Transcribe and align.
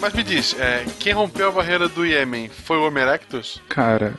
mas 0.00 0.12
me 0.12 0.22
diz, 0.22 0.58
é, 0.58 0.84
quem 0.98 1.12
rompeu 1.12 1.48
a 1.48 1.52
barreira 1.52 1.88
do 1.88 2.06
Iêmen 2.06 2.48
foi 2.48 2.76
o 2.76 2.86
Homo 2.86 2.98
erectus? 2.98 3.60
Cara, 3.68 4.14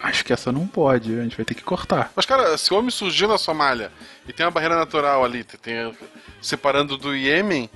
acho 0.00 0.24
que 0.24 0.32
essa 0.32 0.52
não 0.52 0.66
pode, 0.66 1.18
a 1.18 1.22
gente 1.22 1.36
vai 1.36 1.44
ter 1.44 1.54
que 1.54 1.62
cortar. 1.62 2.12
Mas, 2.14 2.26
cara, 2.26 2.56
se 2.56 2.72
o 2.72 2.78
homem 2.78 2.90
surgiu 2.90 3.28
na 3.28 3.38
Somália 3.38 3.90
e 4.28 4.32
tem 4.32 4.46
uma 4.46 4.52
barreira 4.52 4.76
natural 4.76 5.24
ali, 5.24 5.42
tem, 5.44 5.92
separando 6.40 6.96
do 6.96 7.14
Iêmen, 7.14 7.68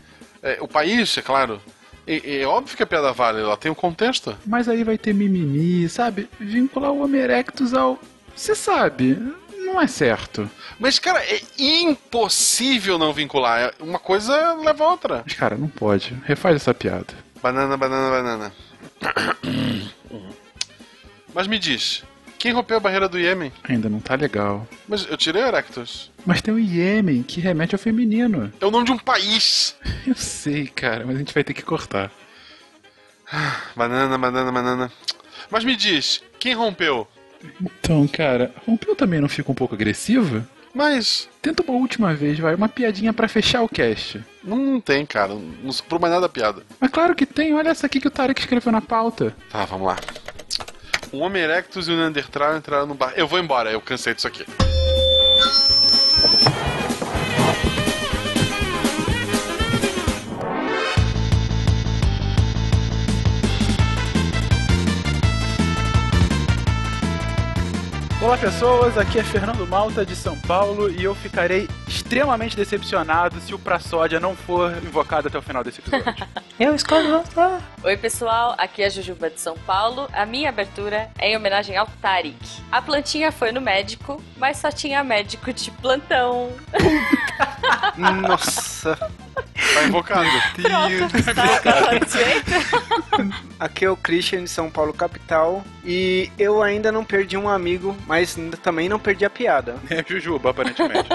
é, 0.42 0.58
o 0.60 0.68
país, 0.68 1.16
é 1.18 1.22
claro, 1.22 1.60
é, 2.06 2.40
é, 2.40 2.46
óbvio 2.46 2.76
que 2.76 2.82
a 2.82 2.86
piada 2.86 3.12
vale, 3.12 3.40
ela 3.40 3.56
tem 3.56 3.70
um 3.70 3.74
contexto. 3.74 4.36
Mas 4.46 4.68
aí 4.68 4.84
vai 4.84 4.96
ter 4.96 5.12
mimimi, 5.12 5.88
sabe? 5.88 6.28
Vincular 6.38 6.92
o 6.92 7.02
Homo 7.02 7.16
erectus 7.16 7.74
ao. 7.74 7.98
Você 8.34 8.54
sabe, 8.54 9.18
não 9.58 9.80
é 9.80 9.86
certo. 9.86 10.50
Mas, 10.78 10.98
cara, 10.98 11.20
é 11.20 11.40
impossível 11.58 12.98
não 12.98 13.12
vincular. 13.12 13.72
Uma 13.78 13.98
coisa 13.98 14.54
leva 14.54 14.84
a 14.84 14.88
outra. 14.88 15.22
Mas, 15.24 15.34
cara, 15.34 15.56
não 15.56 15.68
pode. 15.68 16.16
Refaz 16.24 16.56
essa 16.56 16.72
piada. 16.72 17.14
Banana, 17.42 17.76
banana, 17.76 18.10
banana. 18.10 18.52
Mas 21.32 21.46
me 21.46 21.58
diz, 21.58 22.02
quem 22.38 22.52
rompeu 22.52 22.76
a 22.76 22.80
barreira 22.80 23.08
do 23.08 23.18
Iêmen? 23.18 23.52
Ainda 23.64 23.88
não 23.88 24.00
tá 24.00 24.14
legal. 24.14 24.66
Mas 24.88 25.06
eu 25.08 25.16
tirei 25.16 25.42
o 25.42 25.46
Erectus. 25.46 26.10
Mas 26.26 26.42
tem 26.42 26.52
o 26.52 26.58
Iêmen, 26.58 27.22
que 27.22 27.40
remete 27.40 27.74
ao 27.74 27.78
feminino. 27.78 28.52
É 28.60 28.66
o 28.66 28.70
nome 28.70 28.86
de 28.86 28.92
um 28.92 28.98
país. 28.98 29.76
Eu 30.06 30.14
sei, 30.14 30.66
cara, 30.66 31.04
mas 31.06 31.16
a 31.16 31.18
gente 31.18 31.34
vai 31.34 31.44
ter 31.44 31.54
que 31.54 31.62
cortar. 31.62 32.10
Banana, 33.76 34.18
banana, 34.18 34.50
banana. 34.50 34.92
Mas 35.50 35.64
me 35.64 35.76
diz, 35.76 36.22
quem 36.38 36.54
rompeu? 36.54 37.06
Então, 37.60 38.06
cara, 38.08 38.54
rompeu 38.66 38.94
também 38.94 39.20
não 39.20 39.28
fica 39.28 39.50
um 39.50 39.54
pouco 39.54 39.74
agressiva? 39.74 40.46
Mas. 40.74 41.28
Tenta 41.42 41.62
uma 41.62 41.78
última 41.78 42.14
vez, 42.14 42.38
vai. 42.38 42.54
Uma 42.54 42.68
piadinha 42.68 43.12
para 43.12 43.28
fechar 43.28 43.62
o 43.62 43.68
cast. 43.68 44.22
Não, 44.44 44.56
não 44.56 44.80
tem, 44.80 45.04
cara. 45.06 45.34
Não 45.34 45.72
sobrou 45.72 46.00
mais 46.00 46.12
nada 46.12 46.26
da 46.26 46.32
piada. 46.32 46.62
Mas 46.78 46.90
claro 46.90 47.14
que 47.14 47.26
tem. 47.26 47.54
Olha 47.54 47.70
essa 47.70 47.86
aqui 47.86 48.00
que 48.00 48.08
o 48.08 48.10
Tarek 48.10 48.40
escreveu 48.40 48.72
na 48.72 48.80
pauta. 48.80 49.34
Tá, 49.50 49.64
vamos 49.64 49.86
lá. 49.86 49.96
Um 51.12 51.20
Homem 51.20 51.42
erectus 51.42 51.88
e 51.88 51.92
um 51.92 51.96
Neanderthal 51.96 52.56
entraram 52.56 52.86
no 52.86 52.94
bar. 52.94 53.12
Eu 53.16 53.26
vou 53.26 53.38
embora, 53.38 53.70
eu 53.72 53.80
cansei 53.80 54.14
disso 54.14 54.28
aqui. 54.28 54.44
Olá 68.22 68.36
pessoas, 68.36 68.98
aqui 68.98 69.18
é 69.18 69.24
Fernando 69.24 69.66
Malta 69.66 70.04
de 70.04 70.14
São 70.14 70.38
Paulo 70.40 70.90
e 70.90 71.02
eu 71.02 71.14
ficarei 71.14 71.66
extremamente 71.88 72.54
decepcionado 72.54 73.40
se 73.40 73.54
o 73.54 73.58
Praçódia 73.58 74.20
não 74.20 74.36
for 74.36 74.76
invocado 74.82 75.28
até 75.28 75.38
o 75.38 75.42
final 75.42 75.64
desse 75.64 75.80
episódio. 75.80 76.28
eu 76.60 76.74
escolho 76.74 77.08
voltar. 77.08 77.62
Oi 77.82 77.96
pessoal, 77.96 78.54
aqui 78.58 78.82
é 78.82 78.86
a 78.86 78.88
Jujuba 78.90 79.30
de 79.30 79.40
São 79.40 79.56
Paulo. 79.56 80.06
A 80.12 80.26
minha 80.26 80.50
abertura 80.50 81.10
é 81.18 81.32
em 81.32 81.36
homenagem 81.36 81.78
ao 81.78 81.86
Tarik. 81.86 82.36
A 82.70 82.82
plantinha 82.82 83.32
foi 83.32 83.52
no 83.52 83.60
médico, 83.60 84.22
mas 84.36 84.58
só 84.58 84.70
tinha 84.70 85.02
médico 85.02 85.50
de 85.50 85.70
plantão. 85.70 86.52
Nossa. 87.96 88.98
Tá 89.74 89.84
invocado. 89.84 90.28
Pronto, 90.54 91.24
tá 91.34 91.44
Aqui 93.58 93.84
é 93.84 93.90
o 93.90 93.96
Christian 93.96 94.44
de 94.44 94.50
São 94.50 94.70
Paulo, 94.70 94.92
capital. 94.92 95.64
E 95.84 96.30
eu 96.38 96.62
ainda 96.62 96.90
não 96.90 97.04
perdi 97.04 97.36
um 97.36 97.48
amigo, 97.48 97.96
mas 98.06 98.36
também 98.62 98.88
não 98.88 98.98
perdi 98.98 99.24
a 99.24 99.30
piada. 99.30 99.76
É 99.88 100.04
Jujuba, 100.06 100.50
aparentemente. 100.50 101.08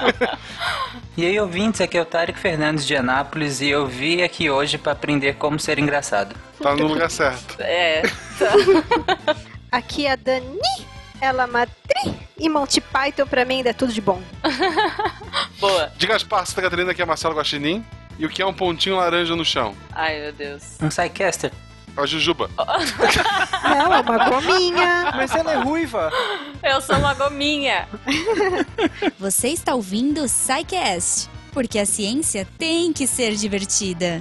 e 1.16 1.26
aí, 1.26 1.38
ouvintes, 1.40 1.80
aqui 1.80 1.98
é 1.98 2.02
o 2.02 2.06
Tarek 2.06 2.38
Fernandes 2.38 2.86
de 2.86 2.96
Anápolis 2.96 3.60
e 3.60 3.68
eu 3.68 3.86
vim 3.86 4.22
aqui 4.22 4.50
hoje 4.50 4.78
para 4.78 4.92
aprender 4.92 5.34
como 5.34 5.58
ser 5.58 5.78
engraçado. 5.78 6.34
Tá 6.60 6.74
no 6.74 6.86
lugar 6.86 7.10
certo. 7.10 7.56
É. 7.60 8.02
Tá. 8.38 9.36
aqui 9.72 10.06
é 10.06 10.12
a 10.12 10.16
Dani 10.16 10.91
ela 11.22 11.46
Matri 11.46 12.16
e 12.36 12.48
Monty 12.48 12.80
Python 12.80 13.26
pra 13.26 13.44
mim 13.44 13.58
ainda 13.58 13.70
é 13.70 13.72
tudo 13.72 13.92
de 13.92 14.00
bom. 14.00 14.20
Boa. 15.60 15.92
Diga 15.96 16.16
as 16.16 16.24
passas 16.24 16.52
da 16.52 16.62
Catarina 16.62 16.92
que 16.92 17.00
é 17.00 17.04
Marcelo 17.04 17.36
Guaxinim 17.36 17.84
e 18.18 18.26
o 18.26 18.28
que 18.28 18.42
é 18.42 18.46
um 18.46 18.52
pontinho 18.52 18.96
laranja 18.96 19.36
no 19.36 19.44
chão. 19.44 19.72
Ai, 19.92 20.20
meu 20.20 20.32
Deus. 20.32 20.76
Um 20.82 20.88
Psycaster. 20.88 21.52
A 21.96 22.06
Jujuba. 22.06 22.50
ela 22.58 23.98
é 23.98 24.00
uma 24.00 24.28
gominha. 24.30 25.12
Mas 25.14 25.32
ela 25.32 25.52
é 25.52 25.56
ruiva. 25.56 26.10
Eu 26.60 26.80
sou 26.80 26.96
uma 26.96 27.14
gominha. 27.14 27.86
Você 29.20 29.48
está 29.48 29.74
ouvindo 29.74 30.24
o 30.24 30.26
Psycast, 30.26 31.30
porque 31.52 31.78
a 31.78 31.86
ciência 31.86 32.48
tem 32.58 32.92
que 32.92 33.06
ser 33.06 33.36
divertida. 33.36 34.20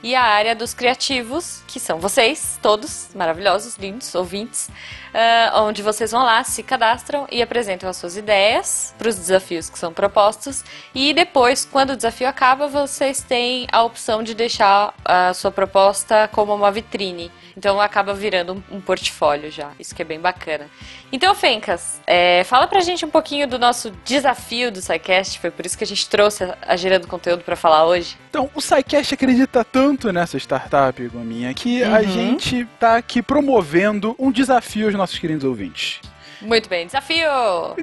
e 0.03 0.13
a 0.13 0.22
área 0.22 0.56
dos 0.56 0.75
criativos, 0.75 1.63
que 1.67 1.79
são 1.79 2.00
vocês, 2.00 2.59
todos 2.61 3.09
maravilhosos, 3.16 3.78
lindos, 3.78 4.13
ouvintes, 4.13 4.69
uh, 5.14 5.62
onde 5.62 5.81
vocês 5.81 6.12
vão 6.12 6.24
lá, 6.24 6.44
se 6.44 6.64
cadastram 6.64 7.28
e 7.31 7.42
apresentam 7.42 7.90
as 7.90 7.97
suas 7.97 8.18
ideias 8.18 8.94
para 8.97 9.09
os 9.09 9.16
desafios 9.16 9.70
que 9.70 9.78
são 9.80 9.94
propostos. 9.94 10.64
E 10.94 11.14
depois, 11.14 11.66
quando 11.66 11.92
o 11.92 11.96
desafio 11.96 12.28
acaba, 12.28 12.68
vocês 12.68 13.22
têm 13.22 13.68
a 13.72 13.84
opção 13.84 14.24
de 14.24 14.34
deixar 14.34 14.94
a 15.03 15.34
sua 15.34 15.52
proposta 15.52 16.30
como 16.31 16.53
uma 16.53 16.72
vitrine. 16.72 17.31
Então 17.59 17.81
acaba 17.81 18.14
virando 18.14 18.64
um, 18.72 18.80
portfólio 18.80 19.52
já. 19.52 19.72
Isso 19.78 19.94
que 19.94 20.02
é 20.02 20.06
bem 20.06 20.18
bacana. 20.18 20.68
Então, 21.12 21.36
Fencas, 21.36 22.00
é, 22.08 22.44
fala 22.46 22.67
pra 22.67 22.79
gente 22.79 23.03
um 23.03 23.09
pouquinho 23.09 23.46
do 23.47 23.59
nosso 23.59 23.91
desafio 24.05 24.72
do 24.72 24.82
SciCast. 24.82 25.40
Foi 25.40 25.52
por 25.52 25.66
isso 25.66 25.78
que 25.78 25.84
a 25.84 25.88
gente 25.88 26.08
trouxe 26.08 26.46
a, 26.46 26.58
a 26.66 26.76
Gerando 26.78 27.05
Conteúdo 27.05 27.44
para 27.44 27.58
falar 27.58 27.85
hoje. 27.85 28.17
Então, 28.29 28.50
o 28.55 28.62
SciCast 28.62 29.14
acredita 29.14 29.66
tanto 29.66 30.09
nessa 30.14 30.38
startup, 30.38 31.05
Gominha, 31.09 31.53
que 31.53 31.84
uhum. 31.84 31.94
a 31.94 32.02
gente 32.02 32.66
tá 32.79 32.96
aqui 32.96 33.22
promovendo 33.22 34.16
um 34.17 34.32
desafio 34.32 34.90
nossos 34.99 35.17
queridos 35.17 35.43
ouvintes. 35.43 36.01
Muito 36.41 36.69
bem, 36.69 36.85
desafio! 36.85 37.29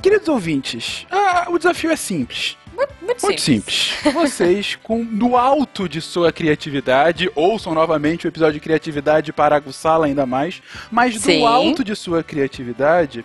Queridos 0.02 0.28
ouvintes, 0.28 1.06
ah, 1.10 1.46
o 1.48 1.58
desafio 1.58 1.90
é 1.90 1.96
simples. 1.96 2.56
Muito, 2.74 2.94
muito, 3.02 3.22
muito 3.22 3.40
simples. 3.40 3.94
simples. 3.94 4.14
Vocês, 4.14 4.78
com, 4.84 5.02
no 5.02 5.36
alto 5.36 5.88
de 5.88 6.00
sua 6.00 6.30
criatividade, 6.30 7.30
ouçam 7.34 7.74
novamente 7.74 8.26
o 8.26 8.28
episódio 8.28 8.54
de 8.54 8.60
criatividade 8.60 9.32
para 9.32 9.56
aguçá-la 9.56 10.06
ainda 10.06 10.26
mais, 10.26 10.62
mas 10.90 11.18
Sim. 11.18 11.40
do 11.40 11.46
alto 11.46 11.82
de 11.82 11.96
sua 11.96 12.22
criatividade, 12.22 13.24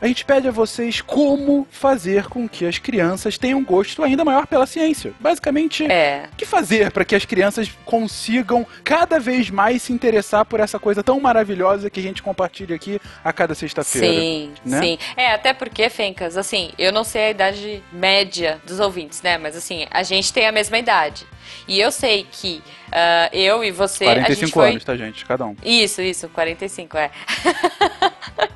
a 0.00 0.06
gente 0.06 0.24
pede 0.24 0.48
a 0.48 0.50
vocês 0.50 1.00
como 1.00 1.66
fazer 1.70 2.26
com 2.26 2.48
que 2.48 2.66
as 2.66 2.78
crianças 2.78 3.38
tenham 3.38 3.58
um 3.58 3.64
gosto 3.64 4.02
ainda 4.02 4.24
maior 4.24 4.46
pela 4.46 4.66
ciência. 4.66 5.12
Basicamente, 5.20 5.90
É. 5.90 6.28
o 6.32 6.36
que 6.36 6.44
fazer 6.44 6.90
para 6.90 7.04
que 7.04 7.14
as 7.14 7.24
crianças 7.24 7.70
consigam 7.84 8.66
cada 8.82 9.18
vez 9.18 9.50
mais 9.50 9.82
se 9.82 9.92
interessar 9.92 10.44
por 10.44 10.60
essa 10.60 10.78
coisa 10.78 11.02
tão 11.02 11.20
maravilhosa 11.20 11.88
que 11.90 12.00
a 12.00 12.02
gente 12.02 12.22
compartilha 12.22 12.76
aqui 12.76 13.00
a 13.22 13.32
cada 13.32 13.54
sexta-feira? 13.54 14.06
Sim, 14.20 14.52
né? 14.64 14.80
sim. 14.80 14.98
É, 15.16 15.32
até 15.32 15.52
porque, 15.52 15.88
Fencas, 15.88 16.36
assim, 16.36 16.72
eu 16.78 16.92
não 16.92 17.04
sei 17.04 17.24
a 17.26 17.30
idade 17.30 17.82
média 17.92 18.60
dos 18.66 18.80
ouvintes, 18.80 19.22
né? 19.22 19.38
Mas 19.38 19.56
assim, 19.56 19.86
a 19.90 20.02
gente 20.02 20.32
tem 20.32 20.46
a 20.46 20.52
mesma 20.52 20.78
idade. 20.78 21.26
E 21.68 21.80
eu 21.80 21.90
sei 21.90 22.26
que 22.30 22.62
ah, 22.92 23.28
eu 23.32 23.64
e 23.64 23.70
você. 23.70 24.04
a 24.04 24.14
gente 24.30 24.50
45 24.52 24.52
foi... 24.52 24.70
anos, 24.70 24.84
tá, 24.84 24.96
gente? 24.96 25.24
Cada 25.26 25.44
um. 25.46 25.56
Isso, 25.64 26.00
isso, 26.00 26.28
45, 26.28 26.96
é. 26.96 27.10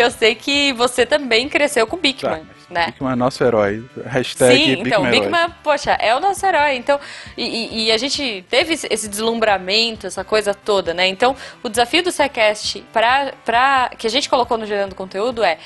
eu 0.00 0.10
sei 0.10 0.34
que 0.34 0.72
você 0.72 1.04
também 1.06 1.48
cresceu 1.48 1.86
com 1.86 1.96
o 1.96 1.98
Tá, 1.98 2.02
Bigman, 2.02 2.42
mas 2.46 2.68
né? 2.70 2.86
Bigman 2.92 3.12
é 3.12 3.16
nosso 3.16 3.42
herói. 3.44 3.84
Hashtag 4.06 4.56
Sim, 4.56 4.70
então, 4.72 5.02
Bigman 5.02 5.06
herói. 5.08 5.20
Bigman, 5.20 5.54
poxa, 5.62 5.92
é 5.92 6.14
o 6.14 6.20
nosso 6.20 6.44
herói. 6.46 6.76
Então, 6.76 6.98
e, 7.36 7.86
e- 7.86 7.92
a 7.92 7.96
gente 7.98 8.44
teve 8.50 8.74
esse- 8.74 9.08
deslumbramento, 9.08 10.06
essa 10.06 10.22
coisa 10.24 10.52
toda, 10.54 10.92
né? 10.94 11.06
Então, 11.06 11.34
o 11.62 11.68
desafio 11.68 12.02
do 12.02 12.10
SciCast 12.12 12.84
pra, 12.92 13.32
pra, 13.44 13.90
que 13.96 14.06
a 14.06 14.10
gente 14.10 14.28
colocou 14.28 14.56
no 14.58 14.66
Gerando 14.66 14.94
Conteúdo 14.94 15.42
é 15.42 15.58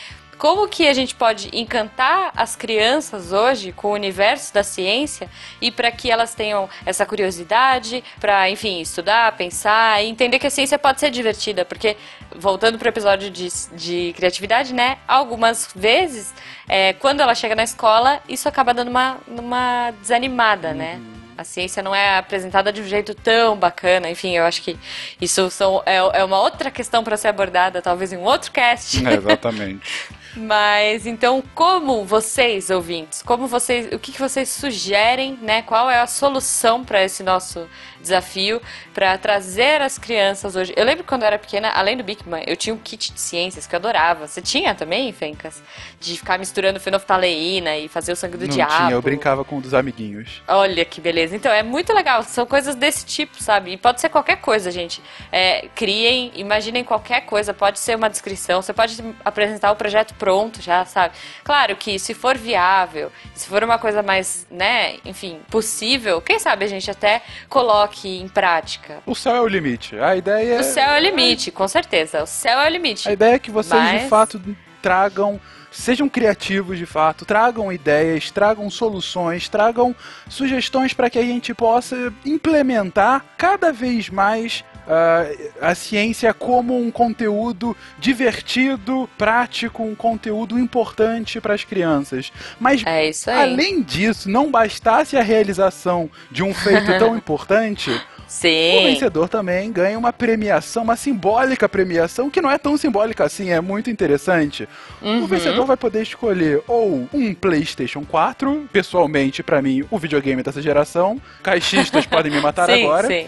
como 0.43 0.67
que 0.67 0.89
a 0.89 0.93
gente 0.93 1.15
pode 1.15 1.49
encantar 1.53 2.33
as 2.35 2.57
crianças 2.57 3.31
hoje 3.31 3.71
com 3.71 3.91
o 3.91 3.93
universo 3.93 4.53
da 4.53 4.65
ciência 4.65 5.31
e 5.61 5.71
para 5.71 5.89
que 5.93 6.11
elas 6.11 6.35
tenham 6.35 6.69
essa 6.85 7.07
curiosidade 7.07 8.03
para, 8.19 8.51
enfim, 8.51 8.81
estudar, 8.81 9.37
pensar 9.37 10.03
e 10.03 10.09
entender 10.09 10.41
que 10.41 10.47
a 10.49 10.51
ciência 10.51 10.77
pode 10.77 10.99
ser 10.99 11.13
divertida, 11.13 11.65
porque 11.65 11.97
voltando 12.35 12.77
para 12.77 12.87
o 12.87 12.89
episódio 12.89 13.31
de, 13.31 13.47
de 13.71 14.13
criatividade, 14.17 14.75
né? 14.75 14.99
Algumas 15.07 15.71
vezes, 15.77 16.35
é, 16.69 16.93
quando 16.95 17.21
ela 17.21 17.37
chega 17.37 17.55
na 17.55 17.63
escola, 17.63 18.21
isso 18.29 18.49
acaba 18.49 18.75
dando 18.75 18.89
uma, 18.89 19.19
uma 19.29 19.93
desanimada, 20.01 20.75
né? 20.75 21.01
A 21.39 21.45
ciência 21.45 21.85
não 21.85 21.95
é 21.95 22.19
apresentada 22.19 22.73
de 22.73 22.83
um 22.83 22.85
jeito 22.85 23.15
tão 23.15 23.57
bacana. 23.57 24.11
Enfim, 24.11 24.37
eu 24.37 24.45
acho 24.45 24.61
que 24.61 24.77
isso 25.21 25.49
são, 25.51 25.85
é, 25.87 25.99
é 25.99 26.25
uma 26.25 26.41
outra 26.41 26.69
questão 26.69 27.05
para 27.05 27.17
ser 27.17 27.29
abordada, 27.29 27.81
talvez 27.81 28.13
em 28.13 28.17
um 28.17 28.25
outro 28.25 28.51
cast. 28.51 29.07
É, 29.07 29.15
exatamente. 29.15 29.89
Mas 30.37 31.07
então, 31.07 31.43
como 31.55 32.05
vocês, 32.05 32.71
ouvintes, 32.71 33.23
como 33.23 33.47
vocês, 33.47 33.93
o 33.93 33.99
que, 33.99 34.13
que 34.13 34.19
vocês 34.19 34.49
sugerem, 34.49 35.39
né? 35.43 35.63
Qual 35.63 35.91
é 35.91 36.01
a 36.01 36.07
solução 36.07 36.85
para 36.85 37.03
esse 37.03 37.23
nosso 37.23 37.69
desafio 38.01 38.61
para 38.95 39.17
trazer 39.19 39.81
as 39.81 39.99
crianças 39.99 40.57
hoje? 40.57 40.73
Eu 40.77 40.85
lembro 40.85 41.05
quando 41.05 41.23
eu 41.23 41.27
era 41.27 41.39
pequena, 41.39 41.69
além 41.71 41.97
do 41.97 42.03
Bigman, 42.05 42.43
eu 42.47 42.57
tinha 42.57 42.75
um 42.75 42.79
kit 42.79 43.13
de 43.13 43.21
ciências 43.21 43.67
que 43.67 43.75
eu 43.75 43.79
adorava. 43.79 44.27
Você 44.27 44.41
tinha 44.41 44.75
também, 44.75 45.13
Fencas? 45.13 45.63
De 46.01 46.17
ficar 46.17 46.39
misturando 46.39 46.81
fenolftaleína 46.81 47.77
e 47.77 47.89
fazer 47.89 48.13
o 48.13 48.17
sangue 48.17 48.37
do 48.37 48.47
Não 48.47 48.55
diabo. 48.55 48.73
tinha, 48.75 48.91
eu 48.91 49.03
brincava 49.03 49.45
com 49.45 49.57
um 49.57 49.61
dos 49.61 49.75
amiguinhos. 49.75 50.43
Olha 50.49 50.85
que 50.85 51.01
beleza. 51.01 51.37
Então, 51.37 51.53
é 51.53 51.63
muito 51.63 51.93
legal. 51.93 52.23
São 52.23 52.47
coisas 52.47 52.75
desse 52.75 53.05
tipo, 53.05 53.43
sabe? 53.43 53.73
E 53.73 53.77
pode 53.77 54.01
ser 54.01 54.09
qualquer 54.09 54.37
coisa, 54.37 54.71
gente. 54.71 55.03
É, 55.31 55.69
criem, 55.75 56.33
imaginem 56.35 56.83
qualquer 56.85 57.23
coisa. 57.23 57.53
Pode 57.53 57.79
ser 57.79 57.97
uma 57.97 58.09
descrição. 58.09 58.63
Você 58.63 58.73
pode 58.73 59.03
apresentar 59.25 59.71
o 59.73 59.77
projeto 59.77 60.15
pronto 60.23 60.63
já, 60.63 60.85
sabe? 60.85 61.17
Claro 61.43 61.75
que 61.75 61.99
se 61.99 62.15
for 62.15 62.39
viável, 62.39 63.11
se 63.35 63.49
for 63.49 63.65
uma 63.65 63.77
coisa 63.77 64.05
mais, 64.05 64.47
né, 64.49 64.99
enfim, 65.05 65.41
possível, 65.51 66.21
quem 66.21 66.39
sabe 66.39 66.65
a 66.65 66.69
gente 66.69 66.89
até 66.89 67.23
coloque 67.49 68.21
em 68.21 68.29
prática. 68.29 69.03
O 69.05 69.17
céu 69.17 69.35
é 69.35 69.41
o 69.41 69.49
limite. 69.49 69.99
A 69.99 70.15
ideia 70.15 70.61
O 70.61 70.63
céu 70.63 70.91
é 70.93 71.01
o 71.01 71.03
limite, 71.03 71.51
com 71.51 71.67
certeza. 71.67 72.23
O 72.23 72.27
céu 72.27 72.61
é 72.61 72.69
o 72.69 72.71
limite. 72.71 73.09
A 73.09 73.13
ideia 73.13 73.35
é 73.35 73.39
que 73.41 73.51
vocês 73.51 73.83
Mas- 73.83 74.03
de 74.03 74.09
fato 74.09 74.41
tragam, 74.81 75.41
sejam 75.73 76.09
criativos 76.09 76.79
de 76.79 76.87
fato, 76.87 77.25
tragam 77.25 77.73
ideias, 77.73 78.31
tragam 78.31 78.71
soluções, 78.71 79.49
tragam 79.49 79.93
sugestões 80.29 80.93
para 80.95 81.11
que 81.11 81.19
a 81.19 81.23
gente 81.23 81.53
possa 81.53 82.13
implementar 82.25 83.25
cada 83.37 83.73
vez 83.73 84.09
mais 84.09 84.65
ah, 84.87 85.27
a 85.61 85.75
ciência 85.75 86.33
como 86.35 86.77
um 86.77 86.91
conteúdo 86.91 87.77
divertido, 87.99 89.09
prático, 89.17 89.83
um 89.83 89.95
conteúdo 89.95 90.59
importante 90.59 91.41
para 91.41 91.55
as 91.55 91.65
crianças. 91.65 92.33
Mas 92.59 92.83
É 93.31 93.43
além 93.43 93.83
disso, 93.83 94.29
não 94.29 94.51
bastasse 94.51 95.17
a 95.17 95.23
realização 95.23 96.11
de 96.31 96.43
um 96.43 96.53
feito 96.53 96.99
tão 96.99 97.17
importante, 97.17 97.91
o 97.91 98.39
Sim. 98.39 98.83
vencedor 98.85 99.29
também 99.29 99.71
ganha 99.71 99.99
uma 99.99 100.11
premiação, 100.11 100.85
uma 100.85 100.97
simbólica 100.97 101.69
premiação, 101.69 102.31
que 102.31 102.41
não 102.41 102.51
é 102.51 102.57
tão 102.57 102.79
simbólica 102.79 103.25
assim, 103.25 103.51
é 103.51 103.61
muito 103.61 103.91
interessante. 103.91 104.67
Uhum. 105.03 105.25
O 105.25 105.27
vencedor 105.27 105.67
vai 105.67 105.77
poder 105.77 106.03
escolher 106.03 106.63
ou 106.67 107.07
um 107.13 107.35
PlayStation 107.35 108.05
4, 108.07 108.69
pessoalmente, 108.73 109.43
pra 109.43 109.61
mim, 109.61 109.85
o 109.91 109.99
videogame 109.99 110.43
dessa 110.43 110.63
geração. 110.63 111.21
Caixistas 111.43 112.07
podem 112.09 112.33
me 112.33 112.41
matar 112.41 112.67
sim, 112.67 112.83
agora. 112.83 113.07
Sim. 113.07 113.27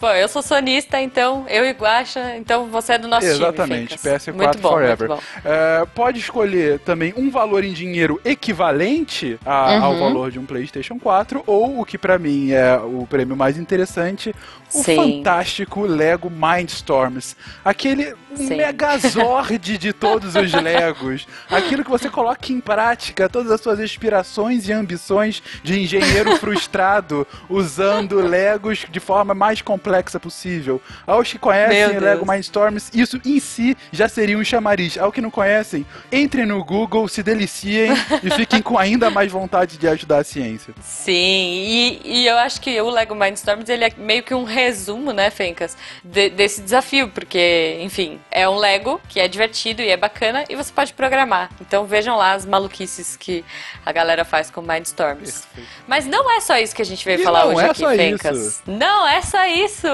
Pô, 0.00 0.06
eu 0.10 0.28
sou 0.28 0.42
sonista, 0.42 1.00
então 1.00 1.44
eu 1.48 1.64
e 1.64 1.72
Guaxa, 1.72 2.36
então 2.36 2.66
você 2.68 2.92
é 2.92 2.98
do 2.98 3.08
nosso 3.08 3.26
Exatamente, 3.26 3.88
time. 3.96 3.98
Fencas. 3.98 4.26
PS4 4.28 4.32
muito 4.34 4.58
bom, 4.58 4.68
Forever. 4.70 5.08
Bom. 5.08 5.18
É, 5.44 5.84
pode 5.92 6.20
escolher 6.20 6.78
também 6.80 7.12
um 7.16 7.28
valor 7.30 7.64
em 7.64 7.72
dinheiro 7.72 8.20
equivalente 8.24 9.40
a- 9.44 9.72
Uhum. 9.78 9.84
ao 9.84 9.96
valor 9.98 10.30
de 10.30 10.38
um 10.38 10.46
PlayStation 10.46 11.00
4, 11.00 11.42
ou 11.48 11.80
o 11.80 11.84
que 11.84 11.98
pra 11.98 12.16
mim 12.16 12.52
é 12.52 12.76
o 12.78 13.08
prêmio 13.10 13.36
mais 13.36 13.58
interessante, 13.58 14.32
o 14.74 14.82
Sim. 14.82 14.96
fantástico 14.96 15.82
Lego 15.82 16.30
Mindstorms. 16.30 17.36
Aquele 17.64 18.14
Sim. 18.34 18.56
megazord 18.56 19.58
de 19.78 19.92
todos 19.92 20.34
os 20.34 20.52
Legos. 20.60 21.26
Aquilo 21.50 21.84
que 21.84 21.90
você 21.90 22.08
coloca 22.10 22.52
em 22.52 22.60
prática 22.60 23.28
todas 23.28 23.50
as 23.50 23.60
suas 23.60 23.80
aspirações 23.80 24.68
e 24.68 24.72
ambições 24.72 25.42
de 25.62 25.80
engenheiro 25.80 26.36
frustrado 26.38 27.26
usando 27.48 28.16
Legos 28.16 28.86
de 28.90 29.00
forma 29.00 29.34
mais 29.34 29.62
complexa 29.62 30.20
possível. 30.20 30.80
Aos 31.06 31.32
que 31.32 31.38
conhecem. 31.38 31.98
Lego 31.98 32.30
Mindstorms, 32.30 32.90
isso 32.94 33.20
em 33.24 33.40
si 33.40 33.76
já 33.92 34.08
seria 34.08 34.38
um 34.38 34.44
chamariz. 34.44 34.96
Ao 34.98 35.12
que 35.12 35.20
não 35.20 35.30
conhecem, 35.30 35.84
entrem 36.12 36.46
no 36.46 36.64
Google, 36.64 37.08
se 37.08 37.22
deliciem 37.22 37.92
e 38.22 38.30
fiquem 38.30 38.62
com 38.62 38.78
ainda 38.78 39.10
mais 39.10 39.30
vontade 39.30 39.76
de 39.76 39.88
ajudar 39.88 40.18
a 40.18 40.24
ciência. 40.24 40.74
Sim, 40.80 41.12
e, 41.12 42.00
e 42.04 42.26
eu 42.26 42.36
acho 42.38 42.60
que 42.60 42.80
o 42.80 42.90
Lego 42.90 43.14
Mindstorms 43.14 43.68
ele 43.68 43.84
é 43.84 43.92
meio 43.96 44.22
que 44.22 44.34
um 44.34 44.44
resumo, 44.58 45.12
né, 45.12 45.30
Fencas, 45.30 45.76
de- 46.02 46.30
desse 46.30 46.60
desafio, 46.60 47.08
porque, 47.10 47.78
enfim, 47.80 48.20
é 48.30 48.48
um 48.48 48.56
Lego 48.56 49.00
que 49.08 49.20
é 49.20 49.28
divertido 49.28 49.80
e 49.82 49.88
é 49.88 49.96
bacana 49.96 50.44
e 50.48 50.56
você 50.56 50.72
pode 50.72 50.92
programar. 50.92 51.48
Então 51.60 51.84
vejam 51.84 52.16
lá 52.16 52.32
as 52.32 52.44
maluquices 52.44 53.16
que 53.16 53.44
a 53.86 53.92
galera 53.92 54.24
faz 54.24 54.50
com 54.50 54.60
Mindstorms. 54.60 55.46
Mas 55.86 56.04
não 56.06 56.28
é 56.30 56.40
só 56.40 56.58
isso 56.58 56.74
que 56.74 56.82
a 56.82 56.84
gente 56.84 57.04
veio 57.04 57.20
E 57.20 57.24
falar 57.24 57.46
hoje 57.46 57.60
é 57.60 57.70
aqui, 57.70 57.96
Fencas. 57.96 58.36
isso. 58.38 58.62
Não 58.66 59.06
é 59.06 59.22
só 59.22 59.46
isso! 59.46 59.86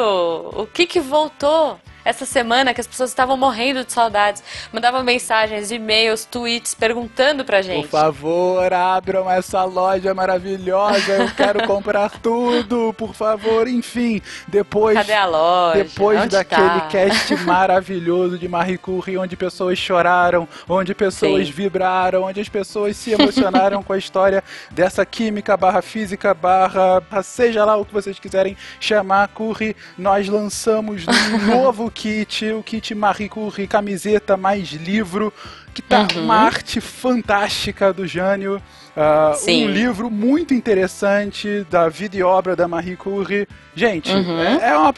O 0.54 0.66
que 0.66 0.86
que 0.86 0.98
voltou? 1.00 1.78
Essa 2.04 2.26
semana 2.26 2.74
que 2.74 2.80
as 2.80 2.86
pessoas 2.86 3.10
estavam 3.10 3.36
morrendo 3.36 3.84
de 3.84 3.92
saudades, 3.92 4.42
mandavam 4.72 5.02
mensagens, 5.02 5.70
e-mails, 5.70 6.24
tweets 6.24 6.74
perguntando 6.74 7.44
pra 7.44 7.62
gente. 7.62 7.88
Por 7.88 7.98
favor, 7.98 8.72
abram 8.72 9.30
essa 9.30 9.64
loja 9.64 10.12
maravilhosa. 10.12 11.12
Eu 11.12 11.30
quero 11.34 11.64
comprar 11.68 12.10
tudo, 12.20 12.94
por 12.98 13.14
favor. 13.14 13.66
Enfim, 13.66 14.20
depois. 14.48 14.96
Cadê 14.98 15.14
a 15.14 15.26
loja? 15.26 15.84
Depois 15.84 16.20
Onde 16.20 16.28
daquele 16.36 16.80
tá? 16.80 16.88
cast 16.88 17.34
maravilhoso 17.44 18.38
de 18.38 18.48
Marie 18.48 18.78
Curie, 18.78 19.16
onde 19.16 19.36
pessoas 19.36 19.78
choraram, 19.78 20.46
onde 20.68 20.94
pessoas 20.94 21.46
Sim. 21.46 21.52
vibraram, 21.52 22.24
onde 22.24 22.40
as 22.40 22.48
pessoas 22.48 22.96
se 22.96 23.12
emocionaram 23.12 23.82
com 23.82 23.92
a 23.92 23.98
história 23.98 24.44
dessa 24.70 25.06
química 25.06 25.56
barra 25.56 25.80
física 25.80 26.34
barra 26.34 27.02
seja 27.22 27.64
lá 27.64 27.76
o 27.76 27.84
que 27.84 27.92
vocês 27.92 28.18
quiserem 28.18 28.56
chamar 28.78 29.28
Curie, 29.28 29.76
nós 29.96 30.28
lançamos 30.28 31.04
um 31.06 31.38
novo 31.46 31.90
kit, 31.94 32.52
o 32.52 32.62
kit 32.62 32.94
Marie 32.94 33.28
Curie, 33.28 33.66
camiseta 33.66 34.36
mais 34.36 34.68
livro, 34.72 35.32
que 35.72 35.80
tá 35.80 36.06
Uhum. 36.14 36.24
uma 36.24 36.36
arte 36.36 36.80
fantástica 36.80 37.92
do 37.92 38.06
Jânio. 38.06 38.60
Sim. 39.36 39.66
um 39.66 39.70
livro 39.70 40.10
muito 40.10 40.54
interessante 40.54 41.66
da 41.70 41.88
vida 41.88 42.16
e 42.16 42.22
obra 42.22 42.54
da 42.54 42.68
Marie 42.68 42.96
Curie. 42.96 43.46
Gente, 43.74 44.10
Uhum. 44.12 44.40
é, 44.40 44.70
é 44.70 44.76
uma, 44.76 44.94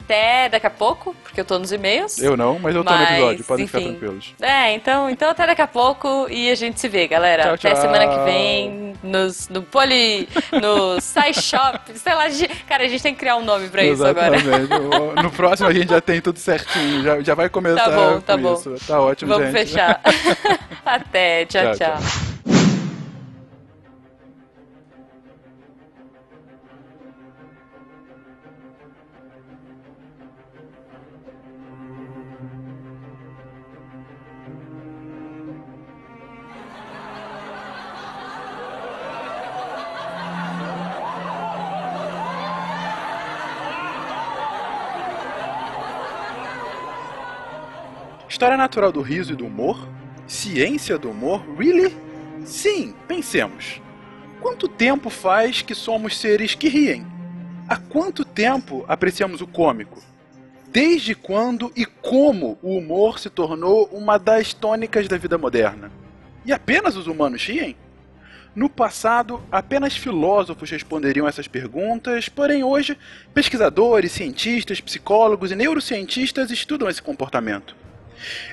daqui 0.50 0.66
a 0.66 0.70
pouco, 0.70 1.14
porque 1.23 1.40
eu 1.40 1.44
tô 1.44 1.58
nos 1.58 1.73
e-mails. 1.73 2.18
Eu 2.18 2.37
não, 2.37 2.58
mas 2.58 2.75
eu 2.75 2.84
tô 2.84 2.90
mas, 2.90 3.00
no 3.00 3.14
episódio, 3.14 3.44
podem 3.44 3.64
enfim. 3.64 3.78
ficar 3.78 3.90
tranquilos. 3.90 4.34
É, 4.40 4.73
então, 4.73 5.11
então 5.11 5.30
até 5.30 5.46
daqui 5.46 5.62
a 5.62 5.66
pouco 5.66 6.26
e 6.30 6.50
a 6.50 6.54
gente 6.54 6.80
se 6.80 6.88
vê, 6.88 7.06
galera. 7.06 7.42
Tchau, 7.44 7.54
até 7.54 7.73
tchau. 7.73 7.80
semana 7.80 8.06
que 8.06 8.25
vem 8.25 8.94
nos, 9.02 9.49
no 9.49 9.62
Poli, 9.62 10.28
no 10.52 11.00
SciShop, 11.00 11.80
sei 11.94 12.14
lá, 12.14 12.25
cara, 12.66 12.84
a 12.84 12.88
gente 12.88 13.02
tem 13.02 13.14
que 13.14 13.20
criar 13.20 13.37
um 13.37 13.44
nome 13.44 13.68
pra 13.68 13.84
Exatamente. 13.84 14.44
isso 14.44 14.54
agora. 14.54 15.23
No 15.23 15.30
próximo 15.30 15.68
a 15.68 15.73
gente 15.73 15.90
já 15.90 16.00
tem 16.00 16.20
tudo 16.20 16.38
certinho, 16.38 17.02
já, 17.02 17.20
já 17.20 17.34
vai 17.34 17.49
começar 17.49 17.84
tá 17.84 17.90
bom, 17.90 18.20
tá 18.20 18.34
com 18.34 18.42
bom. 18.42 18.54
isso. 18.54 18.75
Tá 18.87 19.00
ótimo, 19.00 19.32
Vamos 19.32 19.52
gente. 19.52 19.68
fechar. 19.70 20.00
até, 20.84 21.46
tchau. 21.46 21.75
tchau. 21.75 21.96
tchau. 21.99 22.74
História 48.44 48.58
natural 48.58 48.92
do 48.92 49.00
riso 49.00 49.32
e 49.32 49.36
do 49.36 49.46
humor? 49.46 49.88
Ciência 50.26 50.98
do 50.98 51.08
humor? 51.08 51.42
Really? 51.56 51.96
Sim, 52.44 52.94
pensemos. 53.08 53.80
Quanto 54.38 54.68
tempo 54.68 55.08
faz 55.08 55.62
que 55.62 55.74
somos 55.74 56.18
seres 56.18 56.54
que 56.54 56.68
riem? 56.68 57.06
Há 57.66 57.78
quanto 57.78 58.22
tempo 58.22 58.84
apreciamos 58.86 59.40
o 59.40 59.46
cômico? 59.46 59.98
Desde 60.70 61.14
quando 61.14 61.72
e 61.74 61.86
como 61.86 62.58
o 62.60 62.76
humor 62.76 63.18
se 63.18 63.30
tornou 63.30 63.88
uma 63.90 64.18
das 64.18 64.52
tônicas 64.52 65.08
da 65.08 65.16
vida 65.16 65.38
moderna? 65.38 65.90
E 66.44 66.52
apenas 66.52 66.96
os 66.96 67.06
humanos 67.06 67.42
riem? 67.46 67.74
No 68.54 68.68
passado, 68.68 69.42
apenas 69.50 69.96
filósofos 69.96 70.70
responderiam 70.70 71.26
essas 71.26 71.48
perguntas, 71.48 72.28
porém 72.28 72.62
hoje, 72.62 72.98
pesquisadores, 73.32 74.12
cientistas, 74.12 74.82
psicólogos 74.82 75.50
e 75.50 75.56
neurocientistas 75.56 76.50
estudam 76.50 76.90
esse 76.90 77.00
comportamento. 77.00 77.84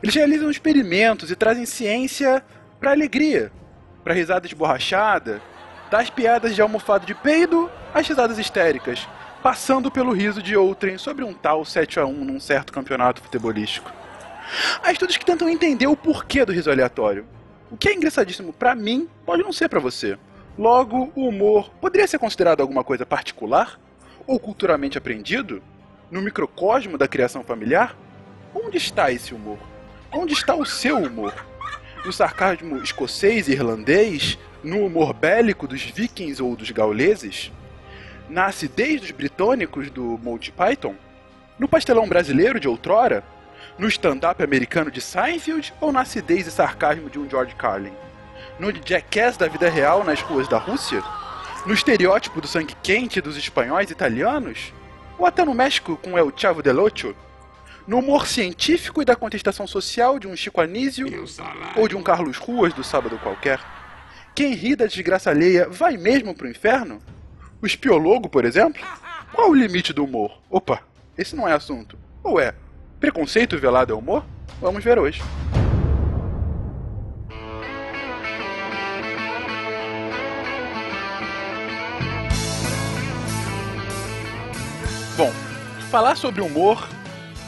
Eles 0.02 0.16
realizam 0.16 0.50
experimentos 0.50 1.32
e 1.32 1.36
trazem 1.36 1.66
ciência 1.66 2.44
para 2.80 2.92
alegria, 2.92 3.52
para 4.04 4.14
risada 4.14 4.48
esborrachada, 4.48 5.42
das 5.90 6.10
piadas 6.10 6.56
de 6.56 6.62
almofado 6.62 7.06
de 7.06 7.14
peido 7.14 7.70
às 7.94 8.08
risadas 8.08 8.40
histéricas, 8.40 9.08
passando 9.44 9.92
pelo 9.92 10.14
riso 10.14 10.42
de 10.42 10.56
outrem 10.56 10.98
sobre 10.98 11.24
um 11.24 11.34
tal 11.34 11.66
7 11.66 12.00
a 12.00 12.06
1 12.06 12.14
num 12.26 12.40
certo 12.40 12.72
campeonato 12.72 13.22
futebolístico. 13.22 13.92
Há 14.82 14.92
estudos 14.92 15.18
que 15.18 15.26
tentam 15.26 15.50
entender 15.50 15.88
o 15.88 15.96
porquê 15.96 16.46
do 16.46 16.52
riso 16.52 16.72
aleatório. 16.72 17.26
O 17.70 17.78
que 17.78 17.90
é 17.90 17.94
engraçadíssimo 17.94 18.52
para 18.52 18.76
mim 18.76 19.08
pode 19.26 19.44
não 19.44 19.54
ser 19.54 19.70
para 19.70 19.80
você. 19.80 20.18
Logo, 20.58 21.12
o 21.16 21.28
humor 21.28 21.72
poderia 21.82 22.08
ser 22.08 22.20
considerado 22.20 22.62
alguma 22.62 22.84
coisa 22.84 23.06
particular 23.06 23.80
ou 24.28 24.40
culturalmente 24.40 24.98
aprendido 24.98 25.64
no 26.10 26.22
microcosmo 26.22 26.98
da 26.98 27.08
criação 27.08 27.44
familiar? 27.44 27.96
Onde 28.54 28.78
está 28.78 29.12
esse 29.12 29.34
humor? 29.34 29.58
Onde 30.12 30.34
está 30.34 30.54
o 30.54 30.66
seu 30.66 30.98
humor? 30.98 31.34
No 32.06 32.12
sarcasmo 32.12 32.78
escocês 32.84 33.48
e 33.48 33.54
irlandês? 33.54 34.38
No 34.62 34.86
humor 34.86 35.14
bélico 35.14 35.68
dos 35.68 35.82
vikings 35.82 36.42
ou 36.44 36.56
dos 36.56 36.70
gauleses? 36.72 37.52
Na 38.30 38.48
acidez 38.48 39.00
dos 39.00 39.12
britânicos 39.12 39.90
do 39.90 40.20
Monty 40.22 40.52
Python? 40.52 40.96
No 41.58 41.68
pastelão 41.68 42.08
brasileiro 42.10 42.60
de 42.60 42.68
outrora? 42.68 43.24
No 43.78 43.88
stand-up 43.88 44.44
americano 44.44 44.92
de 44.92 45.00
Seinfeld 45.00 45.74
ou 45.80 45.92
na 45.94 46.02
acidez 46.02 46.46
e 46.46 46.52
sarcasmo 46.52 47.10
de 47.10 47.18
um 47.18 47.30
George 47.30 47.56
Carlin? 47.56 47.94
No 48.60 48.72
jackass 48.72 49.38
da 49.38 49.48
vida 49.48 49.70
real 49.70 50.04
nas 50.04 50.22
ruas 50.22 50.48
da 50.48 50.58
Rússia? 50.58 51.02
No 51.66 51.74
estereótipo 51.74 52.42
do 52.42 52.48
sangue 52.48 52.76
quente 52.84 53.22
dos 53.22 53.38
espanhóis 53.38 53.90
e 53.90 53.94
italianos? 53.94 54.74
Ou 55.18 55.26
até 55.26 55.46
no 55.46 55.54
México 55.54 55.98
com 56.04 56.18
El 56.18 56.34
Chavo 56.36 56.62
del 56.62 56.80
Ocho? 56.80 57.16
No 57.92 58.00
humor 58.00 58.26
científico 58.26 59.02
e 59.02 59.06
da 59.06 59.18
contestação 59.18 59.68
social 59.68 60.18
de 60.18 60.26
um 60.26 60.34
Chico 60.34 60.62
Anísio 60.62 61.08
ou 61.76 61.90
de 61.90 61.98
um 61.98 62.02
Carlos 62.02 62.38
Ruas 62.38 62.74
do 62.74 62.86
Sábado 62.86 63.20
Qualquer? 63.20 63.60
Quem 64.34 64.54
ri 64.54 64.78
da 64.78 64.86
desgraça 64.86 65.30
alheia 65.30 65.68
vai 65.68 65.98
mesmo 65.98 66.34
pro 66.34 66.50
inferno? 66.50 67.02
O 67.62 67.66
espiologo, 67.68 68.30
por 68.30 68.46
exemplo? 68.46 68.82
Qual 69.34 69.50
o 69.50 69.54
limite 69.54 69.92
do 69.92 70.06
humor? 70.06 70.42
Opa, 70.50 70.82
esse 71.18 71.36
não 71.36 71.46
é 71.46 71.52
assunto. 71.52 71.98
Ou 72.24 72.40
é? 72.40 72.56
Preconceito 72.98 73.60
velado 73.60 73.92
é 73.92 73.96
humor? 73.98 74.26
Vamos 74.62 74.82
ver 74.82 74.98
hoje. 74.98 75.22
Bom, 85.18 85.30
falar 85.90 86.16
sobre 86.16 86.40
humor 86.40 86.88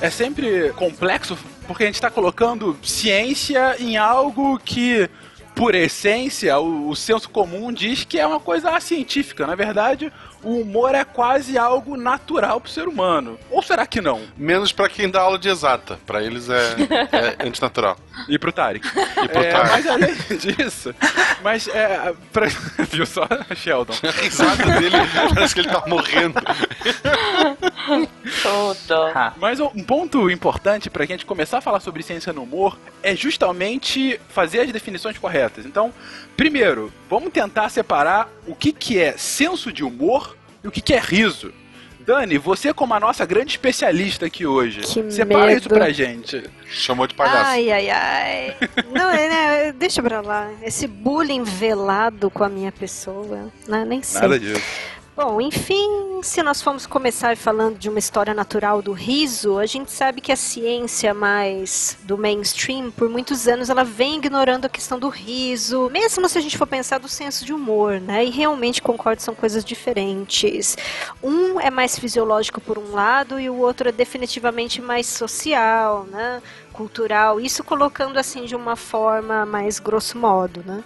é 0.04 0.10
sempre 0.10 0.74
complexo 0.74 1.38
porque 1.66 1.84
a 1.84 1.86
gente 1.86 1.96
está 1.96 2.12
colocando 2.12 2.78
ciência 2.84 3.78
em 3.80 3.96
algo 3.96 4.60
que 4.60 5.10
por 5.56 5.74
essência, 5.74 6.60
o, 6.60 6.90
o, 6.90 6.96
senso 6.96 7.30
comum 7.30 7.72
diz 7.72 8.04
que 8.04 8.20
é 8.20 8.28
uma 8.28 8.40
coisa 8.40 8.78
científica. 8.82 9.48
Na 9.48 9.56
verdade, 9.56 10.12
o 10.44 10.60
humor 10.60 10.94
é 10.94 11.04
quase 11.04 11.58
algo 11.58 11.96
natural 11.98 12.60
pro 12.60 12.70
ser 12.70 12.88
humano. 12.88 13.40
Ou 13.50 13.62
será 13.62 13.86
que 13.86 14.02
não? 14.02 14.22
Menos 14.38 14.72
para 14.72 14.90
quem 14.90 15.10
dá 15.10 15.22
aula 15.22 15.40
de 15.40 15.50
exata. 15.50 16.00
Para 16.06 16.24
eles 16.24 16.50
é, 16.50 16.76
é 17.42 17.48
antinatural. 17.48 17.98
E 18.28 18.38
pro 18.38 18.52
Tarek. 18.52 18.86
E 18.88 19.28
pro 19.28 19.42
é, 19.42 19.52
Tarek. 19.52 19.72
Mas 19.72 19.88
além 19.88 20.16
disso, 20.38 20.96
mas 21.42 21.68
é. 21.68 22.14
Pra... 22.32 22.48
Viu 22.92 23.06
só, 23.06 23.28
Sheldon? 23.56 23.94
A 24.04 24.22
risada 24.22 24.80
dele 24.80 24.98
parece 25.34 25.54
que 25.54 25.62
ele 25.62 25.70
tá 25.70 25.84
morrendo. 25.88 26.40
Tudo. 28.42 29.34
Mas 29.38 29.60
um 29.60 29.84
ponto 29.84 30.30
importante 30.30 30.90
pra 30.90 31.06
gente 31.06 31.26
começar 31.26 31.58
a 31.58 31.62
falar 31.62 31.80
sobre 31.80 32.04
ciência 32.04 32.34
no 32.34 32.44
humor 32.44 32.78
é 33.02 33.16
justamente 33.16 34.20
fazer 34.30 34.62
as 34.62 34.72
definições 34.72 35.18
corretas. 35.18 35.66
Então, 35.66 35.94
primeiro, 36.36 36.92
vamos 37.10 37.32
tentar 37.32 37.70
separar 37.70 38.30
o 38.48 38.56
que, 38.56 38.72
que 38.72 39.00
é 39.00 39.18
senso 39.18 39.72
de 39.72 39.84
humor 39.84 40.33
e 40.64 40.68
o 40.68 40.72
que, 40.72 40.82
que 40.82 40.94
é 40.94 41.00
riso. 41.00 41.54
Dani, 42.06 42.38
você 42.38 42.74
como 42.74 42.94
a 42.94 43.00
nossa 43.00 43.26
grande 43.26 43.52
especialista 43.52 44.26
aqui 44.26 44.46
hoje, 44.46 44.82
Que 44.82 45.10
separa 45.10 45.46
medo. 45.46 45.60
isso 45.60 45.70
pra 45.70 45.90
gente. 45.92 46.44
Chamou 46.70 47.08
de 47.08 47.14
palhaço. 47.14 47.52
Ai, 47.52 47.72
ai, 47.72 47.90
ai. 47.90 48.56
Não, 48.92 49.10
é, 49.10 49.30
né, 49.30 49.72
deixa 49.72 50.04
pra 50.04 50.20
lá. 50.20 50.52
Esse 50.62 50.86
bullying 50.86 51.44
velado 51.44 52.30
com 52.30 52.44
a 52.44 52.50
minha 52.50 52.74
pessoa, 52.74 53.50
né, 53.68 53.86
nem 53.86 54.02
sei. 54.04 54.20
Nada 54.22 54.38
disso. 54.38 54.62
Bom, 55.16 55.40
enfim, 55.40 56.22
se 56.24 56.42
nós 56.42 56.60
formos 56.60 56.88
começar 56.88 57.38
falando 57.38 57.78
de 57.78 57.88
uma 57.88 58.00
história 58.00 58.34
natural 58.34 58.82
do 58.82 58.94
riso, 58.94 59.60
a 59.60 59.66
gente 59.68 59.92
sabe 59.92 60.20
que 60.20 60.32
a 60.32 60.36
ciência 60.36 61.14
mais 61.14 61.96
do 62.02 62.18
mainstream, 62.18 62.90
por 62.90 63.08
muitos 63.08 63.48
anos, 63.48 63.70
ela 63.70 63.84
vem 63.84 64.16
ignorando 64.16 64.66
a 64.66 64.70
questão 64.70 64.98
do 64.98 65.10
riso, 65.10 65.88
mesmo 65.92 66.28
se 66.28 66.40
a 66.40 66.42
gente 66.42 66.58
for 66.58 66.66
pensar 66.66 66.98
do 66.98 67.08
senso 67.08 67.46
de 67.46 67.54
humor, 67.54 68.02
né? 68.02 68.26
E 68.26 68.32
realmente 68.32 68.82
concordo, 68.82 69.22
são 69.22 69.36
coisas 69.36 69.64
diferentes. 69.64 70.76
Um 71.22 71.60
é 71.60 71.70
mais 71.70 72.00
fisiológico 72.00 72.60
por 72.60 72.80
um 72.80 72.92
lado 72.94 73.40
e 73.40 73.48
o 73.52 73.58
outro 73.58 73.90
é 73.90 73.92
definitivamente 73.92 74.82
mais 74.82 75.06
social, 75.06 76.06
né? 76.06 76.42
Cultural, 76.74 77.40
isso 77.40 77.64
colocando 77.64 78.18
assim 78.18 78.46
de 78.46 78.56
uma 78.56 78.76
forma 78.76 79.46
mais 79.46 79.80
grosso 79.80 80.18
modo, 80.18 80.64
né? 80.66 80.84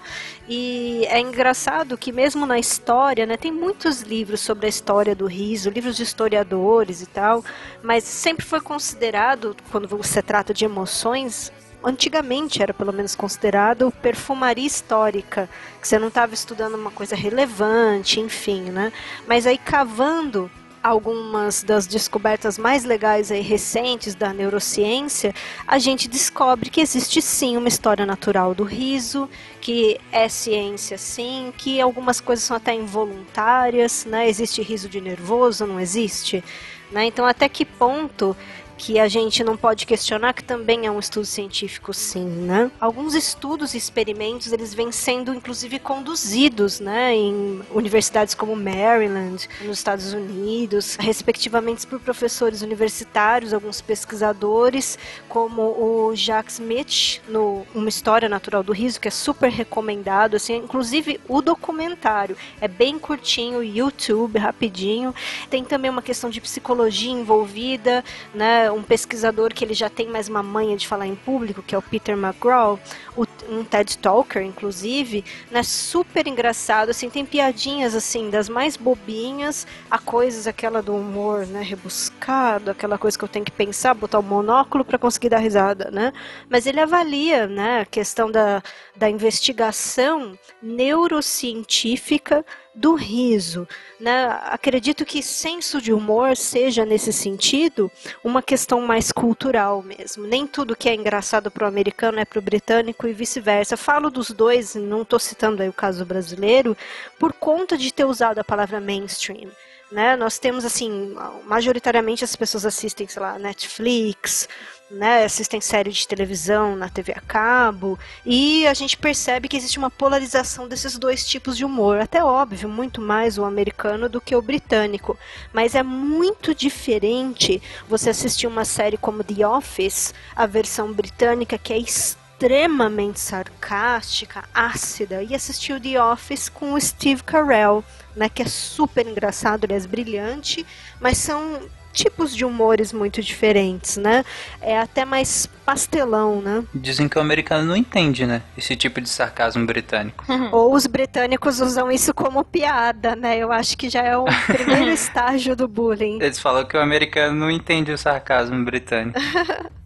E 0.48 1.06
é 1.06 1.20
engraçado 1.20 1.98
que 1.98 2.12
mesmo 2.12 2.46
na 2.46 2.60
história, 2.60 3.26
né, 3.26 3.38
tem 3.38 3.54
muitos 3.54 4.02
livros 4.02 4.42
sobre 4.42 4.66
a 4.66 4.70
história 4.70 5.16
do 5.16 5.26
riso, 5.26 5.70
livros 5.70 5.96
de 5.96 6.04
historiadores 6.04 7.02
e 7.02 7.06
tal, 7.06 7.44
mas 7.82 8.04
sempre 8.04 8.46
foi 8.46 8.60
considerado, 8.60 9.56
quando 9.72 9.88
você 9.88 10.22
trata 10.22 10.54
de 10.54 10.66
emoções, 10.66 11.54
antigamente 11.84 12.62
era 12.62 12.74
pelo 12.74 12.92
menos 12.92 13.16
considerado 13.16 13.90
perfumaria 14.02 14.68
histórica, 14.68 15.50
que 15.82 15.88
você 15.88 15.98
não 15.98 16.10
estava 16.10 16.34
estudando 16.34 16.76
uma 16.76 16.92
coisa 16.92 17.16
relevante, 17.16 18.20
enfim, 18.20 18.64
né? 18.72 18.92
Mas 19.26 19.48
aí 19.48 19.58
cavando 19.58 20.52
algumas 20.84 21.64
das 21.64 21.86
descobertas 21.86 22.58
mais 22.58 22.84
legais 22.84 23.32
aí 23.32 23.42
recentes 23.42 24.16
da 24.16 24.34
neurociência, 24.34 25.34
a 25.68 25.80
gente 25.80 26.08
descobre 26.08 26.70
que 26.70 26.82
existe 26.82 27.22
sim 27.22 27.58
uma 27.58 27.68
história 27.68 28.06
natural 28.06 28.54
do 28.54 28.64
riso, 28.64 29.30
que 29.60 30.00
é 30.12 30.30
ciência 30.30 30.98
sim, 30.98 31.54
que 31.58 31.82
algumas 31.82 32.22
coisas 32.22 32.46
são 32.46 32.56
até 32.58 32.74
involuntárias, 32.74 34.06
né? 34.06 34.28
Existe 34.30 34.62
riso 34.62 34.88
de 34.88 35.02
nervoso, 35.02 35.66
não 35.66 35.80
existe? 35.80 36.44
Né? 36.92 37.06
Então 37.06 37.26
até 37.26 37.50
que 37.50 37.66
ponto 37.66 38.36
que 38.78 39.00
a 39.00 39.08
gente 39.08 39.44
não 39.44 39.58
pode 39.58 39.86
questionar 39.86 40.34
que 40.34 40.44
também 40.44 40.86
é 40.86 40.92
um 40.92 41.00
estudo 41.00 41.26
científico 41.26 41.94
sim, 41.94 42.26
né? 42.26 42.72
Alguns 42.80 43.16
estudos 43.16 43.74
e 43.74 43.78
experimentos, 43.78 44.52
eles 44.52 44.74
vêm 44.74 44.92
sendo 44.92 45.34
inclusive 45.34 45.80
conduzidos, 45.80 46.80
né, 46.80 47.16
em 47.16 47.62
universidades 47.72 48.34
como 48.34 48.56
Maryland, 48.56 49.48
nos 49.62 49.78
Estados 49.78 50.14
Unidos, 50.14 50.96
respectivamente 51.00 51.86
por 51.88 52.00
professores 52.00 52.62
universitários, 52.62 53.54
alguns 53.54 53.82
pesquisadores, 53.82 54.98
como 55.28 55.62
o 55.62 56.16
Jacques 56.16 56.56
Smith, 56.56 57.22
no 57.28 57.66
Uma 57.74 57.90
História 57.90 58.30
Natural 58.30 58.64
do 58.64 58.74
Riso, 58.74 59.00
que 59.00 59.08
é 59.08 59.12
super 59.12 59.50
recomendado, 59.50 60.36
assim, 60.36 60.58
inclusive 60.58 61.20
o 61.28 61.42
documentário 61.42 62.38
é 62.62 62.68
bem 62.68 62.98
curtinho, 63.00 63.64
YouTube, 63.64 64.38
rapidinho. 64.40 65.14
Tem 65.50 65.64
também 65.64 65.90
uma 65.90 66.02
questão 66.02 66.30
de 66.30 66.42
psicologia 66.42 67.12
envolvida, 67.12 68.04
né? 68.34 68.67
Um 68.72 68.84
pesquisador 68.84 69.54
que 69.54 69.64
ele 69.64 69.74
já 69.74 69.90
tem 69.90 70.08
mais 70.08 70.28
uma 70.28 70.44
manha 70.44 70.76
de 70.78 70.88
falar 70.88 71.08
em 71.08 71.16
público, 71.16 71.62
que 71.62 71.74
é 71.76 71.78
o 71.78 71.82
Peter 71.82 72.16
McGraw, 72.18 72.80
o- 73.16 73.26
um 73.50 73.64
TED 73.64 73.98
Talker, 74.00 74.42
inclusive, 74.44 75.24
né? 75.50 75.64
Super 75.64 76.28
engraçado, 76.28 76.90
assim, 76.90 77.10
tem 77.10 77.26
piadinhas 77.26 77.96
assim 77.96 78.30
das 78.30 78.50
mais 78.50 78.76
bobinhas 78.76 79.66
a 79.90 79.98
coisas 79.98 80.48
aquela 80.48 80.82
do 80.82 80.96
humor, 80.96 81.46
né? 81.48 81.62
Rebuscado, 81.62 82.72
aquela 82.72 82.98
coisa 82.98 83.18
que 83.18 83.24
eu 83.24 83.30
tenho 83.30 83.46
que 83.46 83.52
pensar, 83.52 83.94
botar 83.94 84.20
o 84.20 84.24
monóculo 84.24 84.84
para 84.84 84.98
conseguir 84.98 85.30
dar 85.30 85.38
risada, 85.40 85.90
né? 85.92 86.12
Mas 86.50 86.66
ele 86.68 86.80
avalia, 86.80 87.48
né? 87.48 87.82
A 87.82 87.86
questão 87.86 88.30
da, 88.32 88.62
da 88.96 89.10
investigação 89.10 90.38
neurocientífica 90.62 92.46
do 92.78 92.94
riso. 92.94 93.68
Né? 94.00 94.28
Acredito 94.44 95.04
que 95.04 95.24
senso 95.24 95.82
de 95.82 95.92
humor 95.92 96.38
seja, 96.38 96.86
nesse 96.86 97.12
sentido, 97.12 97.92
uma 98.24 98.42
questão 98.42 98.82
mais 98.82 99.12
cultural 99.12 99.82
mesmo. 99.82 100.28
Nem 100.28 100.46
tudo 100.46 100.76
que 100.76 100.88
é 100.88 100.94
engraçado 100.94 101.50
para 101.50 101.66
o 101.66 101.68
americano 101.68 102.20
é 102.20 102.26
para 102.26 102.40
o 102.40 102.42
britânico 102.42 103.08
e 103.08 103.14
vice-versa. 103.14 103.76
Falo 103.76 104.12
dos 104.12 104.30
dois, 104.30 104.76
não 104.76 105.02
estou 105.02 105.20
citando 105.20 105.64
aí 105.64 105.70
o 105.70 105.74
caso 105.74 106.06
brasileiro, 106.06 106.78
por 107.20 107.34
conta 107.34 107.78
de 107.78 107.92
ter 107.92 108.06
usado 108.06 108.40
a 108.40 108.44
palavra 108.44 108.80
mainstream. 108.80 109.50
Né? 109.92 110.16
Nós 110.16 110.38
temos, 110.38 110.66
assim, 110.66 111.16
majoritariamente 111.46 112.24
as 112.24 112.36
pessoas 112.36 112.66
assistem, 112.66 113.08
sei 113.08 113.22
lá, 113.22 113.40
Netflix, 113.40 114.48
né, 114.90 115.26
assistem 115.26 115.60
série 115.60 115.92
de 115.92 116.08
televisão 116.08 116.76
na 116.76 116.90
TV 116.90 117.14
a 117.14 117.22
cabo, 117.22 118.00
e 118.26 118.66
a 118.68 118.74
gente 118.74 118.98
percebe 118.98 119.48
que 119.48 119.58
existe 119.58 119.78
uma 119.78 119.92
polarização 119.92 120.68
desses 120.68 120.98
dois 120.98 121.26
tipos 121.26 121.58
de 121.58 121.66
humor. 121.66 122.00
Até 122.00 122.24
óbvio, 122.24 122.70
muito 122.70 123.02
mais 123.02 123.38
o 123.38 123.44
americano 123.44 124.08
do 124.08 124.22
que 124.22 124.36
o 124.36 124.42
britânico. 124.42 125.18
Mas 125.52 125.76
é 125.76 125.84
muito 125.84 126.56
diferente 126.56 127.62
você 127.88 128.10
assistir 128.10 128.48
uma 128.48 128.66
série 128.66 128.98
como 128.98 129.24
The 129.24 129.48
Office, 129.48 130.14
a 130.36 130.46
versão 130.46 130.94
britânica, 130.94 131.58
que 131.58 131.74
é 131.74 131.78
extremamente 131.78 133.20
sarcástica, 133.20 134.44
ácida, 134.54 135.24
e 135.24 135.36
assistir 135.36 135.74
o 135.74 135.82
The 135.82 136.02
Office 136.02 136.50
com 136.50 136.74
o 136.74 136.80
Steve 136.82 137.24
Carell, 137.24 137.84
né, 138.16 138.30
que 138.30 138.42
é 138.42 138.48
super 138.48 139.06
engraçado, 139.06 139.66
aliás, 139.66 139.86
brilhante, 139.86 140.66
mas 141.00 141.18
são 141.18 141.62
tipos 141.98 142.36
de 142.36 142.46
humores 142.46 142.94
muito 142.94 143.22
diferentes, 143.22 143.98
né? 143.98 144.24
É 144.62 144.78
até 144.78 145.04
mais 145.04 145.48
pastelão, 145.66 146.42
né? 146.42 146.64
Dizem 146.74 147.10
que 147.10 147.18
o 147.18 147.22
americano 147.22 147.66
não 147.66 147.76
entende, 147.76 148.26
né? 148.26 148.44
Esse 148.58 148.76
tipo 148.76 149.02
de 149.02 149.10
sarcasmo 149.10 149.66
britânico. 149.66 150.24
Ou 150.52 150.74
os 150.74 150.86
britânicos 150.86 151.60
usam 151.60 151.92
isso 151.92 152.14
como 152.14 152.44
piada, 152.44 153.16
né? 153.16 153.38
Eu 153.38 153.52
acho 153.52 153.76
que 153.78 153.90
já 153.90 154.04
é 154.04 154.16
o 154.16 154.26
primeiro 154.48 154.92
estágio 154.92 155.56
do 155.56 155.68
bullying. 155.68 156.20
Eles 156.22 156.40
falam 156.40 156.64
que 156.66 156.78
o 156.78 156.80
americano 156.80 157.36
não 157.36 157.50
entende 157.50 157.92
o 157.92 157.98
sarcasmo 157.98 158.64
britânico. 158.64 159.20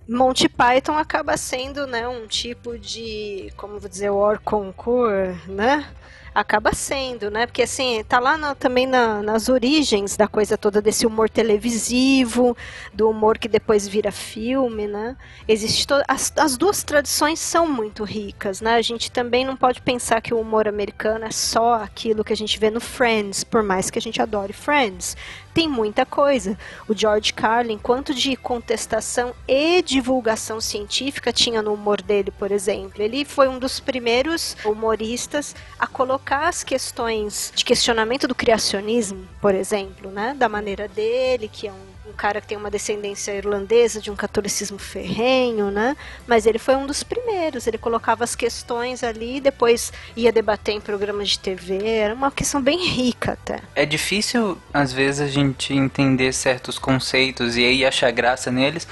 Monty 0.10 0.50
Python 0.50 0.97
acaba 0.97 1.38
sendo, 1.38 1.88
né, 1.88 2.06
um 2.06 2.28
tipo 2.28 2.78
de, 2.78 3.50
como 3.56 3.80
vou 3.80 3.89
dizer, 3.89 4.10
war 4.10 4.41
concours, 4.43 5.38
né? 5.47 5.86
Acaba 6.34 6.74
sendo, 6.74 7.30
né? 7.30 7.46
Porque 7.46 7.63
assim, 7.63 8.06
tá 8.08 8.17
lá 8.17 8.38
na- 8.38 8.56
também 8.56 8.88
na- 8.88 9.22
nas 9.22 9.50
origens 9.50 10.15
da 10.15 10.30
coisa 10.30 10.58
toda 10.58 10.82
desse 10.82 11.06
humor 11.06 11.30
televisivo, 11.30 12.56
do 12.94 13.10
humor 13.10 13.38
que 13.38 13.50
depois 13.50 13.86
vira 13.86 14.13
filme, 14.13 14.88
né? 14.88 15.17
Existe 15.46 15.86
to- 15.86 16.02
as, 16.08 16.32
as 16.38 16.56
duas 16.56 16.84
tradições 16.84 17.38
são 17.38 17.67
muito 17.67 18.06
ricas, 18.06 18.62
né? 18.62 18.76
A 18.76 18.82
gente 18.82 19.12
também 19.12 19.44
não 19.44 19.58
pode 19.58 19.82
pensar 19.82 20.22
que 20.22 20.34
o 20.34 20.39
humor 20.39 20.70
americano 20.70 21.26
é 21.26 21.32
só 21.32 21.74
aquilo 21.84 22.24
que 22.24 22.32
a 22.32 22.38
gente 22.38 22.58
vê 22.58 22.70
no 22.70 22.80
Friends, 22.80 23.44
por 23.44 23.62
mais 23.62 23.89
que 23.89 24.00
a 24.00 24.02
gente 24.02 24.22
adore 24.22 24.54
Friends. 24.54 25.17
Tem 25.53 25.67
muita 25.67 26.05
coisa. 26.05 26.57
O 26.87 26.95
George 26.95 27.33
Carlin, 27.33 27.77
quanto 27.77 28.13
de 28.13 28.35
contestação 28.37 29.33
e 29.47 29.81
divulgação 29.81 30.61
científica 30.61 31.33
tinha 31.33 31.61
no 31.61 31.73
humor 31.73 32.01
dele, 32.01 32.31
por 32.31 32.51
exemplo. 32.51 33.01
Ele 33.01 33.25
foi 33.25 33.49
um 33.49 33.59
dos 33.59 33.79
primeiros 33.79 34.55
humoristas 34.63 35.53
a 35.77 35.85
colocar 35.85 36.47
as 36.47 36.63
questões 36.63 37.51
de 37.53 37.65
questionamento 37.65 38.27
do 38.27 38.35
criacionismo, 38.35 39.27
por 39.41 39.53
exemplo, 39.53 40.09
né? 40.09 40.33
Da 40.37 40.47
maneira 40.47 40.87
dele, 40.87 41.49
que 41.51 41.67
é 41.67 41.71
um 41.71 41.90
um 42.12 42.13
cara 42.13 42.41
que 42.41 42.47
tem 42.47 42.58
uma 42.58 42.69
descendência 42.69 43.32
irlandesa 43.32 44.02
de 44.02 44.12
um 44.12 44.15
catolicismo 44.15 44.78
ferrenho, 44.78 45.71
né? 45.71 45.95
Mas 46.28 46.45
ele 46.45 46.60
foi 46.60 46.76
um 46.76 46.86
dos 46.86 47.02
primeiros. 47.02 47.65
Ele 47.65 47.78
colocava 47.78 48.24
as 48.24 48.36
questões 48.36 49.04
ali, 49.04 49.39
depois 49.39 49.91
ia 50.15 50.32
debater 50.32 50.76
em 50.76 50.82
programas 50.82 51.30
de 51.30 51.39
TV. 51.39 51.88
Era 51.88 52.13
uma 52.13 52.30
questão 52.30 52.62
bem 52.62 52.86
rica 52.86 53.34
até. 53.34 53.62
É 53.74 53.86
difícil, 53.86 54.58
às 54.74 54.91
vezes, 54.91 55.21
a 55.21 55.28
gente 55.28 55.74
entender 55.74 56.34
certos 56.34 56.78
conceitos 56.78 57.56
e 57.56 57.65
aí 57.65 57.86
achar 57.86 58.12
graça 58.12 58.52
neles, 58.52 58.88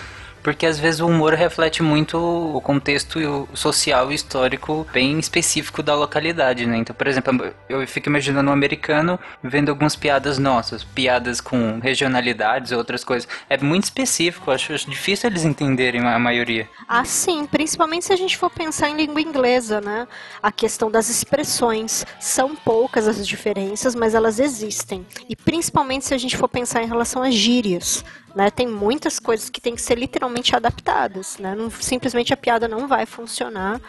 porque 0.49 0.65
às 0.65 0.79
vezes 0.79 0.99
o 0.99 1.05
humor 1.05 1.35
reflete 1.35 1.83
muito 1.83 2.17
o 2.17 2.59
contexto 2.59 3.47
social 3.53 4.12
e 4.12 4.15
histórico 4.15 4.83
bem 4.91 5.19
específico 5.19 5.83
da 5.83 5.93
localidade, 5.93 6.65
né? 6.65 6.77
Então, 6.77 6.95
por 6.95 7.05
exemplo, 7.05 7.53
eu 7.69 7.85
fico 7.85 8.09
imaginando 8.09 8.49
um 8.49 8.53
americano 8.53 9.19
vendo 9.43 9.69
algumas 9.69 9.95
piadas 9.95 10.39
nossas, 10.39 10.83
piadas 10.83 11.39
com 11.39 11.77
regionalidades, 11.77 12.71
outras 12.71 13.03
coisas. 13.03 13.29
É 13.47 13.59
muito 13.59 13.83
específico, 13.83 14.49
acho 14.49 14.73
difícil 14.89 15.29
eles 15.29 15.45
entenderem 15.45 16.01
a 16.01 16.17
maioria. 16.17 16.67
Ah, 16.88 17.05
sim, 17.05 17.45
principalmente 17.45 18.05
se 18.05 18.13
a 18.13 18.17
gente 18.17 18.35
for 18.35 18.49
pensar 18.49 18.89
em 18.89 18.95
língua 18.95 19.21
inglesa, 19.21 19.79
né? 19.79 20.07
A 20.41 20.51
questão 20.51 20.89
das 20.89 21.09
expressões. 21.09 22.07
São 22.19 22.55
poucas 22.55 23.07
as 23.07 23.27
diferenças, 23.27 23.93
mas 23.93 24.15
elas 24.15 24.39
existem. 24.39 25.05
E 25.29 25.35
principalmente 25.35 26.07
se 26.07 26.15
a 26.15 26.17
gente 26.17 26.35
for 26.35 26.47
pensar 26.47 26.81
em 26.81 26.88
relação 26.88 27.21
às 27.21 27.35
gírias. 27.35 28.03
Né? 28.39 28.49
Tem 28.49 28.65
muitas 28.65 29.19
coisas 29.19 29.49
que 29.49 29.60
têm 29.60 29.75
que 29.75 29.82
ser 29.82 29.95
literalmente 29.95 30.56
adaptadas. 30.56 31.38
Né? 31.39 31.54
Não, 31.56 31.69
simplesmente 31.69 32.34
a 32.34 32.38
piada 32.38 32.69
não 32.69 32.88
vai 32.88 33.06
funcionar 33.06 33.82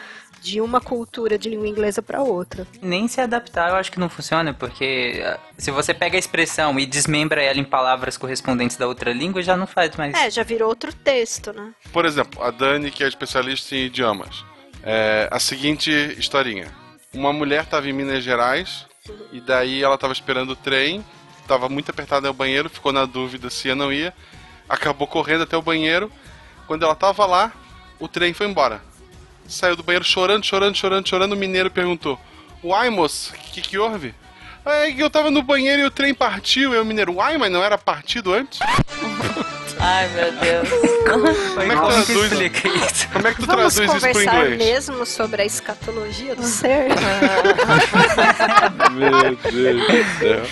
de 0.42 0.60
uma 0.60 0.80
cultura 0.80 1.38
de 1.38 1.48
língua 1.48 1.68
inglesa 1.68 2.02
para 2.02 2.20
outra. 2.20 2.66
Nem 2.82 3.06
se 3.06 3.20
adaptar 3.20 3.68
eu 3.68 3.76
acho 3.76 3.92
que 3.92 4.00
não 4.00 4.08
funciona, 4.08 4.52
porque 4.52 5.22
ah, 5.24 5.38
se 5.56 5.70
você 5.70 5.94
pega 5.94 6.16
a 6.16 6.18
expressão 6.18 6.80
e 6.80 6.84
desmembra 6.84 7.40
ela 7.40 7.60
em 7.60 7.64
palavras 7.64 8.16
correspondentes 8.16 8.76
da 8.76 8.88
outra 8.88 9.12
língua, 9.12 9.40
já 9.40 9.56
não 9.56 9.68
faz 9.68 9.94
mais. 9.94 10.14
É, 10.14 10.28
já 10.28 10.42
virou 10.42 10.68
outro 10.68 10.92
texto, 10.92 11.52
né? 11.52 11.72
Por 11.92 12.04
exemplo, 12.04 12.42
a 12.42 12.50
Dani, 12.50 12.90
que 12.90 13.04
é 13.04 13.06
especialista 13.06 13.76
em 13.76 13.84
idiomas. 13.84 14.44
É, 14.82 15.28
a 15.30 15.38
seguinte 15.38 15.92
historinha. 16.18 16.74
Uma 17.14 17.32
mulher 17.32 17.62
estava 17.62 17.88
em 17.88 17.92
Minas 17.92 18.24
Gerais 18.24 18.84
e 19.30 19.40
daí 19.40 19.80
ela 19.80 19.94
estava 19.94 20.12
esperando 20.12 20.50
o 20.50 20.56
trem, 20.56 21.04
estava 21.40 21.68
muito 21.68 21.90
apertada 21.90 22.26
no 22.26 22.34
banheiro, 22.34 22.68
ficou 22.68 22.92
na 22.92 23.04
dúvida 23.04 23.48
se 23.50 23.68
ia 23.68 23.74
ou 23.74 23.78
não 23.78 23.92
ia, 23.92 24.14
acabou 24.70 25.08
correndo 25.08 25.42
até 25.42 25.56
o 25.56 25.62
banheiro. 25.62 26.10
Quando 26.66 26.84
ela 26.84 26.92
estava 26.92 27.26
lá, 27.26 27.52
o 27.98 28.06
trem 28.06 28.32
foi 28.32 28.46
embora. 28.46 28.80
Saiu 29.46 29.74
do 29.74 29.82
banheiro 29.82 30.04
chorando, 30.04 30.46
chorando, 30.46 30.76
chorando, 30.76 31.08
chorando. 31.08 31.32
O 31.32 31.36
mineiro 31.36 31.70
perguntou: 31.70 32.18
Uai, 32.62 32.88
moço, 32.88 33.34
o 33.34 33.36
que, 33.36 33.60
que 33.60 33.76
houve? 33.76 34.14
É 34.64 34.92
que 34.92 35.02
eu 35.02 35.10
tava 35.10 35.30
no 35.30 35.42
banheiro 35.42 35.82
e 35.82 35.84
o 35.84 35.90
trem 35.90 36.14
partiu. 36.14 36.72
E 36.72 36.78
o 36.78 36.84
mineiro, 36.84 37.14
uai, 37.14 37.36
mas 37.36 37.50
não 37.50 37.64
era 37.64 37.76
partido 37.76 38.32
antes? 38.32 38.60
Ai, 39.82 40.08
meu 40.08 40.32
Deus. 40.32 40.68
Como 41.10 41.26
é 41.26 41.34
que 41.34 41.40
que 41.40 41.54
traduz? 41.76 42.08
explica 42.10 42.68
isso? 42.68 43.08
Como 43.12 43.26
é 43.26 43.34
que 43.34 43.40
tu 43.40 43.46
Vamos 43.46 43.74
traduz 43.74 43.74
isso 43.74 43.84
pro 43.84 43.92
conversar 44.12 44.34
inglês? 44.50 44.58
mesmo 44.58 45.06
sobre 45.06 45.42
a 45.42 45.44
escatologia 45.44 46.36
do 46.36 46.42
ser? 46.42 46.88
Meu 48.92 49.36
Deus 49.36 49.86
do 49.86 50.18
céu. 50.18 50.42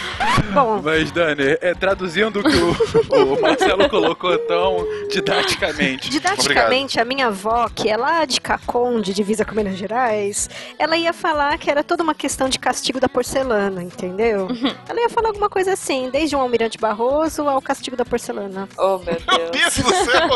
Bom, 0.52 0.80
Mas, 0.82 1.10
Dani, 1.12 1.56
é, 1.60 1.74
traduzindo 1.74 2.40
o 2.40 2.42
que 2.42 2.56
o, 2.56 3.34
o 3.34 3.40
Marcelo 3.40 3.88
colocou 3.88 4.36
tão 4.38 4.84
didaticamente. 5.10 6.08
Didaticamente, 6.10 6.98
a 6.98 7.04
minha 7.04 7.26
avó, 7.26 7.68
que 7.72 7.88
é 7.88 7.96
lá 7.96 8.24
de 8.24 8.40
Caconde, 8.40 9.12
divisa 9.12 9.44
com 9.44 9.54
Minas 9.54 9.76
Gerais, 9.76 10.48
ela 10.78 10.96
ia 10.96 11.12
falar 11.12 11.58
que 11.58 11.70
era 11.70 11.84
toda 11.84 12.02
uma 12.02 12.14
questão 12.14 12.48
de 12.48 12.58
castigo 12.58 12.98
da 12.98 13.08
porcelana, 13.08 13.82
entendeu? 13.82 14.48
Ela 14.88 15.00
ia 15.00 15.08
falar 15.10 15.28
alguma 15.28 15.50
coisa 15.50 15.72
assim, 15.74 16.08
desde 16.10 16.34
um 16.34 16.40
almirante 16.40 16.78
Barroso 16.78 17.46
ao 17.48 17.60
castigo 17.60 17.96
da 17.96 18.04
porcelana. 18.04 18.68
Oh, 18.78 18.98
meu 18.98 19.17
Meu 19.26 19.50
Deus. 19.50 19.74
Do 19.76 19.94
céu! 19.94 20.28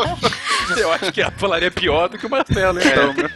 Eu 0.77 0.91
acho 0.91 1.11
que 1.11 1.21
ela 1.21 1.31
falaria 1.31 1.69
pior 1.69 2.07
do 2.07 2.17
que 2.17 2.25
o 2.25 2.29
Marcelo, 2.29 2.79
então. 2.79 3.13
né? 3.13 3.29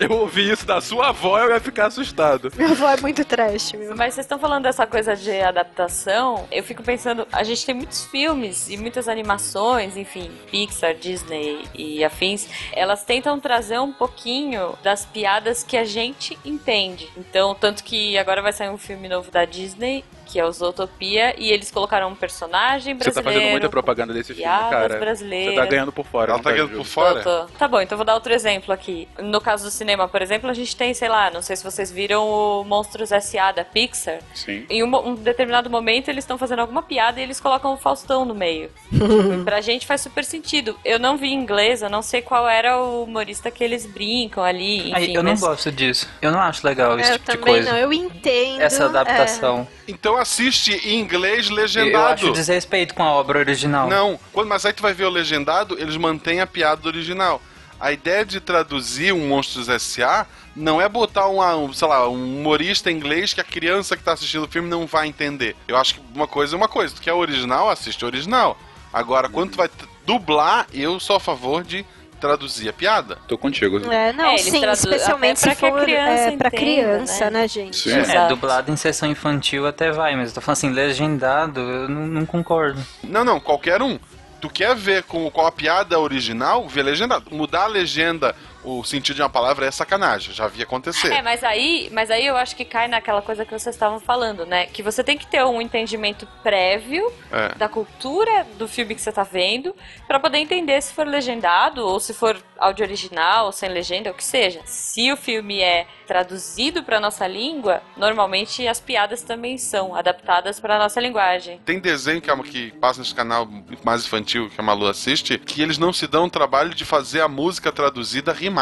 Eu 0.00 0.10
ouvi 0.12 0.50
isso 0.50 0.66
da 0.66 0.80
sua 0.80 1.08
avó, 1.10 1.38
eu 1.38 1.50
ia 1.50 1.60
ficar 1.60 1.86
assustado. 1.86 2.50
Minha 2.56 2.70
avó 2.70 2.88
é 2.88 2.96
muito 3.00 3.24
trash, 3.24 3.72
meu. 3.72 3.94
Mas 3.96 4.14
vocês 4.14 4.24
estão 4.24 4.38
falando 4.38 4.64
dessa 4.64 4.86
coisa 4.86 5.14
de 5.14 5.30
adaptação, 5.40 6.46
eu 6.50 6.62
fico 6.64 6.82
pensando, 6.82 7.26
a 7.30 7.44
gente 7.44 7.64
tem 7.64 7.74
muitos 7.74 8.04
filmes 8.06 8.68
e 8.68 8.76
muitas 8.76 9.08
animações, 9.08 9.96
enfim, 9.96 10.30
Pixar, 10.50 10.94
Disney 10.94 11.64
e 11.74 12.04
afins, 12.04 12.48
elas 12.72 13.04
tentam 13.04 13.38
trazer 13.38 13.78
um 13.78 13.92
pouquinho 13.92 14.74
das 14.82 15.04
piadas 15.04 15.62
que 15.62 15.76
a 15.76 15.84
gente 15.84 16.38
entende. 16.44 17.08
Então, 17.16 17.54
tanto 17.54 17.84
que 17.84 18.16
agora 18.18 18.42
vai 18.42 18.52
sair 18.52 18.70
um 18.70 18.78
filme 18.78 19.08
novo 19.08 19.30
da 19.30 19.44
Disney, 19.44 20.04
que 20.36 20.40
é 20.40 20.44
o 20.44 20.52
Zootopia, 20.52 21.34
e 21.38 21.50
eles 21.50 21.70
colocaram 21.70 22.08
um 22.10 22.14
personagem 22.14 22.92
Você 22.94 23.04
brasileiro. 23.04 23.14
tá 23.14 23.22
fazendo 23.22 23.50
muita 23.52 23.68
propaganda 23.70 24.12
desse 24.12 24.34
filme, 24.34 24.42
piadas 24.42 24.68
cara. 24.68 25.16
Você 25.16 25.52
tá 25.54 25.64
ganhando 25.64 25.90
por 25.90 26.04
fora. 26.04 26.32
Ela 26.32 26.36
não 26.36 26.44
tá 26.44 26.52
ganhando 26.52 26.76
por 26.76 26.84
fora? 26.84 27.22
Tô, 27.22 27.46
tô. 27.46 27.52
Tá 27.58 27.66
bom, 27.66 27.80
então 27.80 27.96
vou 27.96 28.04
dar 28.04 28.12
outro 28.12 28.34
exemplo 28.34 28.70
aqui. 28.70 29.08
No 29.18 29.40
caso 29.40 29.64
do 29.64 29.70
cinema, 29.70 30.06
por 30.06 30.20
exemplo, 30.20 30.50
a 30.50 30.52
gente 30.52 30.76
tem, 30.76 30.92
sei 30.92 31.08
lá, 31.08 31.30
não 31.30 31.40
sei 31.40 31.56
se 31.56 31.64
vocês 31.64 31.90
viram 31.90 32.28
o 32.28 32.64
Monstros 32.64 33.12
S.A. 33.12 33.50
da 33.50 33.64
Pixar. 33.64 34.18
Sim. 34.34 34.66
Em 34.68 34.82
um, 34.82 34.94
um 35.08 35.14
determinado 35.14 35.70
momento 35.70 36.10
eles 36.10 36.24
estão 36.24 36.36
fazendo 36.36 36.58
alguma 36.58 36.82
piada 36.82 37.18
e 37.18 37.22
eles 37.22 37.40
colocam 37.40 37.72
o 37.72 37.78
Faustão 37.78 38.26
no 38.26 38.34
meio. 38.34 38.70
pra 39.42 39.62
gente 39.62 39.86
faz 39.86 40.02
super 40.02 40.22
sentido. 40.22 40.78
Eu 40.84 40.98
não 40.98 41.16
vi 41.16 41.28
em 41.28 41.34
inglês, 41.34 41.80
eu 41.80 41.88
não 41.88 42.02
sei 42.02 42.20
qual 42.20 42.46
era 42.46 42.78
o 42.78 43.04
humorista 43.04 43.50
que 43.50 43.64
eles 43.64 43.86
brincam 43.86 44.44
ali. 44.44 44.80
Enfim, 44.80 44.92
Aí, 44.94 45.14
eu 45.14 45.22
não 45.22 45.30
mas- 45.30 45.40
gosto 45.40 45.72
disso. 45.72 46.06
Eu 46.20 46.30
não 46.30 46.40
acho 46.40 46.66
legal 46.66 46.98
esse 47.00 47.08
É, 47.10 47.14
eu 47.14 47.18
tipo 47.18 47.30
de 47.32 47.38
também 47.38 47.54
coisa. 47.54 47.70
não, 47.72 47.78
eu 47.78 47.90
entendo. 47.90 48.60
Essa 48.60 48.82
é. 48.82 48.86
adaptação. 48.86 49.66
Então 49.88 50.18
assiste 50.26 50.72
em 50.84 50.98
inglês 50.98 51.48
Eu 51.48 51.54
legendado. 51.54 52.14
acho 52.14 52.32
desrespeito 52.32 52.94
com 52.94 53.02
a 53.04 53.12
obra 53.12 53.38
original. 53.38 53.88
Não, 53.88 54.18
quando, 54.32 54.48
mas 54.48 54.66
aí 54.66 54.72
tu 54.72 54.82
vai 54.82 54.92
ver 54.92 55.04
o 55.04 55.10
legendado, 55.10 55.78
eles 55.78 55.96
mantêm 55.96 56.40
a 56.40 56.46
piada 56.46 56.82
do 56.82 56.88
original. 56.88 57.40
A 57.78 57.92
ideia 57.92 58.24
de 58.24 58.40
traduzir 58.40 59.12
um 59.12 59.28
Monstros 59.28 59.68
S.A. 59.68 60.26
não 60.56 60.80
é 60.80 60.88
botar 60.88 61.28
uma, 61.28 61.54
um, 61.56 61.72
sei 61.72 61.86
lá, 61.86 62.08
um 62.08 62.38
humorista 62.40 62.90
em 62.90 62.96
inglês 62.96 63.32
que 63.32 63.40
a 63.40 63.44
criança 63.44 63.96
que 63.96 64.02
tá 64.02 64.14
assistindo 64.14 64.44
o 64.44 64.48
filme 64.48 64.68
não 64.68 64.86
vai 64.86 65.06
entender. 65.06 65.54
Eu 65.68 65.76
acho 65.76 65.94
que 65.94 66.00
uma 66.14 66.26
coisa 66.26 66.56
é 66.56 66.58
uma 66.58 66.68
coisa. 66.68 66.94
Tu 66.94 67.02
quer 67.02 67.12
o 67.12 67.18
original, 67.18 67.70
assiste 67.70 68.02
o 68.04 68.08
original. 68.08 68.58
Agora, 68.92 69.28
quando 69.28 69.52
tu 69.52 69.56
vai 69.58 69.70
dublar, 70.04 70.66
eu 70.72 70.98
sou 70.98 71.16
a 71.16 71.20
favor 71.20 71.62
de 71.62 71.84
traduzir 72.20 72.68
a 72.68 72.72
piada. 72.72 73.18
Tô 73.28 73.38
contigo. 73.38 73.78
É, 73.92 74.12
não, 74.12 74.32
É, 74.32 74.38
sim, 74.38 74.64
especialmente 74.64 75.40
se 75.40 75.54
for 75.54 75.82
criança 75.82 76.22
é, 76.22 76.36
pra 76.36 76.48
entenda, 76.48 76.50
criança, 76.50 77.24
né? 77.30 77.40
né, 77.40 77.48
gente? 77.48 77.76
Sim. 77.76 77.92
É, 77.92 78.28
dublado 78.28 78.70
em 78.70 78.76
sessão 78.76 79.08
infantil 79.08 79.66
até 79.66 79.90
vai, 79.90 80.16
mas 80.16 80.28
eu 80.30 80.34
tô 80.34 80.40
falando 80.40 80.58
assim, 80.58 80.70
legendado, 80.70 81.60
eu 81.60 81.88
não, 81.88 82.06
não 82.06 82.26
concordo. 82.26 82.80
Não, 83.04 83.24
não, 83.24 83.38
qualquer 83.38 83.82
um. 83.82 83.98
Tu 84.40 84.50
quer 84.50 84.74
ver 84.74 85.02
com 85.04 85.30
qual 85.30 85.46
a 85.46 85.52
piada 85.52 85.98
original, 85.98 86.68
vê 86.68 86.82
legendado. 86.82 87.24
Mudar 87.34 87.64
a 87.64 87.66
legenda, 87.66 88.34
o 88.66 88.84
sentido 88.84 89.16
de 89.16 89.22
uma 89.22 89.30
palavra 89.30 89.64
é 89.66 89.70
sacanagem. 89.70 90.34
Já 90.34 90.46
vi 90.48 90.62
acontecer. 90.62 91.12
É, 91.12 91.22
mas 91.22 91.42
aí, 91.44 91.88
mas 91.92 92.10
aí 92.10 92.26
eu 92.26 92.36
acho 92.36 92.54
que 92.56 92.64
cai 92.64 92.88
naquela 92.88 93.22
coisa 93.22 93.44
que 93.44 93.50
vocês 93.58 93.74
estavam 93.74 94.00
falando, 94.00 94.44
né? 94.44 94.66
Que 94.66 94.82
você 94.82 95.02
tem 95.04 95.16
que 95.16 95.26
ter 95.26 95.44
um 95.44 95.62
entendimento 95.62 96.26
prévio 96.42 97.10
É. 97.32 97.54
da 97.54 97.68
cultura 97.68 98.44
do 98.58 98.66
filme 98.68 98.94
que 98.94 99.00
você 99.00 99.12
tá 99.12 99.22
vendo 99.22 99.74
pra 100.08 100.18
poder 100.18 100.38
entender 100.38 100.80
se 100.82 100.92
for 100.92 101.06
legendado 101.06 101.86
ou 101.86 102.00
se 102.00 102.12
for 102.12 102.36
áudio 102.58 102.84
original, 102.84 103.52
sem 103.52 103.68
legenda, 103.68 104.10
o 104.10 104.14
que 104.14 104.24
seja. 104.24 104.60
Se 104.64 105.12
o 105.12 105.16
filme 105.16 105.60
é 105.60 105.86
traduzido 106.06 106.82
pra 106.82 106.98
nossa 106.98 107.26
língua, 107.26 107.82
normalmente 107.96 108.66
as 108.66 108.80
piadas 108.80 109.22
também 109.22 109.58
são 109.58 109.94
adaptadas 109.94 110.58
pra 110.58 110.78
nossa 110.78 111.00
linguagem. 111.00 111.60
Tem 111.64 111.78
desenho 111.78 112.20
que, 112.20 112.30
a- 112.30 112.36
que 112.38 112.70
passa 112.72 113.00
nesse 113.00 113.14
canal 113.14 113.46
mais 113.84 114.04
infantil 114.06 114.48
que 114.48 114.60
a 114.60 114.64
Malu 114.64 114.86
assiste, 114.88 115.38
que 115.38 115.60
eles 115.62 115.78
não 115.78 115.92
se 115.92 116.06
dão 116.06 116.24
o 116.24 116.30
trabalho 116.30 116.74
de 116.74 116.84
fazer 116.84 117.20
a 117.20 117.28
música 117.28 117.70
traduzida 117.70 118.32
rimar. 118.32 118.55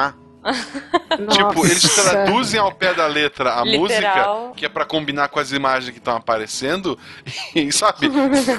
Tipo, 1.31 1.65
eles 1.65 1.83
traduzem 1.95 2.61
ao 2.61 2.71
pé 2.73 2.93
da 2.93 3.07
letra 3.07 3.59
a 3.59 3.65
Literal. 3.65 3.81
música, 3.81 4.53
que 4.57 4.67
é 4.67 4.69
pra 4.69 4.85
combinar 4.85 5.29
com 5.29 5.41
as 5.41 5.53
imagens 5.53 5.91
que 5.91 5.99
estão 5.99 6.17
aparecendo, 6.17 6.99
e 7.55 7.73
sabe? 7.73 8.11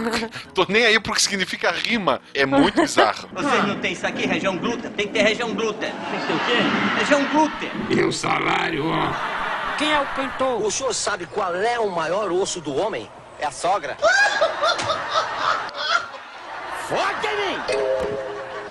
Tô 0.54 0.66
nem 0.68 0.86
aí 0.86 1.00
porque 1.00 1.22
significa 1.22 1.72
rima. 1.72 2.22
É 2.34 2.46
muito 2.46 2.82
bizarro. 2.82 3.30
Vocês 3.34 3.68
não 3.68 3.80
tem 3.80 3.92
isso 3.92 4.08
aqui, 4.08 4.26
região 4.26 4.58
glúten? 4.58 4.90
Tem 4.92 5.08
que 5.08 5.14
ter 5.14 5.22
região 5.22 5.54
glúten. 5.54 5.92
Tem 5.92 6.20
que 6.20 6.28
ter 6.28 6.34
o 6.34 6.40
quê? 6.40 7.00
Região 7.00 7.26
glúten. 7.26 7.72
E 7.90 8.02
o 8.02 8.12
salário, 8.12 8.86
ó. 8.88 9.36
Quem 9.78 9.92
é 9.92 10.00
o 10.00 10.06
cantor? 10.08 10.66
O 10.66 10.72
senhor 10.72 10.94
sabe 10.94 11.26
qual 11.28 11.54
é 11.54 11.78
o 11.78 11.92
maior 11.92 12.32
osso 12.32 12.62
do 12.62 12.74
homem? 12.76 13.10
É 13.38 13.46
a 13.46 13.52
sogra. 13.52 13.98
Mim! 16.90 17.60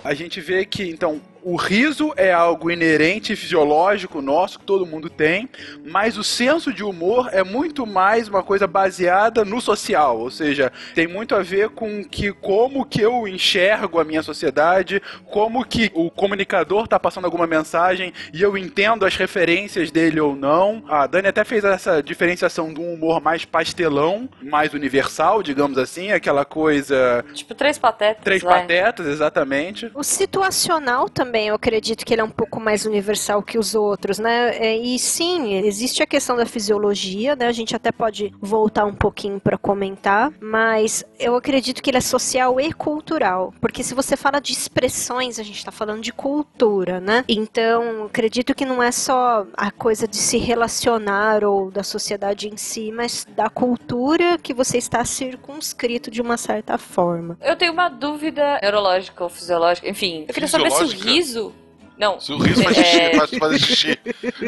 A 0.03 0.15
gente 0.15 0.41
vê 0.41 0.65
que, 0.65 0.89
então, 0.89 1.21
o 1.45 1.57
riso 1.57 2.13
é 2.17 2.33
algo 2.33 2.71
inerente 2.71 3.33
e 3.33 3.37
fisiológico 3.37 4.23
nosso, 4.23 4.59
que 4.59 4.65
todo 4.65 4.87
mundo 4.87 5.11
tem, 5.11 5.49
mas 5.85 6.17
o 6.17 6.25
senso 6.25 6.73
de 6.73 6.83
humor 6.83 7.29
é 7.33 7.45
muito 7.45 7.87
mais 7.87 8.29
uma 8.29 8.43
coisa 8.43 8.67
baseada 8.67 9.45
no 9.45 9.61
social, 9.61 10.19
ou 10.19 10.31
seja, 10.31 10.73
tem 10.95 11.07
muito 11.07 11.35
a 11.35 11.43
ver 11.43 11.69
com 11.71 12.03
que 12.05 12.33
como 12.33 12.85
que 12.85 13.01
eu 13.01 13.29
enxergo 13.29 14.01
a 14.01 14.05
minha 14.05 14.23
sociedade, 14.23 15.03
como 15.27 15.65
que 15.65 15.91
o 15.95 16.11
comunicador 16.11 16.89
tá 16.89 16.99
passando 16.99 17.27
alguma 17.27 17.47
mensagem 17.47 18.13
e 18.33 18.41
eu 18.43 18.57
entendo 18.57 19.05
as 19.05 19.17
referências 19.17 19.91
dele 19.91 20.21
ou 20.21 20.35
não. 20.35 20.83
A 20.89 21.07
Dani 21.07 21.29
até 21.29 21.45
fez 21.45 21.65
essa 21.65 22.03
diferenciação 22.03 22.73
de 22.73 22.81
um 22.81 22.95
humor 22.95 23.21
mais 23.21 23.45
pastelão, 23.45 24.29
mais 24.43 24.73
universal, 24.73 25.43
digamos 25.43 25.77
assim, 25.79 26.11
aquela 26.13 26.45
coisa 26.45 27.25
Tipo, 27.35 27.55
três 27.55 27.79
patetas. 27.79 28.23
três 28.25 28.43
vai. 28.43 28.61
patetas, 28.63 29.07
exatamente. 29.07 29.91
O 29.95 30.03
situacional 30.03 31.09
também, 31.09 31.34
eu 31.43 31.55
acredito 31.55 32.05
que 32.05 32.15
ele 32.15 32.21
é 32.21 32.25
um 32.25 32.31
pouco 32.31 32.61
mais 32.61 32.85
universal 32.87 33.43
que 33.43 33.59
os 33.59 33.75
outros, 33.75 34.19
né? 34.19 34.57
É, 34.57 34.77
E 34.77 34.99
sim, 34.99 35.55
existe 35.55 36.03
a 36.03 36.07
questão 36.07 36.37
da 36.37 36.47
fisiologia, 36.47 37.35
né? 37.37 37.47
A 37.47 37.53
gente 37.53 37.75
até 37.75 37.91
pode 37.91 38.33
voltar 38.41 38.85
um 38.85 38.95
pouquinho 38.95 39.41
para 39.41 39.57
comentar, 39.59 40.33
mas 40.41 41.05
eu 41.19 41.35
acredito 41.37 41.83
que 41.83 41.91
ele 41.91 41.99
é 41.99 42.01
social 42.01 42.61
e 42.61 42.73
cultural, 42.73 43.53
porque 43.61 43.83
se 43.83 43.95
você 43.95 44.17
fala 44.17 44.41
de 44.41 44.53
expressões, 44.53 45.39
a 45.39 45.43
gente 45.43 45.59
está 45.59 45.73
falando 45.73 46.01
de 46.01 46.13
cultura, 46.13 47.01
né? 47.01 47.25
Então, 47.29 48.05
acredito 48.05 48.55
que 48.55 48.65
não 48.65 48.83
é 48.83 48.93
só 48.93 49.47
a 49.57 49.71
coisa 49.71 50.07
de 50.07 50.17
se 50.17 50.39
relacionar 50.39 51.45
ou 51.45 51.71
da 51.71 51.83
sociedade 51.83 52.49
em 52.49 52.57
si, 52.57 52.93
mas 52.93 53.27
da 53.35 53.49
cultura 53.49 54.39
que 54.39 54.55
você 54.55 54.79
está 54.79 55.05
circunscrito 55.05 56.11
de 56.11 56.21
uma 56.21 56.37
certa 56.37 56.79
forma. 56.79 57.39
Eu 57.41 57.57
tenho 57.57 57.73
uma 57.73 57.89
dúvida 57.89 58.59
neurológica 58.63 59.25
ou 59.25 59.31
fisiológica, 59.31 59.89
enfim. 59.89 60.25
Eu 60.29 60.35
queria 60.35 60.49
saber 60.49 60.71
se 60.71 60.83
o 60.83 60.89
Fisiológica? 60.89 61.11
Riso 61.25 61.64
Não. 61.97 62.19
Se 62.19 62.33
o 62.33 62.39
riso 62.39 62.63
faz 62.63 62.77
É. 62.79 62.83
xixi, 62.85 63.17
faz 63.19 63.31
fazer 63.39 63.59
xixi. 63.59 63.99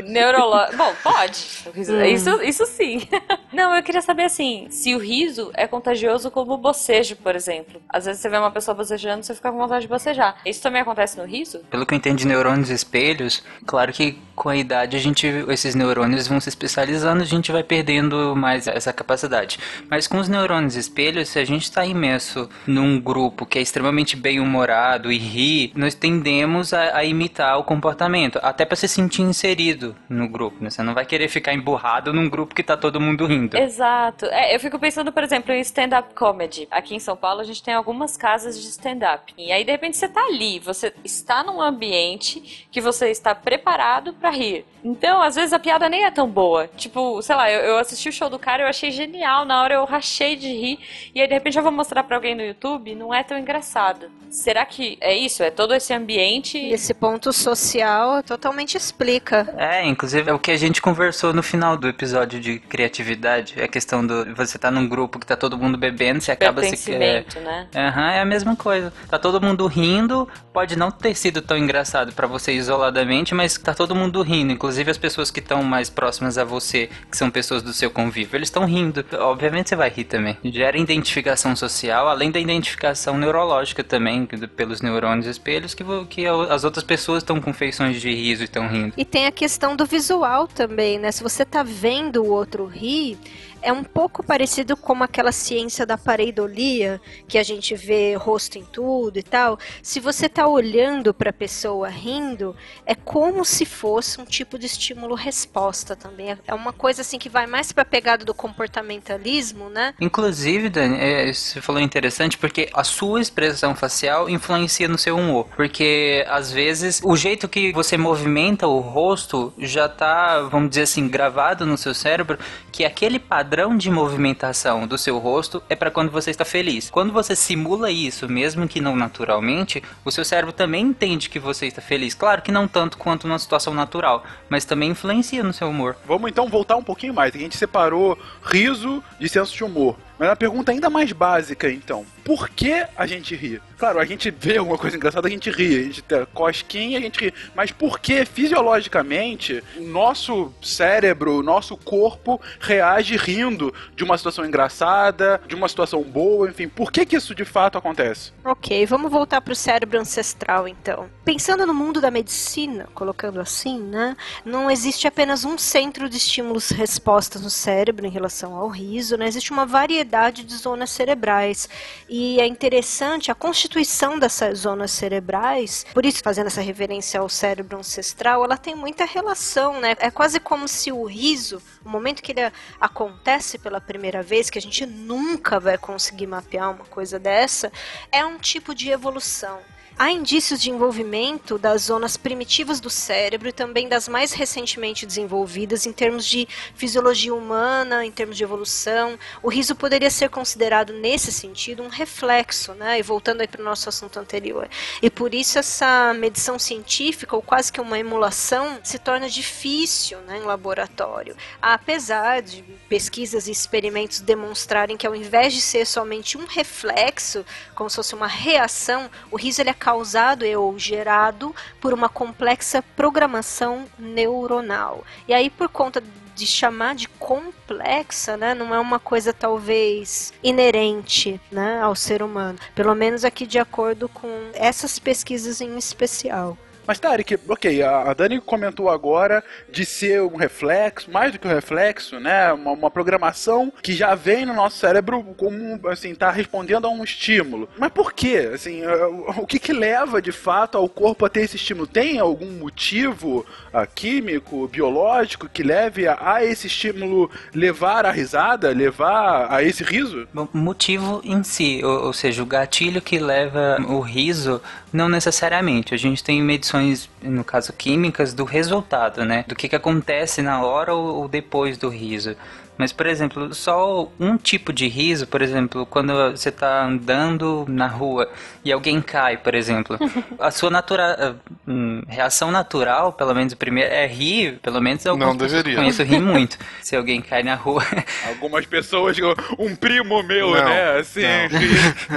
Neurológico. 0.05 0.77
Bom, 0.77 0.93
pode. 1.03 1.45
Hum. 1.67 2.05
Isso, 2.05 2.43
isso 2.43 2.67
sim. 2.67 3.07
Não, 3.53 3.75
eu 3.75 3.83
queria 3.83 4.03
saber 4.03 4.25
assim, 4.25 4.67
se 4.71 4.95
o 4.95 4.99
riso 4.99 5.51
é 5.55 5.67
contagioso 5.67 6.31
como 6.31 6.53
o 6.55 6.59
bocejo, 6.59 7.17
por 7.17 7.35
exemplo. 7.35 7.81
Às 7.89 8.05
vezes 8.05 8.21
você 8.21 8.29
vê 8.29 8.37
uma 8.37 8.51
pessoa 8.51 8.75
bocejando, 8.75 9.25
você 9.25 9.35
fica 9.35 9.51
com 9.51 9.59
vontade 9.59 9.83
de 9.83 9.89
bocejar. 9.89 10.37
Isso 10.45 10.61
também 10.63 10.83
acontece 10.83 11.17
no 11.17 11.25
riso? 11.25 11.61
Pelo 11.71 11.87
que 11.87 11.95
eu 11.95 11.97
entendo 11.97 12.17
de 12.19 12.27
neurônios 12.27 12.69
espelhos, 12.71 13.43
claro 13.65 13.93
que 13.93 14.19
com 14.35 14.49
a 14.51 14.57
idade 14.57 14.97
a 14.97 15.01
gente, 15.01 15.27
esses 15.49 15.75
neurônios 15.75 16.27
vão 16.27 16.41
se 16.41 16.49
especializando, 16.49 17.23
a 17.23 17.27
gente 17.27 17.51
vai 17.51 17.63
perdendo 17.63 18.35
mais 18.37 18.67
essa 18.67 18.93
capacidade. 18.93 19.59
Mas 19.91 20.07
com 20.07 20.19
os 20.19 20.29
neurônios 20.29 20.77
espelhos, 20.77 21.29
se 21.31 21.39
a 21.39 21.45
gente 21.45 21.63
está 21.63 21.87
imerso 21.87 22.49
num 22.67 23.01
grupo 23.01 23.47
que 23.47 23.59
é 23.59 23.63
extremamente 23.63 24.17
bem 24.17 24.41
humorado 24.41 25.11
e 25.11 25.17
ri, 25.17 25.73
nós 25.75 25.95
tendemos 25.95 26.75
a, 26.75 26.97
a 26.99 27.05
imitar 27.05 27.36
o 27.57 27.65
comportamento, 27.65 28.39
até 28.43 28.65
para 28.65 28.77
se 28.77 28.89
sentir 28.89 29.23
inserido 29.23 29.97
no 30.09 30.29
grupo. 30.29 30.63
Né? 30.63 30.71
Você 30.71 30.83
não 30.83 30.95
vai 30.95 31.05
querer 31.05 31.29
ficar 31.29 31.53
emburrado 31.53 32.13
num 32.13 32.29
grupo 32.29 32.55
que 32.55 32.63
tá 32.63 32.77
todo 32.77 33.01
mundo 33.01 33.27
rindo. 33.27 33.57
Exato. 33.57 34.27
É, 34.27 34.55
eu 34.55 34.61
fico 34.61 34.79
pensando, 34.79 35.13
por 35.13 35.23
exemplo, 35.23 35.53
em 35.53 35.61
stand-up 35.61 36.15
comedy. 36.15 36.67
Aqui 36.71 36.95
em 36.95 37.01
São 37.01 37.17
Paulo 37.17 37.41
a 37.41 37.45
gente 37.45 37.63
tem 37.63 37.75
algumas 37.75 38.17
casas 38.17 38.61
de 38.61 38.69
stand-up. 38.69 39.35
E 39.37 39.53
aí, 39.53 39.65
de 39.65 39.71
repente, 39.71 39.97
você 39.97 40.09
tá 40.09 40.25
ali, 40.27 40.59
você 40.59 40.93
está 41.05 41.43
num 41.43 41.61
ambiente 41.61 42.67
que 42.71 42.81
você 42.81 43.11
está 43.11 43.35
preparado 43.35 44.13
pra 44.15 44.31
rir. 44.31 44.65
Então, 44.85 45.21
às 45.21 45.35
vezes 45.35 45.53
a 45.53 45.59
piada 45.59 45.89
nem 45.89 46.05
é 46.05 46.11
tão 46.11 46.29
boa. 46.29 46.69
Tipo, 46.77 47.21
sei 47.21 47.35
lá, 47.35 47.51
eu, 47.51 47.61
eu 47.61 47.79
assisti 47.79 48.09
o 48.09 48.13
show 48.13 48.31
do 48.31 48.39
cara, 48.39 48.63
eu 48.63 48.69
achei 48.69 48.91
genial. 48.91 49.45
Na 49.45 49.63
hora 49.63 49.75
eu 49.75 49.85
rachei 49.85 50.37
de 50.37 50.49
rir. 50.49 50.79
E 51.15 51.21
aí, 51.21 51.27
de 51.27 51.35
repente, 51.35 51.57
eu 51.57 51.63
vou 51.63 51.73
mostrar 51.73 52.05
pra 52.05 52.17
alguém 52.17 52.35
no 52.35 52.43
YouTube, 52.43 52.95
não 52.95 53.13
é 53.13 53.23
tão 53.23 53.39
engraçado. 53.39 54.11
Será 54.31 54.65
que 54.67 54.99
é 55.01 55.17
isso? 55.17 55.43
É 55.43 55.51
todo 55.51 55.75
esse 55.75 55.93
ambiente. 55.93 56.59
Esse 56.59 56.93
ponto 56.93 57.26
social 57.33 58.23
totalmente 58.23 58.77
explica. 58.77 59.53
É, 59.57 59.85
inclusive 59.87 60.31
é 60.31 60.33
o 60.33 60.39
que 60.39 60.51
a 60.51 60.57
gente 60.57 60.81
conversou 60.81 61.33
no 61.33 61.43
final 61.43 61.77
do 61.77 61.89
episódio 61.89 62.41
de 62.41 62.59
criatividade. 62.59 63.55
É 63.57 63.65
a 63.65 63.69
questão 63.69 64.07
do 64.07 64.35
você 64.35 64.59
tá 64.59 64.71
num 64.71 64.89
grupo 64.89 65.19
que 65.19 65.27
tá 65.27 65.37
todo 65.37 65.59
mundo 65.59 65.79
bebendo, 65.79 66.21
você 66.21 66.33
acaba 66.33 66.63
se. 66.63 66.93
É, 66.93 67.25
né? 67.41 67.69
Aham, 67.75 68.11
é 68.11 68.21
a 68.21 68.25
mesma 68.25 68.57
coisa. 68.57 68.93
Tá 69.09 69.19
todo 69.19 69.41
mundo 69.41 69.67
rindo, 69.67 70.29
pode 70.53 70.77
não 70.77 70.91
ter 70.91 71.15
sido 71.15 71.43
tão 71.43 71.57
engraçado 71.57 72.13
pra 72.13 72.27
você 72.27 72.53
isoladamente, 72.53 73.35
mas 73.35 73.57
tá 73.59 73.75
todo 73.75 73.95
mundo 73.95 74.23
rindo. 74.23 74.53
Inclusive 74.53 74.91
as 74.91 74.99
pessoas 74.99 75.31
que 75.31 75.41
estão 75.41 75.63
mais 75.63 75.91
próximas 75.91 76.39
a 76.39 76.45
você, 76.45 76.89
que 77.11 77.17
são 77.17 77.31
pessoas 77.31 77.63
do 77.63 77.73
seu 77.73 77.91
convívio, 77.91 78.37
eles 78.37 78.49
estão 78.49 78.65
rindo. 78.65 79.05
Obviamente 79.19 79.69
você 79.69 79.77
vai 79.77 79.91
rir 79.91 80.05
também. 80.05 80.37
Gera 80.45 80.79
identificação 80.79 81.55
social, 81.55 82.09
além 82.09 82.31
da 82.31 82.39
identificação 82.39 83.19
neurológica 83.19 83.83
também, 83.83 84.27
pelos 84.27 84.81
neurônios 84.81 85.27
espelhos, 85.27 85.75
que, 85.75 85.85
que 86.09 86.27
as 86.27 86.65
outras 86.65 86.85
pessoas 86.85 87.16
estão 87.23 87.41
com 87.41 87.53
feições 87.53 88.01
de 88.01 88.13
riso 88.13 88.43
e 88.43 88.45
estão 88.45 88.69
rindo. 88.69 88.93
E 88.97 89.05
tem 89.05 89.27
a 89.27 89.33
questão 89.33 89.77
do 89.77 89.85
visual 89.87 90.47
também, 90.47 90.99
né? 90.99 91.13
Se 91.13 91.23
você 91.23 91.45
tá 91.45 91.63
vendo 91.63 92.23
o 92.23 92.31
outro 92.31 92.67
rir, 92.67 93.19
é 93.63 93.73
um 93.73 93.85
pouco 93.85 94.23
parecido 94.23 94.77
com 94.77 95.03
aquela 95.03 95.33
ciência 95.33 95.87
da 95.87 95.99
pareidolia, 95.99 97.01
que 97.29 97.39
a 97.39 97.43
gente 97.43 97.75
vê 97.75 98.15
rosto 98.15 98.59
em 98.59 98.65
tudo 98.65 99.19
e 99.19 99.23
tal. 99.23 99.59
Se 99.83 100.01
você 100.01 100.29
tá 100.29 100.47
olhando 100.47 101.13
para 101.13 101.31
a 101.31 101.33
pessoa 101.33 101.89
rindo, 101.89 102.55
é 102.85 102.95
como 102.95 103.45
se 103.45 103.65
fosse 103.65 104.21
um 104.21 104.25
tipo 104.25 104.59
de 104.59 104.67
estímulo-resposta 104.67 105.97
também. 105.97 106.37
É- 106.47 106.55
uma 106.55 106.73
coisa 106.73 107.03
assim 107.03 107.19
que 107.19 107.29
vai 107.29 107.47
mais 107.47 107.73
para 107.73 107.83
a 107.83 107.87
pegada 107.87 108.25
do 108.25 108.35
comportamentalismo, 108.35 109.69
né? 109.69 109.95
Inclusive, 110.01 110.69
Dani, 110.69 110.99
é, 110.99 111.33
você 111.33 111.61
falou 111.61 111.81
interessante 111.81 112.39
porque 112.39 112.69
a 112.73 112.83
sua 112.83 113.21
expressão 113.21 113.75
facial 113.75 114.29
influencia 114.29 114.89
no 114.89 114.99
seu 114.99 115.17
humor. 115.17 115.49
Porque 115.55 116.25
às 116.29 116.51
vezes 116.51 117.01
o 117.05 117.17
jeito 117.17 117.49
que 117.49 117.73
você 117.73 117.97
movimenta 117.97 118.67
o 118.67 118.81
rosto 118.81 119.53
já 119.59 119.89
tá, 119.89 120.41
vamos 120.43 120.71
dizer 120.71 120.83
assim, 120.83 121.09
gravado 121.09 121.67
no 121.67 121.77
seu 121.77 121.95
cérebro 121.95 122.39
que 122.73 122.85
aquele 122.85 123.19
padrão 123.57 123.75
de 123.75 123.91
movimentação 123.91 124.87
do 124.87 124.99
seu 124.99 125.17
rosto 125.17 125.63
é 125.71 125.75
para 125.75 125.91
quando 125.91 126.11
você 126.11 126.31
está 126.31 126.45
feliz. 126.45 126.91
Quando 126.91 127.11
você 127.11 127.35
simula 127.35 127.91
isso, 127.91 128.29
mesmo 128.29 128.69
que 128.69 128.83
não 128.83 128.95
naturalmente, 128.95 129.83
o 130.05 130.11
seu 130.11 130.27
cérebro 130.27 130.53
também 130.53 130.85
entende 130.85 131.31
que 131.31 131.39
você 131.39 131.65
está 131.65 131.81
feliz. 131.81 132.13
Claro 132.13 132.43
que 132.43 132.53
não 132.53 132.69
tanto 132.69 132.99
quanto 132.99 133.27
numa 133.27 133.39
situação 133.39 133.73
natural, 133.73 134.23
mas 134.51 134.67
também 134.67 134.91
influencia 134.91 135.43
no 135.43 135.55
seu 135.55 135.71
humor. 135.71 135.97
Vamos 136.05 136.31
então 136.31 136.47
voltar 136.51 136.77
um 136.77 136.85
pouquinho 136.85 137.15
mais. 137.15 137.35
A 137.35 137.39
gente 137.39 137.57
separou 137.57 138.19
riso 138.43 139.03
de 139.19 139.27
senso 139.27 139.57
de 139.57 139.65
humor. 139.65 139.97
Mas 140.19 140.29
uma 140.29 140.37
pergunta 140.37 140.73
ainda 140.73 140.89
mais 140.89 141.13
básica, 141.13 141.71
então. 141.71 142.07
Por 142.25 142.49
que 142.49 142.85
a 142.97 143.07
gente 143.07 143.37
ri? 143.37 143.61
Claro, 143.79 144.01
a 144.01 144.05
gente 144.05 144.31
vê 144.31 144.57
alguma 144.57 144.79
coisa 144.79 144.97
engraçada, 144.97 145.29
a 145.29 145.31
gente 145.31 145.51
ri. 145.51 145.79
A 145.79 145.83
gente 145.83 146.03
tem 146.03 146.27
cosquinha, 146.33 146.99
a 146.99 147.01
gente 147.01 147.21
ri. 147.21 147.35
Mas 147.55 147.71
por 147.71 148.01
que, 148.01 148.25
fisiologicamente, 148.25 149.63
o 149.77 149.83
nosso 149.83 150.53
cérebro, 150.63 151.39
o 151.39 151.43
nosso 151.43 151.77
corpo 151.77 152.41
reage 152.59 153.17
rindo 153.17 153.73
de 153.95 154.03
uma 154.03 154.17
situação 154.17 154.45
engraçada, 154.45 155.41
de 155.47 155.55
uma 155.55 155.69
situação 155.69 156.03
boa, 156.03 156.49
enfim. 156.49 156.67
Por 156.67 156.91
que 156.91 157.05
que 157.05 157.17
isso 157.17 157.35
de 157.35 157.45
fato 157.45 157.77
acontece? 157.77 158.33
Ok, 158.45 158.87
vamos 158.87 159.11
voltar 159.11 159.41
para 159.41 159.53
o 159.53 159.57
cérebro 159.57 160.01
ancestral 160.01 160.67
então. 160.67 161.09
Pensando 161.25 161.67
no 161.67 161.75
mundo 161.75 162.01
da 162.01 162.11
medicina, 162.11 162.89
colocando 162.95 163.41
assim, 163.41 163.79
né? 163.79 164.17
Não 164.45 164.71
existe 164.71 165.07
apenas 165.07 165.45
um 165.45 165.59
centro 165.59 166.09
de 166.09 166.17
estímulos-respostas 166.17 167.43
no 167.43 167.51
cérebro 167.51 168.07
em 168.07 168.11
relação 168.11 168.55
ao 168.55 168.69
riso, 168.69 169.17
né? 169.17 169.29
Existe 169.29 169.53
uma 169.53 169.67
variedade 169.67 170.06
de 170.45 170.57
zonas 170.57 170.91
cerebrais. 170.91 171.69
E 172.09 172.41
é 172.41 172.47
interessante 172.47 173.31
a 173.31 173.35
constituição 173.35 174.19
dessas 174.19 174.61
zonas 174.61 174.91
cerebrais, 174.91 175.85
por 175.93 176.07
isso 176.07 176.23
fazendo 176.23 176.47
essa 176.47 176.61
referência 176.61 177.21
ao 177.21 177.29
cérebro 177.29 177.79
ancestral, 177.79 178.45
ela 178.45 178.57
tem 178.57 178.75
muita 178.75 179.05
relação, 179.05 179.81
né? 179.81 179.97
É 179.99 180.11
quase 180.11 180.41
como 180.41 180.67
se 180.69 180.93
o 180.93 181.05
riso, 181.05 181.63
o 181.85 181.89
momento 181.89 182.23
que 182.23 182.33
ele 182.33 182.53
acontece 182.81 183.59
pela 183.59 183.81
primeira 183.81 184.23
vez, 184.23 184.49
que 184.49 184.59
a 184.59 184.63
gente 184.63 184.87
nunca 184.87 185.61
vai 185.61 185.77
conseguir 185.77 186.27
mapear 186.27 186.71
uma 186.71 186.85
coisa 186.85 187.19
dessa, 187.19 187.73
é 188.11 188.25
um 188.25 188.39
tipo 188.39 188.75
de 188.75 188.91
evolução. 188.91 189.61
Há 189.99 190.11
indícios 190.11 190.61
de 190.61 190.71
envolvimento 190.71 191.57
das 191.57 191.85
zonas 191.85 192.19
primitivas 192.19 192.81
do 192.81 192.91
cérebro 192.91 193.49
e 193.49 193.53
também 193.53 193.89
das 193.89 194.07
mais 194.09 194.31
recentemente 194.35 195.07
desenvolvidas 195.07 195.87
em 195.87 195.93
termos 195.93 196.27
de 196.27 196.47
fisiologia 196.75 197.35
humana, 197.35 198.05
em 198.05 198.11
termos 198.11 198.37
de 198.37 198.45
evolução. 198.45 199.19
O 199.43 199.49
riso 199.49 199.75
poderia 199.75 200.11
ser 200.11 200.29
considerado 200.29 200.93
nesse 200.93 201.33
sentido 201.33 201.83
um 201.83 201.89
reflexo, 201.89 202.75
né? 202.75 202.99
E 202.99 203.03
voltando 203.03 203.41
aí 203.41 203.49
para 203.49 203.63
o 203.63 203.65
nosso 203.65 203.89
assunto 203.89 204.19
anterior. 204.19 204.69
E 205.01 205.09
por 205.09 205.33
isso 205.33 205.59
essa 205.59 206.13
medição 206.13 206.59
científica, 206.59 207.35
ou 207.35 207.41
quase 207.41 207.73
que 207.73 207.81
uma 207.81 207.99
emulação, 207.99 208.79
se 208.85 208.99
torna 208.99 209.31
difícil 209.31 210.19
né, 210.27 210.37
em 210.37 210.43
laboratório. 210.43 211.35
Apesar 211.63 212.43
de 212.43 212.63
pesquisas 212.87 213.49
e 213.49 213.51
experimentos 213.51 214.21
demonstrarem 214.21 214.95
que 214.95 215.07
ao 215.07 215.17
invés 215.17 215.55
de 215.55 215.63
ser 215.63 215.87
somente 215.87 216.37
um 216.37 216.45
reflexo, 216.45 217.47
como 217.75 217.89
se 217.89 217.97
fosse 217.97 218.15
uma 218.15 218.27
reação, 218.27 219.11
o 219.31 219.37
riso 219.37 219.63
ele 219.63 219.71
é 219.71 219.86
causado 219.87 220.45
ou 220.59 220.77
gerado 220.77 221.55
por 221.81 221.95
uma 221.95 222.09
complexa 222.09 222.83
programação 222.97 223.85
neuronal. 223.97 225.05
E 225.29 225.33
aí, 225.33 225.49
por 225.49 225.69
conta 225.69 226.03
de 226.35 226.45
chamar 226.45 226.97
de 226.97 227.07
complexa, 227.09 228.37
né, 228.37 228.53
não 228.53 228.75
é 228.75 228.81
uma 228.81 228.99
coisa 228.99 229.33
talvez 229.33 230.33
inerente, 230.43 231.41
né, 231.53 231.81
ao 231.81 231.95
ser 231.95 232.21
humano. 232.21 232.59
Pelo 232.75 232.97
menos 232.97 233.25
aqui 233.25 233.47
de 233.47 233.61
acordo 233.61 234.09
com 234.09 234.51
essas 234.55 234.99
pesquisas 234.99 235.61
em 235.61 235.79
especial. 235.79 236.59
Mas, 236.87 237.01
Tarek, 237.01 237.39
ok, 237.49 237.83
a 237.83 238.15
Dani 238.15 238.41
comentou 238.41 238.89
agora 238.89 239.43
de 239.71 239.85
ser 239.85 240.23
um 240.23 240.37
reflexo, 240.37 241.11
mais 241.11 241.33
do 241.33 241.39
que 241.39 241.47
um 241.47 241.51
reflexo, 241.51 242.21
né? 242.21 242.53
Uma, 242.53 242.73
uma 242.73 242.91
programação 242.91 243.73
que 243.83 243.93
já 243.93 244.15
vem 244.15 244.47
no 244.47 244.55
nosso 244.55 244.79
cérebro 244.79 245.23
como, 245.37 245.81
assim, 245.89 246.15
tá 246.15 246.31
respondendo 246.31 246.87
a 246.87 246.91
um 246.91 247.03
estímulo. 247.03 247.69
Mas 247.77 247.91
por 247.91 248.13
quê? 248.13 248.51
Assim, 248.55 248.83
eh, 248.83 249.07
o 249.37 249.47
que 249.47 249.59
que 249.59 249.73
leva, 249.73 250.21
de 250.23 250.33
fato, 250.33 250.79
ao 250.79 250.89
corpo 250.89 251.25
a 251.25 251.29
ter 251.29 251.43
esse 251.43 251.57
estímulo? 251.57 251.87
Tem 251.87 252.19
algum 252.19 252.53
motivo 252.53 253.45
ah, 253.73 253.87
químico, 253.87 254.69
biológico, 254.69 255.49
que 255.49 255.63
leve 255.63 256.07
a, 256.07 256.17
a 256.21 256.45
esse 256.45 256.67
estímulo 256.67 257.31
levar 257.55 258.07
a 258.07 258.11
risada, 258.11 258.71
levar 258.71 259.53
a 259.53 259.63
esse 259.63 259.83
riso? 259.83 260.27
Bom, 260.33 260.49
motivo 260.53 261.21
em 261.25 261.43
si, 261.43 261.81
ou, 261.85 262.07
ou 262.07 262.13
seja, 262.13 262.43
o 262.43 262.47
gatilho 262.47 263.01
que 263.01 263.19
leva 263.19 263.79
o 263.89 264.01
riso, 264.01 264.61
não 264.93 265.09
necessariamente. 265.09 265.95
A 265.95 265.97
gente 265.97 266.23
tem 266.23 266.43
medições, 266.43 266.76
no 267.23 267.45
caso 267.45 267.73
químicas, 267.73 268.33
do 268.35 268.45
resultado, 268.45 269.25
né? 269.25 269.45
Do 269.47 269.55
que, 269.55 269.69
que 269.69 269.77
acontece 269.77 270.43
na 270.43 270.63
hora 270.63 270.95
ou, 270.95 271.23
ou 271.23 271.29
depois 271.29 271.77
do 271.79 271.89
riso. 271.89 272.37
Mas, 272.79 272.93
por 272.93 273.07
exemplo, 273.07 273.55
só 273.55 274.07
um 274.21 274.37
tipo 274.37 274.71
de 274.71 274.87
riso, 274.87 275.27
por 275.27 275.41
exemplo, 275.41 275.87
quando 275.87 276.13
você 276.33 276.51
está 276.51 276.85
andando 276.85 277.65
na 277.69 277.87
rua 277.87 278.31
e 278.63 278.71
alguém 278.71 279.01
cai, 279.01 279.39
por 279.39 279.55
exemplo, 279.55 279.99
a 280.39 280.51
sua 280.51 280.69
natura, 280.69 281.37
hum, 281.67 282.03
reação 282.07 282.51
natural, 282.51 283.15
pelo 283.15 283.35
menos 283.35 283.55
o 283.55 283.57
primeiro, 283.57 283.91
é 283.91 284.07
rir, 284.07 284.59
pelo 284.63 284.81
menos 284.83 285.07
algumas 285.07 285.29
Não 285.29 285.37
deveria. 285.37 285.73
eu 285.73 285.79
conheço 285.79 286.03
rir 286.03 286.21
muito. 286.21 286.59
Se 286.83 286.95
alguém 286.95 287.23
cai 287.23 287.43
na 287.43 287.55
rua, 287.55 287.83
Algumas 288.29 288.67
pessoas, 288.67 289.17
um 289.59 289.75
primo 289.75 290.23
meu, 290.23 290.51
Não, 290.51 290.65
né? 290.65 290.99
Assim, 290.99 291.23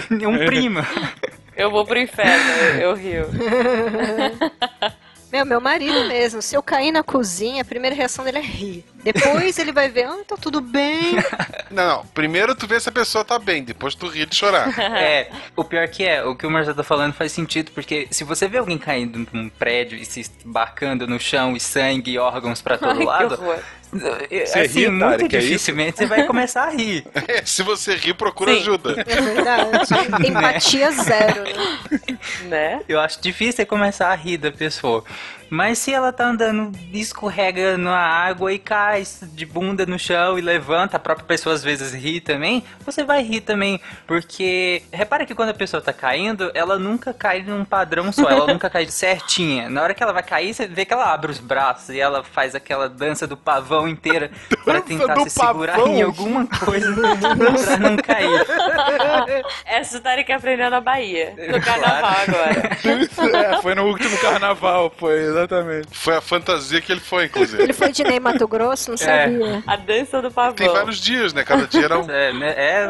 não. 0.10 0.32
um 0.36 0.46
primo. 0.46 0.80
Eu 1.60 1.70
vou 1.70 1.86
pro 1.86 2.00
inferno, 2.00 2.52
eu, 2.76 2.80
eu 2.80 2.96
rio. 2.96 3.26
Meu, 5.32 5.46
meu 5.46 5.62
marido 5.62 6.06
mesmo, 6.08 6.42
se 6.42 6.56
eu 6.56 6.64
cair 6.64 6.92
na 6.92 7.04
cozinha, 7.04 7.62
a 7.62 7.66
primeira 7.66 7.96
reação 7.96 8.26
dele 8.26 8.40
é 8.40 8.42
rir. 8.42 8.84
Depois 9.04 9.60
ele 9.60 9.72
vai 9.72 9.88
ver, 9.88 10.06
ah, 10.06 10.24
tá 10.28 10.36
tudo 10.36 10.60
bem. 10.60 11.16
Não, 11.70 11.88
não. 11.88 12.06
Primeiro 12.08 12.56
tu 12.56 12.66
vê 12.66 12.80
se 12.80 12.90
a 12.90 12.92
pessoa 12.92 13.24
tá 13.24 13.38
bem, 13.38 13.64
depois 13.64 13.94
tu 13.94 14.08
ri 14.08 14.26
de 14.26 14.36
chorar. 14.36 14.74
É, 15.00 15.30
o 15.56 15.64
pior 15.64 15.88
que 15.88 16.04
é, 16.04 16.24
o 16.24 16.36
que 16.36 16.48
o 16.48 16.50
Marcelo 16.50 16.76
tá 16.76 16.84
falando 16.84 17.14
faz 17.14 17.32
sentido, 17.32 17.72
porque 17.72 18.08
se 18.10 18.24
você 18.24 18.48
vê 18.48 18.58
alguém 18.58 18.78
caindo 18.78 19.28
num 19.32 19.50
prédio 19.50 19.98
e 19.98 20.04
se 20.04 20.22
esbarcando 20.22 21.06
no 21.06 21.20
chão 21.20 21.56
e 21.56 21.60
sangue 21.60 22.12
e 22.12 22.18
órgãos 22.18 22.60
pra 22.60 22.78
todo 22.78 23.00
Ai, 23.00 23.06
lado. 23.06 23.40
Você 23.92 24.60
assim, 24.60 24.80
ri, 24.82 24.90
muito 24.90 25.00
Tarek, 25.00 25.36
é 25.36 25.40
dificilmente 25.40 25.98
você 25.98 26.06
vai 26.06 26.26
começar 26.26 26.64
a 26.64 26.70
rir. 26.70 27.06
É, 27.28 27.44
se 27.46 27.62
você 27.64 27.96
rir, 27.96 28.14
procura 28.14 28.54
Sim. 28.54 28.62
ajuda. 28.62 29.04
É 29.06 29.22
verdade. 29.22 29.88
Empatia 30.28 30.92
zero, 30.92 31.44
né? 31.44 32.18
Né? 32.44 32.82
Eu 32.88 33.00
acho 33.00 33.22
difícil 33.22 33.54
você 33.54 33.66
começar 33.66 34.10
a 34.10 34.16
rir 34.16 34.38
da 34.38 34.52
pessoa. 34.52 35.04
Mas 35.50 35.80
se 35.80 35.94
ela 35.94 36.12
tá 36.14 36.26
andando, 36.28 36.72
escorrega 36.94 37.78
na 37.78 37.98
água 37.98 38.54
e 38.54 38.60
cai 38.60 39.04
de 39.34 39.46
bunda 39.46 39.86
no 39.86 39.98
chão 39.98 40.38
e 40.38 40.42
levanta, 40.42 40.98
a 40.98 41.00
própria 41.00 41.26
pessoa 41.26 41.56
às 41.56 41.64
vezes 41.64 41.94
ri 41.94 42.20
também, 42.22 42.64
você 42.86 43.04
vai 43.04 43.24
rir 43.24 43.42
também. 43.42 43.80
Porque 44.06 44.84
repara 44.92 45.26
que 45.26 45.34
quando 45.34 45.50
a 45.50 45.54
pessoa 45.54 45.82
tá 45.82 45.92
caindo, 45.94 46.52
ela 46.54 46.78
nunca 46.78 47.14
cai 47.14 47.42
num 47.42 47.66
padrão 47.66 48.12
só, 48.12 48.30
ela 48.30 48.46
nunca 48.54 48.70
cai 48.70 48.86
certinha. 48.88 49.70
Na 49.70 49.82
hora 49.82 49.94
que 49.94 50.04
ela 50.04 50.14
vai 50.14 50.24
cair, 50.24 50.54
você 50.54 50.68
vê 50.68 50.86
que 50.86 50.94
ela 50.94 51.12
abre 51.14 51.32
os 51.32 51.40
braços 51.40 51.90
e 51.90 52.00
ela 52.00 52.24
faz 52.24 52.54
aquela 52.56 52.88
dança 52.88 53.26
do 53.26 53.36
pavão 53.38 53.88
inteira 53.88 54.30
pra 54.64 54.82
tentar 54.82 55.20
se 55.22 55.30
segurar 55.32 55.74
pavão. 55.78 55.94
em 55.96 56.02
alguma 56.02 56.46
coisa 56.46 56.94
pra 56.94 57.78
não 57.78 57.98
cair. 57.98 58.46
Essa 59.66 59.98
o 59.98 60.02
Tarek 60.02 60.32
aprendeu 60.32 60.70
na 60.70 60.82
Bahia, 60.82 61.32
no 61.38 61.60
Claro. 61.60 61.82
carnaval 61.82 62.16
agora. 62.28 62.70
É, 63.56 63.62
foi 63.62 63.76
no 63.76 63.84
último 63.86 64.18
carnaval, 64.20 64.94
foi, 64.98 65.39
exatamente. 65.40 65.88
Foi 65.92 66.16
a 66.16 66.22
fantasia 66.22 66.82
que 66.82 66.92
ele 66.92 67.02
foi, 67.02 67.26
inclusive. 67.26 67.62
Ele 67.62 67.74
foi 67.74 67.92
de 67.92 68.04
Ney 68.04 68.20
Mato 68.20 68.48
Grosso, 68.48 68.92
não 68.92 68.98
sabia. 68.98 69.64
A 69.66 69.76
dança 69.76 70.22
do 70.22 70.32
pavão. 70.32 70.56
Tem 70.56 70.68
vários 70.68 71.00
dias, 71.00 71.34
né? 71.34 71.44
Cada 71.44 71.68
dia 71.68 71.86
era 71.86 72.00
um. 72.00 72.10
É, 72.20 72.34
né? 72.34 72.50
É, 72.58 72.90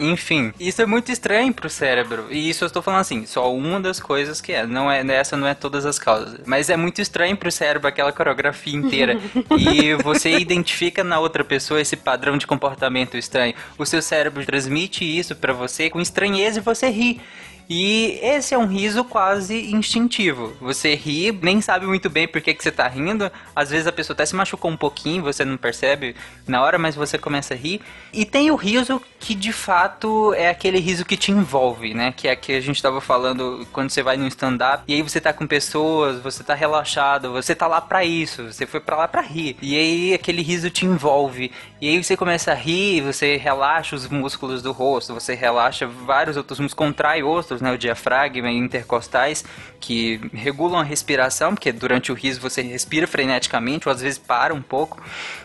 enfim, 0.00 0.52
isso 0.58 0.80
é 0.80 0.86
muito 0.86 1.12
estranho 1.12 1.52
pro 1.52 1.68
cérebro. 1.68 2.26
E 2.30 2.48
isso 2.48 2.64
eu 2.64 2.66
estou 2.66 2.82
falando 2.82 3.00
assim, 3.00 3.26
só 3.26 3.52
uma 3.54 3.78
das 3.78 4.00
coisas 4.00 4.40
que 4.40 4.52
é. 4.52 4.66
Não 4.66 4.90
é 4.90 5.04
essa 5.14 5.36
não 5.36 5.46
é 5.46 5.54
todas 5.54 5.84
as 5.84 5.98
causas. 5.98 6.40
Mas 6.46 6.70
é 6.70 6.76
muito 6.76 7.00
estranho 7.00 7.36
pro 7.36 7.52
cérebro 7.52 7.86
aquela 7.86 8.10
coreografia 8.10 8.74
inteira. 8.74 9.18
e 9.56 9.94
você 9.94 10.38
identifica 10.38 11.04
na 11.04 11.20
outra 11.20 11.44
pessoa 11.44 11.80
esse 11.80 11.96
padrão 11.96 12.38
de 12.38 12.46
comportamento 12.46 13.16
estranho. 13.16 13.54
O 13.78 13.84
seu 13.84 14.00
cérebro 14.00 14.44
transmite 14.44 15.04
isso 15.04 15.36
pra 15.36 15.52
você 15.52 15.90
com 15.90 16.00
estranheza 16.00 16.58
e 16.58 16.62
você 16.62 16.88
ri. 16.88 17.20
E 17.68 18.18
esse 18.22 18.54
é 18.54 18.58
um 18.58 18.66
riso 18.66 19.04
quase 19.04 19.72
instintivo. 19.72 20.52
Você 20.60 20.94
ri, 20.94 21.32
nem 21.42 21.60
sabe 21.60 21.86
muito 21.86 22.10
bem 22.10 22.28
por 22.28 22.40
que, 22.40 22.52
que 22.52 22.62
você 22.62 22.70
tá 22.70 22.86
rindo. 22.86 23.30
Às 23.54 23.70
vezes 23.70 23.86
a 23.86 23.92
pessoa 23.92 24.14
até 24.14 24.26
se 24.26 24.34
machucou 24.34 24.70
um 24.70 24.76
pouquinho, 24.76 25.22
você 25.22 25.44
não 25.44 25.56
percebe 25.56 26.14
na 26.46 26.62
hora, 26.62 26.78
mas 26.78 26.94
você 26.94 27.16
começa 27.16 27.54
a 27.54 27.56
rir. 27.56 27.80
E 28.12 28.24
tem 28.24 28.50
o 28.50 28.56
riso 28.56 29.00
que 29.18 29.34
de 29.34 29.52
fato 29.52 30.34
é 30.34 30.50
aquele 30.50 30.78
riso 30.78 31.04
que 31.04 31.16
te 31.16 31.32
envolve, 31.32 31.94
né? 31.94 32.12
Que 32.12 32.28
é 32.28 32.36
que 32.36 32.52
a 32.52 32.60
gente 32.60 32.82
tava 32.82 33.00
falando 33.00 33.66
quando 33.72 33.90
você 33.90 34.02
vai 34.02 34.16
no 34.16 34.26
stand-up 34.28 34.84
e 34.86 34.94
aí 34.94 35.02
você 35.02 35.20
tá 35.20 35.32
com 35.32 35.46
pessoas, 35.46 36.20
você 36.20 36.44
tá 36.44 36.54
relaxado, 36.54 37.32
você 37.32 37.54
tá 37.54 37.66
lá 37.66 37.80
pra 37.80 38.04
isso, 38.04 38.52
você 38.52 38.66
foi 38.66 38.80
pra 38.80 38.96
lá 38.96 39.08
pra 39.08 39.22
rir. 39.22 39.56
E 39.62 39.76
aí 39.76 40.14
aquele 40.14 40.42
riso 40.42 40.68
te 40.68 40.84
envolve. 40.84 41.50
E 41.80 41.88
aí 41.88 42.02
você 42.02 42.16
começa 42.16 42.52
a 42.52 42.54
rir, 42.54 43.00
você 43.00 43.36
relaxa 43.36 43.96
os 43.96 44.08
músculos 44.08 44.62
do 44.62 44.72
rosto, 44.72 45.14
você 45.14 45.34
relaxa 45.34 45.86
vários 45.86 46.36
outros 46.36 46.60
músculos, 46.60 46.74
contrai 46.74 47.22
outros, 47.22 47.53
né? 47.60 47.72
O 47.72 47.78
diafragma 47.78 48.50
e 48.50 48.56
intercostais, 48.56 49.44
que 49.80 50.20
regulam 50.32 50.78
a 50.78 50.82
respiração, 50.82 51.54
porque 51.54 51.70
durante 51.72 52.10
o 52.10 52.14
riso 52.14 52.40
você 52.40 52.62
respira 52.62 53.06
freneticamente, 53.06 53.88
ou 53.88 53.94
às 53.94 54.00
vezes 54.00 54.18
para 54.18 54.54
um 54.54 54.62
pouco. 54.62 55.00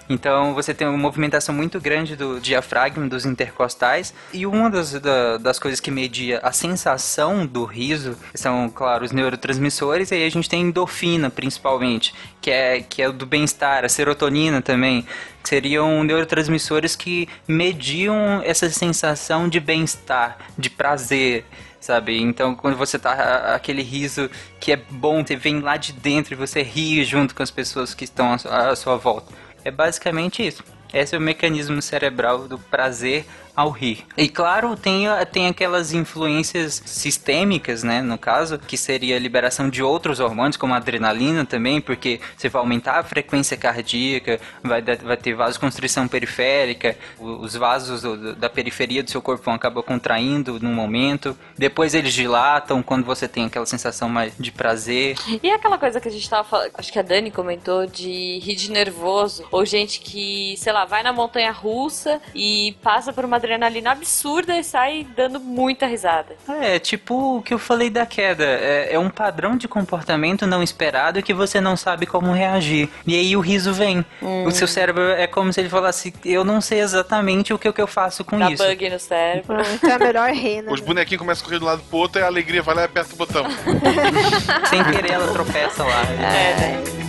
Então 0.09 0.53
você 0.53 0.73
tem 0.73 0.87
uma 0.87 0.97
movimentação 0.97 1.53
muito 1.53 1.79
grande 1.79 2.15
do 2.15 2.39
diafragma, 2.39 3.07
dos 3.07 3.25
intercostais. 3.25 4.13
E 4.33 4.45
uma 4.45 4.69
das, 4.69 4.93
da- 4.93 5.37
das 5.37 5.59
coisas 5.59 5.79
que 5.79 5.91
media 5.91 6.39
a 6.41 6.51
sensação 6.51 7.45
do 7.45 7.65
riso 7.65 8.17
são, 8.33 8.69
claro, 8.69 9.03
os 9.05 9.11
neurotransmissores, 9.11 10.11
e 10.11 10.15
aí 10.15 10.25
a 10.25 10.29
gente 10.31 10.49
tem 10.49 10.61
endorfina, 10.61 11.29
principalmente, 11.29 12.13
que 12.41 12.49
é, 12.49 12.81
que 12.81 13.01
é 13.01 13.11
do 13.11 13.25
bem-estar, 13.25 13.83
a 13.85 13.89
serotonina 13.89 14.61
também, 14.61 15.05
que 15.43 15.49
seriam 15.49 16.03
neurotransmissores 16.03 16.95
que 16.95 17.27
mediam 17.47 18.41
essa 18.43 18.69
sensação 18.69 19.47
de 19.49 19.59
bem-estar, 19.59 20.37
de 20.57 20.69
prazer. 20.69 21.45
Sabe? 21.79 22.21
Então, 22.21 22.55
quando 22.55 22.75
você 22.75 22.99
tá 22.99 23.55
aquele 23.55 23.81
riso 23.81 24.29
que 24.59 24.71
é 24.71 24.75
bom, 24.75 25.25
você 25.25 25.35
vem 25.35 25.59
lá 25.59 25.77
de 25.77 25.93
dentro 25.93 26.33
e 26.33 26.37
você 26.37 26.61
ri 26.61 27.03
junto 27.03 27.33
com 27.33 27.41
as 27.41 27.51
pessoas 27.51 27.93
que 27.93 28.03
estão 28.03 28.33
à 28.33 28.75
sua 28.75 28.97
volta. 28.97 29.33
É 29.63 29.71
basicamente 29.71 30.45
isso. 30.45 30.63
Esse 30.93 31.15
é 31.15 31.17
o 31.17 31.21
mecanismo 31.21 31.81
cerebral 31.81 32.47
do 32.47 32.57
prazer 32.57 33.25
ao 33.59 33.71
rir. 33.71 34.05
E 34.15 34.29
claro, 34.29 34.75
tem, 34.77 35.05
tem 35.33 35.47
aquelas 35.47 35.91
influências 35.93 36.81
sistêmicas, 36.85 37.83
né, 37.83 38.01
no 38.01 38.17
caso, 38.17 38.57
que 38.57 38.77
seria 38.77 39.17
a 39.17 39.19
liberação 39.19 39.69
de 39.69 39.83
outros 39.83 40.21
hormônios, 40.21 40.55
como 40.55 40.73
a 40.73 40.77
adrenalina 40.77 41.45
também, 41.45 41.81
porque 41.81 42.21
você 42.37 42.47
vai 42.47 42.61
aumentar 42.61 42.99
a 42.99 43.03
frequência 43.03 43.57
cardíaca, 43.57 44.39
vai, 44.63 44.81
vai 44.81 45.17
ter 45.17 45.33
vasoconstrição 45.33 46.07
periférica, 46.07 46.95
os 47.19 47.53
vasos 47.53 48.01
da 48.37 48.49
periferia 48.49 49.03
do 49.03 49.11
seu 49.11 49.21
corpo 49.21 49.43
vão 49.43 49.55
acabar 49.55 49.83
contraindo 49.83 50.57
num 50.61 50.73
momento, 50.73 51.37
depois 51.57 51.93
eles 51.93 52.13
dilatam 52.13 52.81
quando 52.81 53.03
você 53.03 53.27
tem 53.27 53.45
aquela 53.45 53.65
sensação 53.65 54.07
mais 54.07 54.33
de 54.39 54.53
prazer. 54.53 55.17
E 55.43 55.49
aquela 55.51 55.77
coisa 55.77 55.99
que 55.99 56.07
a 56.07 56.11
gente 56.11 56.29
tava 56.29 56.47
falando, 56.47 56.71
acho 56.75 56.93
que 56.93 56.99
a 56.99 57.01
Dani 57.01 57.29
comentou 57.29 57.85
de 57.85 58.39
rir 58.39 58.55
de 58.55 58.71
nervoso, 58.71 59.45
ou 59.51 59.65
gente 59.65 59.99
que, 59.99 60.55
sei 60.57 60.71
lá, 60.71 60.85
vai 60.85 61.03
na 61.03 61.11
montanha 61.11 61.51
russa 61.51 62.21
e 62.33 62.77
passa 62.81 63.11
por 63.11 63.25
uma 63.25 63.37
adrenalina 63.49 63.91
absurda 63.91 64.57
e 64.57 64.63
sai 64.63 65.07
dando 65.15 65.39
muita 65.39 65.85
risada. 65.87 66.35
É, 66.61 66.77
tipo 66.77 67.37
o 67.37 67.41
que 67.41 67.53
eu 67.53 67.59
falei 67.59 67.89
da 67.89 68.05
queda. 68.05 68.43
É, 68.43 68.89
é 68.93 68.99
um 68.99 69.09
padrão 69.09 69.57
de 69.57 69.67
comportamento 69.67 70.45
não 70.45 70.61
esperado 70.61 71.21
que 71.23 71.33
você 71.33 71.59
não 71.59 71.75
sabe 71.75 72.05
como 72.05 72.31
reagir. 72.31 72.89
E 73.05 73.15
aí 73.15 73.35
o 73.35 73.39
riso 73.39 73.73
vem. 73.73 74.05
O 74.21 74.51
seu 74.51 74.67
cérebro 74.67 75.03
é 75.11 75.27
como 75.27 75.51
se 75.51 75.59
ele 75.59 75.69
falasse: 75.69 76.13
Eu 76.23 76.43
não 76.43 76.61
sei 76.61 76.79
exatamente 76.81 77.53
o 77.53 77.57
que, 77.57 77.67
o 77.67 77.73
que 77.73 77.81
eu 77.81 77.87
faço 77.87 78.23
com 78.23 78.37
Dá 78.37 78.51
isso. 78.51 78.63
bug 78.63 78.89
no 78.89 78.99
cérebro. 78.99 79.57
Ah, 79.59 79.73
então 79.73 79.91
é 79.91 79.99
melhor 79.99 80.29
rir, 80.31 80.61
né? 80.61 80.71
Os 80.71 80.79
bonequinhos 80.79 81.19
começam 81.19 81.43
a 81.43 81.45
correr 81.45 81.57
de 81.59 81.63
um 81.63 81.67
lado 81.67 81.81
pro 81.89 81.97
outro 81.97 82.21
e 82.21 82.23
a 82.23 82.27
alegria 82.27 82.61
vai 82.61 82.75
lá 82.75 82.81
e 82.83 82.85
aperta 82.85 83.13
o 83.13 83.17
botão. 83.17 83.45
Sem 84.69 84.83
querer, 84.83 85.13
ela 85.13 85.31
tropeça 85.33 85.83
lá. 85.83 86.01
É, 86.03 86.55
né? 86.55 86.99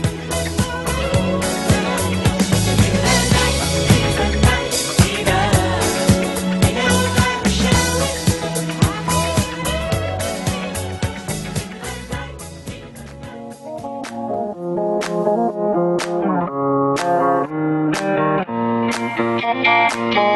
Thank 15.23 16.01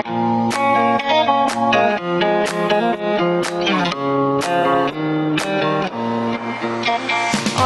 you. 0.09 0.44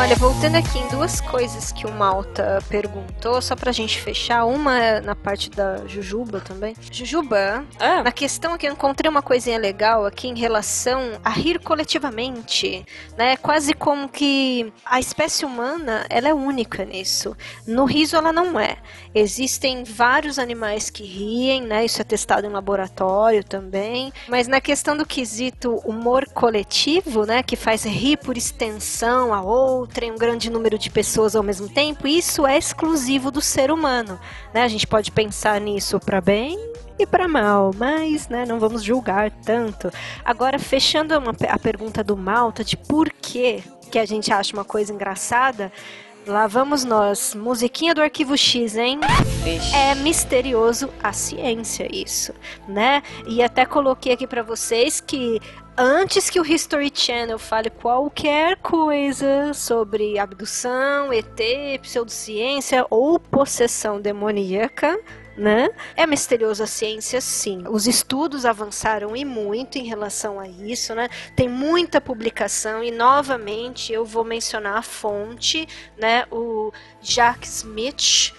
Olha, 0.08 0.16
voltando 0.16 0.54
aqui 0.56 0.78
em 0.78 0.88
duas 0.88 1.20
coisas 1.20 1.70
que 1.70 1.86
o 1.86 1.92
Malta 1.92 2.64
perguntou, 2.70 3.42
só 3.42 3.54
pra 3.54 3.72
gente 3.72 4.00
fechar. 4.00 4.46
Uma 4.46 4.82
é 4.82 5.00
na 5.02 5.14
parte 5.14 5.50
da 5.50 5.86
Jujuba 5.86 6.40
também. 6.40 6.74
Jujuba, 6.90 7.62
Ah, 7.78 8.02
na 8.02 8.10
questão 8.10 8.54
aqui, 8.54 8.66
eu 8.66 8.72
encontrei 8.72 9.10
uma 9.10 9.20
coisinha 9.20 9.58
legal 9.58 10.06
aqui 10.06 10.26
em 10.26 10.34
relação 10.34 11.20
a 11.22 11.28
rir 11.28 11.58
coletivamente, 11.58 12.86
né? 13.18 13.36
Quase 13.36 13.74
como 13.74 14.08
que 14.08 14.72
a 14.82 14.98
espécie 14.98 15.44
humana, 15.44 16.06
ela 16.08 16.30
é 16.30 16.32
única 16.32 16.86
nisso. 16.86 17.36
No 17.66 17.84
riso 17.84 18.16
ela 18.16 18.32
não 18.32 18.58
é. 18.58 18.78
Existem 19.14 19.84
vários 19.84 20.38
animais 20.38 20.88
que 20.88 21.04
riem, 21.04 21.60
né? 21.60 21.84
Isso 21.84 22.00
é 22.00 22.04
testado 22.04 22.46
em 22.46 22.50
laboratório 22.50 23.44
também. 23.44 24.10
Mas 24.26 24.48
na 24.48 24.58
questão 24.58 24.96
do 24.96 25.04
quesito 25.04 25.74
humor 25.84 26.24
coletivo, 26.32 27.26
né? 27.26 27.42
Que 27.42 27.56
faz 27.56 27.84
rir 27.84 28.16
por 28.16 28.38
extensão 28.38 29.34
a 29.34 29.42
outra 29.42 29.97
em 30.02 30.12
um 30.12 30.16
grande 30.16 30.50
número 30.50 30.78
de 30.78 30.90
pessoas 30.90 31.34
ao 31.34 31.42
mesmo 31.42 31.68
tempo, 31.68 32.06
isso 32.06 32.46
é 32.46 32.56
exclusivo 32.56 33.30
do 33.30 33.40
ser 33.40 33.70
humano, 33.70 34.18
né? 34.52 34.62
A 34.62 34.68
gente 34.68 34.86
pode 34.86 35.10
pensar 35.10 35.60
nisso 35.60 35.98
para 36.00 36.20
bem 36.20 36.58
e 36.98 37.06
para 37.06 37.28
mal, 37.28 37.70
mas 37.76 38.28
né, 38.28 38.44
não 38.44 38.58
vamos 38.58 38.82
julgar 38.82 39.30
tanto. 39.30 39.90
Agora, 40.24 40.58
fechando 40.58 41.16
uma 41.18 41.34
a 41.48 41.58
pergunta 41.58 42.02
do 42.02 42.16
Malta 42.16 42.64
de 42.64 42.76
por 42.76 43.10
que, 43.10 43.62
que 43.90 43.98
a 43.98 44.04
gente 44.04 44.32
acha 44.32 44.52
uma 44.52 44.64
coisa 44.64 44.92
engraçada, 44.92 45.72
lá 46.26 46.46
vamos 46.46 46.84
nós. 46.84 47.34
Musiquinha 47.34 47.94
do 47.94 48.02
Arquivo 48.02 48.36
X, 48.36 48.76
hein? 48.76 49.00
vixe. 49.42 49.74
É 49.74 49.94
misterioso 49.94 50.90
a 51.02 51.12
ciência 51.12 51.88
isso, 51.90 52.32
né? 52.66 53.02
E 53.26 53.42
até 53.42 53.64
coloquei 53.64 54.12
aqui 54.12 54.26
para 54.26 54.42
vocês 54.42 55.00
que 55.00 55.40
Antes 55.80 56.28
que 56.28 56.40
o 56.40 56.44
History 56.44 56.90
Channel 56.92 57.38
fale 57.38 57.70
qualquer 57.70 58.56
coisa 58.56 59.54
sobre 59.54 60.18
abdução, 60.18 61.12
ET, 61.12 61.38
pseudociência 61.80 62.84
ou 62.90 63.16
possessão 63.20 64.00
demoníaca, 64.00 64.98
né? 65.36 65.70
É 65.94 66.04
misterioso 66.04 66.64
a 66.64 66.66
ciência, 66.66 67.20
sim. 67.20 67.62
Os 67.70 67.86
estudos 67.86 68.44
avançaram 68.44 69.14
e 69.14 69.24
muito 69.24 69.78
em 69.78 69.84
relação 69.84 70.40
a 70.40 70.48
isso, 70.48 70.96
né? 70.96 71.08
Tem 71.36 71.48
muita 71.48 72.00
publicação 72.00 72.82
e 72.82 72.90
novamente 72.90 73.92
eu 73.92 74.04
vou 74.04 74.24
mencionar 74.24 74.78
a 74.78 74.82
fonte, 74.82 75.68
né? 75.96 76.24
O 76.32 76.72
Jacques 77.00 77.58
Smith 77.58 78.34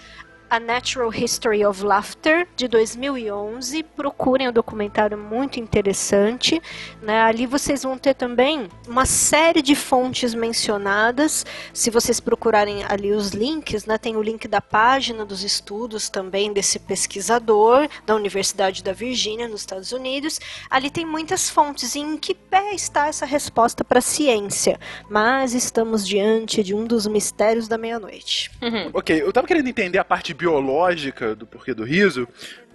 a 0.50 0.58
Natural 0.58 1.14
History 1.14 1.64
of 1.64 1.84
Laughter, 1.84 2.48
de 2.56 2.66
2011. 2.66 3.84
Procurem 3.84 4.48
o 4.48 4.50
um 4.50 4.52
documentário 4.52 5.16
muito 5.16 5.60
interessante. 5.60 6.60
Né? 7.00 7.22
Ali 7.22 7.46
vocês 7.46 7.84
vão 7.84 7.96
ter 7.96 8.14
também 8.14 8.68
uma 8.88 9.06
série 9.06 9.62
de 9.62 9.76
fontes 9.76 10.34
mencionadas. 10.34 11.46
Se 11.72 11.88
vocês 11.88 12.18
procurarem 12.18 12.82
ali 12.88 13.12
os 13.12 13.30
links, 13.30 13.86
né? 13.86 13.96
tem 13.96 14.16
o 14.16 14.22
link 14.22 14.48
da 14.48 14.60
página 14.60 15.24
dos 15.24 15.44
estudos 15.44 16.10
também 16.10 16.52
desse 16.52 16.80
pesquisador 16.80 17.88
da 18.04 18.16
Universidade 18.16 18.82
da 18.82 18.92
Virgínia, 18.92 19.46
nos 19.46 19.60
Estados 19.60 19.92
Unidos. 19.92 20.40
Ali 20.68 20.90
tem 20.90 21.06
muitas 21.06 21.48
fontes. 21.48 21.94
E 21.94 22.00
em 22.00 22.16
que 22.16 22.34
pé 22.34 22.74
está 22.74 23.06
essa 23.06 23.24
resposta 23.24 23.84
para 23.84 24.00
a 24.00 24.02
ciência? 24.02 24.80
Mas 25.08 25.54
estamos 25.54 26.04
diante 26.04 26.64
de 26.64 26.74
um 26.74 26.84
dos 26.84 27.06
mistérios 27.06 27.68
da 27.68 27.78
meia-noite. 27.78 28.50
Uhum. 28.60 28.90
Ok, 28.92 29.22
eu 29.22 29.28
estava 29.28 29.46
querendo 29.46 29.68
entender 29.68 29.98
a 29.98 30.04
parte 30.04 30.34
biológica 30.40 31.34
do 31.34 31.46
porquê 31.46 31.74
do 31.74 31.84
riso, 31.84 32.26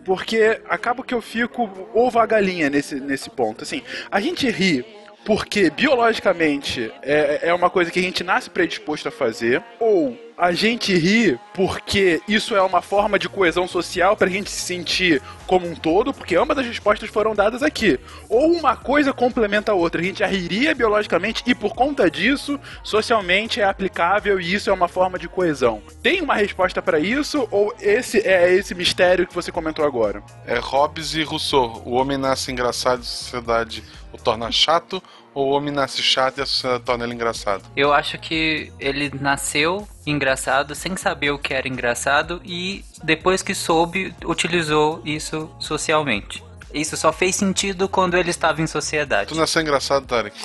porque 0.03 0.61
acaba 0.69 1.03
que 1.03 1.15
eu 1.15 1.21
fico 1.21 1.67
ovo 1.95 2.19
a 2.19 2.25
galinha 2.27 2.69
nesse, 2.69 2.99
nesse 2.99 3.27
ponto. 3.27 3.63
Assim, 3.63 3.81
a 4.11 4.21
gente 4.21 4.47
ri 4.51 4.85
porque 5.25 5.71
biologicamente 5.71 6.93
é, 7.01 7.49
é 7.49 7.53
uma 7.53 7.71
coisa 7.71 7.89
que 7.89 7.99
a 7.99 8.03
gente 8.03 8.23
nasce 8.23 8.47
predisposto 8.47 9.07
a 9.07 9.11
fazer, 9.11 9.63
ou 9.79 10.15
a 10.37 10.51
gente 10.51 10.93
ri 10.93 11.39
porque 11.53 12.21
isso 12.27 12.55
é 12.55 12.61
uma 12.61 12.81
forma 12.81 13.17
de 13.17 13.29
coesão 13.29 13.67
social 13.67 14.17
para 14.17 14.27
a 14.27 14.31
gente 14.31 14.49
se 14.49 14.61
sentir 14.61 15.21
como 15.47 15.67
um 15.67 15.75
todo, 15.75 16.13
porque 16.13 16.35
ambas 16.35 16.57
as 16.57 16.65
respostas 16.65 17.09
foram 17.09 17.33
dadas 17.33 17.63
aqui. 17.63 17.99
Ou 18.29 18.51
uma 18.51 18.75
coisa 18.75 19.13
complementa 19.13 19.71
a 19.71 19.75
outra. 19.75 20.01
A 20.01 20.03
gente 20.03 20.19
já 20.19 20.27
riria 20.27 20.75
biologicamente 20.75 21.43
e 21.45 21.55
por 21.55 21.73
conta 21.73 22.09
disso, 22.09 22.59
socialmente 22.83 23.61
é 23.61 23.63
aplicável 23.63 24.39
e 24.39 24.53
isso 24.53 24.69
é 24.69 24.73
uma 24.73 24.87
forma 24.87 25.17
de 25.17 25.29
coesão. 25.29 25.81
Tem 26.01 26.21
uma 26.21 26.35
resposta 26.35 26.81
para 26.81 26.99
isso 26.99 27.47
ou 27.51 27.73
esse 27.79 28.19
é 28.19 28.53
esse 28.53 28.75
mistério 28.75 29.27
que 29.27 29.33
você 29.33 29.51
comentou 29.51 29.85
agora? 29.85 30.21
É 30.45 30.57
Hobbes 30.57 31.13
e 31.15 31.23
Rousseau. 31.23 31.81
O 31.85 31.91
homem 31.91 32.17
nasce 32.17 32.51
engraçado, 32.51 32.99
a 32.99 33.03
sociedade 33.03 33.83
o 34.11 34.17
torna 34.17 34.51
chato, 34.51 35.03
ou 35.35 35.49
o 35.49 35.51
homem 35.51 35.73
nasce 35.73 36.01
chato 36.01 36.37
e 36.37 36.41
a 36.41 36.45
sociedade 36.45 36.83
torna 36.83 37.03
ele 37.03 37.13
engraçado? 37.13 37.63
Eu 37.75 37.93
acho 37.93 38.17
que 38.17 38.71
ele 38.79 39.11
nasceu 39.19 39.85
engraçado 40.07 40.73
sem 40.73 40.95
saber 40.95 41.31
o 41.31 41.37
que 41.37 41.53
era 41.53 41.67
engraçado 41.67 42.41
e 42.45 42.85
depois 43.03 43.41
que 43.41 43.53
soube, 43.53 44.15
utilizou 44.23 45.01
isso 45.03 45.51
socialmente. 45.59 46.44
Isso 46.75 46.97
só 46.97 47.13
fez 47.13 47.37
sentido 47.37 47.87
quando 47.87 48.17
ele 48.17 48.29
estava 48.29 48.61
em 48.61 48.67
sociedade. 48.67 49.29
Tu 49.29 49.35
nasceu 49.35 49.61
engraçado, 49.61 50.05
Tarek? 50.05 50.35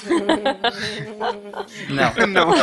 Não. 1.89 2.11
Não. 2.31 2.55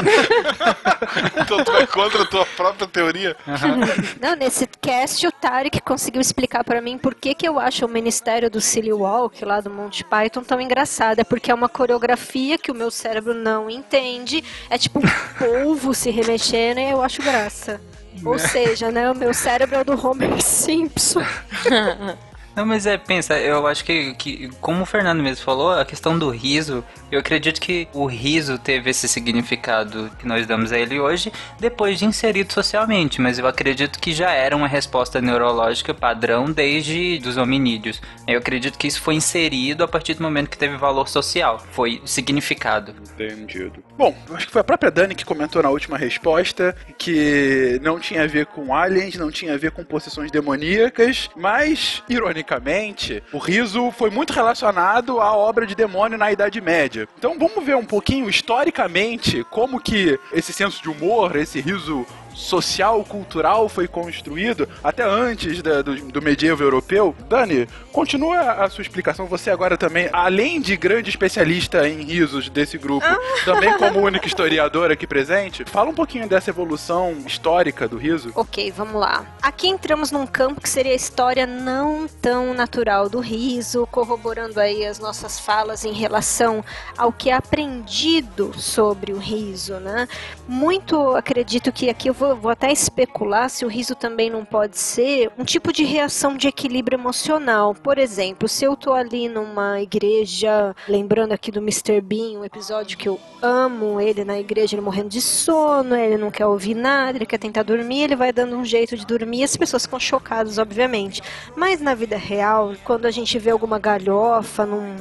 então 1.42 1.64
tu 1.66 1.72
vai 1.74 1.86
contra 1.86 2.24
a 2.24 2.26
tua 2.26 2.46
própria 2.46 2.88
teoria? 2.88 3.36
Uhum. 3.46 4.16
Não, 4.22 4.36
nesse 4.38 4.66
cast 4.80 5.28
o 5.28 5.32
Tarek 5.34 5.82
conseguiu 5.82 6.22
explicar 6.22 6.64
para 6.64 6.82
mim 6.82 6.98
por 6.98 7.14
que, 7.14 7.36
que 7.36 7.46
eu 7.46 7.60
acho 7.60 7.86
o 7.86 7.90
Ministério 7.90 8.50
do 8.50 8.62
Silly 8.62 8.94
Walk 8.94 9.44
lá 9.44 9.60
do 9.60 9.70
Monty 9.70 10.06
Python 10.06 10.44
tão 10.44 10.62
engraçado. 10.62 11.20
É 11.20 11.26
porque 11.26 11.52
é 11.52 11.54
uma 11.54 11.68
coreografia 11.68 12.58
que 12.58 12.72
o 12.72 12.76
meu 12.76 12.90
cérebro 12.90 13.34
não 13.34 13.70
entende. 13.70 14.42
É 14.70 14.78
tipo 14.78 15.00
um 15.00 15.04
polvo 15.38 15.94
se 15.94 16.10
remexendo 16.10 16.80
e 16.80 16.90
eu 16.90 17.02
acho 17.02 17.22
graça. 17.22 17.82
Ou 18.24 18.40
seja, 18.40 18.92
né, 18.92 19.12
o 19.12 19.16
meu 19.16 19.34
cérebro 19.34 19.76
é 19.76 19.82
o 19.82 19.86
do 19.86 20.08
Homer 20.08 20.42
Simpson. 20.42 21.22
Não, 22.58 22.66
mas 22.66 22.88
é, 22.88 22.98
pensa, 22.98 23.38
eu 23.38 23.68
acho 23.68 23.86
que, 23.86 24.16
que, 24.16 24.50
como 24.60 24.82
o 24.82 24.86
Fernando 24.86 25.22
mesmo 25.22 25.46
falou, 25.46 25.74
a 25.74 25.86
questão 25.86 26.18
do 26.18 26.32
riso, 26.32 26.84
eu 27.12 27.20
acredito 27.20 27.62
que 27.62 27.88
o 27.94 28.08
riso 28.08 28.58
teve 28.58 28.90
esse 28.90 29.08
significado 29.08 30.10
que 30.18 30.26
nós 30.26 30.48
damos 30.48 30.72
a 30.72 30.80
ele 30.80 31.00
hoje, 31.00 31.32
depois 31.60 32.00
de 32.00 32.06
inserido 32.06 32.52
socialmente, 32.52 33.22
mas 33.22 33.38
eu 33.38 33.46
acredito 33.46 34.00
que 34.00 34.12
já 34.12 34.32
era 34.32 34.56
uma 34.56 34.68
resposta 34.68 35.22
neurológica 35.22 35.94
padrão 35.94 36.52
desde 36.52 37.20
dos 37.20 37.38
hominídeos. 37.38 38.02
Eu 38.26 38.40
acredito 38.40 38.76
que 38.76 38.88
isso 38.88 39.02
foi 39.02 39.14
inserido 39.14 39.84
a 39.84 39.88
partir 39.88 40.16
do 40.16 40.24
momento 40.24 40.50
que 40.50 40.58
teve 40.58 40.78
valor 40.78 41.08
social, 41.08 41.60
foi 41.74 42.02
significado. 42.06 42.96
Entendido. 43.14 43.84
Bom, 43.96 44.18
acho 44.34 44.48
que 44.48 44.52
foi 44.52 44.62
a 44.62 44.64
própria 44.64 44.90
Dani 44.90 45.14
que 45.14 45.24
comentou 45.24 45.62
na 45.62 45.70
última 45.70 45.96
resposta 45.96 46.76
que 46.98 47.80
não 47.84 48.00
tinha 48.00 48.24
a 48.24 48.28
ver 48.28 48.48
com 48.48 48.74
aliens, 48.74 49.16
não 49.16 49.30
tinha 49.30 49.54
a 49.54 49.58
ver 49.58 49.70
com 49.70 49.84
possessões 49.84 50.32
demoníacas, 50.32 51.30
mas, 51.36 52.02
ironicamente, 52.10 52.47
historicamente, 52.48 53.22
o 53.34 53.38
riso 53.38 53.92
foi 53.92 54.10
muito 54.10 54.32
relacionado 54.32 55.20
à 55.20 55.36
obra 55.36 55.68
de 55.68 55.76
demônio 55.76 56.18
na 56.18 56.32
Idade 56.32 56.62
Média. 56.62 57.08
Então 57.18 57.38
vamos 57.38 57.64
ver 57.66 57.76
um 57.76 57.86
pouquinho 57.86 58.30
historicamente 58.30 59.44
como 59.52 59.82
que 59.82 60.18
esse 60.32 60.54
senso 60.54 60.82
de 60.82 60.90
humor, 60.90 61.36
esse 61.36 61.60
riso 61.60 62.06
social, 62.38 63.04
cultural 63.04 63.68
foi 63.68 63.88
construído 63.88 64.70
até 64.84 65.04
antes 65.04 65.62
da, 65.62 65.82
do, 65.82 65.96
do 65.96 66.22
medievo 66.22 66.64
europeu. 66.64 67.16
Dani, 67.28 67.68
continua 67.92 68.64
a 68.64 68.70
sua 68.70 68.84
explicação. 68.84 69.26
Você 69.26 69.50
agora 69.50 69.76
também, 69.76 70.08
além 70.14 70.62
de 70.62 70.78
grande 70.78 71.10
especialista 71.10 71.88
em 71.90 72.04
risos 72.04 72.48
desse 72.48 72.78
grupo, 72.78 73.06
ah. 73.06 73.18
também 73.44 73.76
como 73.78 74.00
única 74.06 74.28
historiadora 74.28 74.94
aqui 74.94 75.08
presente, 75.08 75.66
fala 75.66 75.90
um 75.90 75.96
pouquinho 75.96 76.28
dessa 76.30 76.52
evolução 76.52 77.18
histórica 77.26 77.88
do 77.88 77.98
riso. 77.98 78.32
Ok, 78.36 78.72
vamos 78.72 79.02
lá. 79.02 79.26
Aqui 79.42 79.68
entramos 79.68 80.12
num 80.12 80.28
campo 80.28 80.62
que 80.62 80.70
seria 80.70 80.92
a 80.92 80.96
história 80.96 81.48
não 81.48 82.08
tão 82.22 82.54
natural 82.54 83.10
do 83.10 83.20
riso, 83.20 83.88
corroborando 83.88 84.60
aí 84.60 84.86
as 84.86 85.00
nossas 85.00 85.40
falas 85.40 85.84
em 85.84 85.94
relação 85.94 86.64
ao 86.96 87.12
que 87.12 87.32
é 87.32 87.34
aprendido 87.34 88.54
sobre 88.60 89.12
o 89.12 89.18
riso, 89.18 89.76
né? 89.80 90.08
Muito 90.48 91.16
acredito 91.16 91.72
que 91.72 91.90
aqui 91.90 92.10
eu 92.10 92.14
vou 92.14 92.27
vou, 92.28 92.36
vou 92.36 92.52
até 92.52 92.72
especular 92.72 93.50
se 93.50 93.64
o 93.64 93.68
riso 93.68 93.96
também 93.96 94.30
não 94.30 94.44
pode 94.44 94.78
ser 94.78 95.32
um 95.38 95.44
tipo 95.44 95.72
de 95.72 95.84
reação 95.84 96.36
de 96.36 96.48
equilíbrio 96.48 96.98
emocional. 96.98 97.74
Por 97.74 97.98
exemplo, 97.98 98.48
se 98.48 98.66
eu 98.66 98.76
tô 98.76 98.94
ali 98.94 99.30
numa 99.30 99.82
igreja, 99.82 100.76
lembrando 100.88 101.32
aqui 101.32 101.52
do 101.52 101.60
Mr. 101.60 102.02
Bean, 102.02 102.40
um 102.40 102.46
episódio 102.46 102.98
que 102.98 103.08
eu 103.08 103.20
amo 103.42 104.02
ele 104.02 104.24
na 104.24 104.40
igreja, 104.40 104.76
ele 104.76 104.82
morrendo 104.82 105.10
de 105.10 105.22
sono, 105.22 105.96
ele 105.96 106.18
não 106.18 106.32
quer 106.32 106.46
ouvir 106.46 106.74
nada, 106.74 107.18
ele 107.18 107.26
quer 107.26 107.38
tentar 107.38 107.64
dormir, 107.64 108.04
ele 108.04 108.16
vai 108.16 108.34
dando 108.34 108.56
um 108.56 108.66
jeito 108.66 108.98
de 108.98 109.06
dormir, 109.06 109.44
as 109.44 109.56
pessoas 109.56 109.84
ficam 109.84 110.00
chocadas, 110.00 110.58
obviamente. 110.58 111.22
Mas 111.56 111.80
na 111.80 111.94
vida 111.94 112.18
real, 112.18 112.74
quando 112.84 113.06
a 113.06 113.12
gente 113.12 113.38
vê 113.38 113.52
alguma 113.52 113.80
galhofa 113.80 114.66
num 114.66 114.96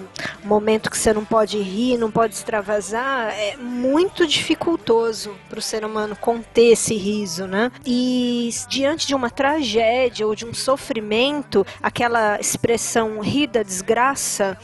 momento 0.44 0.90
que 0.90 0.98
você 0.98 1.12
não 1.12 1.24
pode 1.24 1.58
rir, 1.58 1.96
não 1.96 2.10
pode 2.10 2.34
extravasar, 2.34 3.32
é 3.32 3.56
muito 3.56 4.26
dificultoso 4.26 5.34
para 5.48 5.58
o 5.58 5.62
ser 5.62 5.84
humano 5.84 6.14
conter 6.16 6.72
esse 6.72 6.94
riso 6.94 7.15
sorriso, 7.16 7.46
né? 7.46 7.70
E 7.84 8.50
diante 8.68 9.06
de 9.06 9.14
uma 9.14 9.30
tragédia 9.30 10.26
ou 10.26 10.34
de 10.34 10.44
um 10.44 10.52
sofrimento, 10.52 11.66
aquela 11.82 12.38
expressão 12.38 13.20
rir 13.20 13.46
da 13.46 13.62
desgraça 13.62 14.58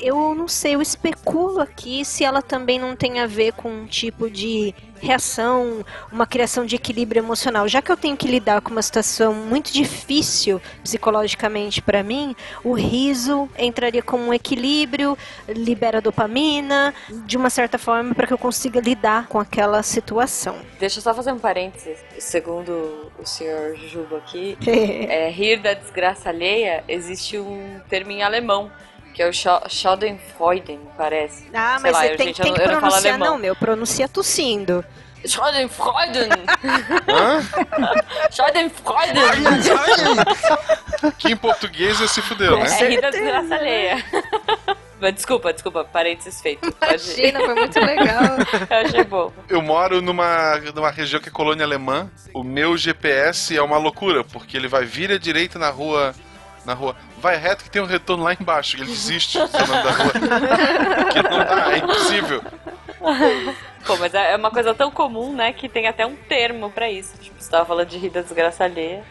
eu 0.00 0.34
não 0.34 0.48
sei, 0.48 0.74
eu 0.74 0.82
especulo 0.82 1.60
aqui 1.60 2.04
se 2.04 2.24
ela 2.24 2.42
também 2.42 2.78
não 2.78 2.96
tem 2.96 3.20
a 3.20 3.26
ver 3.26 3.52
com 3.52 3.70
um 3.70 3.86
tipo 3.86 4.30
de 4.30 4.74
reação, 5.02 5.84
uma 6.12 6.26
criação 6.26 6.64
de 6.64 6.76
equilíbrio 6.76 7.20
emocional. 7.20 7.66
Já 7.66 7.82
que 7.82 7.90
eu 7.90 7.96
tenho 7.96 8.16
que 8.16 8.28
lidar 8.28 8.60
com 8.60 8.70
uma 8.70 8.82
situação 8.82 9.34
muito 9.34 9.72
difícil 9.72 10.62
psicologicamente 10.82 11.82
para 11.82 12.02
mim, 12.02 12.36
o 12.62 12.72
riso 12.72 13.48
entraria 13.58 14.02
como 14.02 14.24
um 14.24 14.34
equilíbrio, 14.34 15.18
libera 15.48 16.00
dopamina, 16.00 16.94
de 17.26 17.36
uma 17.36 17.50
certa 17.50 17.78
forma, 17.78 18.14
para 18.14 18.28
que 18.28 18.32
eu 18.32 18.38
consiga 18.38 18.80
lidar 18.80 19.26
com 19.26 19.40
aquela 19.40 19.82
situação. 19.82 20.56
Deixa 20.78 20.98
eu 20.98 21.02
só 21.02 21.12
fazer 21.12 21.32
um 21.32 21.38
parênteses. 21.38 21.98
Segundo 22.18 23.10
o 23.18 23.26
senhor 23.26 23.76
Juba 23.76 24.18
aqui, 24.18 24.56
é, 24.66 25.28
rir 25.30 25.60
da 25.60 25.74
desgraça 25.74 26.28
alheia, 26.28 26.84
existe 26.86 27.38
um 27.38 27.80
termo 27.88 28.12
em 28.12 28.22
alemão 28.22 28.70
que 29.12 29.22
é 29.22 29.28
o 29.28 29.32
Schadenfreude, 29.32 30.78
parece. 30.96 31.48
Ah, 31.52 31.78
Sei 31.78 31.90
mas 31.90 31.92
lá, 31.92 32.02
você 32.02 32.16
tem, 32.16 32.26
gente, 32.28 32.42
tem 32.42 32.54
que 32.54 32.60
pronunciar, 32.60 33.18
não, 33.18 33.38
meu, 33.38 33.54
pronuncia 33.54 34.08
tossindo. 34.08 34.84
Schadenfreude! 35.24 36.20
Schadenfreude! 38.30 39.20
que 41.18 41.32
em 41.32 41.36
português 41.36 42.00
é 42.00 42.06
se 42.06 42.22
fudeu, 42.22 42.58
né? 42.58 42.66
É 42.80 42.88
rir 42.88 43.00
da 43.00 43.10
desgraça 43.10 43.54
alheia. 43.54 44.04
Mas 45.00 45.14
desculpa, 45.14 45.52
desculpa, 45.52 45.84
parênteses 45.84 46.40
feito. 46.40 46.72
Imagina, 46.80 47.40
foi 47.40 47.54
muito 47.56 47.80
legal. 47.80 48.36
Eu 48.70 48.76
achei 48.86 49.02
bom. 49.02 49.32
Eu 49.48 49.60
moro 49.60 50.00
numa, 50.00 50.58
numa 50.72 50.92
região 50.92 51.20
que 51.20 51.28
é 51.28 51.32
colônia 51.32 51.64
alemã. 51.64 52.08
O 52.32 52.44
meu 52.44 52.76
GPS 52.76 53.56
é 53.56 53.60
uma 53.60 53.78
loucura, 53.78 54.22
porque 54.22 54.56
ele 54.56 54.68
vai 54.68 54.84
vir 54.84 55.10
à 55.10 55.18
direita 55.18 55.58
na 55.58 55.70
rua 55.70 56.14
na 56.64 56.74
rua, 56.74 56.96
vai 57.18 57.36
reto 57.36 57.64
que 57.64 57.70
tem 57.70 57.82
um 57.82 57.86
retorno 57.86 58.24
lá 58.24 58.32
embaixo. 58.32 58.76
Ele 58.76 58.86
desiste 58.86 59.38
do 59.38 59.46
nome 59.46 59.82
da 59.82 59.90
rua. 59.90 60.12
que 61.12 61.22
não 61.22 61.38
dá, 61.38 61.72
é 61.72 61.78
impossível. 61.78 62.42
Pô, 63.86 63.96
mas 63.96 64.14
é 64.14 64.36
uma 64.36 64.50
coisa 64.50 64.72
tão 64.74 64.90
comum, 64.90 65.34
né, 65.34 65.52
que 65.52 65.68
tem 65.68 65.88
até 65.88 66.06
um 66.06 66.14
termo 66.14 66.70
pra 66.70 66.90
isso. 66.90 67.16
Tipo, 67.18 67.42
você 67.42 67.50
tava 67.50 67.64
falando 67.64 67.88
de 67.88 67.98
rir 67.98 68.10
da 68.10 68.22
desgraça 68.22 68.64
alheia. 68.64 69.04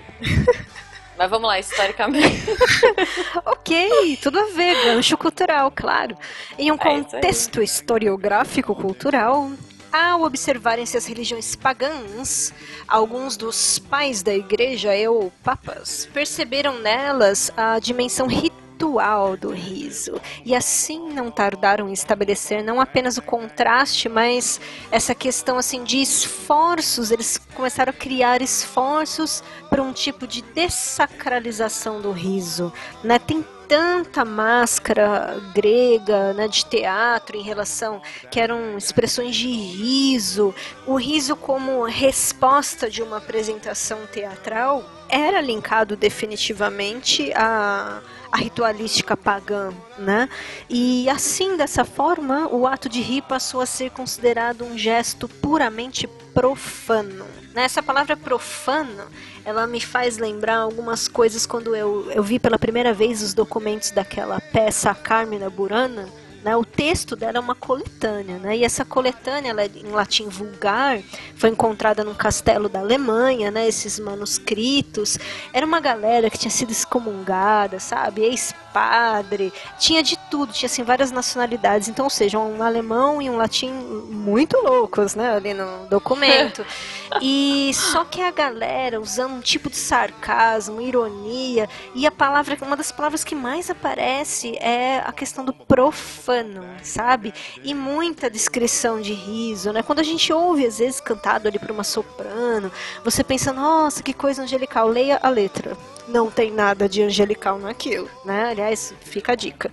Mas 1.17 1.29
vamos 1.29 1.47
lá, 1.47 1.59
historicamente. 1.59 2.41
ok, 3.45 4.17
tudo 4.23 4.39
a 4.39 4.45
ver, 4.45 4.85
gancho 4.85 5.17
cultural, 5.17 5.69
claro. 5.69 6.17
Em 6.57 6.71
um 6.71 6.75
É 6.75 6.77
contexto 6.77 7.61
historiográfico 7.61 8.73
cultural, 8.73 9.51
ao 9.91 10.23
observarem-se 10.23 10.97
as 10.97 11.05
religiões 11.05 11.55
pagãs, 11.55 12.53
alguns 12.87 13.35
dos 13.35 13.77
pais 13.79 14.23
da 14.23 14.33
igreja, 14.33 14.95
eu, 14.95 15.31
papas, 15.43 16.07
perceberam 16.13 16.79
nelas 16.79 17.51
a 17.57 17.77
dimensão 17.79 18.27
ritual 18.27 19.37
do 19.37 19.51
riso. 19.51 20.19
E 20.43 20.55
assim 20.55 21.11
não 21.11 21.29
tardaram 21.29 21.87
em 21.87 21.93
estabelecer 21.93 22.63
não 22.63 22.81
apenas 22.81 23.17
o 23.17 23.21
contraste, 23.21 24.09
mas 24.09 24.59
essa 24.91 25.13
questão 25.13 25.57
assim 25.57 25.83
de 25.83 26.01
esforços, 26.01 27.11
eles 27.11 27.37
começaram 27.53 27.91
a 27.91 27.93
criar 27.93 28.41
esforços 28.41 29.43
para 29.69 29.83
um 29.83 29.93
tipo 29.93 30.25
de 30.25 30.41
dessacralização 30.41 32.01
do 32.01 32.11
riso, 32.11 32.73
né? 33.03 33.19
Tem 33.19 33.45
tanta 33.71 34.25
máscara 34.25 35.41
grega, 35.55 36.33
né, 36.33 36.45
de 36.49 36.65
teatro 36.65 37.37
em 37.37 37.41
relação 37.41 38.01
que 38.29 38.37
eram 38.37 38.77
expressões 38.77 39.33
de 39.33 39.47
riso, 39.47 40.53
o 40.85 40.95
riso 40.95 41.37
como 41.37 41.85
resposta 41.85 42.89
de 42.89 43.01
uma 43.01 43.15
apresentação 43.15 43.99
teatral 44.11 44.83
era 45.07 45.39
linkado 45.39 45.95
definitivamente 45.95 47.31
a 47.33 48.01
a 48.31 48.37
ritualística 48.37 49.17
pagã, 49.17 49.73
né? 49.97 50.29
E 50.69 51.09
assim, 51.09 51.57
dessa 51.57 51.83
forma, 51.83 52.47
o 52.47 52.65
ato 52.65 52.87
de 52.87 53.01
rir 53.01 53.23
passou 53.23 53.59
a 53.59 53.65
ser 53.65 53.91
considerado 53.91 54.63
um 54.63 54.77
gesto 54.77 55.27
puramente 55.27 56.07
profano. 56.33 57.25
Né? 57.53 57.65
Essa 57.65 57.83
palavra 57.83 58.15
profano, 58.15 59.03
ela 59.43 59.67
me 59.67 59.81
faz 59.81 60.17
lembrar 60.17 60.57
algumas 60.57 61.07
coisas 61.07 61.45
quando 61.45 61.75
eu, 61.75 62.09
eu 62.11 62.23
vi 62.23 62.39
pela 62.39 62.57
primeira 62.57 62.93
vez 62.93 63.21
os 63.21 63.33
documentos 63.33 63.91
daquela 63.91 64.39
peça 64.39 64.95
Carmina 64.95 65.49
Burana, 65.49 66.07
né, 66.43 66.55
o 66.55 66.65
texto 66.65 67.15
dela 67.15 67.37
é 67.37 67.39
uma 67.39 67.55
coletânea, 67.55 68.37
né, 68.39 68.57
e 68.57 68.63
essa 68.63 68.83
coletânea 68.83 69.51
ela 69.51 69.63
é 69.63 69.69
em 69.75 69.91
latim 69.91 70.27
vulgar, 70.27 70.99
foi 71.35 71.49
encontrada 71.49 72.03
num 72.03 72.13
castelo 72.13 72.67
da 72.67 72.79
Alemanha, 72.79 73.51
né, 73.51 73.67
esses 73.67 73.99
manuscritos. 73.99 75.17
Era 75.53 75.65
uma 75.65 75.79
galera 75.79 76.29
que 76.29 76.37
tinha 76.37 76.51
sido 76.51 76.71
excomungada, 76.71 77.79
sabe, 77.79 78.23
ex-padre, 78.71 79.53
tinha 79.77 80.01
de 80.01 80.17
tudo, 80.29 80.53
tinha 80.53 80.67
assim 80.67 80.83
várias 80.83 81.11
nacionalidades. 81.11 81.89
Então, 81.89 82.05
ou 82.05 82.09
seja, 82.09 82.39
um 82.39 82.63
alemão 82.63 83.21
e 83.21 83.29
um 83.29 83.35
latim 83.35 83.71
muito 83.71 84.57
loucos, 84.57 85.13
né, 85.13 85.35
ali 85.35 85.53
no 85.53 85.87
documento. 85.89 86.65
E 87.21 87.73
só 87.73 88.05
que 88.05 88.21
a 88.21 88.31
galera 88.31 88.97
usando 89.01 89.33
um 89.33 89.41
tipo 89.41 89.69
de 89.69 89.75
sarcasmo, 89.75 90.79
ironia, 90.79 91.67
e 91.93 92.07
a 92.07 92.11
palavra, 92.11 92.57
uma 92.61 92.77
das 92.77 92.89
palavras 92.89 93.21
que 93.21 93.35
mais 93.35 93.69
aparece 93.69 94.55
é 94.61 95.03
a 95.05 95.11
questão 95.11 95.43
do 95.43 95.51
profano, 95.51 96.63
sabe? 96.81 97.33
E 97.65 97.73
muita 97.73 98.29
descrição 98.29 99.01
de 99.01 99.11
riso, 99.11 99.73
né? 99.73 99.83
Quando 99.83 99.99
a 99.99 100.03
gente 100.03 100.31
ouve 100.31 100.65
às 100.65 100.79
vezes 100.79 101.01
cantado 101.01 101.49
ali 101.49 101.59
por 101.59 101.69
uma 101.69 101.83
soprano, 101.83 102.71
você 103.03 103.25
pensa, 103.25 103.51
nossa, 103.51 104.01
que 104.01 104.13
coisa 104.13 104.43
angelical, 104.43 104.87
leia 104.87 105.19
a 105.21 105.27
letra. 105.27 105.75
Não 106.07 106.29
tem 106.29 106.51
nada 106.51 106.89
de 106.89 107.01
angelical 107.01 107.59
naquilo, 107.59 108.09
né? 108.25 108.49
Aliás, 108.49 108.93
fica 109.01 109.33
a 109.33 109.35
dica. 109.35 109.71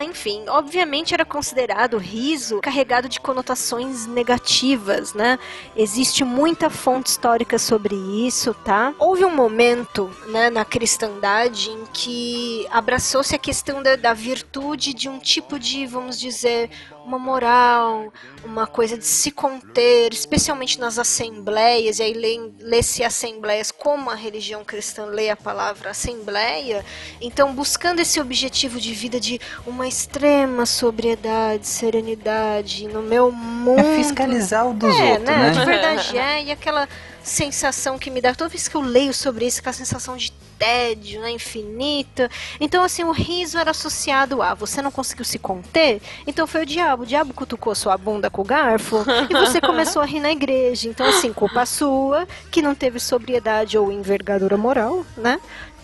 Enfim, 0.00 0.44
obviamente 0.48 1.14
era 1.14 1.24
considerado 1.24 1.96
riso 1.96 2.60
carregado 2.60 3.08
de 3.08 3.20
conotações 3.20 4.06
negativas, 4.06 5.14
né? 5.14 5.38
Existe 5.76 6.24
muita 6.24 6.68
fonte 6.68 7.10
histórica 7.10 7.58
sobre 7.58 7.94
isso, 7.94 8.54
tá? 8.54 8.94
Houve 8.98 9.24
um 9.24 9.34
momento, 9.34 10.10
né, 10.28 10.50
na 10.50 10.64
cristandade 10.64 11.70
em 11.70 11.84
que 11.92 12.66
abraçou-se 12.70 13.34
a 13.34 13.38
questão 13.38 13.82
da, 13.82 13.96
da 13.96 14.12
virtude 14.12 14.92
de 14.94 15.08
um 15.08 15.18
tipo 15.18 15.58
de, 15.58 15.86
vamos 15.86 16.18
dizer, 16.18 16.70
uma 17.08 17.18
moral, 17.18 18.12
uma 18.44 18.66
coisa 18.66 18.96
de 18.98 19.04
se 19.04 19.30
conter, 19.30 20.12
especialmente 20.12 20.78
nas 20.78 20.98
assembleias, 20.98 21.98
e 21.98 22.02
aí 22.02 22.12
lê- 22.12 22.52
lê-se 22.60 23.02
assembleias 23.02 23.70
como 23.70 24.10
a 24.10 24.14
religião 24.14 24.62
cristã 24.62 25.06
lê 25.06 25.30
a 25.30 25.36
palavra 25.36 25.90
assembleia, 25.90 26.84
então 27.20 27.54
buscando 27.54 28.00
esse 28.00 28.20
objetivo 28.20 28.78
de 28.78 28.92
vida 28.92 29.18
de 29.18 29.40
uma 29.66 29.88
extrema 29.88 30.66
sobriedade, 30.66 31.66
serenidade 31.66 32.86
no 32.86 33.02
meu 33.02 33.32
mundo. 33.32 33.80
É 33.80 33.96
fiscalizar 33.96 34.68
o 34.68 34.74
dos 34.74 34.94
é, 34.94 35.12
outros, 35.12 35.24
né? 35.28 35.36
né? 35.38 35.50
De 35.50 35.64
verdade 35.64 36.18
é, 36.18 36.44
e 36.44 36.50
aquela 36.50 36.86
sensação 37.22 37.98
que 37.98 38.10
me 38.10 38.20
dá 38.20 38.34
toda 38.34 38.50
vez 38.50 38.68
que 38.68 38.76
eu 38.76 38.80
leio 38.82 39.14
sobre 39.14 39.46
isso, 39.46 39.60
aquela 39.60 39.72
sensação 39.72 40.16
de 40.16 40.32
tédio, 40.58 41.20
né, 41.20 41.30
infinita. 41.30 42.30
Então, 42.60 42.82
assim, 42.82 43.04
o 43.04 43.12
riso 43.12 43.58
era 43.58 43.70
associado 43.70 44.42
a 44.42 44.54
você 44.54 44.82
não 44.82 44.90
conseguiu 44.90 45.24
se 45.24 45.38
conter, 45.38 46.00
então 46.26 46.46
foi 46.46 46.62
o 46.62 46.66
diabo. 46.66 47.02
O 47.02 47.06
diabo 47.06 47.32
cutucou 47.32 47.74
sua 47.74 47.96
bunda 47.96 48.28
com 48.28 48.42
o 48.42 48.44
garfo 48.44 49.04
e 49.30 49.32
você 49.34 49.60
começou 49.60 50.02
a 50.02 50.06
rir 50.06 50.20
na 50.20 50.32
igreja. 50.32 50.88
Então, 50.88 51.06
assim, 51.06 51.32
culpa 51.32 51.64
sua, 51.64 52.26
que 52.50 52.62
não 52.62 52.74
teve 52.74 52.98
sobriedade 52.98 53.78
ou 53.78 53.92
envergadura 53.92 54.56
moral, 54.56 55.04
né, 55.16 55.40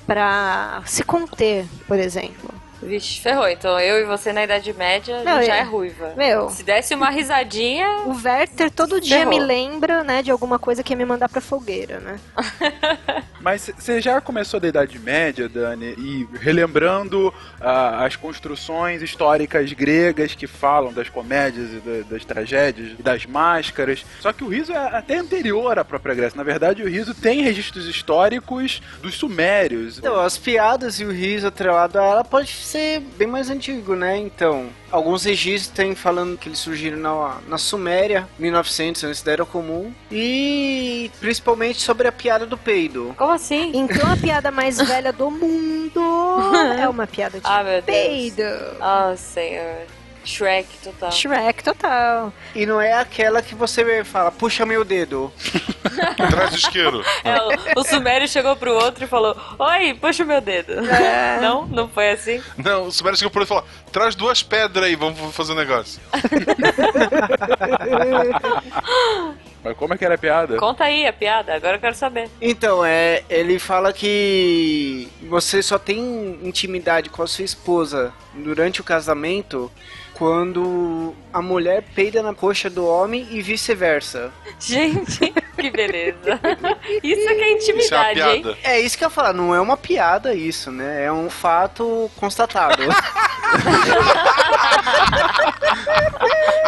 pra 0.06 0.82
se 0.86 1.04
conter, 1.04 1.66
por 1.86 1.98
exemplo. 1.98 2.63
Vixe, 2.84 3.20
ferrou. 3.20 3.48
Então 3.48 3.78
eu 3.80 4.00
e 4.00 4.04
você 4.04 4.32
na 4.32 4.44
Idade 4.44 4.72
Média 4.72 5.22
Não, 5.24 5.42
já 5.42 5.56
é- 5.56 5.60
é 5.60 5.62
ruiva. 5.62 6.14
Meu. 6.16 6.50
Se 6.50 6.62
desse 6.62 6.94
uma 6.94 7.10
risadinha. 7.10 7.88
O 8.06 8.14
Werther 8.22 8.70
todo 8.70 9.00
dia 9.00 9.18
Ferrou. 9.18 9.30
me 9.34 9.40
lembra, 9.40 10.04
né, 10.04 10.22
de 10.22 10.30
alguma 10.30 10.58
coisa 10.58 10.82
que 10.82 10.92
ia 10.92 10.96
me 10.96 11.04
mandar 11.04 11.28
pra 11.28 11.40
fogueira, 11.40 11.98
né? 12.00 12.20
Mas 13.40 13.70
você 13.76 14.00
já 14.00 14.20
começou 14.22 14.58
da 14.58 14.68
Idade 14.68 14.98
Média, 14.98 15.48
Dani, 15.48 15.94
e 15.98 16.26
relembrando 16.38 17.32
ah, 17.60 18.04
as 18.04 18.16
construções 18.16 19.02
históricas 19.02 19.70
gregas 19.72 20.34
que 20.34 20.46
falam 20.46 20.92
das 20.92 21.10
comédias 21.10 21.70
e 21.72 21.76
da- 21.80 22.08
das 22.10 22.24
tragédias 22.24 22.92
e 22.98 23.02
das 23.02 23.26
máscaras. 23.26 24.04
Só 24.20 24.32
que 24.32 24.42
o 24.44 24.48
riso 24.48 24.72
é 24.72 24.76
até 24.96 25.16
anterior 25.18 25.78
à 25.78 25.84
própria 25.84 26.14
Grécia. 26.14 26.36
Na 26.36 26.42
verdade, 26.42 26.82
o 26.82 26.88
riso 26.88 27.12
tem 27.14 27.42
registros 27.42 27.86
históricos 27.86 28.80
dos 29.02 29.14
sumérios. 29.14 29.98
Então, 29.98 30.18
as 30.20 30.38
piadas 30.38 30.98
e 31.00 31.04
o 31.04 31.10
riso 31.12 31.46
atrelado 31.46 31.98
a 31.98 32.02
ela 32.04 32.24
pode 32.24 32.54
ser 32.74 32.98
bem 33.16 33.28
mais 33.28 33.50
antigo, 33.50 33.94
né? 33.94 34.16
Então, 34.18 34.68
alguns 34.90 35.22
registros 35.24 35.68
têm 35.68 35.94
falando 35.94 36.36
que 36.36 36.48
eles 36.48 36.58
surgiram 36.58 36.98
na, 36.98 37.38
na 37.46 37.56
Suméria, 37.56 38.28
1900, 38.36 39.04
antes 39.04 39.22
da 39.22 39.30
Era 39.30 39.44
Comum, 39.44 39.92
e 40.10 41.08
principalmente 41.20 41.80
sobre 41.80 42.08
a 42.08 42.12
piada 42.12 42.44
do 42.44 42.58
peido. 42.58 43.14
Como 43.16 43.30
assim? 43.32 43.70
Então 43.74 44.10
a 44.12 44.16
piada 44.16 44.50
mais 44.50 44.78
velha 44.78 45.12
do 45.12 45.30
mundo 45.30 46.00
é 46.80 46.88
uma 46.88 47.06
piada 47.06 47.38
de 47.38 47.46
Ah, 47.46 47.62
peido. 47.86 48.42
Oh, 48.80 49.16
senhor. 49.16 49.86
Shrek 50.24 50.66
total. 50.82 51.12
Shrek 51.12 51.62
total. 51.62 52.32
E 52.54 52.64
não 52.64 52.80
é 52.80 52.94
aquela 52.94 53.42
que 53.42 53.54
você 53.54 54.02
fala, 54.04 54.32
puxa 54.32 54.64
meu 54.64 54.84
dedo. 54.84 55.30
Traz 56.30 56.52
o 56.52 56.56
isqueiro. 56.56 57.04
É, 57.22 57.36
o, 57.76 57.80
o 57.80 57.84
Sumério 57.84 58.26
chegou 58.26 58.56
pro 58.56 58.74
outro 58.74 59.04
e 59.04 59.06
falou: 59.06 59.36
Oi, 59.58 59.94
puxa 59.94 60.24
meu 60.24 60.40
dedo. 60.40 60.72
É. 60.72 61.38
Não? 61.40 61.66
Não 61.66 61.88
foi 61.88 62.10
assim? 62.10 62.42
Não, 62.56 62.86
o 62.86 62.92
Sumério 62.92 63.18
chegou 63.18 63.30
por 63.30 63.40
ele 63.40 63.46
e 63.46 63.48
falou: 63.48 63.64
traz 63.92 64.14
duas 64.14 64.42
pedras 64.42 64.86
aí, 64.86 64.96
vamos 64.96 65.34
fazer 65.34 65.52
um 65.52 65.56
negócio. 65.56 66.00
Mas 69.64 69.74
como 69.78 69.94
é 69.94 69.98
que 69.98 70.04
era 70.04 70.16
a 70.16 70.18
piada? 70.18 70.58
Conta 70.58 70.84
aí 70.84 71.06
a 71.06 71.12
piada, 71.12 71.54
agora 71.54 71.76
eu 71.76 71.80
quero 71.80 71.94
saber. 71.94 72.28
Então, 72.38 72.84
é, 72.84 73.24
ele 73.30 73.58
fala 73.58 73.94
que 73.94 75.08
você 75.22 75.62
só 75.62 75.78
tem 75.78 76.38
intimidade 76.42 77.08
com 77.08 77.22
a 77.22 77.26
sua 77.26 77.46
esposa 77.46 78.12
durante 78.34 78.82
o 78.82 78.84
casamento 78.84 79.72
quando 80.14 81.14
a 81.32 81.42
mulher 81.42 81.82
peida 81.94 82.22
na 82.22 82.32
coxa 82.34 82.70
do 82.70 82.86
homem 82.86 83.26
e 83.30 83.42
vice-versa. 83.42 84.32
Gente, 84.60 85.32
que 85.58 85.70
beleza. 85.70 86.40
Isso 87.02 87.28
é 87.28 87.34
que 87.34 87.42
é 87.42 87.52
intimidade, 87.52 88.20
hein? 88.20 88.56
É 88.62 88.80
isso 88.80 88.96
que 88.96 89.04
eu 89.04 89.06
ia 89.06 89.10
falar, 89.10 89.32
não 89.32 89.54
é 89.54 89.60
uma 89.60 89.76
piada 89.76 90.34
isso, 90.34 90.70
né? 90.70 91.04
É 91.04 91.12
um 91.12 91.28
fato 91.28 92.10
constatado. 92.16 92.82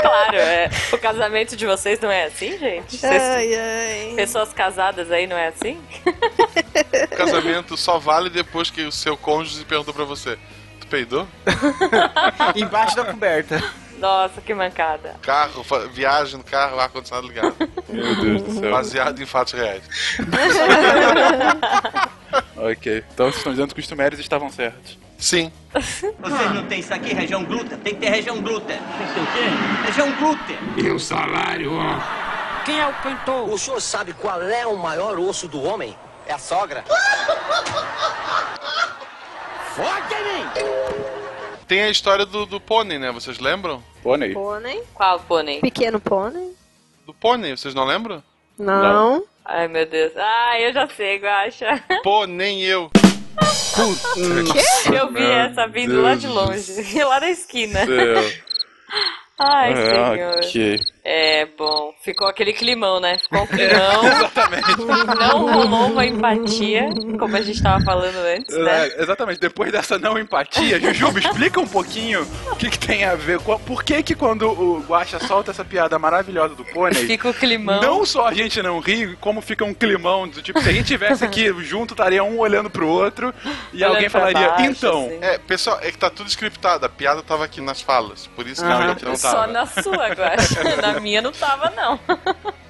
Claro, 0.03 0.37
é. 0.37 0.71
O 0.93 0.99
casamento 0.99 1.57
de 1.57 1.67
vocês 1.67 1.99
não 2.01 2.11
é 2.11 2.25
assim, 2.25 2.57
gente? 2.59 2.97
Vocês- 2.97 3.23
Ai, 3.23 3.55
ai. 3.55 4.13
Pessoas 4.15 4.53
casadas 4.53 5.11
aí 5.11 5.27
não 5.27 5.37
é 5.37 5.49
assim? 5.49 5.81
Casamento 7.17 7.77
só 7.77 7.99
vale 7.99 8.31
depois 8.31 8.71
que 8.71 8.83
o 8.83 8.93
seu 8.93 9.17
cônjuge 9.17 9.65
perguntou 9.65 9.93
pra 9.95 10.05
você: 10.05 10.39
tu 10.87 10.89
peidou? 10.89 11.27
Embaixo 12.55 12.95
da 12.97 13.05
coberta. 13.05 13.63
Nossa, 13.99 14.41
que 14.41 14.55
mancada. 14.55 15.17
Carro, 15.23 15.65
viagem 15.93 16.39
no 16.39 16.45
carro, 16.45 16.79
ar-condicionado 16.79 17.27
ligado. 17.27 17.57
Meu 17.89 18.15
Deus 18.17 18.43
do 18.43 18.61
céu. 18.61 18.71
Baseado 18.71 19.21
em 19.21 19.27
fatos 19.27 19.55
reais. 19.55 19.83
ok, 22.57 23.05
então 23.13 23.27
vocês 23.27 23.39
estão 23.39 23.53
dizendo 23.53 23.75
que 23.75 23.81
os 23.81 23.87
sumérios 23.87 24.21
estavam 24.21 24.49
certos. 24.51 24.97
Sim. 25.19 25.51
Vocês 25.73 26.55
não 26.55 26.67
têm 26.67 26.81
isso 26.81 26.93
aqui, 26.93 27.15
região 27.15 27.43
glútea? 27.43 27.79
Tem 27.79 27.95
que 27.95 28.01
ter 28.01 28.11
região 28.11 28.39
glútea. 28.43 28.79
Tem 28.99 29.07
que 29.07 29.15
ter 29.15 29.21
o 29.21 29.27
quê? 29.27 29.41
Região 29.87 30.13
glútea. 30.17 30.59
E 30.77 30.91
o 30.91 31.01
salário, 31.01 31.73
ó. 31.73 31.99
Quem 32.67 32.79
é 32.79 32.87
o 32.87 32.93
pintor? 32.95 33.49
O 33.49 33.57
senhor 33.57 33.81
sabe 33.81 34.13
qual 34.13 34.43
é 34.43 34.67
o 34.67 34.77
maior 34.77 35.19
osso 35.19 35.49
do 35.49 35.63
homem? 35.63 35.97
É 36.27 36.35
a 36.35 36.39
sogra. 36.39 36.85
Forte 39.77 40.15
em 40.15 40.25
mim! 40.25 40.47
Tem 41.69 41.83
a 41.83 41.91
história 41.91 42.25
do, 42.25 42.47
do 42.47 42.61
pônei, 42.61 42.99
né? 42.99 43.11
Vocês 43.13 43.39
lembram? 43.39 43.83
Pônei? 44.03 44.33
Pônei. 44.33 44.83
Qual 44.95 45.21
pônei? 45.21 45.61
Pequeno 45.61 46.01
pônei. 46.01 46.55
Do 47.05 47.13
pônei, 47.13 47.57
vocês 47.57 47.75
não 47.75 47.85
lembram? 47.85 48.23
Não. 48.59 49.25
Ai, 49.45 49.69
meu 49.69 49.85
Deus. 49.87 50.13
Ah, 50.17 50.59
eu 50.61 50.73
já 50.73 50.89
sei, 50.89 51.19
Guaxa. 51.19 51.83
Pô, 52.03 52.25
nem 52.27 52.63
eu. 52.63 52.91
Eu 54.93 55.13
vi 55.13 55.23
essa 55.23 55.67
vindo 55.69 56.01
lá 56.01 56.15
de 56.15 56.27
longe, 56.27 56.83
lá 57.05 57.19
da 57.19 57.29
esquina. 57.29 57.81
Ai, 59.39 59.73
É, 59.73 59.77
senhor. 60.15 60.35
ok. 60.37 60.81
É, 61.09 61.47
bom, 61.57 61.95
ficou 62.03 62.27
aquele 62.27 62.53
climão, 62.53 62.99
né? 62.99 63.17
Ficou 63.17 63.43
um 63.43 63.47
climão. 63.47 64.05
Exatamente. 64.07 64.77
Não 64.77 65.53
rolou 65.53 65.87
uma 65.93 66.05
empatia, 66.05 66.89
como 67.17 67.37
a 67.37 67.43
gente 67.43 67.63
tava 67.63 67.85
falando 67.85 68.17
antes, 68.17 68.57
né? 68.59 68.89
É, 68.89 69.03
exatamente, 69.03 69.39
depois 69.39 69.71
dessa 69.71 70.01
não 70.01 70.19
empatia, 70.19 70.81
Jujuba, 70.81 71.21
explica 71.21 71.61
um 71.61 71.67
pouquinho 71.69 72.27
o 72.51 72.57
que, 72.57 72.69
que 72.71 72.79
tem 72.79 73.05
a 73.05 73.15
ver 73.15 73.39
com. 73.39 73.57
Por 73.61 73.85
que 73.85 74.03
que 74.03 74.17
quando 74.17 74.49
o 74.51 74.81
Guaxa 74.81 75.21
solta 75.21 75.53
essa 75.53 75.65
piada 75.65 75.97
maravilhosa 75.97 76.57
do 76.57 76.65
pônei, 76.65 77.07
Fica 77.07 77.29
o 77.29 77.35
climão. 77.35 77.81
não 77.81 78.05
só 78.05 78.27
a 78.27 78.35
gente 78.35 78.61
não 78.61 78.81
ri, 78.81 79.17
como 79.21 79.41
fica 79.41 79.65
um 79.65 79.73
climão 79.73 80.27
do 80.27 80.43
tipo, 80.43 80.61
se 80.61 80.69
a 80.69 80.73
gente 80.73 80.87
tivesse 80.89 81.25
aqui 81.25 81.53
junto, 81.63 81.95
estaria 81.95 82.25
um 82.25 82.37
olhando 82.41 82.69
pro 82.69 82.89
outro 82.89 83.33
e 83.73 83.77
Olhando 83.77 83.95
alguém 83.95 84.09
falaria, 84.09 84.49
baixo, 84.49 84.65
então. 84.65 85.07
assim. 85.07 85.19
É, 85.23 85.39
pessoal, 85.39 85.79
é 85.83 85.93
que 85.93 85.99
tá 85.99 86.11
tudo 86.11 86.29
scriptado. 86.29 86.85
A 86.85 86.89
piada 86.89 87.23
tava 87.23 87.45
aqui 87.45 87.61
nas 87.61 87.81
falas. 87.81 88.27
Por 88.35 88.45
isso 88.49 88.61
que 88.65 88.73
a 88.73 88.89
gente 88.89 89.05
não 89.05 89.15
Só 89.15 89.31
tava. 89.33 89.47
na 89.53 89.67
sua, 89.67 90.09
Guaxa. 90.09 90.65
na 90.83 90.96
minha 91.01 91.23
não 91.23 91.33
tava, 91.33 91.71
não. 91.71 91.99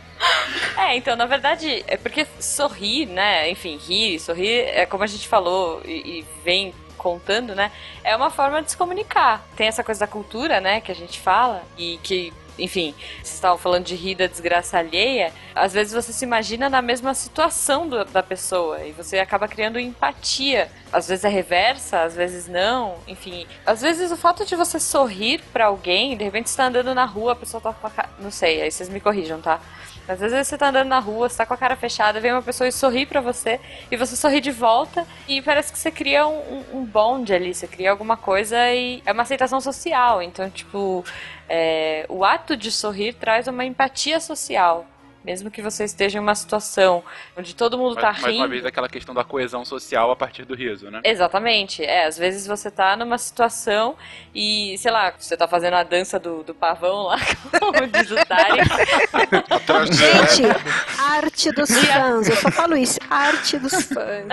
É, 0.76 0.96
então, 0.96 1.14
na 1.14 1.26
verdade, 1.26 1.84
é 1.86 1.96
porque 1.96 2.26
sorrir, 2.40 3.06
né? 3.06 3.50
Enfim, 3.50 3.76
rir, 3.76 4.18
sorrir, 4.18 4.62
é 4.68 4.86
como 4.86 5.04
a 5.04 5.06
gente 5.06 5.28
falou 5.28 5.82
e, 5.84 6.20
e 6.20 6.26
vem 6.44 6.74
contando, 6.96 7.54
né? 7.54 7.70
É 8.02 8.16
uma 8.16 8.30
forma 8.30 8.62
de 8.62 8.70
se 8.70 8.76
comunicar. 8.76 9.46
Tem 9.56 9.66
essa 9.66 9.84
coisa 9.84 10.00
da 10.00 10.06
cultura, 10.06 10.60
né? 10.60 10.80
Que 10.80 10.92
a 10.92 10.94
gente 10.94 11.20
fala 11.20 11.62
e 11.76 11.98
que 12.02 12.32
enfim, 12.58 12.94
vocês 13.16 13.34
estavam 13.34 13.58
falando 13.58 13.84
de 13.84 13.94
rir 13.94 14.14
da 14.14 14.26
desgraça 14.26 14.78
alheia, 14.78 15.32
às 15.54 15.72
vezes 15.72 15.92
você 15.92 16.12
se 16.12 16.24
imagina 16.24 16.68
na 16.68 16.80
mesma 16.82 17.14
situação 17.14 17.88
do- 17.88 18.04
da 18.04 18.22
pessoa 18.22 18.82
e 18.84 18.92
você 18.92 19.18
acaba 19.18 19.46
criando 19.48 19.78
empatia. 19.78 20.70
Às 20.92 21.08
vezes 21.08 21.24
é 21.24 21.28
reversa, 21.28 22.02
às 22.02 22.14
vezes 22.14 22.46
não, 22.48 22.96
enfim. 23.06 23.46
Às 23.64 23.80
vezes 23.82 24.10
o 24.10 24.16
fato 24.16 24.44
de 24.46 24.54
você 24.56 24.78
sorrir 24.80 25.40
pra 25.52 25.66
alguém, 25.66 26.16
de 26.16 26.24
repente 26.24 26.48
você 26.50 26.56
tá 26.56 26.66
andando 26.66 26.94
na 26.94 27.04
rua, 27.04 27.32
a 27.32 27.36
pessoa 27.36 27.60
tá 27.60 27.72
com 27.72 27.86
a 27.86 27.90
cara. 27.90 28.08
Não 28.18 28.30
sei, 28.30 28.62
aí 28.62 28.70
vocês 28.70 28.88
me 28.88 29.00
corrijam, 29.00 29.40
tá? 29.40 29.60
Às 30.08 30.20
vezes 30.20 30.46
você 30.46 30.56
tá 30.56 30.68
andando 30.68 30.88
na 30.88 30.98
rua, 30.98 31.28
você 31.28 31.36
tá 31.36 31.46
com 31.46 31.54
a 31.54 31.56
cara 31.56 31.76
fechada, 31.76 32.20
vem 32.20 32.32
uma 32.32 32.42
pessoa 32.42 32.68
e 32.68 32.72
sorri 32.72 33.04
pra 33.04 33.20
você, 33.20 33.60
e 33.90 33.96
você 33.96 34.16
sorri 34.16 34.40
de 34.40 34.50
volta, 34.50 35.06
e 35.26 35.42
parece 35.42 35.72
que 35.72 35.78
você 35.78 35.90
cria 35.90 36.26
um, 36.26 36.38
um, 36.38 36.64
um 36.80 36.84
bond 36.84 37.32
ali, 37.32 37.52
você 37.52 37.66
cria 37.66 37.90
alguma 37.90 38.16
coisa 38.16 38.56
e 38.72 39.02
é 39.04 39.12
uma 39.12 39.22
aceitação 39.22 39.60
social. 39.60 40.22
Então, 40.22 40.48
tipo, 40.48 41.04
é, 41.48 42.06
o 42.08 42.24
ato 42.24 42.56
de 42.56 42.70
sorrir 42.70 43.14
traz 43.14 43.48
uma 43.48 43.64
empatia 43.64 44.20
social. 44.20 44.86
Mesmo 45.26 45.50
que 45.50 45.60
você 45.60 45.82
esteja 45.82 46.18
em 46.18 46.20
uma 46.20 46.36
situação 46.36 47.02
onde 47.36 47.52
todo 47.54 47.76
mundo 47.76 47.96
tá 47.96 48.12
Mais, 48.12 48.22
mais 48.22 48.34
uma 48.36 48.44
rindo. 48.44 48.50
vez 48.52 48.64
aquela 48.64 48.88
questão 48.88 49.12
da 49.12 49.24
coesão 49.24 49.64
social 49.64 50.12
a 50.12 50.16
partir 50.16 50.44
do 50.44 50.54
riso, 50.54 50.88
né? 50.88 51.00
Exatamente, 51.02 51.82
é, 51.84 52.06
às 52.06 52.16
vezes 52.16 52.46
você 52.46 52.70
tá 52.70 52.96
numa 52.96 53.18
situação 53.18 53.96
e, 54.32 54.78
sei 54.78 54.92
lá, 54.92 55.12
você 55.18 55.36
tá 55.36 55.48
fazendo 55.48 55.74
a 55.74 55.82
dança 55.82 56.18
do, 56.20 56.44
do 56.44 56.54
pavão 56.54 57.02
lá, 57.06 57.16
como 57.58 57.88
diz 57.88 58.08
o 58.08 58.14
Tarek, 58.24 58.68
Gente, 59.92 60.42
arte 61.36 61.52
dos 61.52 61.70
fãs. 61.70 62.28
Eu 62.28 62.36
só 62.36 62.50
falo 62.50 62.76
isso. 62.76 62.98
Arte 63.10 63.58
dos 63.58 63.82
fãs. 63.82 64.26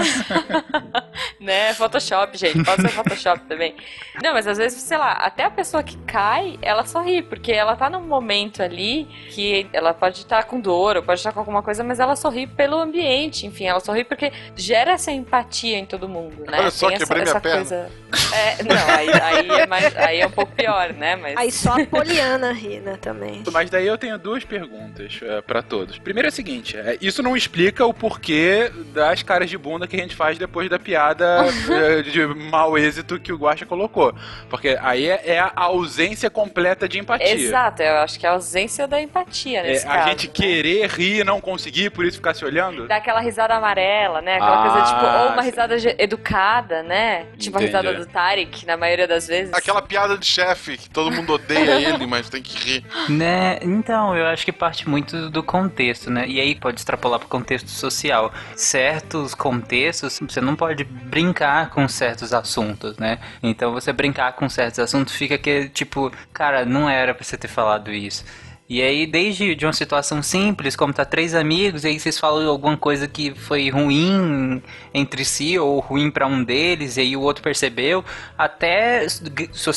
né? 1.40 1.74
Photoshop, 1.74 2.38
gente, 2.38 2.64
pode 2.64 2.82
ser 2.82 2.90
Photoshop 2.90 3.42
também. 3.42 3.76
Não, 4.24 4.34
mas 4.34 4.48
às 4.48 4.58
vezes, 4.58 4.82
sei 4.82 4.98
lá, 4.98 5.12
até 5.12 5.44
a 5.44 5.52
pessoa 5.52 5.84
que 5.84 5.98
cai, 6.00 6.58
ela 6.62 6.86
sorri, 6.86 7.22
porque 7.22 7.52
ela 7.52 7.76
tá 7.76 7.90
num 7.90 8.02
momento 8.02 8.64
ali 8.64 9.06
que 9.30 9.68
ela 9.74 9.94
pode 9.94 10.20
estar 10.20 10.46
com 10.46 10.60
dor, 10.60 10.96
ou 10.96 11.04
pode 11.04 11.20
estar 11.20 11.34
com 11.34 11.40
alguma 11.40 11.62
coisa, 11.62 11.84
mas 11.84 12.00
ela 12.00 12.16
sorri 12.16 12.48
pelo 12.48 12.78
ambiente, 12.78 13.46
enfim, 13.46 13.66
ela 13.66 13.80
sorri 13.82 14.04
porque 14.04 14.32
gera 14.56 14.92
essa 14.92 15.12
empatia 15.12 15.78
em 15.78 15.86
todo 15.86 16.08
mundo, 16.08 16.46
né? 16.50 16.60
Olha 16.60 16.72
só, 16.72 16.88
Tem 16.88 16.96
essa, 16.96 17.14
minha 17.14 17.24
essa 17.24 17.42
perna. 17.42 17.58
coisa. 17.58 17.92
É, 18.34 18.64
não, 18.64 18.96
aí, 18.96 19.10
aí, 19.10 19.50
é 19.50 19.68
mais, 19.68 19.98
aí 19.98 20.20
é 20.22 20.28
um 20.28 20.32
pouco 20.32 20.52
pior, 20.54 20.94
né? 20.94 21.16
Mas. 21.16 21.36
Aí 21.36 21.52
só 21.52 21.82
a 21.82 21.86
Poliana 21.86 22.52
ri, 22.52 22.80
né, 22.80 22.98
também. 23.02 23.44
Mas 23.52 23.70
daí 23.70 23.88
eu 23.88 23.98
tenho 23.98 24.18
duas 24.18 24.44
perguntas 24.46 25.20
é, 25.22 25.42
pra 25.42 25.62
todos. 25.62 25.98
Primeiro 25.98 26.28
é 26.28 26.30
o 26.30 26.32
seguinte: 26.32 26.78
é, 26.94 26.98
isso 27.02 27.22
não 27.24 27.36
explica 27.36 27.86
o 27.86 27.94
porquê 27.94 28.72
das 28.94 29.24
caras 29.24 29.50
de 29.50 29.58
bunda 29.58 29.88
que 29.88 29.96
a 29.96 30.00
gente 30.00 30.16
faz 30.16 30.38
depois 30.38 30.70
da 30.70 30.78
piada 30.80 31.46
é, 31.72 32.02
de 32.02 32.26
mau 32.26 32.78
êxito 32.78 33.20
que 33.20 33.32
o 33.32 33.38
Guaxa 33.38 33.66
colocou. 33.66 34.14
Porque 34.50 34.78
aí 34.82 35.08
é, 35.08 35.22
é 35.36 35.40
a 35.40 35.52
ausência 35.56 36.30
completa 36.30 36.88
de 36.88 37.00
empatia. 37.00 37.34
Exato, 37.34 37.82
eu 37.82 37.98
acho 37.98 38.20
que 38.20 38.26
é 38.26 38.30
a 38.30 38.34
ausência 38.34 38.88
da 38.88 39.02
empatia 39.02 39.60
É, 39.60 39.64
nesse 39.64 39.88
a 39.88 39.92
caso. 39.92 40.10
gente 40.10 40.28
né? 40.28 40.34
querer 40.34 40.90
rir 40.90 41.20
e 41.20 41.24
não 41.24 41.40
conseguir, 41.42 41.90
por 41.90 42.06
isso 42.06 42.18
ficar 42.18 42.34
se 42.34 42.44
olhando? 42.46 42.88
Dá 42.88 42.98
aquela 42.98 43.20
risada 43.20 43.54
amarela, 43.56 44.22
né? 44.22 44.36
Aquela 44.36 44.66
Ah, 44.66 44.70
coisa 44.70 44.86
tipo, 44.88 45.06
ou 45.06 45.34
uma 45.34 45.42
risada 45.42 45.76
educada, 46.02 46.84
né? 46.84 47.26
Tipo 47.38 47.58
a 47.58 47.62
Entendi. 47.62 47.66
risada 47.78 47.94
do 47.94 48.06
Tarek, 48.06 48.66
na 48.66 48.78
maioria 48.78 49.08
das 49.08 49.28
vezes. 49.28 49.54
Aquela 49.54 49.82
piada 49.82 50.18
de 50.18 50.26
chefe 50.26 50.78
que 50.78 50.90
todo 50.90 51.12
mundo 51.12 51.34
odeia 51.34 51.80
ele, 51.90 52.06
mas 52.06 52.30
tem 52.30 52.42
que 52.42 52.58
rir. 52.58 52.86
Né? 53.10 53.60
Então, 53.62 54.16
eu 54.16 54.26
acho 54.28 54.46
que 54.46 54.52
parte 54.52 54.88
muito 54.88 55.30
do 55.30 55.44
contexto, 55.44 56.10
né? 56.10 56.26
E 56.28 56.40
aí 56.40 56.56
pode 56.56 56.83
extrapolar 56.84 57.20
pro 57.20 57.28
contexto 57.28 57.70
social. 57.70 58.32
Certos 58.56 59.34
contextos, 59.34 60.20
você 60.20 60.42
não 60.42 60.56
pode 60.56 60.84
brincar 60.84 61.70
com 61.70 61.88
certos 61.88 62.34
assuntos, 62.34 62.98
né? 62.98 63.20
Então, 63.42 63.72
você 63.72 63.92
brincar 63.92 64.34
com 64.34 64.48
certos 64.50 64.80
assuntos 64.80 65.16
fica 65.16 65.38
que, 65.38 65.70
tipo, 65.70 66.12
cara, 66.32 66.66
não 66.66 66.90
era 66.90 67.14
pra 67.14 67.24
você 67.24 67.38
ter 67.38 67.48
falado 67.48 67.92
isso. 67.92 68.24
E 68.70 68.82
aí, 68.82 69.06
desde 69.06 69.54
de 69.56 69.66
uma 69.66 69.74
situação 69.74 70.24
simples, 70.24 70.76
como 70.76 70.94
tá 70.94 71.04
três 71.04 71.36
amigos, 71.36 71.84
e 71.84 71.88
aí 71.90 72.00
vocês 72.00 72.18
falam 72.18 72.48
alguma 72.48 72.78
coisa 72.78 73.08
que 73.08 73.34
foi 73.36 73.70
ruim 73.70 74.62
entre 74.94 75.26
si, 75.26 75.60
ou 75.60 75.80
ruim 75.80 76.10
pra 76.10 76.26
um 76.26 76.44
deles, 76.44 76.96
e 76.98 77.02
aí 77.02 77.16
o 77.18 77.22
outro 77.22 77.44
percebeu, 77.44 78.04
até 78.38 79.06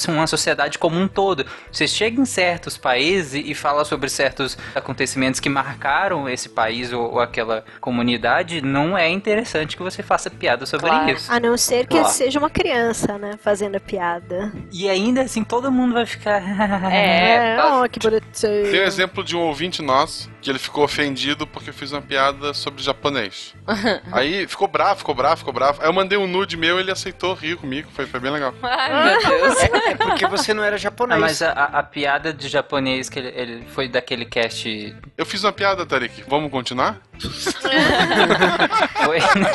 uma 0.08 0.26
sociedade 0.26 0.78
como 0.78 0.98
um 0.98 1.08
todo. 1.08 1.44
Você 1.70 1.86
chega 1.88 2.20
em 2.20 2.24
certos 2.24 2.78
países 2.78 3.42
e 3.44 3.54
fala 3.54 3.84
sobre 3.84 4.08
certos 4.08 4.56
acontecimentos 4.74 5.40
que 5.40 5.48
marcaram 5.48 6.28
esse 6.28 6.48
país 6.48 6.92
ou, 6.92 7.14
ou 7.14 7.20
aquela 7.20 7.64
comunidade, 7.80 8.62
não 8.62 8.96
é 8.96 9.08
interessante 9.10 9.76
que 9.76 9.82
você 9.82 10.02
faça 10.02 10.30
piada 10.30 10.64
sobre 10.64 10.86
Claro. 10.88 11.10
isso. 11.10 11.30
A 11.32 11.40
não 11.40 11.56
ser 11.56 11.86
que 11.86 11.98
Claro. 11.98 12.08
seja 12.12 12.38
uma 12.38 12.50
criança, 12.50 13.18
né, 13.18 13.32
fazendo 13.42 13.76
a 13.76 13.80
piada. 13.80 14.52
E 14.72 14.88
ainda 14.88 15.22
assim, 15.22 15.42
todo 15.42 15.70
mundo 15.72 15.94
vai 15.94 16.06
ficar... 16.06 16.40
É, 16.92 17.56
oh, 17.64 17.88
que 17.88 17.98
bonitinho. 17.98 18.75
Tem 18.76 18.84
um 18.84 18.88
exemplo 18.88 19.24
de 19.24 19.34
um 19.34 19.40
ouvinte 19.40 19.80
nosso 19.80 20.30
que 20.42 20.50
ele 20.50 20.58
ficou 20.58 20.84
ofendido 20.84 21.46
porque 21.46 21.70
eu 21.70 21.74
fiz 21.74 21.92
uma 21.92 22.02
piada 22.02 22.52
sobre 22.52 22.82
japonês. 22.82 23.54
Aí 24.12 24.46
ficou 24.46 24.68
bravo, 24.68 24.98
ficou 24.98 25.14
bravo, 25.14 25.38
ficou 25.38 25.52
bravo. 25.52 25.80
Aí 25.80 25.88
eu 25.88 25.92
mandei 25.94 26.18
um 26.18 26.26
nude 26.26 26.58
meu 26.58 26.78
ele 26.78 26.90
aceitou 26.90 27.32
rir 27.32 27.56
comigo, 27.56 27.88
foi, 27.94 28.04
foi 28.06 28.20
bem 28.20 28.30
legal. 28.30 28.52
Ai, 28.62 29.04
meu 29.12 29.18
Deus. 29.30 29.56
É 29.62 29.94
porque 29.94 30.26
você 30.26 30.52
não 30.52 30.62
era 30.62 30.74
Ah, 30.76 30.78
japonês. 30.78 31.18
mas 31.20 31.40
a, 31.40 31.52
a- 31.52 31.82
piada 31.82 32.34
de 32.34 32.48
japonês 32.48 33.08
que 33.08 33.18
ele, 33.18 33.32
ele 33.34 33.64
foi 33.72 33.88
daquele 33.88 34.26
cast. 34.26 34.94
Eu 35.16 35.24
fiz 35.24 35.42
uma 35.42 35.52
piada, 35.52 35.86
Tarik. 35.86 36.22
Vamos 36.28 36.50
continuar? 36.50 37.00
Foi, 39.04 39.18
né? 39.18 39.52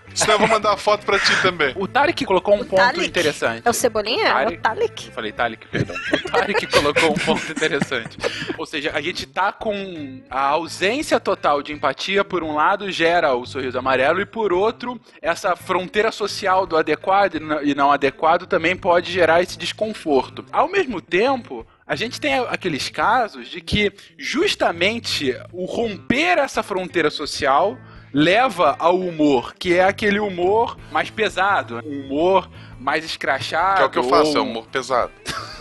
Senão 0.14 0.34
eu 0.34 0.38
vou 0.40 0.48
mandar 0.48 0.72
a 0.72 0.76
foto 0.76 1.04
pra 1.06 1.18
ti 1.18 1.30
também. 1.42 1.72
O 1.76 1.86
Tarek 1.86 2.24
colocou 2.24 2.54
um 2.54 2.58
ponto 2.58 2.76
Tarek? 2.76 3.06
interessante. 3.06 3.62
É 3.66 3.70
o 3.70 3.72
Cebolinha? 3.72 4.26
É 4.26 4.32
Tarek. 4.32 4.56
o 4.56 4.60
Talik? 4.60 5.06
Eu 5.06 5.12
falei 5.12 5.32
Tarek, 5.32 5.66
perdão. 5.68 5.96
O 6.12 6.30
Tarek 6.30 6.66
colocou 6.66 7.10
um 7.10 7.18
ponto 7.18 7.50
interessante. 7.52 8.18
Ou 8.58 8.66
seja, 8.66 8.92
a 8.94 9.00
gente 9.00 9.26
tá 9.26 9.52
com 9.52 10.20
a 10.30 10.40
ausência 10.40 11.18
total 11.20 11.62
de 11.62 11.72
empatia, 11.72 12.24
por 12.24 12.42
um 12.42 12.54
lado, 12.54 12.90
gera 12.90 13.34
o 13.34 13.46
sorriso 13.46 13.78
amarelo, 13.78 14.20
e 14.20 14.26
por 14.26 14.52
outro, 14.52 15.00
essa 15.22 15.56
fronteira 15.56 16.10
social 16.12 16.66
do 16.66 16.76
adequado 16.76 17.36
e 17.62 17.74
não 17.74 17.90
adequado 17.90 18.46
também 18.46 18.76
pode 18.76 19.12
gerar 19.12 19.42
esse 19.42 19.58
desconforto. 19.58 20.44
Ao 20.52 20.68
mesmo 20.70 21.00
tempo, 21.00 21.66
a 21.86 21.96
gente 21.96 22.20
tem 22.20 22.34
aqueles 22.48 22.88
casos 22.88 23.48
de 23.48 23.60
que 23.60 23.92
justamente 24.16 25.34
o 25.52 25.64
romper 25.64 26.38
essa 26.38 26.62
fronteira 26.62 27.10
social 27.10 27.76
leva 28.12 28.76
ao 28.78 28.98
humor, 28.98 29.54
que 29.58 29.74
é 29.74 29.84
aquele 29.84 30.18
humor 30.18 30.76
mais 30.90 31.10
pesado, 31.10 31.80
um 31.84 32.00
humor 32.06 32.48
mais 32.78 33.04
escrachado. 33.04 33.76
Que 33.76 33.82
é 33.82 33.86
o 33.86 33.90
que 33.90 33.98
eu 33.98 34.04
faço, 34.04 34.36
é 34.36 34.40
ou- 34.40 34.46
humor 34.46 34.66
pesado. 34.66 35.12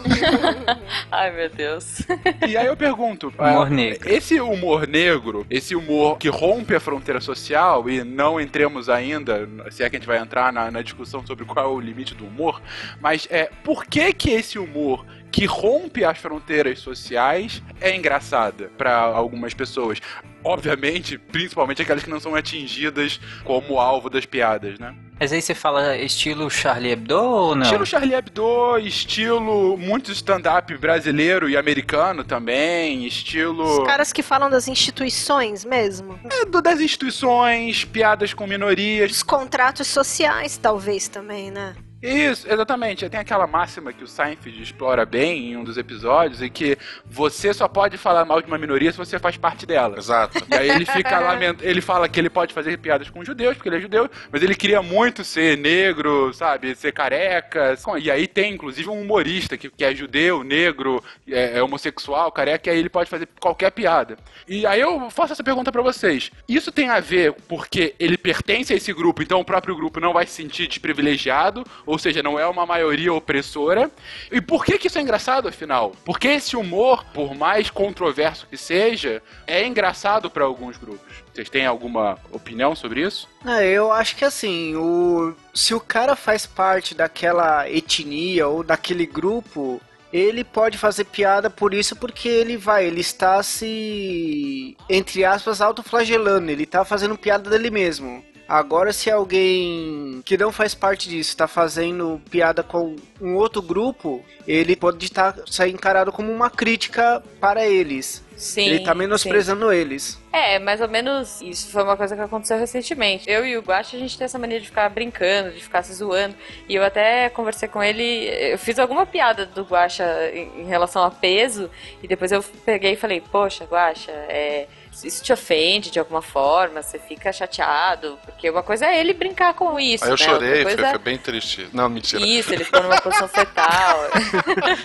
Ai, 1.12 1.32
meu 1.32 1.50
Deus. 1.50 2.02
E 2.48 2.56
aí 2.56 2.66
eu 2.66 2.78
pergunto, 2.78 3.28
Humor 3.38 3.68
ah, 3.68 3.70
negro. 3.70 4.10
esse 4.10 4.40
humor 4.40 4.88
negro, 4.88 5.46
esse 5.50 5.76
humor 5.76 6.18
que 6.18 6.30
rompe 6.30 6.74
a 6.74 6.80
fronteira 6.80 7.20
social, 7.20 7.90
e 7.90 8.04
não 8.04 8.40
entremos 8.40 8.90
ainda, 8.90 9.48
se 9.70 9.84
é 9.84 9.90
que 9.90 9.98
a 9.98 10.00
gente 10.00 10.08
vai 10.08 10.20
entrar 10.20 10.54
na, 10.54 10.72
na 10.72 10.82
discussão 10.82 11.26
sobre 11.26 11.44
qual 11.46 11.66
é 11.66 11.70
o 11.70 11.80
limite 11.80 12.16
do 12.16 12.26
humor, 12.26 12.62
mas 13.02 13.28
é 13.30 13.50
por 13.64 13.86
que 13.86 14.14
que 14.14 14.30
esse 14.32 14.58
humor 14.58 15.06
que 15.32 15.46
rompe 15.46 16.04
as 16.04 16.18
fronteiras 16.18 16.80
sociais 16.80 17.62
é 17.80 17.96
engraçada 17.96 18.72
para 18.78 18.94
algumas 19.00 19.54
pessoas? 19.54 20.00
Obviamente, 20.44 21.18
principalmente 21.18 21.82
aquelas 21.82 22.02
que 22.04 22.10
não 22.10 22.20
são 22.20 22.34
atingidas 22.34 23.20
como 23.44 23.78
alvo 23.80 24.10
das 24.10 24.26
piadas, 24.26 24.80
né? 24.80 24.96
Mas 25.20 25.34
aí 25.34 25.42
você 25.42 25.54
fala 25.54 25.98
estilo 25.98 26.50
Charlie 26.50 26.94
Hebdo 26.94 27.18
ou 27.22 27.54
não? 27.56 27.64
Estilo 27.64 27.86
Charlie 27.86 28.14
Hebdo, 28.16 28.78
estilo 28.78 29.78
muito 29.78 30.14
stand-up 30.14 30.76
brasileiro 30.78 31.50
e 31.50 31.58
americano 31.58 32.24
também, 32.24 33.06
estilo 33.06 33.64
Os 33.82 33.86
caras 33.86 34.14
que 34.14 34.24
falam 34.24 34.50
das 34.50 34.70
instituições 34.70 35.66
mesmo. 35.66 36.18
é, 36.32 36.46
do- 36.46 36.62
das 36.62 36.80
instituições, 36.80 37.84
piadas 37.84 38.34
com 38.34 38.48
minorias. 38.48 39.12
Os 39.12 39.24
contratos 39.24 39.88
sociais, 39.88 40.56
talvez, 40.58 41.10
também, 41.10 41.52
né? 41.52 41.76
Isso, 42.02 42.48
exatamente. 42.50 43.10
Tem 43.10 43.20
aquela 43.20 43.46
máxima 43.46 43.92
que 43.92 44.04
o 44.04 44.08
Seinfeld 44.08 44.62
explora 44.62 45.06
bem 45.06 45.52
em 45.52 45.58
um 45.58 45.64
dos 45.64 45.78
episódios, 45.78 46.42
em 46.42 46.50
que 46.50 46.78
você 47.06 47.54
só 47.54 47.68
pode 47.68 47.98
falar 47.98 48.24
mal 48.24 48.42
de 48.42 48.48
uma 48.48 48.58
minoria 48.58 48.92
se 48.92 48.98
você 48.98 49.20
faz 49.20 49.36
parte 49.36 49.66
dela. 49.66 49.98
Exato. 49.98 50.42
E 50.50 50.56
aí 50.56 50.70
ele 50.70 50.86
fica 50.86 51.20
lamentando, 51.20 51.68
ele 51.68 51.82
fala 51.82 52.08
que 52.08 52.20
ele 52.20 52.30
pode 52.30 52.54
fazer 52.54 52.78
piadas 52.78 53.10
com 53.10 53.24
judeus, 53.24 53.56
porque 53.56 53.68
ele 53.68 53.78
é 53.78 53.82
judeu, 53.82 54.10
mas 54.32 54.42
ele 54.42 54.56
queria 54.56 54.82
muito 54.82 55.26
ser 55.26 55.58
negro, 55.58 56.34
sabe, 56.34 56.74
ser 56.74 56.94
careca. 56.94 57.78
E 58.02 58.10
aí 58.10 58.28
tem, 58.28 58.54
inclusive, 58.54 58.90
um 58.90 59.02
humorista 59.02 59.58
que, 59.58 59.70
que 59.70 59.84
é 59.84 59.94
judeu, 59.94 60.44
negro, 60.44 61.04
é, 61.28 61.58
é 61.58 61.64
homossexual, 61.64 62.32
careca, 62.32 62.70
e 62.70 62.74
aí 62.74 62.80
ele 62.80 62.90
pode 62.90 63.10
fazer 63.10 63.28
qualquer 63.40 63.72
piada. 63.72 64.18
E 64.48 64.66
aí 64.66 64.80
eu 64.80 65.10
faço 65.10 65.34
essa 65.34 65.44
pergunta 65.44 65.72
pra 65.72 65.82
vocês. 65.82 66.32
Isso 66.48 66.72
tem 66.72 66.90
a 66.90 67.02
ver 67.02 67.34
porque 67.48 67.94
ele 68.00 68.18
pertence 68.18 68.72
a 68.72 68.76
esse 68.76 68.94
grupo, 68.94 69.22
então 69.22 69.42
o 69.42 69.46
próprio 69.46 69.76
grupo 69.76 70.00
não 70.00 70.14
vai 70.14 70.26
se 70.26 70.34
sentir 70.34 70.68
desprivilegiado, 70.68 71.66
ou 71.90 71.98
seja, 71.98 72.22
não 72.22 72.38
é 72.38 72.46
uma 72.46 72.68
maioria 72.68 73.12
opressora. 73.12 73.90
E 74.32 74.40
por 74.40 74.64
que 74.64 74.78
que 74.78 74.86
isso 74.86 75.00
é 75.00 75.02
engraçado, 75.02 75.48
afinal? 75.48 75.92
Porque 76.06 76.28
esse 76.28 76.56
humor, 76.56 77.04
por 77.06 77.34
mais 77.34 77.72
controverso 77.72 78.46
que 78.46 78.56
seja, 78.58 79.24
é 79.48 79.66
engraçado 79.66 80.30
pra 80.30 80.46
alguns 80.46 80.78
grupos. 80.78 81.24
Vocês 81.34 81.50
têm 81.50 81.66
alguma 81.66 82.20
opinião 82.32 82.76
sobre 82.76 83.02
isso? 83.02 83.28
Ah, 83.44 83.64
eu 83.64 83.92
acho 83.92 84.16
que 84.16 84.24
assim, 84.24 84.76
o 84.76 85.34
se 85.52 85.74
o 85.74 85.80
cara 85.80 86.16
faz 86.16 86.46
parte 86.46 86.94
daquela 86.94 87.68
etnia 87.68 88.48
ou 88.48 88.64
daquele 88.64 89.08
grupo, 89.08 89.82
ele 90.14 90.44
pode 90.44 90.78
fazer 90.78 91.06
piada 91.06 91.50
por 91.50 91.74
isso 91.74 91.96
porque 91.96 92.28
ele 92.28 92.56
vai, 92.56 92.86
ele 92.86 93.02
está 93.02 93.42
se 93.42 94.78
entre 94.88 95.26
aspas 95.26 95.60
autoflagelando, 95.60 96.52
ele 96.52 96.68
tá 96.68 96.86
fazendo 96.86 97.18
piada 97.18 97.50
dele 97.50 97.72
mesmo. 97.72 98.24
Agora, 98.50 98.92
se 98.92 99.12
alguém 99.12 100.24
que 100.26 100.36
não 100.36 100.52
faz 100.52 100.74
parte 100.74 101.08
disso 101.08 101.30
está 101.30 101.48
fazendo 101.48 102.20
piada 102.32 102.64
com 102.64 102.96
um 103.22 103.36
outro 103.36 103.62
grupo, 103.62 104.26
ele 104.48 104.76
pode 104.76 105.06
estar 105.06 105.36
ser 105.46 105.68
encarado 105.68 106.12
como 106.12 106.32
uma 106.32 106.50
crítica 106.50 107.22
para 107.40 107.68
eles. 107.68 108.28
Sim. 108.36 108.68
ele 108.68 108.80
tá 108.80 108.96
menosprezando 108.96 109.72
eles. 109.72 110.18
É, 110.32 110.58
mais 110.58 110.80
ou 110.80 110.88
menos 110.88 111.42
isso 111.42 111.70
foi 111.72 111.84
uma 111.84 111.98
coisa 111.98 112.16
que 112.16 112.22
aconteceu 112.22 112.58
recentemente. 112.58 113.30
Eu 113.30 113.46
e 113.46 113.58
o 113.58 113.62
Guache, 113.62 113.98
a 113.98 114.00
gente 114.00 114.18
tem 114.18 114.26
essa 114.26 114.40
mania 114.40 114.62
de 114.62 114.68
ficar 114.68 114.90
brincando, 114.90 115.52
de 115.52 115.62
ficar 115.62 115.84
se 115.84 115.94
zoando. 115.94 116.36
E 116.68 116.74
eu 116.74 116.84
até 116.84 117.30
conversei 117.30 117.68
com 117.68 117.84
ele, 117.84 118.30
eu 118.54 118.58
fiz 118.58 118.80
alguma 118.80 119.06
piada 119.06 119.46
do 119.46 119.64
Guacha 119.64 120.06
em, 120.34 120.62
em 120.62 120.66
relação 120.66 121.04
a 121.04 121.12
peso, 121.12 121.70
e 122.02 122.08
depois 122.08 122.32
eu 122.32 122.42
peguei 122.66 122.94
e 122.94 122.96
falei, 122.96 123.22
poxa, 123.22 123.66
Guacha, 123.66 124.12
é, 124.12 124.68
isso 125.04 125.24
te 125.24 125.32
ofende 125.34 125.92
de 125.92 126.00
alguma 126.00 126.22
forma, 126.22 126.82
você 126.82 127.00
fica 127.00 127.32
chateado, 127.32 128.18
porque 128.26 128.50
uma 128.50 128.64
coisa 128.64 128.86
é 128.86 129.00
ele 129.00 129.14
brincar 129.14 129.54
com 129.54 129.80
isso. 129.80 130.04
Aí 130.04 130.12
eu 130.12 130.18
né? 130.18 130.26
chorei, 130.26 130.64
coisa- 130.64 130.90
foi 130.90 131.00
bem 131.00 131.18
triste. 131.18 131.68
Não, 131.74 131.90
mentira. 131.90 132.24
Isso, 132.26 132.54
ele 132.54 132.64
ficou 132.64 132.82
numa 132.84 133.00
posição 133.02 133.28
fetal. 133.28 134.00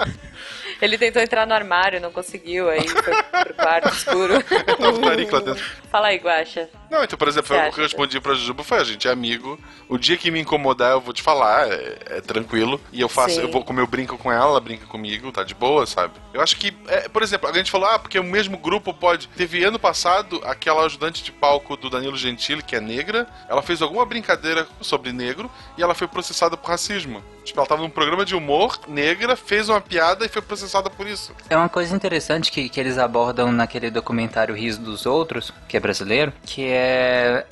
ele 0.81 0.99
tentou 0.99 1.23
entrar 1.23 1.47
no 1.47 1.55
armário, 1.55 2.01
não 2.01 2.13
conseguiu, 2.13 2.69
aí 2.69 2.87
foi 2.87 3.43
pro 3.45 3.55
quarto 3.55 3.89
escuro. 3.89 4.43
Tava 4.43 4.93
com 4.93 4.99
o 4.99 5.01
nariz 5.01 5.31
lá 5.31 5.41
dentro. 5.41 5.65
Fala 5.91 6.09
aí, 6.09 6.17
Guacha. 6.19 6.69
Não, 6.95 7.03
então, 7.03 7.19
por 7.19 7.27
exemplo, 7.27 7.49
Você 7.49 7.55
eu 7.55 7.61
acha? 7.61 7.83
respondi 7.83 8.21
pra 8.21 8.35
Jujuba, 8.35 8.63
foi, 8.63 8.79
a 8.79 8.85
gente 8.85 9.09
é 9.09 9.11
amigo. 9.11 9.59
O 9.89 9.99
dia 9.99 10.17
que 10.17 10.31
me 10.31 10.39
incomodar, 10.41 10.93
eu 10.93 11.01
vou 11.01 11.13
te 11.13 11.23
falar, 11.23 11.69
é, 11.69 11.99
é 12.07 12.21
tranquilo. 12.21 12.81
E 12.93 13.01
eu 13.01 13.09
faço, 13.09 13.35
Sim. 13.35 13.41
eu 13.41 13.51
vou 13.51 13.65
como 13.65 13.81
eu 13.81 13.87
brinco 13.87 14.17
com 14.17 14.31
ela, 14.31 14.45
ela 14.45 14.61
brinca 14.61 14.87
comigo, 14.87 15.33
tá 15.33 15.43
de 15.43 15.57
boa, 15.57 15.87
sabe? 15.87 16.15
Eu 16.33 16.41
acho 16.41 16.57
que, 16.57 16.73
é, 16.87 17.09
por 17.09 17.25
exemplo, 17.25 17.49
a 17.49 17.53
gente 17.53 17.69
falou, 17.69 17.89
ah, 17.89 17.99
porque 17.99 18.17
o 18.17 18.23
mesmo 18.23 18.57
grupo 18.57 18.95
pode. 18.95 19.27
Teve 19.29 19.65
ano 19.65 19.77
passado 19.77 20.41
aquela 20.45 20.85
ajudante 20.87 21.25
de 21.25 21.33
palco 21.33 21.77
do 21.77 21.91
Danilo 21.91 22.17
Gentili, 22.17 22.63
que 22.63 22.77
é 22.77 22.81
negra, 22.81 23.27
ela 23.49 23.61
fez 23.61 23.83
alguma 23.83 24.07
brincadeira 24.07 24.65
sobre 24.81 25.11
negro 25.11 25.51
e 25.77 25.83
ela 25.83 25.97
foi 25.97 26.07
processada 26.07 26.57
por 26.57 26.71
racismo. 26.71 27.25
Tipo, 27.45 27.61
ela 27.61 27.67
tava 27.67 27.83
num 27.83 27.91
programa 27.91 28.25
de 28.25 28.35
humor, 28.35 28.79
negra, 28.89 29.37
fez 29.37 29.69
uma 29.69 29.81
piada 29.81 30.25
e 30.25 30.29
foi 30.29 30.41
processada 30.41 30.89
por 30.89 31.07
isso. 31.07 31.35
É 31.51 31.57
uma 31.57 31.69
coisa 31.69 31.95
interessante 31.95 32.51
que, 32.51 32.69
que 32.69 32.81
eles 32.81 32.97
abordam 32.97 33.53
naquele 33.53 33.91
documentário 33.91 34.55
Riso 34.55 34.81
dos 34.81 35.05
Outros, 35.05 35.53
que 35.69 35.77
é 35.77 35.81
brasileiro, 35.81 36.33
que 36.47 36.65
é 36.65 36.84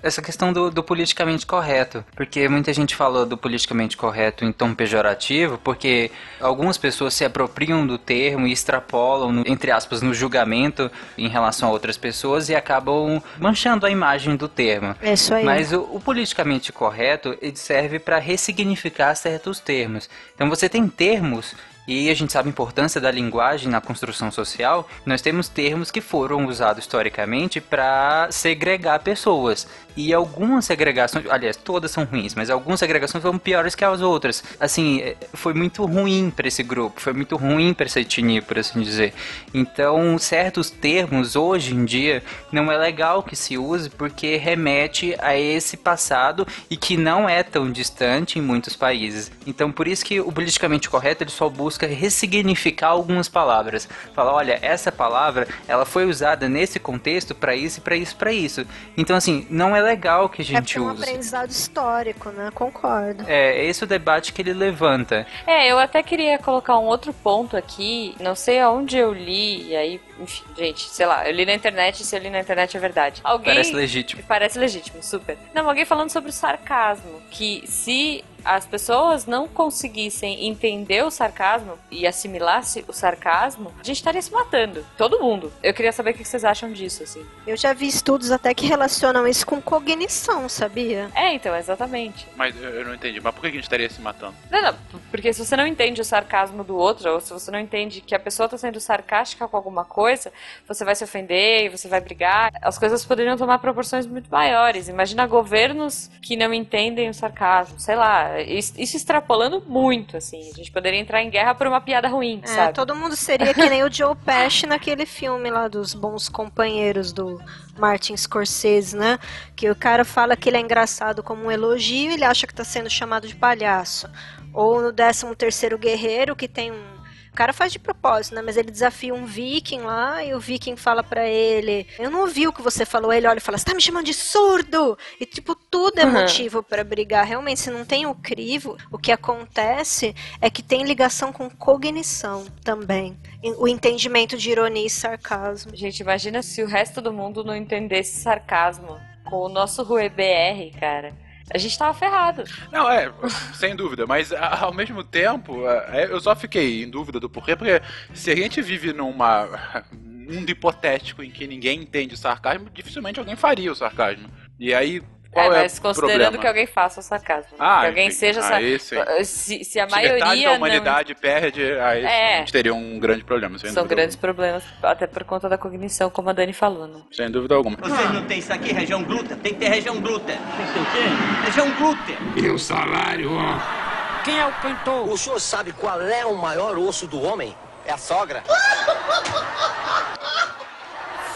essa 0.02 0.20
questão 0.22 0.52
do, 0.52 0.70
do 0.70 0.82
politicamente 0.82 1.46
correto. 1.46 2.04
Porque 2.14 2.48
muita 2.48 2.72
gente 2.72 2.94
falou 2.94 3.24
do 3.26 3.36
politicamente 3.36 3.96
correto 3.96 4.44
em 4.44 4.52
tom 4.52 4.74
pejorativo, 4.74 5.58
porque 5.58 6.10
algumas 6.40 6.76
pessoas 6.78 7.14
se 7.14 7.24
apropriam 7.24 7.86
do 7.86 7.98
termo 7.98 8.46
e 8.46 8.52
extrapolam, 8.52 9.32
no- 9.32 9.44
entre 9.46 9.70
aspas, 9.70 10.02
no 10.02 10.12
julgamento 10.14 10.90
em 11.16 11.28
relação 11.28 11.68
a 11.68 11.72
outras 11.72 11.96
pessoas 11.96 12.48
e 12.48 12.54
acabam 12.54 13.22
manchando 13.38 13.86
a 13.86 13.90
imagem 13.90 14.36
do 14.36 14.48
termo. 14.48 14.94
É 15.02 15.12
isso 15.14 15.34
aí. 15.34 15.44
Mas 15.44 15.72
o, 15.72 15.80
o 15.92 16.00
politicamente 16.00 16.72
correto 16.72 17.36
ele 17.40 17.56
serve 17.56 17.98
para 17.98 18.18
ressignificar 18.18 19.14
certos 19.14 19.60
termos. 19.60 20.08
Então 20.34 20.48
você 20.48 20.68
tem 20.68 20.86
termos 20.88 21.54
e 21.86 22.10
a 22.10 22.14
gente 22.14 22.32
sabe 22.32 22.48
a 22.48 22.50
importância 22.50 23.00
da 23.00 23.10
linguagem 23.10 23.68
na 23.68 23.80
construção 23.80 24.30
social. 24.30 24.88
Nós 25.04 25.20
temos 25.20 25.48
termos 25.48 25.90
que 25.90 26.00
foram 26.00 26.46
usados 26.46 26.84
historicamente 26.84 27.60
para 27.60 28.28
segregar 28.30 29.00
pessoas. 29.00 29.66
E 29.94 30.14
algumas 30.14 30.64
segregações, 30.64 31.26
aliás, 31.28 31.56
todas 31.56 31.90
são 31.90 32.04
ruins, 32.04 32.34
mas 32.34 32.48
algumas 32.48 32.80
segregações 32.80 33.20
foram 33.20 33.38
piores 33.38 33.74
que 33.74 33.84
as 33.84 34.00
outras. 34.00 34.42
Assim, 34.58 35.00
eh, 35.00 35.16
foi 35.34 35.52
muito 35.52 35.84
ruim 35.84 36.32
para 36.34 36.48
esse 36.48 36.62
grupo, 36.62 37.00
foi 37.00 37.12
muito 37.12 37.36
ruim 37.36 37.74
para 37.74 37.84
essa 37.84 38.00
etnia, 38.00 38.40
por 38.40 38.58
assim 38.58 38.80
dizer. 38.80 39.12
Então, 39.52 40.16
certos 40.16 40.70
termos 40.70 41.36
hoje 41.36 41.74
em 41.74 41.84
dia 41.84 42.22
não 42.50 42.72
é 42.72 42.76
legal 42.78 43.22
que 43.22 43.36
se 43.36 43.58
use 43.58 43.90
porque 43.90 44.36
remete 44.36 45.14
a 45.18 45.38
esse 45.38 45.76
passado 45.76 46.46
e 46.70 46.76
que 46.76 46.96
não 46.96 47.28
é 47.28 47.42
tão 47.42 47.70
distante 47.70 48.38
em 48.38 48.42
muitos 48.42 48.74
países. 48.74 49.30
Então, 49.46 49.70
por 49.70 49.86
isso 49.86 50.04
que 50.04 50.20
o 50.20 50.32
politicamente 50.32 50.88
correto 50.88 51.22
ele 51.22 51.30
só 51.30 51.50
busca 51.50 51.71
ressignificar 51.80 52.88
algumas 52.88 53.28
palavras. 53.28 53.88
Fala, 54.14 54.32
olha, 54.32 54.58
essa 54.62 54.90
palavra 54.92 55.46
ela 55.68 55.84
foi 55.84 56.04
usada 56.06 56.48
nesse 56.48 56.78
contexto 56.78 57.34
para 57.34 57.54
isso, 57.54 57.80
para 57.80 57.96
isso, 57.96 58.16
para 58.16 58.32
isso. 58.32 58.66
Então, 58.96 59.16
assim, 59.16 59.46
não 59.50 59.74
é 59.74 59.80
legal 59.80 60.28
que 60.28 60.42
a 60.42 60.44
É 60.44 60.46
gente 60.46 60.78
é 60.78 60.80
um 60.80 60.90
use. 60.92 61.02
aprendizado 61.02 61.50
histórico, 61.50 62.30
né? 62.30 62.50
Concordo. 62.54 63.24
É 63.26 63.64
esse 63.64 63.84
o 63.84 63.86
debate 63.86 64.32
que 64.32 64.42
ele 64.42 64.52
levanta. 64.52 65.26
É, 65.46 65.70
eu 65.70 65.78
até 65.78 66.02
queria 66.02 66.38
colocar 66.38 66.78
um 66.78 66.84
outro 66.84 67.12
ponto 67.12 67.56
aqui. 67.56 68.14
Não 68.20 68.34
sei 68.34 68.60
aonde 68.60 68.96
eu 68.96 69.12
li, 69.12 69.68
e 69.68 69.76
aí, 69.76 70.00
enfim, 70.20 70.42
gente, 70.56 70.88
sei 70.88 71.06
lá, 71.06 71.26
eu 71.28 71.32
li 71.34 71.44
na 71.46 71.54
internet, 71.54 72.04
se 72.04 72.14
eu 72.16 72.20
li 72.20 72.30
na 72.30 72.40
internet 72.40 72.76
é 72.76 72.80
verdade. 72.80 73.20
Alguém. 73.24 73.52
Parece 73.54 73.72
legítimo. 73.74 74.22
Parece 74.26 74.58
legítimo, 74.58 75.02
super. 75.02 75.36
Não, 75.54 75.68
alguém 75.68 75.84
falando 75.84 76.10
sobre 76.10 76.30
o 76.30 76.32
sarcasmo. 76.32 77.20
Que 77.30 77.62
se 77.66 78.24
as 78.44 78.66
pessoas 78.66 79.26
não 79.26 79.48
conseguissem 79.48 80.46
entender 80.46 81.04
o 81.04 81.10
sarcasmo 81.10 81.78
e 81.90 82.06
assimilasse 82.06 82.84
o 82.88 82.92
sarcasmo, 82.92 83.72
a 83.80 83.84
gente 83.84 83.96
estaria 83.96 84.20
se 84.20 84.32
matando. 84.32 84.84
Todo 84.96 85.20
mundo. 85.20 85.52
Eu 85.62 85.74
queria 85.74 85.92
saber 85.92 86.10
o 86.10 86.14
que 86.14 86.24
vocês 86.24 86.44
acham 86.44 86.72
disso, 86.72 87.02
assim. 87.02 87.24
Eu 87.46 87.56
já 87.56 87.72
vi 87.72 87.86
estudos 87.86 88.30
até 88.30 88.54
que 88.54 88.66
relacionam 88.66 89.26
isso 89.26 89.46
com 89.46 89.60
cognição, 89.60 90.48
sabia? 90.48 91.10
É, 91.14 91.34
então, 91.34 91.54
exatamente. 91.56 92.26
Mas 92.36 92.54
eu 92.60 92.84
não 92.84 92.94
entendi. 92.94 93.20
Mas 93.20 93.34
por 93.34 93.42
que 93.42 93.46
a 93.48 93.50
gente 93.50 93.64
estaria 93.64 93.88
se 93.88 94.00
matando? 94.00 94.34
Não, 94.50 94.62
não, 94.62 94.74
porque 95.10 95.32
se 95.32 95.44
você 95.44 95.56
não 95.56 95.66
entende 95.66 96.00
o 96.00 96.04
sarcasmo 96.04 96.64
do 96.64 96.76
outro, 96.76 97.10
ou 97.10 97.20
se 97.20 97.32
você 97.32 97.50
não 97.50 97.58
entende 97.58 98.00
que 98.00 98.14
a 98.14 98.18
pessoa 98.20 98.46
está 98.46 98.58
sendo 98.58 98.80
sarcástica 98.80 99.46
com 99.48 99.56
alguma 99.56 99.84
coisa, 99.84 100.32
você 100.66 100.84
vai 100.84 100.94
se 100.94 101.04
ofender, 101.04 101.70
você 101.70 101.88
vai 101.88 102.00
brigar. 102.00 102.52
As 102.60 102.78
coisas 102.78 103.04
poderiam 103.04 103.36
tomar 103.36 103.58
proporções 103.58 104.06
muito 104.06 104.30
maiores. 104.30 104.88
Imagina 104.88 105.26
governos 105.26 106.10
que 106.20 106.36
não 106.36 106.52
entendem 106.52 107.08
o 107.08 107.14
sarcasmo, 107.14 107.78
sei 107.78 107.96
lá, 107.96 108.31
isso, 108.40 108.72
isso 108.78 108.96
extrapolando 108.96 109.62
muito, 109.66 110.16
assim. 110.16 110.50
A 110.50 110.54
gente 110.56 110.70
poderia 110.70 110.98
entrar 110.98 111.22
em 111.22 111.28
guerra 111.28 111.54
por 111.54 111.66
uma 111.66 111.80
piada 111.80 112.08
ruim, 112.08 112.40
É, 112.44 112.46
sabe? 112.46 112.74
todo 112.74 112.94
mundo 112.96 113.16
seria 113.16 113.52
que 113.52 113.68
nem 113.68 113.82
o 113.82 113.92
Joe 113.92 114.14
Pesci 114.16 114.66
naquele 114.66 115.04
filme 115.04 115.50
lá 115.50 115.68
dos 115.68 115.92
bons 115.94 116.28
companheiros 116.28 117.12
do 117.12 117.40
Martin 117.78 118.16
Scorsese, 118.16 118.96
né? 118.96 119.18
Que 119.56 119.68
o 119.70 119.74
cara 119.76 120.04
fala 120.04 120.36
que 120.36 120.48
ele 120.48 120.56
é 120.56 120.60
engraçado 120.60 121.22
como 121.22 121.44
um 121.44 121.50
elogio 121.50 122.10
e 122.10 122.14
ele 122.14 122.24
acha 122.24 122.46
que 122.46 122.54
tá 122.54 122.64
sendo 122.64 122.88
chamado 122.88 123.26
de 123.26 123.34
palhaço. 123.34 124.08
Ou 124.54 124.80
no 124.80 124.92
13 124.92 125.34
terceiro 125.34 125.76
Guerreiro, 125.78 126.36
que 126.36 126.46
tem 126.46 126.70
um, 126.70 126.84
O 127.32 127.34
cara 127.34 127.52
faz 127.54 127.72
de 127.72 127.78
propósito, 127.78 128.34
né? 128.34 128.42
Mas 128.42 128.58
ele 128.58 128.70
desafia 128.70 129.14
um 129.14 129.24
viking 129.24 129.80
lá 129.80 130.22
e 130.22 130.34
o 130.34 130.38
viking 130.40 130.76
fala 130.76 131.02
para 131.02 131.26
ele: 131.26 131.86
Eu 131.98 132.10
não 132.10 132.20
ouvi 132.20 132.46
o 132.46 132.52
que 132.52 132.60
você 132.60 132.84
falou. 132.84 133.10
Ele 133.10 133.26
olha 133.26 133.38
e 133.38 133.40
fala: 133.40 133.56
Você 133.56 133.64
tá 133.64 133.74
me 133.74 133.80
chamando 133.80 134.04
de 134.04 134.12
surdo? 134.12 134.98
E, 135.18 135.24
tipo, 135.24 135.54
tudo 135.54 135.98
é 135.98 136.04
Uhum. 136.04 136.12
motivo 136.12 136.62
para 136.62 136.84
brigar. 136.84 137.24
Realmente, 137.26 137.60
se 137.60 137.70
não 137.70 137.86
tem 137.86 138.04
o 138.04 138.14
crivo, 138.14 138.76
o 138.90 138.98
que 138.98 139.10
acontece 139.10 140.14
é 140.42 140.50
que 140.50 140.62
tem 140.62 140.84
ligação 140.84 141.32
com 141.32 141.48
cognição 141.48 142.44
também. 142.62 143.16
O 143.58 143.66
entendimento 143.66 144.36
de 144.36 144.50
ironia 144.50 144.86
e 144.86 144.90
sarcasmo. 144.90 145.74
Gente, 145.74 146.00
imagina 146.00 146.42
se 146.42 146.62
o 146.62 146.66
resto 146.66 147.00
do 147.00 147.12
mundo 147.12 147.42
não 147.42 147.56
entendesse 147.56 148.20
sarcasmo 148.20 148.98
com 149.24 149.36
o 149.36 149.48
nosso 149.48 149.82
Rue 149.82 150.08
BR, 150.10 150.78
cara. 150.78 151.14
A 151.52 151.58
gente 151.58 151.78
tava 151.78 151.94
ferrado. 151.94 152.44
Não, 152.70 152.90
é, 152.90 153.12
sem 153.54 153.74
dúvida, 153.74 154.06
mas 154.06 154.32
ao 154.32 154.72
mesmo 154.72 155.02
tempo, 155.02 155.62
eu 156.08 156.20
só 156.20 156.34
fiquei 156.34 156.82
em 156.82 156.90
dúvida 156.90 157.18
do 157.18 157.28
porquê, 157.28 157.56
porque 157.56 157.80
se 158.14 158.30
a 158.30 158.36
gente 158.36 158.60
vive 158.62 158.92
numa 158.92 159.84
um 159.92 160.34
mundo 160.34 160.50
hipotético 160.50 161.22
em 161.22 161.30
que 161.30 161.46
ninguém 161.46 161.80
entende 161.80 162.14
o 162.14 162.18
sarcasmo, 162.18 162.70
dificilmente 162.70 163.18
alguém 163.18 163.36
faria 163.36 163.72
o 163.72 163.74
sarcasmo. 163.74 164.30
E 164.58 164.72
aí, 164.72 165.02
qual 165.32 165.52
é, 165.52 165.58
é, 165.58 165.62
mas 165.62 165.78
o 165.78 165.82
considerando 165.82 166.12
problema? 166.18 166.38
que 166.38 166.46
alguém 166.46 166.66
faça 166.66 167.00
o 167.00 167.02
sarcasmo. 167.02 167.52
Ah, 167.58 167.80
que 167.80 167.86
alguém 167.86 168.08
enfim, 168.08 168.16
seja 168.16 168.42
sa- 168.42 168.56
aí 168.56 168.78
sim. 168.78 168.96
se, 169.24 169.64
se 169.64 169.80
a 169.80 169.88
Se 169.88 169.90
maioria 169.94 170.18
da 170.20 170.34
não 170.50 170.56
humanidade 170.56 171.14
perde, 171.14 171.62
aí 171.80 172.04
É. 172.04 172.34
a 172.34 172.38
gente 172.40 172.52
teria 172.52 172.74
um 172.74 172.98
grande 173.00 173.24
problema, 173.24 173.58
sem 173.58 173.70
São 173.70 173.82
dúvida 173.84 173.94
grandes 174.02 174.16
problemas, 174.16 174.62
até 174.82 175.06
por 175.06 175.24
conta 175.24 175.48
da 175.48 175.56
cognição, 175.56 176.10
como 176.10 176.28
a 176.30 176.32
Dani 176.32 176.52
falou, 176.52 176.86
né? 176.86 177.00
Sem 177.10 177.30
dúvida 177.30 177.54
alguma. 177.54 177.76
Vocês 177.78 178.12
não 178.12 178.24
tem 178.26 178.38
isso 178.38 178.52
aqui, 178.52 178.72
região 178.72 179.02
glútea? 179.02 179.36
Tem 179.36 179.54
que 179.54 179.60
ter 179.60 179.68
região 179.68 180.00
glútea. 180.00 180.38
Tem 180.56 180.66
que 180.66 180.72
ter 180.72 180.80
o 180.80 180.84
quê? 180.92 181.46
Região 181.46 181.70
glútea. 181.72 182.16
E 182.36 182.48
o 182.50 182.58
salário, 182.58 183.30
ó. 183.34 184.22
Quem 184.24 184.38
é 184.38 184.46
o 184.46 184.52
cantor? 184.52 185.08
O 185.08 185.16
senhor 185.18 185.40
sabe 185.40 185.72
qual 185.72 186.00
é 186.00 186.24
o 186.26 186.36
maior 186.36 186.78
osso 186.78 187.06
do 187.06 187.20
homem? 187.22 187.56
É 187.84 187.92
a 187.92 187.98
sogra. 187.98 188.42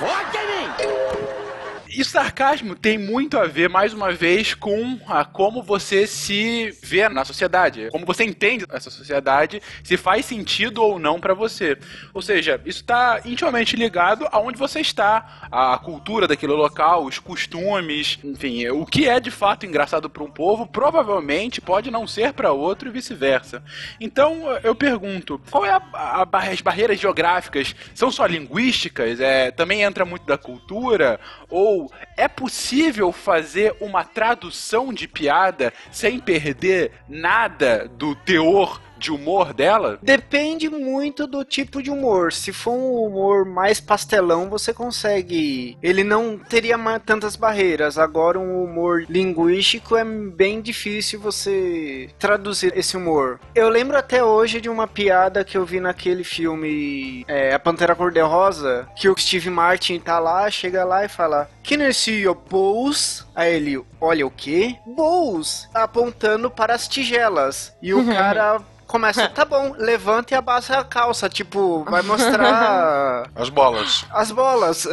Mim! 0.00 1.45
E 1.88 2.04
sarcasmo 2.04 2.74
tem 2.74 2.98
muito 2.98 3.38
a 3.38 3.46
ver, 3.46 3.68
mais 3.68 3.92
uma 3.92 4.12
vez, 4.12 4.54
com 4.54 4.98
a, 5.06 5.24
como 5.24 5.62
você 5.62 6.06
se 6.06 6.76
vê 6.82 7.08
na 7.08 7.24
sociedade. 7.24 7.88
Como 7.90 8.04
você 8.04 8.24
entende 8.24 8.66
essa 8.70 8.90
sociedade, 8.90 9.62
se 9.84 9.96
faz 9.96 10.26
sentido 10.26 10.82
ou 10.82 10.98
não 10.98 11.20
pra 11.20 11.32
você. 11.32 11.78
Ou 12.12 12.20
seja, 12.20 12.60
isso 12.64 12.80
está 12.80 13.20
intimamente 13.24 13.76
ligado 13.76 14.26
aonde 14.32 14.58
você 14.58 14.80
está, 14.80 15.48
a 15.50 15.78
cultura 15.78 16.26
daquele 16.26 16.52
local, 16.52 17.04
os 17.04 17.18
costumes, 17.18 18.18
enfim, 18.24 18.68
o 18.68 18.84
que 18.84 19.08
é 19.08 19.20
de 19.20 19.30
fato 19.30 19.64
engraçado 19.64 20.10
para 20.10 20.24
um 20.24 20.30
povo, 20.30 20.66
provavelmente 20.66 21.60
pode 21.60 21.90
não 21.90 22.06
ser 22.06 22.32
para 22.32 22.52
outro 22.52 22.88
e 22.88 22.92
vice-versa. 22.92 23.62
Então, 24.00 24.50
eu 24.62 24.74
pergunto, 24.74 25.40
qual 25.50 25.64
é 25.64 25.70
a, 25.70 25.82
a 25.92 26.26
as 26.36 26.60
barreiras 26.60 26.98
geográficas? 26.98 27.74
São 27.94 28.10
só 28.10 28.26
linguísticas? 28.26 29.20
É, 29.20 29.50
também 29.50 29.82
entra 29.82 30.04
muito 30.04 30.26
da 30.26 30.36
cultura? 30.36 31.18
Ou 31.48 31.75
é 32.16 32.28
possível 32.28 33.12
fazer 33.12 33.76
uma 33.80 34.04
tradução 34.04 34.92
de 34.92 35.06
piada 35.06 35.72
sem 35.90 36.18
perder 36.18 36.92
nada 37.08 37.88
do 37.88 38.14
teor 38.14 38.80
de 38.98 39.12
humor 39.12 39.52
dela? 39.52 39.98
Depende 40.02 40.68
muito 40.68 41.26
do 41.26 41.44
tipo 41.44 41.82
de 41.82 41.90
humor. 41.90 42.32
Se 42.32 42.52
for 42.52 42.72
um 42.72 43.04
humor 43.04 43.44
mais 43.44 43.80
pastelão, 43.80 44.48
você 44.48 44.72
consegue. 44.72 45.76
Ele 45.82 46.04
não 46.04 46.38
teria 46.38 46.76
tantas 47.04 47.36
barreiras. 47.36 47.98
Agora, 47.98 48.38
um 48.38 48.62
humor 48.62 49.04
linguístico 49.08 49.96
é 49.96 50.04
bem 50.04 50.60
difícil 50.60 51.20
você 51.20 52.08
traduzir 52.18 52.72
esse 52.76 52.96
humor. 52.96 53.40
Eu 53.54 53.68
lembro 53.68 53.96
até 53.96 54.22
hoje 54.22 54.60
de 54.60 54.68
uma 54.68 54.86
piada 54.86 55.44
que 55.44 55.56
eu 55.56 55.64
vi 55.64 55.80
naquele 55.80 56.24
filme 56.24 57.24
é, 57.26 57.54
A 57.54 57.58
Pantera 57.58 57.94
Cor-de-Rosa, 57.94 58.88
que 58.96 59.08
o 59.08 59.16
Steve 59.16 59.50
Martin 59.50 59.98
tá 59.98 60.18
lá, 60.18 60.50
chega 60.50 60.84
lá 60.84 61.04
e 61.04 61.08
fala: 61.08 61.48
Can 61.64 61.86
I 61.86 61.92
see 61.92 62.22
your 62.22 62.36
balls? 62.36 63.26
Aí 63.34 63.54
ele, 63.54 63.82
olha 64.00 64.26
o 64.26 64.30
quê? 64.30 64.76
Balls! 64.86 65.68
Apontando 65.74 66.50
para 66.50 66.74
as 66.74 66.86
tigelas. 66.88 67.72
E 67.82 67.92
o 67.94 68.04
cara 68.06 68.60
começa, 68.86 69.28
tá 69.28 69.44
bom, 69.44 69.74
levanta 69.76 70.32
e 70.32 70.36
abaixa 70.36 70.78
a 70.78 70.84
calça, 70.84 71.28
tipo, 71.28 71.84
vai 71.84 72.02
mostrar 72.02 73.28
As 73.34 73.48
bolas. 73.48 74.06
as 74.10 74.30
bolas. 74.30 74.86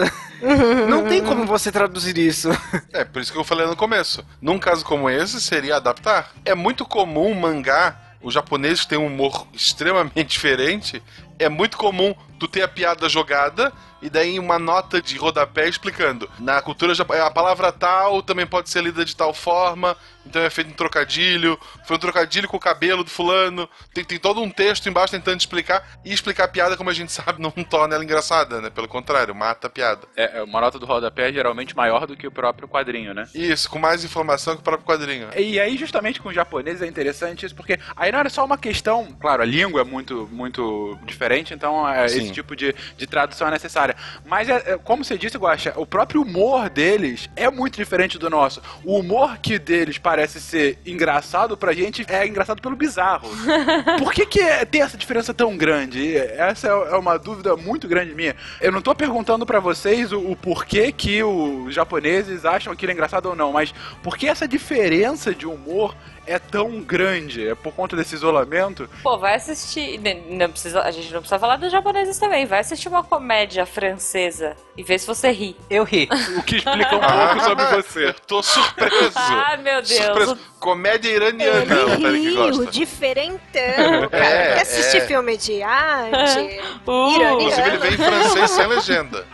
Não 0.89 1.05
tem 1.07 1.23
como 1.23 1.45
você 1.45 1.71
traduzir 1.71 2.17
isso. 2.17 2.49
É, 2.91 3.03
por 3.05 3.21
isso 3.21 3.31
que 3.31 3.37
eu 3.37 3.43
falei 3.43 3.67
no 3.67 3.75
começo. 3.75 4.25
Num 4.41 4.57
caso 4.59 4.83
como 4.83 5.09
esse, 5.09 5.39
seria 5.39 5.75
adaptar. 5.77 6.31
É 6.43 6.55
muito 6.55 6.85
comum 6.85 7.31
um 7.31 7.39
mangá, 7.39 7.95
os 8.21 8.33
japoneses 8.33 8.85
têm 8.85 8.97
um 8.97 9.07
humor 9.07 9.47
extremamente 9.53 10.25
diferente. 10.25 11.01
É 11.37 11.47
muito 11.49 11.77
comum 11.77 12.15
tu 12.39 12.47
ter 12.47 12.61
a 12.63 12.67
piada 12.67 13.07
jogada 13.07 13.71
e 14.03 14.09
daí 14.09 14.37
uma 14.37 14.59
nota 14.59 15.01
de 15.01 15.17
rodapé 15.17 15.67
explicando. 15.67 16.29
Na 16.39 16.61
cultura 16.61 16.93
japonesa, 16.93 17.25
a 17.25 17.31
palavra 17.31 17.71
tal 17.71 18.21
também 18.21 18.45
pode 18.45 18.69
ser 18.69 18.83
lida 18.83 19.05
de 19.05 19.15
tal 19.15 19.33
forma, 19.33 19.97
então 20.25 20.41
é 20.41 20.49
feito 20.49 20.69
um 20.69 20.73
trocadilho. 20.73 21.59
Foi 21.85 21.95
um 21.95 21.99
trocadilho 21.99 22.47
com 22.47 22.57
o 22.57 22.59
cabelo 22.59 23.03
do 23.03 23.09
fulano. 23.09 23.67
Tem, 23.93 24.03
tem 24.03 24.19
todo 24.19 24.41
um 24.41 24.49
texto 24.49 24.87
embaixo 24.87 25.11
tentando 25.11 25.39
explicar. 25.39 25.99
E 26.03 26.13
explicar 26.13 26.45
a 26.45 26.47
piada, 26.47 26.77
como 26.77 26.89
a 26.89 26.93
gente 26.93 27.11
sabe, 27.13 27.41
não 27.41 27.51
torna 27.51 27.95
ela 27.95 28.03
engraçada, 28.03 28.61
né? 28.61 28.69
Pelo 28.69 28.87
contrário, 28.87 29.33
mata 29.35 29.67
a 29.67 29.69
piada. 29.69 30.01
É, 30.15 30.39
é 30.39 30.43
uma 30.43 30.61
nota 30.61 30.79
do 30.79 30.85
rodapé 30.85 31.29
é 31.29 31.33
geralmente 31.33 31.75
maior 31.75 32.05
do 32.05 32.15
que 32.15 32.27
o 32.27 32.31
próprio 32.31 32.67
quadrinho, 32.67 33.13
né? 33.13 33.27
Isso, 33.33 33.69
com 33.69 33.79
mais 33.79 34.03
informação 34.03 34.55
que 34.55 34.61
o 34.61 34.63
próprio 34.63 34.85
quadrinho. 34.85 35.29
E 35.37 35.59
aí, 35.59 35.77
justamente 35.77 36.21
com 36.21 36.29
os 36.29 36.35
japoneses 36.35 36.81
é 36.81 36.87
interessante 36.87 37.45
isso, 37.45 37.55
porque 37.55 37.79
aí 37.95 38.11
não 38.11 38.19
era 38.19 38.29
só 38.29 38.43
uma 38.43 38.57
questão, 38.57 39.07
claro, 39.19 39.41
a 39.41 39.45
língua 39.45 39.81
é 39.81 39.83
muito, 39.83 40.27
muito 40.31 40.97
diferente, 41.05 41.53
então 41.53 41.87
é, 41.87 42.05
esse 42.05 42.31
tipo 42.31 42.55
de, 42.55 42.75
de 42.97 43.07
tradução 43.07 43.47
é 43.47 43.51
necessária. 43.51 43.92
Mas, 44.25 44.49
é, 44.49 44.73
é, 44.73 44.77
como 44.77 45.03
você 45.03 45.17
disse, 45.17 45.37
Guaxa, 45.37 45.73
o 45.75 45.85
próprio 45.85 46.21
humor 46.21 46.69
deles 46.69 47.29
é 47.35 47.49
muito 47.49 47.75
diferente 47.75 48.17
do 48.19 48.29
nosso. 48.29 48.61
O 48.83 48.99
humor 48.99 49.37
que 49.37 49.57
deles 49.57 49.97
parece 49.97 50.39
ser 50.39 50.79
engraçado 50.85 51.57
pra 51.57 51.73
gente 51.73 52.05
é 52.07 52.27
engraçado 52.27 52.61
pelo 52.61 52.75
bizarro. 52.75 53.29
Por 53.97 54.13
que, 54.13 54.25
que 54.25 54.39
é- 54.39 54.65
tem 54.65 54.81
essa 54.81 54.97
diferença 54.97 55.33
tão 55.33 55.57
grande? 55.57 56.15
Essa 56.17 56.67
é 56.67 56.93
é 56.93 56.95
uma 56.95 57.17
dúvida 57.17 57.55
muito 57.55 57.87
grande 57.87 58.13
minha. 58.13 58.35
Eu 58.61 58.71
não 58.71 58.81
tô 58.81 58.93
perguntando 58.93 59.45
pra 59.45 59.59
vocês 59.59 60.11
o, 60.11 60.19
o 60.19 60.35
porquê 60.35 60.91
que 60.91 61.23
os 61.23 61.73
japoneses 61.73 62.45
acham 62.45 62.73
aquilo 62.73 62.91
engraçado 62.91 63.27
ou 63.27 63.35
não, 63.35 63.51
mas 63.51 63.73
por 64.01 64.17
que 64.17 64.27
essa 64.27 64.47
diferença 64.47 65.33
de 65.33 65.47
humor 65.47 65.95
é 66.25 66.39
tão 66.39 66.81
grande? 66.81 67.47
É 67.47 67.55
por 67.55 67.73
conta 67.73 67.95
desse 67.95 68.15
isolamento? 68.15 68.89
Pô, 69.01 69.17
vai 69.17 69.35
assistir. 69.35 69.99
n- 69.99 70.23
Não 70.29 70.49
precisa, 70.49 70.81
a 70.81 70.91
gente 70.91 71.11
não 71.13 71.19
precisa 71.19 71.39
falar 71.39 71.57
dos 71.57 71.71
japoneses 71.71 72.17
também. 72.17 72.45
Vai 72.45 72.59
assistir 72.59 72.87
uma 72.89 73.03
comédia 73.03 73.65
francesa 73.65 74.55
e 74.77 74.83
ver 74.83 74.99
se 74.99 75.07
você 75.07 75.29
ri. 75.31 75.55
Eu 75.69 75.83
ri. 75.83 76.07
O 76.37 76.43
que 76.43 76.57
explica 76.57 76.95
um 76.95 76.99
pouco 76.99 77.39
sobre 77.43 77.65
você. 77.65 78.07
Eu 78.09 78.13
tô 78.27 78.41
surpreso. 78.43 79.13
Ah, 79.15 79.57
meu 79.57 79.81
Deus. 79.81 79.89
Surpreso. 79.89 80.37
Comédia 80.59 81.09
iraniana, 81.09 81.75
Ele 82.07 82.33
gosta. 82.35 82.61
riu, 82.63 82.71
diferentão, 82.71 84.07
cara. 84.09 84.23
É, 84.25 84.53
Quer 84.55 84.61
assistir 84.61 84.97
é. 84.97 85.07
filme 85.07 85.35
de 85.37 85.61
arte? 85.61 86.61
Uh, 86.87 87.09
Inclusive, 87.33 87.67
ele 87.67 87.77
vem 87.77 87.93
em 87.93 87.97
francês 87.97 88.51
sem 88.51 88.67
legenda. 88.67 89.25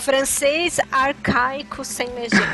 francês 0.00 0.80
arcaico 0.90 1.84
sem 1.84 2.08
legenda. 2.08 2.48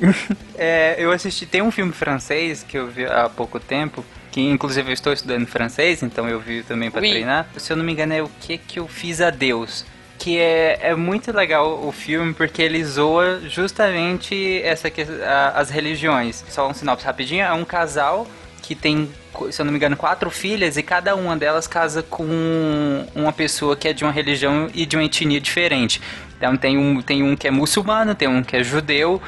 É, 0.60 0.96
eu 0.98 1.12
assisti, 1.12 1.46
tem 1.46 1.62
um 1.62 1.70
filme 1.70 1.92
francês 1.92 2.64
que 2.66 2.76
eu 2.76 2.88
vi 2.88 3.04
há 3.06 3.28
pouco 3.28 3.60
tempo, 3.60 4.04
que 4.32 4.40
inclusive 4.40 4.90
eu 4.90 4.92
estou 4.94 5.12
estudando 5.12 5.46
francês, 5.46 6.02
então 6.02 6.28
eu 6.28 6.40
vi 6.40 6.64
também 6.64 6.90
para 6.90 7.00
Oui. 7.00 7.10
treinar. 7.10 7.46
Se 7.56 7.72
eu 7.72 7.76
não 7.76 7.84
me 7.84 7.92
engano 7.92 8.12
é 8.12 8.20
o 8.22 8.28
que 8.40 8.58
que 8.58 8.80
eu 8.80 8.88
fiz 8.88 9.20
a 9.20 9.30
Deus. 9.30 9.84
Que 10.18 10.36
é, 10.38 10.78
é 10.82 10.94
muito 10.96 11.30
legal 11.30 11.86
o 11.86 11.92
filme 11.92 12.34
porque 12.34 12.60
ele 12.60 12.82
zoa 12.82 13.40
justamente 13.48 14.60
essa 14.64 14.90
que, 14.90 15.02
a- 15.02 15.52
as 15.54 15.70
religiões. 15.70 16.44
Só 16.48 16.68
um 16.68 16.74
sinopse 16.74 17.06
rapidinho, 17.06 17.44
é 17.44 17.52
um 17.52 17.64
casal 17.64 18.26
que 18.60 18.74
tem, 18.74 19.08
se 19.52 19.60
eu 19.60 19.64
não 19.64 19.70
me 19.70 19.78
engano, 19.78 19.96
quatro 19.96 20.28
filhas 20.28 20.76
e 20.76 20.82
cada 20.82 21.14
uma 21.14 21.36
delas 21.36 21.68
casa 21.68 22.02
com 22.02 23.06
uma 23.14 23.32
pessoa 23.32 23.76
que 23.76 23.86
é 23.86 23.92
de 23.92 24.02
uma 24.04 24.12
religião 24.12 24.68
e 24.74 24.84
de 24.84 24.96
uma 24.96 25.04
etnia 25.04 25.40
diferente. 25.40 26.00
Então 26.36 26.56
tem 26.56 26.76
um, 26.76 27.00
tem 27.00 27.22
um 27.22 27.36
que 27.36 27.46
é 27.46 27.50
muçulmano, 27.52 28.14
tem 28.14 28.26
um 28.28 28.42
que 28.42 28.56
é 28.56 28.62
judeu, 28.64 29.22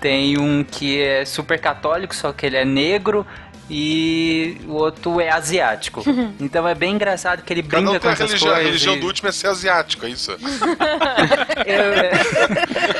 tem 0.00 0.38
um 0.38 0.62
que 0.64 1.00
é 1.02 1.24
super 1.24 1.58
católico, 1.60 2.14
só 2.14 2.32
que 2.32 2.46
ele 2.46 2.56
é 2.56 2.64
negro. 2.64 3.26
E 3.68 4.58
o 4.68 4.74
outro 4.74 5.20
é 5.20 5.28
asiático. 5.28 6.00
Então 6.38 6.68
é 6.68 6.74
bem 6.74 6.94
engraçado 6.94 7.42
que 7.42 7.52
ele 7.52 7.64
Cada 7.64 7.82
brinca 7.82 7.96
um 7.96 8.00
com 8.00 8.08
a 8.08 8.12
essas 8.12 8.28
religião. 8.30 8.50
A 8.52 8.54
coisas. 8.54 8.66
religião 8.72 8.94
e- 8.96 9.00
do 9.00 9.06
último 9.06 9.28
é 9.28 9.32
ser 9.32 9.48
asiático, 9.48 10.06
é 10.06 10.10
isso? 10.10 10.30
É, 11.66 12.15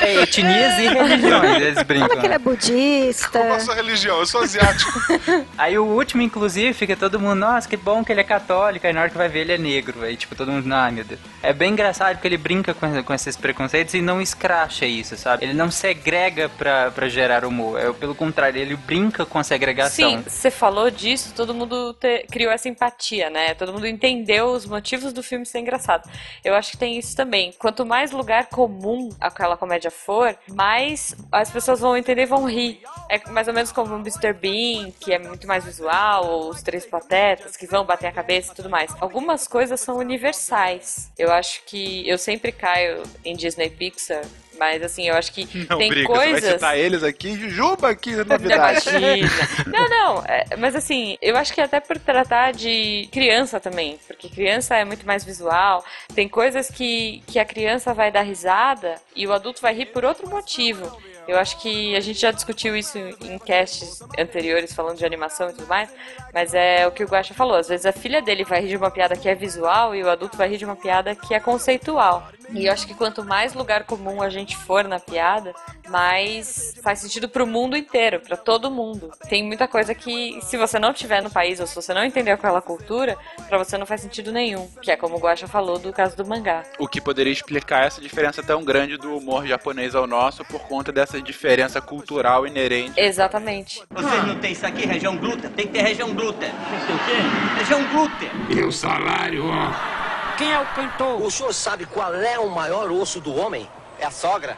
é, 0.07 0.22
etnias 0.22 0.78
e 0.78 0.88
religiões, 0.88 1.62
eles 1.62 1.82
brincam. 1.82 2.09
Fala 2.09 2.20
que 2.20 2.26
ele 2.26 2.34
é 2.34 2.38
né? 2.38 2.44
budista. 2.44 3.38
Qual 3.40 3.52
a 3.52 3.61
sua 3.61 3.74
religião? 3.74 4.18
Eu 4.18 4.26
sou 4.26 4.42
asiático. 4.42 4.92
Aí 5.59 5.78
o 5.78 5.84
último, 5.84 6.22
inclusive, 6.22 6.72
fica 6.72 6.96
todo 6.96 7.18
mundo, 7.20 7.36
nossa, 7.36 7.68
que 7.68 7.76
bom 7.76 8.04
que 8.04 8.12
ele 8.12 8.20
é 8.20 8.24
católico, 8.24 8.86
aí 8.86 8.92
na 8.92 9.00
hora 9.02 9.11
que 9.11 9.16
vai 9.16 9.28
ver 9.28 9.40
ele 9.40 9.52
é 9.52 9.59
negro. 9.59 10.02
Aí 10.02 10.16
tipo, 10.16 10.34
todo 10.34 10.50
mundo, 10.52 10.72
ai 10.72 10.90
meu 10.90 11.04
Deus. 11.04 11.20
É 11.42 11.52
bem 11.52 11.72
engraçado 11.72 12.14
porque 12.16 12.28
ele 12.28 12.36
brinca 12.38 12.74
com, 12.74 13.02
com 13.02 13.14
esses 13.14 13.36
preconceitos 13.36 13.94
e 13.94 14.02
não 14.02 14.20
escracha 14.20 14.84
isso, 14.86 15.16
sabe? 15.16 15.44
Ele 15.44 15.54
não 15.54 15.70
segrega 15.70 16.48
pra, 16.48 16.90
pra 16.90 17.09
gerar 17.09 17.44
humor. 17.44 17.78
É, 17.78 17.92
pelo 17.92 18.14
contrário, 18.14 18.61
ele 18.61 18.76
brinca 18.76 19.24
com 19.24 19.38
a 19.38 19.44
segregação. 19.44 20.11
Sim, 20.11 20.24
você 20.26 20.50
falou 20.50 20.90
disso, 20.90 21.32
todo 21.34 21.54
mundo 21.54 21.94
te- 21.94 22.26
criou 22.30 22.52
essa 22.52 22.68
empatia, 22.68 23.30
né? 23.30 23.54
Todo 23.54 23.72
mundo 23.72 23.86
entendeu 23.86 24.46
os 24.46 24.66
motivos 24.66 25.12
do 25.12 25.22
filme 25.22 25.46
ser 25.46 25.61
engraçado. 25.61 26.09
Eu 26.44 26.54
acho 26.54 26.72
que 26.72 26.76
tem 26.76 26.98
isso 26.98 27.16
também. 27.16 27.52
Quanto 27.59 27.84
mais 27.86 28.11
lugar 28.11 28.46
comum 28.46 29.11
aquela 29.20 29.57
comédia 29.57 29.90
for, 29.97 30.36
mais 30.49 31.14
as 31.32 31.51
pessoas 31.51 31.80
vão 31.80 31.97
entender 31.97 32.22
e 32.22 32.26
vão 32.26 32.44
rir. 32.44 32.80
É 33.09 33.18
mais 33.30 33.49
ou 33.49 33.55
menos 33.55 33.72
como 33.72 33.94
o 33.94 33.99
Mr. 33.99 34.32
Bean, 34.32 34.92
que 35.01 35.12
é 35.12 35.18
muito 35.18 35.47
mais 35.47 35.64
visual, 35.64 36.26
ou 36.26 36.51
os 36.51 36.62
Três 36.62 36.86
Patetas, 36.86 37.57
que 37.57 37.66
vão 37.66 37.84
bater 37.84 38.07
a 38.07 38.12
cabeça 38.12 38.53
e 38.53 38.55
tudo 38.55 38.70
mais. 38.70 38.94
Algumas 39.01 39.49
coisas 39.49 39.80
são 39.80 39.97
universais. 39.97 41.11
Eu 41.18 41.32
acho 41.32 41.62
que 41.64 42.09
eu 42.09 42.18
sempre 42.18 42.53
caio 42.53 43.03
em 43.24 43.34
Disney 43.34 43.70
Pixar, 43.70 44.24
mas 44.59 44.82
assim, 44.82 45.09
eu 45.09 45.14
acho 45.14 45.32
que 45.32 45.46
Não 45.68 45.78
tem 45.78 45.88
briga, 45.88 46.09
você 46.09 46.16
vai 46.16 46.30
coisas. 46.30 46.52
citar 46.52 46.78
eles 46.78 47.02
aqui, 47.02 47.36
Jujuba 47.36 47.90
aqui, 47.90 48.14
novidade. 48.16 48.86
Não, 49.66 49.88
não, 49.88 50.24
é, 50.26 50.57
mas 50.57 50.74
assim, 50.74 51.16
eu 51.20 51.36
acho 51.36 51.52
que 51.52 51.61
até 51.61 51.80
por 51.80 51.98
tratar 51.98 52.52
de 52.52 53.09
criança 53.12 53.61
também, 53.61 53.98
porque 54.07 54.28
criança 54.28 54.76
é 54.76 54.84
muito 54.84 55.07
mais 55.07 55.24
visual, 55.24 55.84
tem 56.14 56.28
coisas 56.28 56.70
que, 56.70 57.22
que 57.26 57.38
a 57.38 57.44
criança 57.44 57.92
vai 57.92 58.11
dar 58.11 58.22
risada 58.22 58.96
e 59.14 59.26
o 59.26 59.32
adulto 59.32 59.61
vai 59.61 59.74
rir 59.74 59.86
por 59.86 60.04
outro 60.04 60.28
motivo. 60.28 60.90
Eu 61.26 61.38
acho 61.38 61.61
que 61.61 61.96
a 61.96 62.00
gente 62.00 62.20
já 62.20 62.30
discutiu 62.30 62.76
isso 62.76 62.98
em 62.98 63.36
casts 63.38 64.00
anteriores, 64.16 64.72
falando 64.72 64.96
de 64.96 65.04
animação 65.04 65.50
e 65.50 65.52
tudo 65.52 65.66
mais, 65.66 65.92
mas 66.32 66.54
é 66.54 66.86
o 66.86 66.92
que 66.92 67.02
o 67.02 67.07
Guaxa 67.07 67.34
falou. 67.34 67.57
Às 67.57 67.68
vezes 67.68 67.84
a 67.84 67.92
filha 67.92 68.22
dele 68.22 68.44
vai 68.44 68.61
rir 68.61 68.68
de 68.68 68.76
uma 68.76 68.92
piada 68.92 69.16
que 69.16 69.28
é 69.28 69.34
visual 69.34 69.94
e 69.94 70.04
o 70.04 70.09
adulto 70.09 70.36
vai 70.36 70.48
rir 70.48 70.59
de 70.59 70.64
uma 70.64 70.76
piada 70.76 71.16
que 71.16 71.34
é 71.34 71.40
conceitual. 71.40 72.28
E 72.51 72.66
eu 72.66 72.72
acho 72.72 72.86
que 72.86 72.94
quanto 72.94 73.24
mais 73.24 73.55
lugar 73.55 73.84
comum 73.84 74.22
a 74.22 74.30
gente 74.30 74.57
for 74.57 74.84
na 74.84 74.99
piada, 74.99 75.53
mais 75.88 76.74
faz 76.82 77.01
sentido 77.01 77.28
pro 77.28 77.47
mundo 77.47 77.76
inteiro, 77.76 78.20
pra 78.20 78.36
todo 78.36 78.70
mundo. 78.70 79.11
Tem 79.28 79.44
muita 79.44 79.66
coisa 79.66 79.94
que, 79.94 80.38
se 80.42 80.57
você 80.57 80.78
não 80.78 80.92
tiver 80.92 81.22
no 81.22 81.30
país 81.30 81.61
ou 81.61 81.66
se 81.66 81.74
você 81.74 81.92
não 81.92 82.05
entender 82.05 82.30
aquela 82.30 82.61
cultura, 82.61 83.16
pra 83.49 83.59
você 83.59 83.76
não 83.76 83.86
faz 83.86 84.01
sentido 84.01 84.32
nenhum. 84.32 84.68
Que 84.80 84.90
é 84.90 84.97
como 84.97 85.16
o 85.16 85.18
Guaxa 85.18 85.47
falou 85.47 85.78
do 85.78 85.92
caso 85.92 86.16
do 86.16 86.26
mangá. 86.26 86.62
O 86.78 86.88
que 86.88 87.01
poderia 87.01 87.32
explicar 87.32 87.86
essa 87.86 88.01
diferença 88.01 88.42
tão 88.42 88.64
grande 88.64 88.97
do 88.97 89.16
humor 89.16 89.47
japonês 89.47 89.94
ao 89.94 90.07
nosso 90.07 90.44
por 90.44 90.61
conta 90.62 90.92
dessa 90.92 91.20
diferença 91.20 91.80
cultural 91.80 92.47
inerente. 92.47 92.99
Exatamente. 92.99 93.82
Vocês 93.90 94.26
não 94.26 94.38
tem 94.38 94.53
isso 94.53 94.66
aqui, 94.66 94.86
região 94.86 95.16
glútea? 95.16 95.51
Tem 95.51 95.66
que 95.66 95.72
ter 95.72 95.82
região 95.82 96.14
glútea. 96.14 96.51
Tem 96.51 96.80
que 96.80 96.86
ter 96.86 96.92
o 96.92 96.99
quê? 96.99 97.59
Região 97.59 97.84
glútea. 97.88 98.30
E 98.51 98.61
o 98.62 98.72
salário, 98.72 99.44
ó. 99.47 99.97
Quem 100.37 100.53
é 100.53 100.61
o 100.61 100.66
cantor? 100.66 101.22
O 101.22 101.30
senhor 101.30 101.53
sabe 101.55 101.87
qual 101.87 102.14
é 102.14 102.39
o 102.39 102.51
maior 102.51 102.91
osso 102.91 103.20
do 103.20 103.34
homem? 103.34 103.68
É 103.99 104.05
a 104.05 104.11
sogra. 104.11 104.55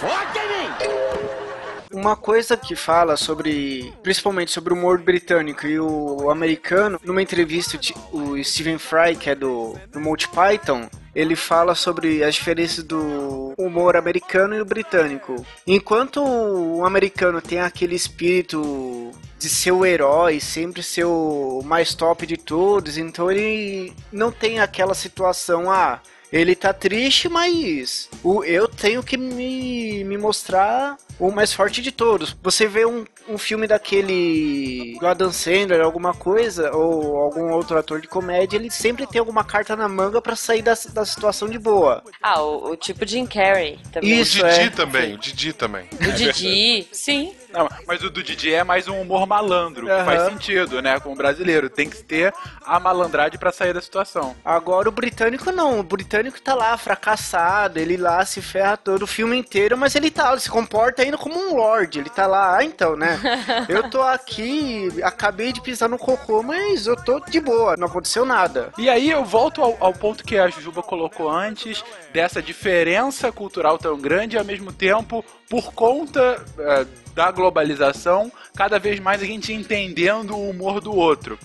Foca 0.00 0.38
em 0.38 0.48
mim! 0.48 1.47
Uma 1.92 2.16
coisa 2.16 2.56
que 2.56 2.76
fala 2.76 3.16
sobre, 3.16 3.92
principalmente 4.02 4.50
sobre 4.50 4.72
o 4.72 4.76
humor 4.76 4.98
britânico 4.98 5.66
e 5.66 5.80
o 5.80 6.30
americano, 6.30 7.00
numa 7.02 7.22
entrevista 7.22 7.78
o 8.12 8.42
Stephen 8.42 8.78
Fry, 8.78 9.16
que 9.16 9.30
é 9.30 9.34
do, 9.34 9.74
do 9.90 10.00
Monty 10.00 10.28
Python, 10.28 10.88
ele 11.14 11.34
fala 11.34 11.74
sobre 11.74 12.22
as 12.22 12.34
diferenças 12.34 12.84
do 12.84 13.54
humor 13.56 13.96
americano 13.96 14.54
e 14.54 14.60
o 14.60 14.64
britânico. 14.64 15.44
Enquanto 15.66 16.22
o 16.22 16.84
americano 16.84 17.40
tem 17.40 17.60
aquele 17.60 17.94
espírito 17.94 19.10
de 19.38 19.48
ser 19.48 19.72
o 19.72 19.84
herói, 19.84 20.40
sempre 20.40 20.82
ser 20.82 21.04
o 21.04 21.62
mais 21.64 21.94
top 21.94 22.26
de 22.26 22.36
todos, 22.36 22.98
então 22.98 23.30
ele 23.30 23.92
não 24.12 24.30
tem 24.30 24.60
aquela 24.60 24.94
situação, 24.94 25.70
ah, 25.70 26.00
ele 26.30 26.54
tá 26.54 26.72
triste, 26.72 27.28
mas 27.28 28.08
o, 28.22 28.44
eu 28.44 28.68
tenho 28.68 29.02
que 29.02 29.16
me, 29.16 30.04
me 30.04 30.18
mostrar 30.18 30.96
o 31.18 31.30
mais 31.30 31.52
forte 31.52 31.82
de 31.82 31.90
todos. 31.90 32.36
Você 32.42 32.66
vê 32.66 32.86
um, 32.86 33.04
um 33.28 33.38
filme 33.38 33.66
daquele 33.66 34.96
do 34.98 35.06
Adam 35.06 35.32
Sandler, 35.32 35.80
alguma 35.80 36.14
coisa, 36.14 36.74
ou 36.74 37.16
algum 37.16 37.52
outro 37.52 37.78
ator 37.78 38.00
de 38.00 38.08
comédia, 38.08 38.56
ele 38.56 38.70
sempre 38.70 39.06
tem 39.06 39.18
alguma 39.18 39.44
carta 39.44 39.76
na 39.76 39.88
manga 39.88 40.20
pra 40.20 40.36
sair 40.36 40.62
da, 40.62 40.74
da 40.92 41.04
situação 41.04 41.48
de 41.48 41.58
boa. 41.58 42.02
Ah, 42.22 42.40
o, 42.40 42.72
o 42.72 42.76
tipo 42.76 43.06
Jim 43.06 43.26
Carrey 43.26 43.78
também. 43.92 44.20
Isso, 44.20 44.44
o 44.44 44.48
Didi 44.48 44.60
é. 44.60 44.70
também, 44.70 45.14
o 45.14 45.18
Didi 45.18 45.52
também. 45.52 45.88
O 45.92 46.12
Didi, 46.12 46.88
sim. 46.92 47.34
Não, 47.50 47.68
mas 47.86 48.02
o 48.02 48.10
do 48.10 48.22
Didi 48.22 48.52
é 48.52 48.62
mais 48.62 48.88
um 48.88 49.00
humor 49.00 49.26
malandro, 49.26 49.86
que 49.86 49.92
Aham. 49.92 50.04
faz 50.04 50.22
sentido, 50.24 50.82
né? 50.82 51.00
Com 51.00 51.12
o 51.12 51.16
brasileiro. 51.16 51.70
Tem 51.70 51.88
que 51.88 52.02
ter 52.02 52.32
a 52.64 52.78
malandragem 52.78 53.38
pra 53.38 53.50
sair 53.50 53.72
da 53.72 53.80
situação. 53.80 54.36
Agora 54.44 54.88
o 54.88 54.92
britânico 54.92 55.50
não, 55.50 55.80
o 55.80 55.82
britânico 55.82 56.40
tá 56.40 56.54
lá 56.54 56.76
fracassado, 56.76 57.78
ele 57.78 57.96
lá 57.96 58.24
se 58.24 58.42
ferra 58.42 58.76
todo 58.76 59.02
o 59.02 59.06
filme 59.06 59.36
inteiro, 59.36 59.78
mas 59.78 59.94
ele 59.94 60.10
tá, 60.10 60.30
ele 60.30 60.40
se 60.40 60.50
comporta 60.50 61.02
como 61.16 61.38
um 61.38 61.56
lord, 61.56 61.98
ele 61.98 62.10
tá 62.10 62.26
lá, 62.26 62.56
ah, 62.56 62.64
então, 62.64 62.96
né? 62.96 63.18
Eu 63.68 63.88
tô 63.88 64.02
aqui, 64.02 64.88
acabei 65.02 65.52
de 65.52 65.60
pisar 65.60 65.88
no 65.88 65.98
cocô, 65.98 66.42
mas 66.42 66.86
eu 66.86 66.96
tô 66.96 67.20
de 67.20 67.40
boa, 67.40 67.76
não 67.76 67.86
aconteceu 67.86 68.24
nada. 68.24 68.72
E 68.76 68.88
aí 68.88 69.10
eu 69.10 69.24
volto 69.24 69.62
ao, 69.62 69.76
ao 69.78 69.92
ponto 69.92 70.24
que 70.24 70.36
a 70.36 70.48
Jujuba 70.48 70.82
colocou 70.82 71.30
antes, 71.30 71.84
dessa 72.12 72.42
diferença 72.42 73.30
cultural 73.30 73.78
tão 73.78 73.98
grande 73.98 74.36
e 74.36 74.38
ao 74.38 74.44
mesmo 74.44 74.72
tempo, 74.72 75.24
por 75.48 75.72
conta 75.72 76.42
eh, 76.58 76.86
da 77.14 77.30
globalização, 77.30 78.30
cada 78.54 78.78
vez 78.78 79.00
mais 79.00 79.22
a 79.22 79.24
gente 79.24 79.52
entendendo 79.52 80.36
o 80.36 80.50
humor 80.50 80.80
do 80.80 80.94
outro. 80.94 81.38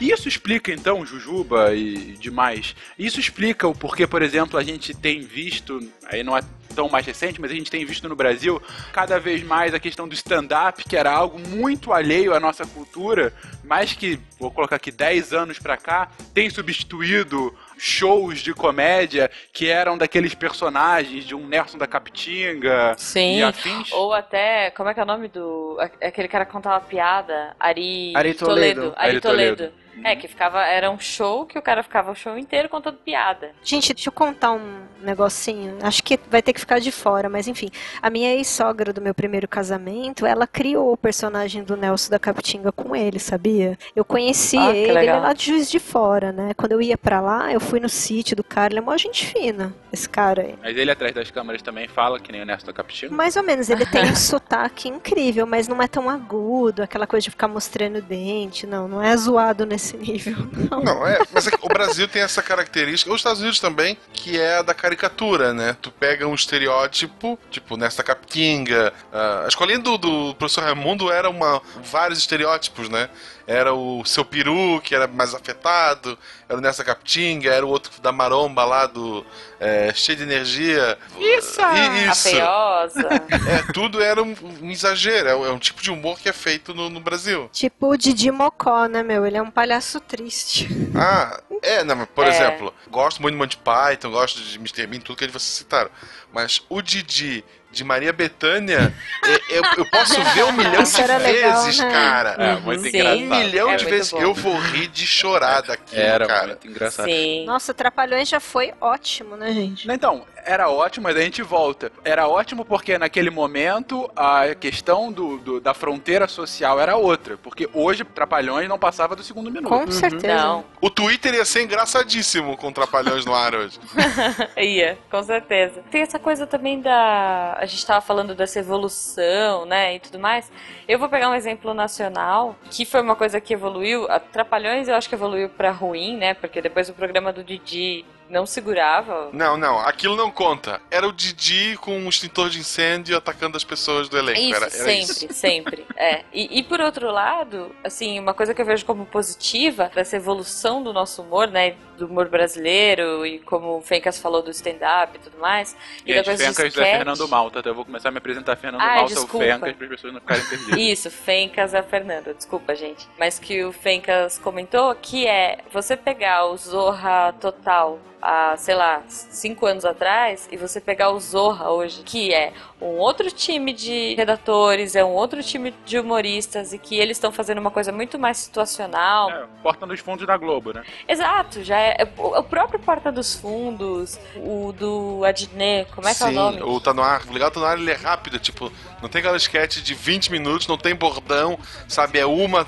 E 0.00 0.10
Isso 0.10 0.28
explica 0.28 0.72
então, 0.72 1.06
Jujuba 1.06 1.74
e 1.74 2.12
demais, 2.18 2.76
isso 2.98 3.18
explica 3.18 3.66
o 3.66 3.74
porquê, 3.74 4.06
por 4.06 4.22
exemplo, 4.22 4.58
a 4.58 4.62
gente 4.62 4.94
tem 4.94 5.20
visto, 5.20 5.80
aí 6.04 6.22
não 6.22 6.36
é 6.36 6.42
tão 6.76 6.88
mais 6.90 7.06
recente, 7.06 7.40
mas 7.40 7.50
a 7.50 7.54
gente 7.54 7.70
tem 7.70 7.84
visto 7.84 8.06
no 8.06 8.14
Brasil 8.14 8.62
cada 8.92 9.18
vez 9.18 9.42
mais 9.42 9.72
a 9.72 9.80
questão 9.80 10.06
do 10.06 10.14
stand-up, 10.14 10.84
que 10.84 10.94
era 10.94 11.10
algo 11.10 11.38
muito 11.38 11.92
alheio 11.92 12.34
à 12.34 12.38
nossa 12.38 12.66
cultura, 12.66 13.32
mas 13.64 13.94
que, 13.94 14.20
vou 14.38 14.50
colocar 14.50 14.76
aqui, 14.76 14.92
10 14.92 15.32
anos 15.32 15.58
pra 15.58 15.78
cá, 15.78 16.10
tem 16.34 16.50
substituído 16.50 17.52
shows 17.78 18.40
de 18.40 18.52
comédia 18.52 19.30
que 19.52 19.68
eram 19.68 19.96
daqueles 19.96 20.34
personagens 20.34 21.24
de 21.24 21.34
um 21.34 21.46
Nelson 21.46 21.78
da 21.78 21.86
Capitinga 21.86 22.94
Sim. 22.98 23.38
e 23.38 23.42
afins. 23.42 23.90
Ou 23.92 24.12
até, 24.12 24.70
como 24.70 24.90
é 24.90 24.94
que 24.94 25.00
é 25.00 25.02
o 25.02 25.06
nome 25.06 25.28
do. 25.28 25.78
Aquele 26.00 26.28
cara 26.28 26.44
que 26.44 26.52
contava 26.52 26.84
piada? 26.84 27.56
Ari, 27.58 28.12
Ari 28.14 28.34
Toledo. 28.34 28.92
Ari, 28.96 29.10
Ari 29.10 29.20
Toledo. 29.20 29.56
Toledo. 29.56 29.85
É, 30.04 30.14
que 30.14 30.28
ficava. 30.28 30.64
Era 30.64 30.90
um 30.90 30.98
show 30.98 31.46
que 31.46 31.58
o 31.58 31.62
cara 31.62 31.82
ficava 31.82 32.10
o 32.10 32.14
show 32.14 32.36
inteiro 32.36 32.68
contando 32.68 32.96
piada. 32.98 33.50
Gente, 33.62 33.92
deixa 33.94 34.08
eu 34.08 34.12
contar 34.12 34.52
um 34.52 34.86
negocinho. 35.00 35.78
Acho 35.82 36.02
que 36.02 36.18
vai 36.30 36.42
ter 36.42 36.52
que 36.52 36.60
ficar 36.60 36.78
de 36.78 36.90
fora, 36.90 37.28
mas 37.28 37.48
enfim. 37.48 37.70
A 38.02 38.10
minha 38.10 38.34
ex-sogra 38.34 38.92
do 38.92 39.00
meu 39.00 39.14
primeiro 39.14 39.46
casamento, 39.48 40.26
ela 40.26 40.46
criou 40.46 40.92
o 40.92 40.96
personagem 40.96 41.62
do 41.62 41.76
Nelson 41.76 42.10
da 42.10 42.18
Capitinga 42.18 42.72
com 42.72 42.94
ele, 42.94 43.18
sabia? 43.18 43.78
Eu 43.94 44.04
conheci 44.04 44.56
Ah, 44.56 44.74
ele, 44.74 44.98
ele 44.98 45.06
é 45.06 45.16
lá 45.16 45.32
de 45.32 45.46
Juiz 45.46 45.70
de 45.70 45.78
Fora, 45.78 46.32
né? 46.32 46.52
Quando 46.54 46.72
eu 46.72 46.80
ia 46.80 46.98
pra 46.98 47.20
lá, 47.20 47.52
eu 47.52 47.60
fui 47.60 47.80
no 47.80 47.88
sítio 47.88 48.36
do 48.36 48.44
cara, 48.44 48.72
ele 48.72 48.78
é 48.78 48.82
mó 48.82 48.96
gente 48.96 49.26
fina, 49.26 49.74
esse 49.92 50.08
cara 50.08 50.42
aí. 50.42 50.54
Mas 50.62 50.76
ele 50.76 50.90
atrás 50.90 51.14
das 51.14 51.30
câmeras 51.30 51.62
também 51.62 51.86
fala, 51.86 52.18
que 52.18 52.32
nem 52.32 52.42
o 52.42 52.46
Nelson 52.46 52.66
da 52.66 52.72
Capitinga. 52.72 53.14
Mais 53.14 53.36
ou 53.36 53.42
menos, 53.42 53.68
ele 53.70 53.84
tem 53.86 54.04
um 54.10 54.16
sotaque 54.16 54.88
incrível, 54.88 55.46
mas 55.46 55.68
não 55.68 55.80
é 55.82 55.86
tão 55.86 56.08
agudo, 56.08 56.82
aquela 56.82 57.06
coisa 57.06 57.24
de 57.24 57.30
ficar 57.30 57.48
mostrando 57.48 57.98
o 57.98 58.02
dente, 58.02 58.66
não, 58.66 58.88
não 58.88 59.02
é 59.02 59.16
zoado 59.16 59.66
nesse 59.66 59.85
nível. 59.94 60.36
Não. 60.70 60.82
Não, 60.82 61.06
é, 61.06 61.18
mas 61.32 61.46
é 61.46 61.50
o 61.60 61.68
Brasil 61.68 62.08
tem 62.08 62.22
essa 62.22 62.42
característica, 62.42 63.10
os 63.10 63.18
Estados 63.18 63.40
Unidos 63.40 63.60
também, 63.60 63.98
que 64.12 64.40
é 64.40 64.58
a 64.58 64.62
da 64.62 64.72
caricatura, 64.72 65.52
né? 65.52 65.76
Tu 65.82 65.90
pega 65.90 66.26
um 66.26 66.34
estereótipo, 66.34 67.38
tipo 67.50 67.76
nesta 67.76 68.02
Capitinga. 68.02 68.92
ah, 69.12 69.42
a 69.44 69.48
escolinha 69.48 69.78
do, 69.78 69.98
do 69.98 70.34
professor 70.34 70.64
Raimundo 70.64 71.10
era 71.12 71.28
uma, 71.28 71.60
vários 71.84 72.18
estereótipos, 72.18 72.88
né? 72.88 73.10
Era 73.46 73.72
o 73.72 74.04
seu 74.04 74.24
peru, 74.24 74.80
que 74.82 74.92
era 74.94 75.06
mais 75.06 75.32
afetado, 75.32 76.18
era 76.48 76.58
o 76.58 76.60
Nessa 76.60 76.82
Capitinga, 76.82 77.52
era 77.52 77.64
o 77.64 77.68
outro 77.68 78.00
da 78.00 78.10
maromba 78.10 78.64
lá 78.64 78.86
do 78.86 79.24
é, 79.60 79.92
cheio 79.94 80.16
de 80.18 80.24
energia. 80.24 80.98
Isso! 81.18 81.60
E- 81.60 82.10
Isso! 82.10 82.28
É, 83.48 83.72
tudo 83.72 84.02
era 84.02 84.20
um, 84.22 84.34
um 84.62 84.70
exagero, 84.70 85.28
é 85.28 85.36
um, 85.36 85.46
é 85.46 85.50
um 85.52 85.58
tipo 85.58 85.80
de 85.80 85.90
humor 85.90 86.18
que 86.18 86.28
é 86.28 86.32
feito 86.32 86.74
no, 86.74 86.88
no 86.90 86.98
Brasil. 87.00 87.48
Tipo 87.52 87.90
o 87.92 87.96
Didi 87.96 88.30
Mocó, 88.32 88.86
né, 88.86 89.02
meu? 89.02 89.24
Ele 89.24 89.36
é 89.36 89.42
um 89.42 89.50
palhaço 89.50 90.00
triste. 90.00 90.68
Ah, 90.94 91.40
é, 91.62 91.84
não, 91.84 91.94
mas, 91.96 92.08
por 92.08 92.26
É. 92.26 92.28
exemplo, 92.30 92.74
gosto 92.88 93.22
muito 93.22 93.34
de 93.34 93.38
Monty 93.38 93.56
Python, 93.58 94.10
gosto 94.10 94.40
de 94.40 94.58
Mr. 94.58 94.86
Bean, 94.86 95.00
tudo 95.00 95.16
que 95.16 95.26
vocês 95.28 95.42
citaram. 95.44 95.90
Mas 96.32 96.60
o 96.68 96.82
Didi 96.82 97.44
de 97.76 97.84
Maria 97.84 98.12
Bethânia, 98.12 98.92
é- 99.24 99.58
eu, 99.58 99.62
eu 99.76 99.86
posso 99.90 100.20
ver 100.34 100.44
um 100.44 100.52
milhão 100.52 100.82
de 100.82 101.00
era 101.00 101.16
legal, 101.18 101.62
vezes, 101.64 101.78
né? 101.80 101.90
cara. 101.92 102.30
É, 102.38 102.56
muito 102.56 102.82
Sim. 102.82 102.88
engraçado. 102.88 103.18
Um 103.20 103.26
milhão 103.28 103.70
É 103.70 103.76
de 103.76 103.84
vezes. 103.84 104.10
bom. 104.10 104.18
Eu 104.22 104.34
vou 104.34 104.58
rir 104.58 104.86
de 104.88 105.06
chorar 105.06 105.60
daquilo, 105.62 106.00
Era 106.00 106.26
cara. 106.26 106.46
muito 106.48 106.66
engraçado. 106.66 107.06
Sim. 107.06 107.44
Nossa, 107.44 107.74
Trapalhões 107.74 108.28
já 108.28 108.40
foi 108.40 108.72
ótimo, 108.80 109.36
né, 109.36 109.52
gente? 109.52 109.90
Então, 109.90 110.24
era 110.46 110.70
ótimo, 110.70 111.04
mas 111.04 111.16
a 111.16 111.20
gente 111.20 111.42
volta. 111.42 111.90
Era 112.04 112.28
ótimo 112.28 112.64
porque 112.64 112.96
naquele 112.96 113.30
momento 113.30 114.08
a 114.14 114.54
questão 114.54 115.10
do, 115.12 115.38
do 115.38 115.60
da 115.60 115.74
fronteira 115.74 116.28
social 116.28 116.80
era 116.80 116.96
outra. 116.96 117.36
Porque 117.36 117.68
hoje 117.74 118.04
Trapalhões 118.04 118.68
não 118.68 118.78
passava 118.78 119.16
do 119.16 119.24
segundo 119.24 119.50
minuto. 119.50 119.68
Com 119.68 119.90
certeza. 119.90 120.34
Não. 120.34 120.64
O 120.80 120.88
Twitter 120.88 121.34
ia 121.34 121.44
ser 121.44 121.64
engraçadíssimo 121.64 122.56
com 122.56 122.72
Trapalhões 122.72 123.26
no 123.26 123.34
ar 123.34 123.54
hoje. 123.54 123.80
Ia, 124.56 124.96
com 125.10 125.22
certeza. 125.22 125.82
Tem 125.90 126.02
essa 126.02 126.18
coisa 126.18 126.46
também 126.46 126.80
da. 126.80 127.56
A 127.58 127.66
gente 127.66 127.84
tava 127.84 128.00
falando 128.00 128.34
dessa 128.34 128.60
evolução, 128.60 129.66
né? 129.66 129.96
E 129.96 130.00
tudo 130.00 130.18
mais. 130.18 130.50
Eu 130.86 130.98
vou 130.98 131.08
pegar 131.08 131.28
um 131.28 131.34
exemplo 131.34 131.74
nacional, 131.74 132.56
que 132.70 132.84
foi 132.84 133.02
uma 133.02 133.16
coisa 133.16 133.40
que 133.40 133.52
evoluiu. 133.52 134.06
A 134.08 134.20
Trapalhões 134.20 134.86
eu 134.86 134.94
acho 134.94 135.08
que 135.08 135.14
evoluiu 135.16 135.48
pra 135.48 135.72
ruim, 135.72 136.16
né? 136.16 136.34
Porque 136.34 136.62
depois 136.62 136.88
o 136.88 136.94
programa 136.94 137.32
do 137.32 137.42
Didi 137.42 138.04
não 138.28 138.46
segurava. 138.46 139.30
Não, 139.32 139.56
não, 139.56 139.78
aquilo 139.80 140.16
não 140.16 140.30
conta. 140.30 140.80
Era 140.90 141.06
o 141.06 141.12
Didi 141.12 141.76
com 141.80 141.96
um 141.96 142.08
extintor 142.08 142.48
de 142.50 142.58
incêndio 142.58 143.16
atacando 143.16 143.56
as 143.56 143.64
pessoas 143.64 144.08
do 144.08 144.18
elenco. 144.18 144.40
Isso, 144.40 144.56
era, 144.56 144.66
era 144.66 144.70
sempre, 144.70 145.26
isso. 145.26 145.28
sempre. 145.32 145.86
É. 145.96 146.24
E, 146.32 146.58
e 146.58 146.62
por 146.62 146.80
outro 146.80 147.10
lado, 147.10 147.74
assim, 147.84 148.18
uma 148.18 148.34
coisa 148.34 148.54
que 148.54 148.60
eu 148.60 148.66
vejo 148.66 148.84
como 148.84 149.06
positiva 149.06 149.90
dessa 149.94 150.16
evolução 150.16 150.82
do 150.82 150.92
nosso 150.92 151.22
humor, 151.22 151.48
né? 151.48 151.74
Do 151.96 152.06
humor 152.06 152.28
brasileiro 152.28 153.24
e 153.24 153.38
como 153.38 153.78
o 153.78 153.80
Fencas 153.80 154.18
falou 154.20 154.42
do 154.42 154.50
stand-up 154.50 155.16
e 155.16 155.18
tudo 155.18 155.38
mais. 155.38 155.76
E 156.04 156.12
da 156.12 156.22
Gente, 156.22 156.36
coisa 156.36 156.54
Fencas 156.54 156.78
é. 156.78 156.96
Fernando 156.96 157.28
Malta, 157.28 157.62
tá? 157.62 157.70
Eu 157.70 157.74
vou 157.74 157.84
começar 157.84 158.08
a 158.08 158.12
me 158.12 158.18
apresentar 158.18 158.56
Fernando 158.56 158.80
Ai, 158.80 158.98
Malta, 158.98 159.14
desculpa. 159.14 159.36
o 159.36 159.40
Fencas, 159.40 159.72
para 159.76 159.84
as 159.84 159.90
pessoas 159.90 160.12
não 160.12 160.20
ficarem 160.20 160.44
perdidas. 160.44 160.78
Isso, 160.78 161.10
Fencas 161.10 161.74
é 161.74 161.78
a 161.78 161.82
Fernanda, 161.82 162.34
desculpa, 162.34 162.74
gente. 162.74 163.08
Mas 163.18 163.38
que 163.38 163.64
o 163.64 163.72
Fencas 163.72 164.38
comentou 164.38 164.94
que 164.94 165.26
é 165.26 165.58
você 165.72 165.96
pegar 165.96 166.46
o 166.46 166.56
Zorra 166.56 167.32
Total 167.40 167.98
há, 168.26 168.56
sei 168.56 168.74
lá, 168.74 169.02
cinco 169.08 169.66
anos 169.66 169.84
atrás 169.84 170.48
e 170.50 170.56
você 170.56 170.80
pegar 170.80 171.10
o 171.10 171.20
Zorra 171.20 171.70
hoje, 171.70 172.02
que 172.02 172.34
é 172.34 172.52
um 172.80 172.98
outro 172.98 173.30
time 173.30 173.72
de 173.72 174.14
redatores, 174.16 174.96
é 174.96 175.04
um 175.04 175.12
outro 175.12 175.42
time 175.42 175.72
de 175.84 175.98
humoristas 175.98 176.72
e 176.72 176.78
que 176.78 176.96
eles 176.96 177.16
estão 177.16 177.30
fazendo 177.30 177.58
uma 177.58 177.70
coisa 177.70 177.92
muito 177.92 178.18
mais 178.18 178.38
situacional. 178.38 179.30
É, 179.30 179.46
Porta 179.62 179.86
nos 179.86 180.00
fundos 180.00 180.26
da 180.26 180.36
Globo, 180.36 180.72
né? 180.72 180.82
Exato, 181.06 181.62
já 181.62 181.78
é, 181.78 181.96
é 182.00 182.08
o 182.18 182.36
o 182.36 182.42
próprio 182.42 182.78
Porta 182.78 183.10
dos 183.10 183.34
Fundos, 183.34 184.18
o 184.36 184.72
do 184.72 185.24
Adnet, 185.24 185.90
como 185.92 186.08
é 186.08 186.14
que 186.14 186.22
é 186.22 186.26
o 186.26 186.28
Sim, 186.28 186.34
nome? 186.34 186.62
o 186.62 186.80
Tá 186.80 186.92
No 186.92 187.02
Ar. 187.02 187.22
O 187.28 187.32
legal 187.32 187.50
do 187.50 187.54
Tá 187.54 187.60
No 187.60 187.66
Ar 187.66 187.78
ele 187.78 187.90
é 187.90 187.94
rápido, 187.94 188.38
tipo, 188.38 188.70
não 189.00 189.08
tem 189.08 189.20
aquela 189.20 189.36
sketch 189.36 189.78
de 189.82 189.94
20 189.94 190.30
minutos, 190.32 190.66
não 190.66 190.76
tem 190.76 190.94
bordão, 190.94 191.58
sabe? 191.88 192.18
É 192.18 192.26
uma 192.26 192.66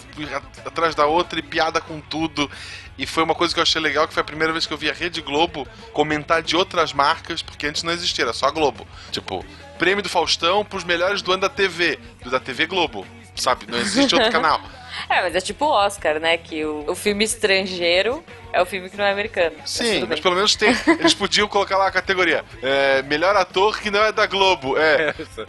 atrás 0.65 0.95
da 0.95 1.07
outra 1.07 1.39
e 1.39 1.43
piada 1.43 1.81
com 1.81 2.01
tudo. 2.01 2.51
E 2.99 3.07
foi 3.07 3.23
uma 3.23 3.35
coisa 3.35 3.55
que 3.55 3.61
eu 3.61 3.63
achei 3.63 3.81
legal, 3.81 4.09
que 4.09 4.13
foi 4.13 4.21
a 4.21 4.25
primeira 4.25 4.53
vez 4.53 4.67
que 4.67 4.73
eu 4.73 4.77
vi 4.77 4.91
a 4.91 4.93
Rede 4.93 5.23
Globo 5.23 5.67
comentar 5.93 6.43
de 6.43 6.57
outras 6.57 6.93
marcas, 6.93 7.41
porque 7.41 7.67
antes 7.67 7.85
não 7.85 7.93
existia, 7.93 8.25
era 8.25 8.33
só 8.33 8.47
a 8.47 8.51
Globo. 8.51 8.87
Tipo, 9.13 9.45
prêmio 9.79 10.03
do 10.03 10.09
Faustão 10.09 10.65
pros 10.65 10.83
melhores 10.83 11.23
do 11.23 11.33
ano 11.33 11.43
da 11.43 11.49
TV, 11.49 11.99
do 12.23 12.31
da 12.31 12.41
TV 12.41 12.67
Globo, 12.67 13.07
sabe? 13.37 13.67
Não 13.69 13.79
existe 13.79 14.15
outro 14.15 14.31
canal. 14.31 14.61
É, 15.09 15.23
mas 15.23 15.33
é 15.37 15.41
tipo 15.41 15.65
o 15.65 15.69
Oscar, 15.69 16.19
né? 16.19 16.37
Que 16.37 16.65
o, 16.65 16.85
o 16.89 16.95
filme 16.95 17.23
estrangeiro 17.25 18.25
é 18.53 18.63
o 18.63 18.67
filme 18.67 18.89
que 18.89 18.97
não 18.97 19.05
é 19.05 19.13
americano. 19.13 19.57
Mas 19.59 19.71
Sim, 19.71 20.01
mas 20.01 20.09
bem. 20.09 20.23
pelo 20.23 20.35
menos 20.35 20.55
tem. 20.57 20.75
Eles 20.87 21.15
podiam 21.15 21.47
colocar 21.49 21.77
lá 21.77 21.89
a 21.89 21.91
categoria. 21.91 22.45
é, 22.63 23.03
melhor 23.03 23.37
ator 23.37 23.79
que 23.81 23.91
não 23.91 24.03
é 24.03 24.13
da 24.13 24.27
Globo. 24.27 24.77
É. 24.79 25.15
Essa. 25.19 25.47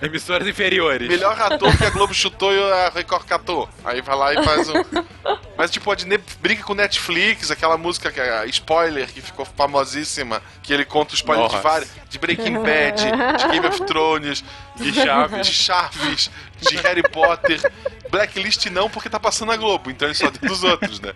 Emissoras 0.02 0.46
inferiores. 0.46 1.08
Melhor 1.08 1.40
ator 1.40 1.76
que 1.76 1.84
a 1.84 1.90
Globo 1.90 2.14
chutou 2.14 2.52
e 2.54 2.72
a 2.72 2.90
Record 2.90 3.26
catou. 3.26 3.68
Aí 3.84 4.00
vai 4.00 4.16
lá 4.16 4.34
e 4.34 4.44
faz 4.44 4.68
um. 4.68 4.74
Mas 5.56 5.70
tipo, 5.70 5.90
a 5.90 5.94
Disney 5.94 6.18
brinca 6.40 6.62
com 6.64 6.74
Netflix, 6.74 7.50
aquela 7.50 7.76
música 7.76 8.10
que 8.10 8.20
é 8.20 8.38
a 8.38 8.46
spoiler, 8.46 9.06
que 9.12 9.20
ficou 9.20 9.44
famosíssima, 9.44 10.42
que 10.62 10.72
ele 10.72 10.84
conta 10.84 11.12
o 11.12 11.14
spoiler 11.14 11.46
de 11.46 11.54
Nossa. 11.54 11.68
vários. 11.68 11.90
De 12.08 12.18
Breaking 12.18 12.62
Bad, 12.62 13.02
de 13.38 13.48
Game 13.48 13.66
of 13.66 13.84
Thrones, 13.84 14.44
De 14.76 14.92
Chaves. 14.92 15.46
de 15.46 15.52
Chaves, 15.54 16.30
de 16.60 16.76
Harry 16.76 17.02
Potter. 17.02 17.72
Blacklist 18.10 18.66
não, 18.66 18.90
porque 18.90 19.08
tá 19.08 19.18
passando 19.18 19.48
na 19.48 19.56
Globo, 19.56 19.90
então 19.90 20.06
ele 20.08 20.14
só 20.14 20.30
tem 20.30 20.46
dos 20.48 20.62
outros, 20.62 21.00
né? 21.00 21.12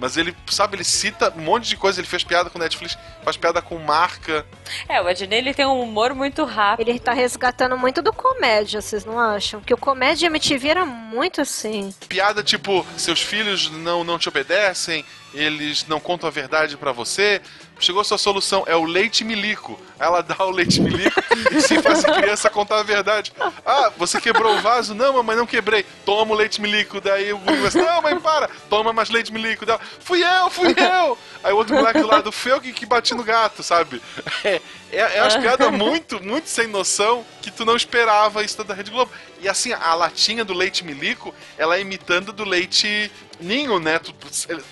Mas 0.00 0.16
ele, 0.16 0.34
sabe, 0.48 0.76
ele 0.76 0.84
cita 0.84 1.32
um 1.36 1.42
monte 1.42 1.68
de 1.68 1.76
coisa, 1.76 2.00
ele 2.00 2.08
fez 2.08 2.24
piada 2.24 2.48
com 2.48 2.58
Netflix, 2.58 2.96
faz 3.22 3.36
piada 3.36 3.60
com 3.60 3.76
marca. 3.78 4.46
É, 4.88 5.00
o 5.00 5.06
Adnet 5.06 5.34
ele 5.34 5.52
tem 5.52 5.66
um 5.66 5.78
humor 5.78 6.14
muito 6.14 6.42
rápido. 6.44 6.88
Ele 6.88 6.98
tá 6.98 7.12
resgatando 7.12 7.76
muito 7.76 8.00
do 8.00 8.12
comédia, 8.12 8.80
vocês 8.80 9.04
não 9.04 9.18
acham? 9.18 9.60
Que 9.60 9.74
o 9.74 9.76
comédia 9.76 10.26
MTV 10.26 10.68
era 10.68 10.86
muito 10.86 11.42
assim. 11.42 11.94
piada 12.08 12.42
tipo, 12.42 12.84
seus 12.96 13.20
filhos 13.20 13.70
não, 13.70 14.02
não 14.02 14.18
te 14.18 14.28
obedecem, 14.28 15.04
eles 15.34 15.86
não 15.86 16.00
contam 16.00 16.28
a 16.28 16.32
verdade 16.32 16.78
pra 16.78 16.92
você. 16.92 17.42
Chegou 17.80 18.02
a 18.02 18.04
sua 18.04 18.18
solução, 18.18 18.62
é 18.66 18.76
o 18.76 18.84
leite 18.84 19.24
milico. 19.24 19.80
Ela 19.98 20.22
dá 20.22 20.36
o 20.44 20.50
leite 20.50 20.80
milico 20.80 21.20
e 21.50 21.60
se 21.60 21.80
faz 21.82 22.04
a 22.04 22.12
criança 22.12 22.50
contar 22.50 22.80
a 22.80 22.82
verdade. 22.82 23.32
Ah, 23.64 23.90
você 23.96 24.20
quebrou 24.20 24.56
o 24.56 24.60
vaso? 24.60 24.94
Não, 24.94 25.14
mamãe, 25.14 25.36
não 25.36 25.46
quebrei. 25.46 25.84
Toma 26.04 26.32
o 26.32 26.36
leite 26.36 26.60
milico. 26.60 27.00
Daí 27.00 27.32
o 27.32 27.38
Google 27.38 27.66
assim, 27.66 27.82
não, 27.82 28.02
mãe, 28.02 28.18
para. 28.20 28.48
Toma 28.68 28.92
mais 28.92 29.10
leite 29.10 29.32
milico. 29.32 29.64
Dela, 29.64 29.80
fui 30.00 30.22
eu, 30.22 30.50
fui 30.50 30.74
eu. 30.76 31.18
Aí 31.42 31.52
o 31.52 31.56
outro 31.56 31.74
moleque 31.74 32.00
do 32.00 32.06
lado, 32.06 32.30
foi 32.30 32.52
eu 32.52 32.60
que, 32.60 32.72
que 32.72 32.86
bati 32.86 33.14
no 33.14 33.24
gato, 33.24 33.62
sabe? 33.62 34.00
É, 34.44 34.60
é, 34.92 35.18
é 35.18 35.22
umas 35.22 35.36
piadas 35.36 35.70
muito, 35.70 36.22
muito 36.22 36.48
sem 36.48 36.66
noção 36.66 37.24
que 37.40 37.50
tu 37.50 37.64
não 37.64 37.76
esperava 37.76 38.42
isso 38.42 38.62
da 38.64 38.74
Rede 38.74 38.90
Globo. 38.90 39.10
E 39.40 39.48
assim, 39.48 39.72
a 39.72 39.94
latinha 39.94 40.44
do 40.44 40.52
leite 40.52 40.84
milico, 40.84 41.34
ela 41.56 41.76
é 41.76 41.80
imitando 41.80 42.32
do 42.32 42.44
leite 42.44 43.10
ninho, 43.40 43.78
né? 43.78 43.98
Tu 43.98 44.14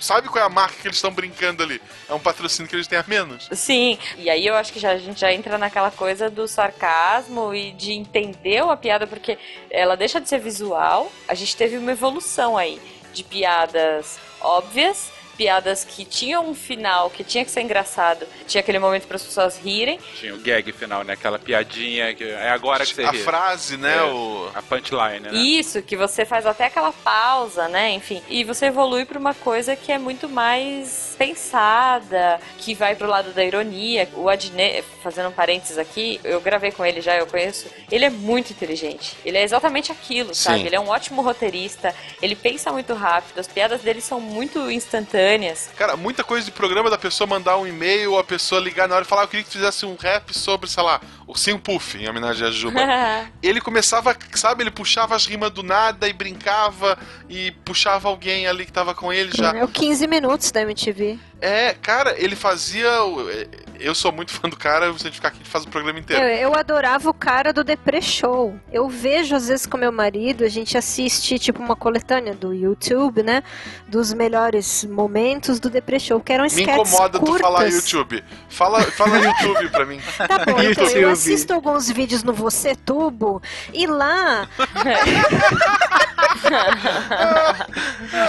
sabe 0.01 0.29
qual 0.29 0.43
é 0.43 0.47
a 0.47 0.51
marca 0.51 0.77
que 0.81 0.87
eles 0.87 0.99
estão 0.99 1.11
brincando 1.11 1.63
ali? 1.63 1.81
É 2.09 2.13
um 2.13 2.21
patrocínio 2.21 2.69
que 2.69 2.77
eles 2.77 2.87
têm 2.87 2.99
a 2.99 3.05
menos. 3.07 3.49
Sim, 3.53 3.99
e 4.19 4.29
aí 4.29 4.47
eu 4.47 4.55
acho 4.55 4.73
que 4.73 4.79
já, 4.79 4.91
a 4.91 4.99
gente 4.99 5.21
já 5.21 5.33
entra 5.33 5.57
naquela 5.57 5.91
coisa 5.91 6.29
do 6.29 6.47
sarcasmo 6.47 7.55
e 7.55 7.73
de 7.73 7.93
entender 7.93 8.59
a 8.59 8.77
piada, 8.77 9.07
porque 9.07 9.39
ela 9.71 9.97
deixa 9.97 10.21
de 10.21 10.29
ser 10.29 10.39
visual. 10.39 11.11
A 11.27 11.35
gente 11.35 11.57
teve 11.57 11.79
uma 11.79 11.93
evolução 11.93 12.57
aí 12.57 12.81
de 13.13 13.25
piadas 13.25 14.19
óbvias, 14.41 15.11
piadas 15.39 15.85
que 15.85 16.05
tinham 16.05 16.51
um 16.51 16.55
final 16.55 17.09
que 17.11 17.23
tinha 17.23 17.45
que 17.45 17.51
ser 17.51 17.61
engraçado, 17.61 18.27
tinha 18.47 18.61
aquele 18.61 18.81
momento 18.81 19.07
para 19.07 19.17
as 19.17 19.23
pessoas 19.23 19.57
rirem. 19.57 20.01
Tinha 20.19 20.35
o 20.35 20.39
gag 20.39 20.73
final, 20.73 21.05
né? 21.05 21.13
Aquela 21.13 21.39
piadinha 21.39 22.13
que 22.13 22.25
é 22.25 22.51
agora 22.51 22.85
que 22.85 22.93
você 22.93 23.05
A 23.05 23.13
ri. 23.13 23.19
frase, 23.23 23.77
né? 23.77 23.97
É. 23.99 24.03
O... 24.03 24.51
A 24.53 24.61
punchline, 24.61 25.21
né? 25.21 25.31
Isso, 25.33 25.81
que 25.81 25.97
você 25.97 26.25
faz 26.25 26.45
até 26.45 26.65
aquela 26.67 26.93
pausa, 26.93 27.69
né? 27.69 27.93
Enfim. 27.93 28.21
E 28.29 28.43
você 28.43 28.67
evolui 28.67 29.05
para 29.05 29.19
uma 29.19 29.33
coisa 29.33 29.77
que 29.77 29.93
é 29.93 29.99
muito 29.99 30.29
mais 30.29 31.15
pensada, 31.17 32.41
que 32.59 32.75
vai 32.75 32.97
pro 32.97 33.07
lado 33.07 33.33
da 33.33 33.45
ironia. 33.45 34.09
O 34.15 34.29
Adnet, 34.29 34.85
fazendo 35.03 35.29
um 35.29 35.33
parênteses 35.33 35.79
aqui, 35.79 36.21
eu 36.25 36.41
gravei 36.41 36.73
com 36.73 36.85
ele 36.85 37.01
já, 37.01 37.17
eu 37.17 37.27
conheço. 37.27 37.67
Ele 37.93 38.05
é 38.05 38.11
muito 38.11 38.51
inteligente. 38.51 39.17
Ele 39.25 39.39
é 39.39 39.43
exatamente 39.45 39.93
aquilo, 39.93 40.35
sabe? 40.35 40.61
Sim. 40.61 40.67
Ele 40.67 40.75
é 40.75 40.81
um 40.81 40.89
ótimo 40.89 41.23
roteirista, 41.23 41.95
ele 42.21 42.35
pensa 42.35 42.73
muito 42.73 42.93
rápido, 42.95 43.39
as 43.39 43.47
piadas 43.47 43.83
dele 43.83 44.01
são 44.01 44.21
muito 44.21 44.69
instantâneas. 44.71 45.28
Cara, 45.77 45.97
muita 45.97 46.25
coisa 46.25 46.45
de 46.45 46.53
programa 46.53 46.89
da 46.91 46.99
pessoa 46.99 47.27
mandar 47.27 47.57
um 47.59 47.67
e-mail 47.67 48.13
ou 48.13 48.19
a 48.19 48.25
pessoa 48.25 48.61
ligar 48.61 48.89
na 48.89 48.95
hora 48.95 49.05
e 49.05 49.09
falar, 49.09 49.23
"Ah, 49.23 49.25
eu 49.25 49.29
queria 49.29 49.45
que 49.45 49.51
tu 49.51 49.59
fizesse 49.59 49.85
um 49.85 49.97
rap 49.97 50.37
sobre, 50.37 50.69
sei 50.69 50.83
lá, 50.83 51.01
Ursinho 51.27 51.59
Puff, 51.59 51.99
em 51.99 52.09
homenagem 52.09 52.47
a 52.47 52.51
Juba. 52.51 52.81
ele 53.43 53.61
começava, 53.61 54.17
sabe, 54.35 54.63
ele 54.63 54.71
puxava 54.71 55.15
as 55.15 55.27
rimas 55.27 55.51
do 55.51 55.63
nada 55.63 56.09
e 56.09 56.13
brincava 56.13 56.99
e 57.29 57.51
puxava 57.65 58.09
alguém 58.09 58.47
ali 58.47 58.65
que 58.65 58.73
tava 58.73 58.95
com 58.95 59.13
ele 59.13 59.31
já. 59.35 59.55
É 59.55 59.63
o 59.63 59.69
15 59.69 60.07
minutos 60.07 60.51
da 60.51 60.63
MTV. 60.63 61.19
É, 61.41 61.73
cara, 61.75 62.15
ele 62.19 62.35
fazia. 62.35 62.89
é, 62.89 63.47
Eu 63.79 63.95
sou 63.95 64.11
muito 64.11 64.33
fã 64.35 64.49
do 64.49 64.57
cara, 64.57 64.87
se 64.95 65.03
a 65.03 65.05
gente 65.05 65.15
ficar 65.15 65.29
aqui, 65.29 65.37
a 65.37 65.43
gente 65.45 65.51
faz 65.51 65.65
o 65.65 65.69
programa 65.69 65.99
inteiro. 65.99 66.23
Eu, 66.23 66.51
eu 66.51 66.55
adorava 66.57 67.09
o 67.09 67.15
cara 67.15 67.53
do 67.53 67.63
Depre 67.63 68.03
Show. 68.03 68.59
Eu 68.73 68.89
vejo, 68.89 69.37
às 69.37 69.49
vezes, 69.49 69.67
com 69.67 69.77
meu 69.77 69.93
marido, 69.93 70.45
a 70.45 70.49
gente 70.49 70.77
assiste, 70.77 71.39
tipo, 71.39 71.63
uma 71.63 71.77
coletânea 71.77 72.35
do 72.35 72.53
YouTube, 72.53 73.23
né? 73.23 73.43
Dos 73.87 74.13
melhores 74.13 74.85
momentos 74.85 75.61
do 75.61 75.71
Depre 75.71 76.01
Show, 76.01 76.21
que 76.21 76.33
eram 76.33 76.47
Me 76.53 76.63
incomoda 76.63 77.19
curtas. 77.19 77.37
tu 77.37 77.43
falar 77.43 77.67
YouTube. 77.69 78.25
Fala, 78.49 78.83
fala 78.83 79.19
YouTube 79.23 79.69
pra 79.71 79.87
mim. 79.87 80.01
Tá 80.17 80.39
bom, 80.45 80.61
então 80.61 80.85
eu 80.85 80.91
YouTube. 80.91 81.05
assisto 81.13 81.53
alguns 81.53 81.89
vídeos 81.91 82.23
no 82.25 82.33
Você 82.33 82.75
Tubo 82.75 83.41
e 83.73 83.87
lá 83.87 84.49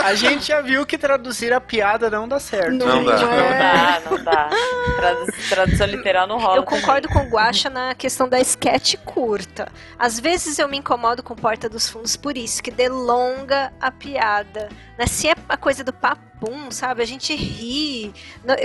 A 0.03 0.13
gente 0.15 0.47
já 0.47 0.61
viu 0.61 0.85
que 0.85 0.97
traduzir 0.97 1.53
a 1.53 1.61
piada 1.61 2.09
não 2.09 2.27
dá 2.27 2.39
certo. 2.39 2.71
Não 2.73 2.98
dá. 3.05 3.17
Não 3.17 3.29
dá, 3.29 4.01
não 4.09 4.23
dá. 4.23 4.49
Tradu- 4.99 5.25
tradução 5.49 5.87
literal 5.87 6.27
não 6.27 6.39
rola. 6.39 6.57
Eu 6.57 6.63
concordo 6.63 7.07
com 7.09 7.19
o 7.19 7.29
Guaxa 7.29 7.69
na 7.69 7.95
questão 7.95 8.27
da 8.27 8.39
sketch 8.39 8.95
curta. 9.05 9.71
Às 9.97 10.19
vezes 10.19 10.59
eu 10.59 10.67
me 10.67 10.77
incomodo 10.77 11.23
com 11.23 11.35
Porta 11.35 11.69
dos 11.69 11.87
Fundos 11.89 12.15
por 12.15 12.37
isso, 12.37 12.61
que 12.61 12.71
delonga 12.71 13.71
a 13.79 13.91
piada. 13.91 14.69
Né? 14.97 15.05
Se 15.07 15.29
é 15.29 15.35
a 15.47 15.57
coisa 15.57 15.83
do 15.83 15.93
papo 15.93 16.21
papum, 16.39 16.71
sabe? 16.71 17.03
A 17.03 17.05
gente 17.05 17.35
ri. 17.35 18.13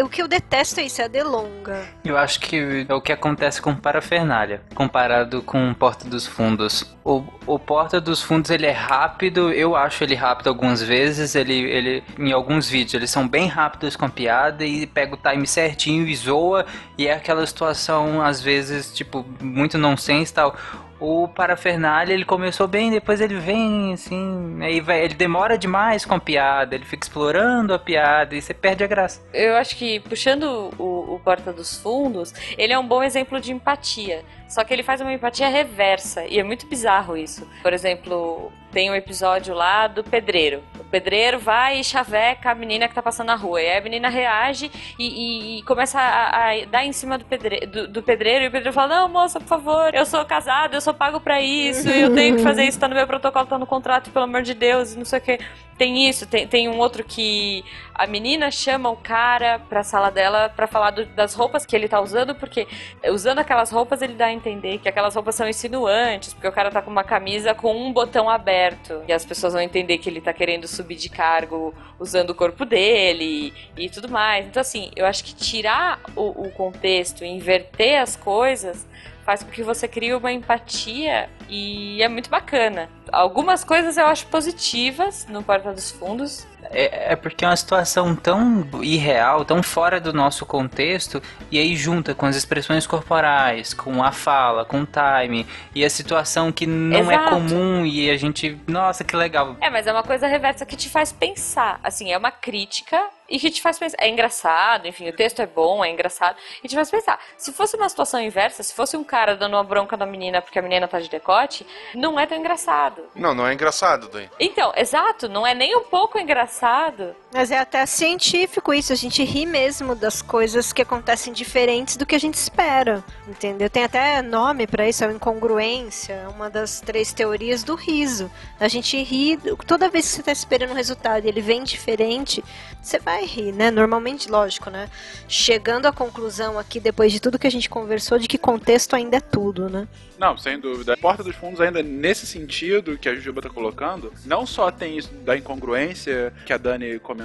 O 0.03 0.09
que 0.09 0.23
eu 0.23 0.29
detesto 0.29 0.81
é 0.81 0.85
isso, 0.85 1.03
é 1.03 1.05
a 1.05 1.09
delonga. 1.09 1.85
Eu 2.05 2.17
acho 2.17 2.41
que 2.41 2.87
é 2.89 2.95
o 2.95 3.01
que 3.01 3.13
acontece 3.13 3.61
com 3.61 3.75
Parafernália, 3.75 4.63
comparado 4.75 5.43
com 5.43 5.75
Porta 5.75 6.09
dos 6.09 6.27
Fundos. 6.27 6.95
O, 7.05 7.23
o 7.47 7.59
Porta 7.59 8.01
dos 8.01 8.23
Fundos, 8.23 8.51
ele 8.51 8.67
é 8.67 8.73
rápido, 8.73 9.53
eu 9.53 9.77
acho 9.77 10.05
ele 10.05 10.15
rápido 10.15 10.49
algumas 10.49 10.83
vezes, 10.83 11.35
ele, 11.35 11.55
ele 11.55 12.03
em 12.19 12.33
alguns 12.33 12.69
vídeos, 12.69 12.95
eles 12.95 13.11
são 13.11 13.29
bem 13.29 13.47
rápidos 13.47 13.97
com 13.97 14.07
a 14.07 14.09
piada 14.09 14.65
e 14.65 14.87
pega 14.87 15.15
o 15.15 15.19
time 15.19 15.47
certinho 15.47 16.07
e 16.07 16.17
zoa, 16.17 16.65
e 16.97 17.07
é 17.07 17.13
aquela 17.13 17.47
situação, 17.47 18.23
às 18.23 18.41
vezes, 18.41 18.93
tipo, 18.95 19.27
muito 19.41 19.77
nonsense 19.77 20.33
e 20.33 20.35
tal 20.35 20.57
o 21.05 21.29
Parafernália, 21.29 22.15
ele 22.15 22.25
começou 22.25 22.67
bem, 22.67 22.91
depois 22.91 23.21
ele 23.21 23.37
vem, 23.37 23.93
assim, 23.93 24.59
aí 24.63 24.81
vai, 24.81 25.05
ele 25.05 25.15
demora 25.15 25.59
demais 25.59 26.05
com 26.05 26.15
a 26.15 26.21
piada, 26.21 26.75
ele 26.75 26.85
fica 26.85 27.05
explorando 27.05 27.75
a 27.75 27.79
piada 27.79 28.35
e 28.35 28.41
você 28.41 28.55
perde 28.55 28.83
a 28.83 28.87
graça. 28.87 29.21
Eu 29.33 29.57
acho 29.57 29.77
que, 29.77 30.01
puxando 30.01 30.71
o, 30.79 31.15
o 31.15 31.21
Porta 31.21 31.53
dos 31.53 31.77
Fundos, 31.77 32.33
ele 32.57 32.73
é 32.73 32.79
um 32.79 32.87
bom 32.87 33.03
exemplo 33.03 33.41
de 33.41 33.53
empatia. 33.53 34.25
Só 34.49 34.63
que 34.63 34.73
ele 34.73 34.83
faz 34.83 35.01
uma 35.01 35.13
empatia 35.13 35.49
reversa, 35.49 36.25
e 36.27 36.39
é 36.39 36.43
muito 36.43 36.67
bizarro 36.67 37.17
isso. 37.17 37.47
Por 37.63 37.73
exemplo, 37.73 38.53
tem 38.75 38.91
um 38.91 38.95
episódio 38.95 39.55
lá 39.55 39.87
do 39.87 40.03
pedreiro. 40.03 40.61
O 40.81 40.85
pedreiro 40.85 41.39
vai 41.39 41.79
e 41.79 41.85
chaveca 41.85 42.51
a 42.51 42.55
menina 42.57 42.89
que 42.89 42.95
tá 42.95 43.01
passando 43.01 43.29
na 43.29 43.37
rua. 43.37 43.63
E 43.63 43.71
aí 43.71 43.79
a 43.79 43.81
menina 43.81 44.09
reage 44.09 44.69
e, 44.99 45.07
e, 45.07 45.59
e 45.59 45.63
começa 45.63 46.01
a, 46.01 46.51
a, 46.51 46.65
dar 46.67 46.85
em 46.85 46.93
cima 46.93 47.17
do 47.17 47.25
pedreiro, 47.25 47.67
do, 47.69 47.89
do 47.89 48.03
pedreiro. 48.03 48.45
E 48.45 48.49
o 48.49 48.51
pedreiro 48.51 48.73
fala: 48.73 48.97
Não, 48.97 49.09
moça, 49.09 49.39
por 49.39 49.47
favor, 49.47 49.95
eu 49.95 50.05
sou 50.05 50.25
casado, 50.25 50.75
eu 50.75 50.81
sou 50.81 50.93
pago 50.93 51.21
para 51.21 51.41
isso, 51.41 51.89
eu 51.89 52.13
tenho 52.13 52.37
que 52.37 52.43
fazer 52.43 52.65
isso, 52.65 52.81
tá 52.81 52.89
no 52.89 52.97
meu 52.97 53.07
protocolo, 53.07 53.47
tá 53.47 53.57
no 53.57 53.67
contrato, 53.67 54.11
pelo 54.11 54.25
amor 54.25 54.43
de 54.43 54.55
Deus, 54.55 54.97
não 54.97 55.05
sei 55.05 55.21
o 55.21 55.23
que. 55.23 55.39
Tem 55.79 56.09
isso, 56.09 56.27
tem, 56.27 56.47
tem 56.47 56.69
um 56.69 56.79
outro 56.79 57.03
que 57.03 57.65
a 57.95 58.07
menina 58.07 58.49
chama 58.51 58.91
o 58.91 58.97
cara 58.97 59.59
pra 59.69 59.83
sala 59.83 60.09
dela 60.09 60.49
para 60.49 60.69
falar 60.69 60.93
do, 60.93 61.05
das 61.07 61.35
roupas 61.35 61.67
que 61.67 61.75
ele 61.75 61.89
tá 61.89 62.01
usando, 62.01 62.35
porque 62.35 62.67
usando 63.09 63.41
aquelas 63.41 63.73
roupas 63.73 64.01
ele 64.01 64.15
dá 64.15 64.27
a 64.27 64.33
entender 64.33 64.79
que 64.79 64.89
aquelas 64.89 65.15
roupas 65.17 65.35
são 65.35 65.49
insinuantes, 65.49 66.33
porque 66.33 66.47
o 66.47 66.53
cara 66.53 66.71
tá 66.71 66.81
com 66.81 66.91
uma 66.91 67.03
camisa 67.03 67.55
com 67.55 67.75
um 67.75 67.93
botão 67.93 68.31
aberto. 68.31 68.64
E 69.07 69.13
as 69.13 69.25
pessoas 69.25 69.53
vão 69.53 69.63
entender 69.63 69.99
que 69.99 70.09
ele 70.09 70.21
tá 70.21 70.33
querendo 70.33 70.67
subir 70.67 70.97
de 70.97 71.09
cargo 71.09 71.75
usando 71.99 72.31
o 72.31 72.35
corpo 72.35 72.65
dele 72.65 73.53
e, 73.77 73.85
e 73.85 73.91
tudo 73.91 74.09
mais. 74.09 74.47
Então, 74.47 74.61
assim, 74.61 74.91
eu 74.97 75.07
acho 75.07 75.25
que 75.25 75.35
tirar 75.35 76.01
o, 76.17 76.47
o 76.47 76.51
contexto, 76.53 77.25
inverter 77.25 78.01
as 78.01 78.17
coisas 78.17 78.87
faz 79.25 79.43
com 79.43 79.51
que 79.51 79.63
você 79.63 79.89
crie 79.89 80.15
uma 80.15 80.31
empatia 80.31 81.31
e 81.49 82.03
é 82.03 82.09
muito 82.09 82.29
bacana. 82.29 82.91
Algumas 83.11 83.65
coisas 83.65 83.97
eu 83.97 84.07
acho 84.07 84.27
positivas 84.27 85.27
no 85.29 85.43
Porta 85.43 85.73
dos 85.73 85.91
Fundos, 85.91 86.47
é, 86.71 87.13
é, 87.13 87.17
porque 87.17 87.45
é 87.45 87.49
uma 87.49 87.57
situação 87.57 88.15
tão 88.15 88.67
irreal, 88.83 89.45
tão 89.45 89.63
fora 89.63 90.01
do 90.01 90.13
nosso 90.13 90.45
contexto, 90.47 91.23
e 91.51 91.59
aí 91.59 91.77
junta 91.77 92.15
com 92.15 92.27
as 92.27 92.37
expressões 92.37 92.87
corporais, 92.87 93.75
com 93.75 94.03
a 94.03 94.13
fala, 94.13 94.65
com 94.65 94.83
o 94.83 94.87
time, 94.87 95.47
e 95.75 95.85
a 95.85 95.91
situação 95.91 96.53
que 96.53 96.67
não 96.67 97.11
é 97.11 97.15
Exato. 97.15 97.29
é 97.29 97.31
comum, 97.31 97.87
e 97.87 98.11
a 98.11 98.17
gente. 98.17 98.59
Nossa, 98.67 99.05
que 99.05 99.17
legal. 99.17 99.57
É, 99.61 99.71
mas 99.71 99.87
é 99.87 99.93
uma 99.93 100.03
coisa 100.03 100.27
reversa 100.27 100.65
que 100.67 100.77
te 100.77 100.89
faz 100.89 101.13
pensar. 101.13 101.81
Assim, 101.83 102.13
é 102.13 102.19
uma 102.19 102.31
crítica 102.31 103.01
e 103.29 103.39
que 103.39 103.51
te 103.51 103.63
faz 103.63 103.79
pensar. 103.79 103.97
É 104.01 104.09
engraçado, 104.09 104.87
enfim, 104.87 105.09
o 105.09 105.13
texto 105.13 105.41
é 105.41 105.47
bom, 105.47 105.85
é 105.85 105.91
engraçado, 105.91 106.37
e 106.63 106.69
te 106.69 106.75
faz 106.75 106.91
pensar. 106.91 107.19
Se 107.37 107.53
fosse 107.53 107.77
uma 107.77 107.89
situação 107.89 108.21
inversa, 108.21 108.63
se 108.63 108.75
fosse 108.75 108.97
um 108.97 109.05
cara 109.05 109.37
dando 109.37 109.55
uma 109.55 109.65
bronca 109.65 109.97
na 109.97 110.07
menina 110.07 110.43
porque 110.43 110.59
a 110.59 110.63
menina 110.63 110.87
tá 110.87 111.01
de 111.01 111.09
decote, 111.09 111.67
não 111.95 112.19
é 112.19 112.27
tão 112.27 112.39
engraçado. 112.39 113.03
Não, 113.15 113.35
não 113.35 113.47
é 113.47 113.55
engraçado, 113.55 114.09
Dani. 114.09 114.31
Então, 114.39 114.73
exato, 114.77 115.29
não 115.29 115.47
é 115.47 115.55
nem 115.55 115.77
um 115.77 115.85
pouco 115.85 116.19
engraçado 116.19 116.54
engraçado 116.55 117.17
mas 117.35 117.51
é 117.51 117.59
até 117.59 117.85
científico 117.85 118.73
isso, 118.73 118.93
a 118.93 118.97
gente 118.97 119.25
ri 119.25 119.45
mesmo 119.45 119.97
das 119.97 120.23
coisas 120.23 120.73
que 120.73 120.81
acontecem 120.81 121.33
diferentes 121.33 121.97
do 121.97 122.07
que 122.07 122.15
a 122.15 122.19
gente 122.19 122.35
espera, 122.35 123.03
entendeu? 123.27 123.69
Tem 123.69 123.83
até 123.83 124.23
nome 124.23 124.69
para 124.69 124.89
isso, 124.89 125.03
é 125.03 125.11
incongruência, 125.11 126.29
uma 126.33 126.49
das 126.49 126.81
três 126.81 127.13
teorias 127.13 127.65
do 127.65 127.75
riso. 127.75 128.31
A 128.61 128.69
gente 128.69 129.03
ri 129.03 129.37
toda 129.67 129.91
vez 129.91 130.07
que 130.07 130.13
você 130.13 130.23
tá 130.23 130.31
esperando 130.31 130.71
um 130.71 130.77
resultado 130.77 131.25
e 131.25 131.29
ele 131.29 131.41
vem 131.41 131.65
diferente, 131.65 132.43
você 132.81 133.01
vai 133.01 133.25
rir, 133.25 133.51
né? 133.51 133.69
Normalmente, 133.69 134.31
lógico, 134.31 134.71
né? 134.71 134.89
Chegando 135.27 135.87
à 135.87 135.93
conclusão 135.93 136.57
aqui, 136.57 136.79
depois 136.79 137.11
de 137.11 137.19
tudo 137.19 137.37
que 137.37 137.49
a 137.49 137.51
gente 137.51 137.69
conversou, 137.69 138.17
de 138.17 138.29
que 138.29 138.39
contexto 138.39 138.95
ainda 138.95 139.17
é 139.17 139.21
tudo, 139.21 139.69
né? 139.69 139.89
Não, 140.19 140.37
sem 140.37 140.61
dúvida. 140.61 140.95
A 140.95 140.97
porta 140.97 141.25
dos 141.25 141.35
fundos, 141.35 141.61
ainda 141.61 141.83
nesse 141.83 142.27
sentido 142.27 142.97
que 142.97 143.09
a 143.09 143.15
Jujuba 143.15 143.43
tá 143.43 143.51
colocando, 143.51 144.13
não 144.25 144.47
só 144.47 144.71
tem 144.71 144.97
isso 144.97 145.13
da 145.25 145.37
incongruência 145.37 146.33
que 146.47 146.53
a 146.53 146.57
Dani 146.57 146.99
comentou, 147.01 147.24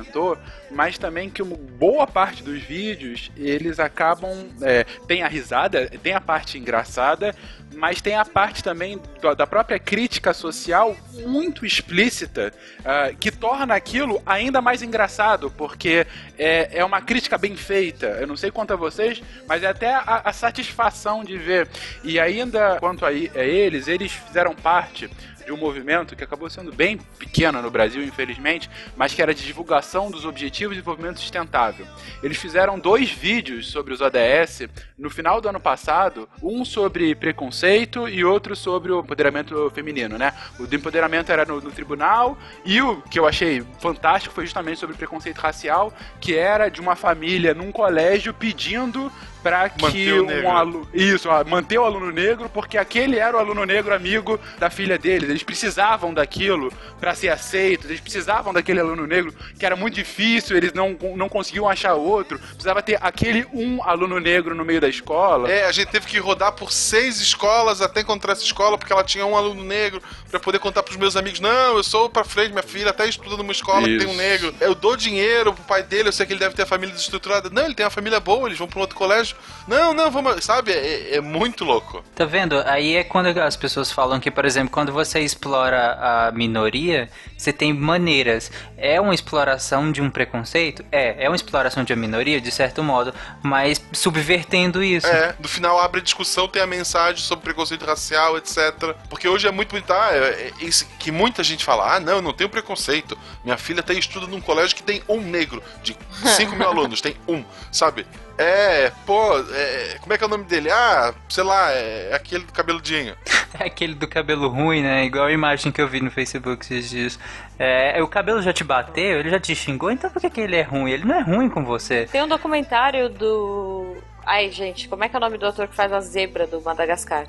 mas 0.72 0.98
também 0.98 1.30
que 1.30 1.42
uma 1.42 1.56
boa 1.56 2.06
parte 2.06 2.44
dos 2.44 2.62
vídeos 2.62 3.32
eles 3.36 3.80
acabam. 3.80 4.50
É, 4.62 4.84
tem 5.08 5.24
a 5.24 5.28
risada, 5.28 5.90
tem 6.02 6.14
a 6.14 6.22
parte 6.22 6.58
engraçada, 6.58 7.36
mas 7.76 8.02
tem 8.02 8.16
a 8.16 8.26
parte 8.26 8.64
também 8.64 9.00
da 9.38 9.46
própria 9.46 9.80
crítica 9.80 10.34
social 10.34 10.96
muito 11.26 11.66
explícita 11.66 12.54
uh, 12.80 13.16
que 13.18 13.32
torna 13.32 13.76
aquilo 13.76 14.22
ainda 14.26 14.62
mais 14.62 14.82
engraçado, 14.82 15.52
porque 15.52 16.06
é, 16.38 16.80
é 16.80 16.86
uma 16.86 17.02
crítica 17.02 17.38
bem 17.38 17.56
feita. 17.56 18.08
Eu 18.08 18.28
não 18.28 18.36
sei 18.36 18.52
quanto 18.52 18.74
a 18.74 18.76
vocês, 18.76 19.22
mas 19.48 19.64
é 19.64 19.68
até 19.68 19.94
a, 19.94 20.22
a 20.26 20.34
satisfação 20.34 21.24
de 21.24 21.38
ver. 21.38 21.68
E 22.04 22.20
ainda 22.20 22.78
quanto 22.80 23.06
a, 23.06 23.10
a 23.10 23.12
eles, 23.12 23.88
eles 23.88 24.12
fizeram 24.12 24.56
parte 24.56 25.10
de 25.50 25.54
um 25.54 25.58
movimento 25.58 26.16
que 26.16 26.24
acabou 26.24 26.48
sendo 26.48 26.72
bem 26.72 26.96
pequeno 27.18 27.60
no 27.60 27.72
Brasil, 27.72 28.04
infelizmente, 28.04 28.70
mas 28.96 29.16
que 29.16 29.22
era 29.22 29.34
de 29.34 29.44
divulgação 29.44 30.12
dos 30.12 30.24
Objetivos 30.24 30.76
de 30.76 30.82
Desenvolvimento 30.82 31.20
Sustentável. 31.20 31.88
Eles 32.22 32.38
fizeram 32.38 32.78
dois 32.78 33.10
vídeos 33.10 33.72
sobre 33.72 33.92
os 33.92 34.00
ODS 34.00 34.68
no 34.96 35.10
final 35.10 35.42
do 35.42 35.50
ano 35.50 35.60
passado, 35.60 36.30
um 36.44 36.64
sobre 36.64 37.16
preconceito 37.16 38.08
e 38.08 38.24
outro 38.24 38.56
sobre 38.56 38.92
o 38.92 39.00
empoderamento 39.00 39.72
feminino, 39.74 40.20
né? 40.20 40.36
O 40.60 40.68
do 40.68 40.76
empoderamento 40.76 41.32
era 41.32 41.44
no, 41.46 41.60
no 41.60 41.72
tribunal 41.72 42.38
e 42.64 42.80
o 42.80 43.02
que 43.02 43.18
eu 43.18 43.26
achei 43.26 43.66
fantástico 43.80 44.36
foi 44.36 44.46
justamente 44.46 44.80
sobre 44.80 44.96
preconceito 44.96 45.40
racial, 45.40 45.92
que 46.22 46.36
era 46.36 46.70
de 46.70 46.80
uma 46.80 46.96
família 46.96 47.56
num 47.56 47.72
colégio 47.72 48.36
pedindo 48.36 49.12
para 49.41 49.70
que 49.70 50.11
um 50.14 50.52
aluno. 50.52 50.88
Isso, 50.94 51.28
manter 51.48 51.78
o 51.78 51.86
aluno 51.86 52.11
negro, 52.11 52.49
porque 52.49 52.78
aquele 52.78 53.18
era 53.18 53.36
o 53.36 53.40
aluno 53.40 53.66
negro 53.66 53.94
amigo 53.94 54.40
da 54.57 54.70
filha 54.70 54.98
deles. 54.98 55.30
Eles 55.30 55.44
precisavam 55.44 56.14
daquilo 56.14 56.72
para 56.99 57.16
ser 57.16 57.30
aceitos, 57.30 57.90
eles 57.90 58.02
precisavam 58.02 58.53
daquele 58.53 58.80
aluno 58.80 59.07
negro, 59.07 59.34
que 59.57 59.66
era 59.66 59.76
muito 59.76 59.95
difícil, 59.95 60.57
eles 60.57 60.74
não, 60.74 60.98
não 61.16 61.30
conseguiam 61.30 61.70
achar 61.70 61.94
outro. 61.94 62.40
Precisava 62.40 62.82
ter 62.82 62.98
aquele 63.02 63.48
um 63.53 63.84
aluno 63.84 64.20
negro 64.20 64.53
no 64.53 64.66
meio 64.66 64.82
da 64.82 64.88
escola. 64.88 65.49
É, 65.49 65.66
a 65.66 65.72
gente 65.72 65.90
teve 65.90 66.07
que 66.07 66.20
rodar 66.20 66.52
por 66.53 66.72
seis 66.72 67.20
escolas 67.20 67.82
até 67.82 68.02
encontrar 68.02 68.34
essa 68.34 68.44
escola, 68.44 68.78
porque 68.78 68.91
ela 68.91 69.03
tinha 69.03 69.26
um 69.26 69.38
aluno 69.38 69.64
negro, 69.64 70.02
para 70.30 70.40
poder 70.40 70.60
contar 70.60 70.84
pros 70.84 70.98
meus 70.98 71.16
amigos: 71.16 71.40
não, 71.40 71.78
eu 71.78 71.84
sou 71.84 72.10
pra 72.10 72.24
frente, 72.24 72.52
minha 72.52 72.64
filha 72.64 72.90
até 72.90 73.07
estuda 73.07 73.38
numa 73.38 73.52
escola 73.52 73.88
Isso. 73.88 73.99
que 73.99 74.06
tem 74.06 74.14
um 74.14 74.18
negro. 74.18 74.53
Eu 74.60 74.76
dou 74.76 74.95
dinheiro 74.95 75.53
pro 75.53 75.64
pai 75.64 75.84
dele, 75.84 76.10
eu 76.10 76.14
sei 76.14 76.26
que 76.26 76.34
ele 76.34 76.40
deve 76.40 76.56
ter 76.56 76.64
a 76.64 76.66
família 76.66 76.94
desestruturada. 76.94 77.49
Não, 77.49 77.66
ele 77.66 77.76
tem 77.76 77.86
uma 77.86 77.90
família 77.90 78.20
boa, 78.20 78.48
eles 78.48 78.57
vão 78.57 78.68
pra 78.68 78.80
um 78.80 78.82
outro 78.82 78.95
colégio 78.95 79.29
não, 79.70 79.94
não, 79.94 80.10
vamos. 80.10 80.44
Sabe? 80.44 80.72
É, 80.72 81.18
é, 81.18 81.22
muito 81.22 81.64
louco. 81.64 82.04
Tá 82.16 82.26
vendo? 82.26 82.60
Aí 82.66 82.96
é 82.96 83.04
quando 83.04 83.28
as 83.40 83.56
pessoas 83.56 83.92
falam 83.92 84.20
que, 84.20 84.32
por 84.32 84.44
exemplo, 84.44 84.72
quando 84.72 84.92
você 84.92 85.20
explora 85.20 85.94
a 85.94 86.32
minoria, 86.32 87.08
você 87.38 87.54
tem 87.54 87.72
maneiras. 87.72 88.52
É 88.76 89.00
uma 89.00 89.14
exploração 89.14 89.92
de 89.92 90.02
um 90.02 90.10
preconceito? 90.10 90.84
É. 90.92 91.24
É 91.26 91.30
uma 91.30 91.36
exploração 91.36 91.84
de 91.84 91.94
uma 91.94 92.02
minoria, 92.02 92.42
de 92.42 92.52
certo 92.52 92.84
modo, 92.84 93.14
mas 93.44 93.80
subvertendo 93.94 94.84
isso. 94.84 95.06
É, 95.06 95.36
no 95.40 95.48
final 95.48 95.80
abre 95.80 96.00
a 96.00 96.04
discussão, 96.04 96.48
tem 96.48 96.64
a 96.64 96.68
mensagem 96.68 97.24
sobre 97.24 97.46
preconceito 97.46 97.86
racial, 97.86 98.38
etc. 98.38 98.96
Porque 99.08 99.28
hoje 99.28 99.48
é 99.48 99.52
muito 99.52 99.76
ah, 99.90 100.10
é, 100.12 100.18
é, 100.18 100.52
isso, 100.62 100.88
que 100.98 101.12
muita 101.12 101.44
gente 101.44 101.64
fala, 101.64 101.96
ah, 101.96 102.00
não, 102.00 102.14
eu 102.14 102.22
não 102.24 102.34
tenho 102.34 102.50
preconceito. 102.50 103.16
Minha 103.44 103.58
filha 103.58 103.82
até 103.82 103.94
estuda 103.94 104.26
num 104.26 104.42
colégio 104.42 104.76
que 104.76 104.84
tem 104.84 105.04
um 105.08 105.22
negro, 105.22 105.62
de 105.84 105.96
5 106.26 106.56
mil 106.56 106.68
alunos, 106.68 107.02
tem 107.02 107.16
um, 107.28 107.44
sabe? 107.72 108.08
É, 108.41 108.90
pô, 109.06 109.38
é, 109.52 109.98
como 109.99 110.14
é 110.14 110.18
que 110.18 110.24
é 110.24 110.28
o 110.28 110.30
nome 110.30 110.45
dele? 110.45 110.72
Ah, 110.72 111.14
sei 111.28 111.44
lá, 111.44 111.74
é 111.74 112.16
aquele 112.16 112.45
do 112.45 112.53
cabeludinho. 112.53 113.14
É 113.60 113.66
aquele 113.68 113.94
do 113.94 114.07
cabelo 114.07 114.48
ruim, 114.48 114.82
né? 114.82 115.03
Igual 115.03 115.26
a 115.26 115.32
imagem 115.34 115.74
que 115.74 115.82
eu 115.82 115.90
vi 115.90 115.99
no 115.99 116.10
Facebook 116.10 116.64
esses 116.64 116.90
dias. 116.90 117.20
É, 117.60 118.02
o 118.02 118.07
cabelo 118.07 118.41
já 118.41 118.53
te 118.53 118.64
bateu, 118.64 119.20
ele 119.20 119.30
já 119.30 119.41
te 119.41 119.53
xingou, 119.53 119.91
então 119.91 120.10
por 120.10 120.22
que, 120.22 120.30
que 120.30 120.40
ele 120.40 120.56
é 120.56 120.61
ruim? 120.61 120.90
Ele 120.90 121.03
não 121.03 121.16
é 121.16 121.22
ruim 121.22 121.49
com 121.49 121.66
você. 121.66 122.06
Tem 122.06 122.24
um 122.24 122.30
documentário 122.30 123.10
do. 123.10 123.98
Ai, 124.26 124.49
gente, 124.49 124.88
como 124.88 125.03
é 125.03 125.10
que 125.10 125.18
é 125.18 125.20
o 125.20 125.22
nome 125.22 125.38
do 125.38 125.45
ator 125.45 125.68
que 125.68 125.76
faz 125.76 125.91
a 125.91 125.99
zebra 125.99 126.48
do 126.48 126.61
Madagascar? 126.61 127.28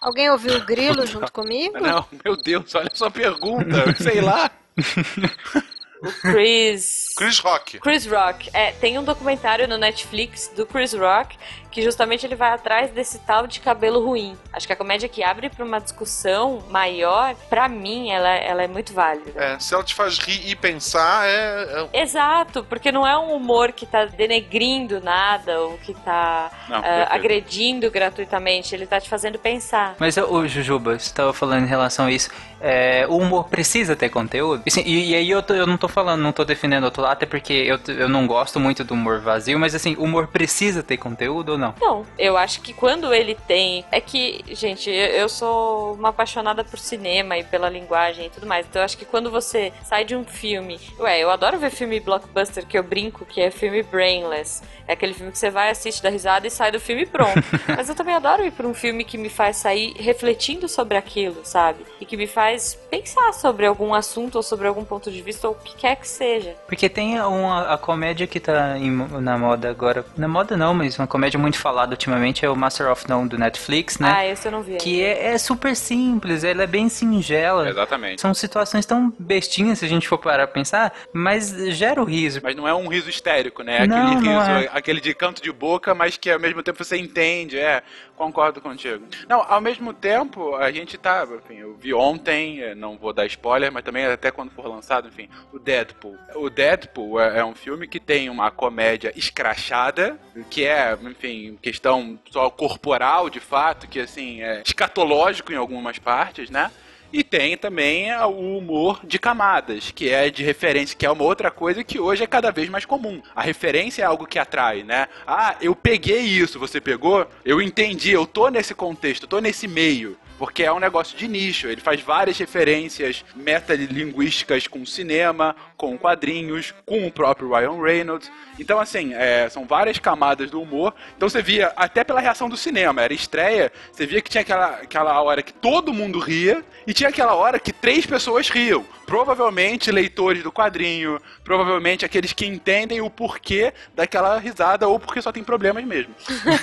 Alguém 0.00 0.30
ouviu 0.30 0.58
o 0.58 0.64
grilo 0.64 1.04
junto 1.08 1.32
comigo? 1.32 1.80
Não, 1.80 2.06
meu 2.24 2.36
Deus, 2.36 2.72
olha 2.76 2.90
só 2.94 3.06
a 3.06 3.10
pergunta, 3.10 3.92
sei 3.98 4.20
lá. 4.20 4.48
O 6.02 6.12
Chris. 6.12 7.14
Chris 7.16 7.38
Rock. 7.38 7.78
Chris 7.80 8.06
Rock. 8.06 8.50
É, 8.52 8.72
tem 8.72 8.98
um 8.98 9.04
documentário 9.04 9.66
no 9.66 9.78
Netflix 9.78 10.50
do 10.54 10.66
Chris 10.66 10.92
Rock 10.92 11.36
que 11.76 11.82
justamente 11.82 12.24
ele 12.24 12.34
vai 12.34 12.52
atrás 12.52 12.90
desse 12.90 13.18
tal 13.18 13.46
de 13.46 13.60
cabelo 13.60 14.02
ruim. 14.02 14.34
Acho 14.50 14.66
que 14.66 14.72
a 14.72 14.76
comédia 14.76 15.10
que 15.10 15.22
abre 15.22 15.50
para 15.50 15.62
uma 15.62 15.78
discussão 15.78 16.64
maior, 16.70 17.34
para 17.50 17.68
mim, 17.68 18.08
ela, 18.08 18.30
ela 18.30 18.62
é 18.62 18.66
muito 18.66 18.94
válida. 18.94 19.30
É, 19.36 19.58
se 19.58 19.74
ela 19.74 19.84
te 19.84 19.94
faz 19.94 20.18
rir 20.18 20.48
e 20.48 20.56
pensar, 20.56 21.28
é. 21.28 21.88
é... 21.92 22.00
Exato, 22.00 22.64
porque 22.64 22.90
não 22.90 23.06
é 23.06 23.18
um 23.18 23.34
humor 23.34 23.72
que 23.72 23.84
tá 23.84 24.06
denegrindo 24.06 25.02
nada 25.02 25.60
ou 25.60 25.76
que 25.76 25.92
tá 25.92 26.50
não, 26.66 26.80
uh, 26.80 26.82
agredindo 27.10 27.90
gratuitamente, 27.90 28.74
ele 28.74 28.86
tá 28.86 28.98
te 28.98 29.10
fazendo 29.10 29.38
pensar. 29.38 29.96
Mas, 29.98 30.16
o 30.16 30.48
Jujuba, 30.48 30.98
você 30.98 31.12
tava 31.12 31.34
falando 31.34 31.64
em 31.64 31.68
relação 31.68 32.06
a 32.06 32.10
isso, 32.10 32.30
é, 32.58 33.06
o 33.06 33.18
humor 33.18 33.50
precisa 33.50 33.94
ter 33.94 34.08
conteúdo? 34.08 34.62
E, 34.64 34.70
assim, 34.70 34.82
e, 34.86 35.10
e 35.10 35.14
aí 35.14 35.30
eu, 35.30 35.42
tô, 35.42 35.52
eu 35.52 35.66
não 35.66 35.76
tô 35.76 35.88
falando, 35.88 36.22
não 36.22 36.32
tô 36.32 36.42
defendendo 36.42 36.84
outro 36.84 37.02
lado, 37.02 37.12
até 37.12 37.26
porque 37.26 37.52
eu, 37.52 37.78
eu 37.94 38.08
não 38.08 38.26
gosto 38.26 38.58
muito 38.58 38.82
do 38.82 38.94
humor 38.94 39.20
vazio, 39.20 39.58
mas 39.58 39.74
assim, 39.74 39.94
o 39.96 40.04
humor 40.04 40.28
precisa 40.28 40.82
ter 40.82 40.96
conteúdo 40.96 41.52
ou 41.52 41.58
não? 41.58 41.65
Não, 41.80 42.04
eu 42.18 42.36
acho 42.36 42.60
que 42.60 42.72
quando 42.72 43.12
ele 43.12 43.34
tem. 43.46 43.84
É 43.90 44.00
que, 44.00 44.44
gente, 44.48 44.90
eu, 44.90 45.28
sou 45.28 45.94
uma 45.94 46.10
apaixonada 46.10 46.64
por 46.64 46.78
cinema 46.78 47.36
e 47.36 47.44
pela 47.44 47.68
linguagem 47.68 48.26
e 48.26 48.30
tudo 48.30 48.46
mais. 48.46 48.66
Então 48.66 48.80
eu 48.80 48.84
acho 48.84 48.96
que 48.96 49.04
quando 49.04 49.30
você 49.30 49.72
sai 49.84 50.04
de 50.04 50.14
um 50.14 50.24
filme. 50.24 50.78
Ué, 50.98 51.18
eu 51.20 51.30
adoro 51.30 51.58
ver 51.58 51.70
filme 51.70 52.00
blockbuster 52.00 52.66
que 52.66 52.78
eu 52.78 52.82
brinco 52.82 53.24
que 53.24 53.40
é 53.40 53.50
filme 53.50 53.82
brainless. 53.82 54.62
É 54.88 54.92
aquele 54.92 55.14
filme 55.14 55.32
que 55.32 55.38
você 55.38 55.50
vai, 55.50 55.70
assiste, 55.70 56.02
dá 56.02 56.08
risada 56.08 56.46
e 56.46 56.50
sai 56.50 56.70
do 56.70 56.78
filme 56.78 57.04
pronto. 57.06 57.42
mas 57.76 57.88
eu 57.88 57.94
também 57.94 58.14
adoro 58.14 58.44
ir 58.44 58.52
pra 58.52 58.66
um 58.66 58.74
filme 58.74 59.04
que 59.04 59.18
me 59.18 59.28
faz 59.28 59.56
sair 59.56 59.94
refletindo 59.98 60.68
sobre 60.68 60.96
aquilo, 60.96 61.40
sabe? 61.44 61.84
E 62.00 62.06
que 62.06 62.16
me 62.16 62.26
faz 62.26 62.78
pensar 62.90 63.32
sobre 63.32 63.66
algum 63.66 63.94
assunto 63.94 64.36
ou 64.36 64.42
sobre 64.42 64.68
algum 64.68 64.84
ponto 64.84 65.10
de 65.10 65.20
vista 65.22 65.48
ou 65.48 65.54
o 65.54 65.58
que 65.58 65.74
quer 65.76 65.96
que 65.96 66.08
seja. 66.08 66.54
Porque 66.66 66.88
tem 66.88 67.20
uma, 67.20 67.72
a 67.72 67.78
comédia 67.78 68.26
que 68.26 68.38
tá 68.38 68.78
em, 68.78 68.90
na 68.90 69.36
moda 69.36 69.68
agora. 69.68 70.04
Na 70.16 70.28
moda 70.28 70.56
não, 70.56 70.72
mas 70.72 70.98
uma 70.98 71.06
comédia 71.06 71.38
muito 71.38 71.55
falada 71.56 71.92
ultimamente 71.92 72.44
é 72.44 72.50
o 72.50 72.56
Master 72.56 72.90
of 72.90 73.08
None 73.08 73.28
do 73.28 73.38
Netflix, 73.38 73.98
né? 73.98 74.12
Ah, 74.14 74.26
esse 74.26 74.46
eu 74.46 74.52
não 74.52 74.62
vi. 74.62 74.76
Que 74.76 75.02
é, 75.02 75.34
é, 75.34 75.38
super 75.38 75.74
simples, 75.74 76.44
ela 76.44 76.62
é 76.62 76.66
bem 76.66 76.88
singela. 76.88 77.68
Exatamente. 77.68 78.20
São 78.20 78.32
situações 78.34 78.86
tão 78.86 79.12
bestinhas 79.18 79.78
se 79.78 79.84
a 79.84 79.88
gente 79.88 80.06
for 80.06 80.18
parar 80.18 80.44
a 80.44 80.46
pensar, 80.46 80.92
mas 81.12 81.50
gera 81.74 82.00
o 82.00 82.04
riso. 82.04 82.40
Mas 82.42 82.54
não 82.54 82.66
é 82.66 82.74
um 82.74 82.88
riso 82.88 83.08
histérico, 83.08 83.62
né? 83.62 83.78
Aquele 83.78 83.88
não, 83.88 84.18
riso, 84.18 84.24
não 84.24 84.56
é. 84.56 84.70
aquele 84.72 85.00
de 85.00 85.14
canto 85.14 85.42
de 85.42 85.52
boca, 85.52 85.94
mas 85.94 86.16
que 86.16 86.30
ao 86.30 86.40
mesmo 86.40 86.62
tempo 86.62 86.82
você 86.82 86.96
entende, 86.96 87.58
é. 87.58 87.82
Concordo 88.16 88.60
contigo. 88.62 89.06
Não, 89.28 89.44
ao 89.46 89.60
mesmo 89.60 89.92
tempo, 89.92 90.56
a 90.56 90.72
gente 90.72 90.96
tá, 90.96 91.26
enfim, 91.36 91.58
eu 91.58 91.74
vi 91.74 91.92
ontem, 91.92 92.62
é, 92.62 92.74
não 92.74 92.96
vou 92.96 93.12
dar 93.12 93.26
spoiler, 93.26 93.70
mas 93.70 93.84
também 93.84 94.06
até 94.06 94.30
quando 94.30 94.50
for 94.50 94.66
lançado, 94.66 95.08
enfim, 95.08 95.28
o 95.52 95.58
Deadpool. 95.58 96.16
O 96.34 96.48
Deadpool 96.48 97.20
é, 97.20 97.40
é 97.40 97.44
um 97.44 97.54
filme 97.54 97.86
que 97.86 98.00
tem 98.00 98.30
uma 98.30 98.50
comédia 98.50 99.12
escrachada, 99.14 100.18
que 100.48 100.64
é, 100.64 100.96
enfim, 101.02 101.58
questão 101.60 102.18
só 102.30 102.48
corporal, 102.48 103.28
de 103.28 103.38
fato, 103.38 103.86
que 103.86 104.00
assim, 104.00 104.42
é 104.42 104.62
escatológico 104.64 105.52
em 105.52 105.56
algumas 105.56 105.98
partes, 105.98 106.48
né? 106.48 106.70
E 107.12 107.22
tem 107.22 107.56
também 107.56 108.12
o 108.24 108.58
humor 108.58 109.00
de 109.04 109.18
camadas, 109.18 109.90
que 109.90 110.10
é 110.10 110.28
de 110.30 110.42
referência, 110.42 110.96
que 110.96 111.06
é 111.06 111.10
uma 111.10 111.24
outra 111.24 111.50
coisa 111.50 111.84
que 111.84 111.98
hoje 111.98 112.24
é 112.24 112.26
cada 112.26 112.50
vez 112.50 112.68
mais 112.68 112.84
comum. 112.84 113.22
A 113.34 113.42
referência 113.42 114.02
é 114.02 114.06
algo 114.06 114.26
que 114.26 114.38
atrai, 114.38 114.82
né? 114.82 115.08
Ah, 115.26 115.56
eu 115.60 115.74
peguei 115.74 116.20
isso, 116.20 116.58
você 116.58 116.80
pegou? 116.80 117.26
Eu 117.44 117.62
entendi, 117.62 118.10
eu 118.10 118.26
tô 118.26 118.48
nesse 118.48 118.74
contexto, 118.74 119.26
tô 119.26 119.40
nesse 119.40 119.66
meio 119.68 120.16
porque 120.38 120.62
é 120.62 120.72
um 120.72 120.78
negócio 120.78 121.16
de 121.16 121.26
nicho. 121.28 121.66
Ele 121.66 121.80
faz 121.80 122.00
várias 122.00 122.38
referências 122.38 123.24
metalinguísticas 123.34 124.66
com 124.66 124.84
cinema, 124.84 125.54
com 125.76 125.96
quadrinhos, 125.98 126.74
com 126.84 127.06
o 127.06 127.10
próprio 127.10 127.54
Ryan 127.54 127.80
Reynolds. 127.82 128.30
Então, 128.58 128.78
assim, 128.80 129.14
é, 129.14 129.48
são 129.48 129.66
várias 129.66 129.98
camadas 129.98 130.50
do 130.50 130.60
humor. 130.60 130.94
Então 131.16 131.28
você 131.28 131.42
via, 131.42 131.72
até 131.76 132.02
pela 132.02 132.20
reação 132.20 132.48
do 132.48 132.56
cinema, 132.56 133.02
era 133.02 133.12
estreia, 133.12 133.72
você 133.92 134.06
via 134.06 134.20
que 134.20 134.30
tinha 134.30 134.40
aquela, 134.42 134.66
aquela 134.76 135.20
hora 135.22 135.42
que 135.42 135.52
todo 135.52 135.92
mundo 135.92 136.18
ria 136.18 136.64
e 136.86 136.94
tinha 136.94 137.10
aquela 137.10 137.34
hora 137.34 137.58
que 137.58 137.72
três 137.72 138.06
pessoas 138.06 138.48
riam. 138.48 138.84
Provavelmente 139.06 139.90
leitores 139.92 140.42
do 140.42 140.50
quadrinho, 140.50 141.20
provavelmente 141.44 142.04
aqueles 142.04 142.32
que 142.32 142.46
entendem 142.46 143.00
o 143.00 143.10
porquê 143.10 143.72
daquela 143.94 144.38
risada 144.38 144.88
ou 144.88 144.98
porque 144.98 145.22
só 145.22 145.30
tem 145.30 145.44
problemas 145.44 145.84
mesmo. 145.84 146.14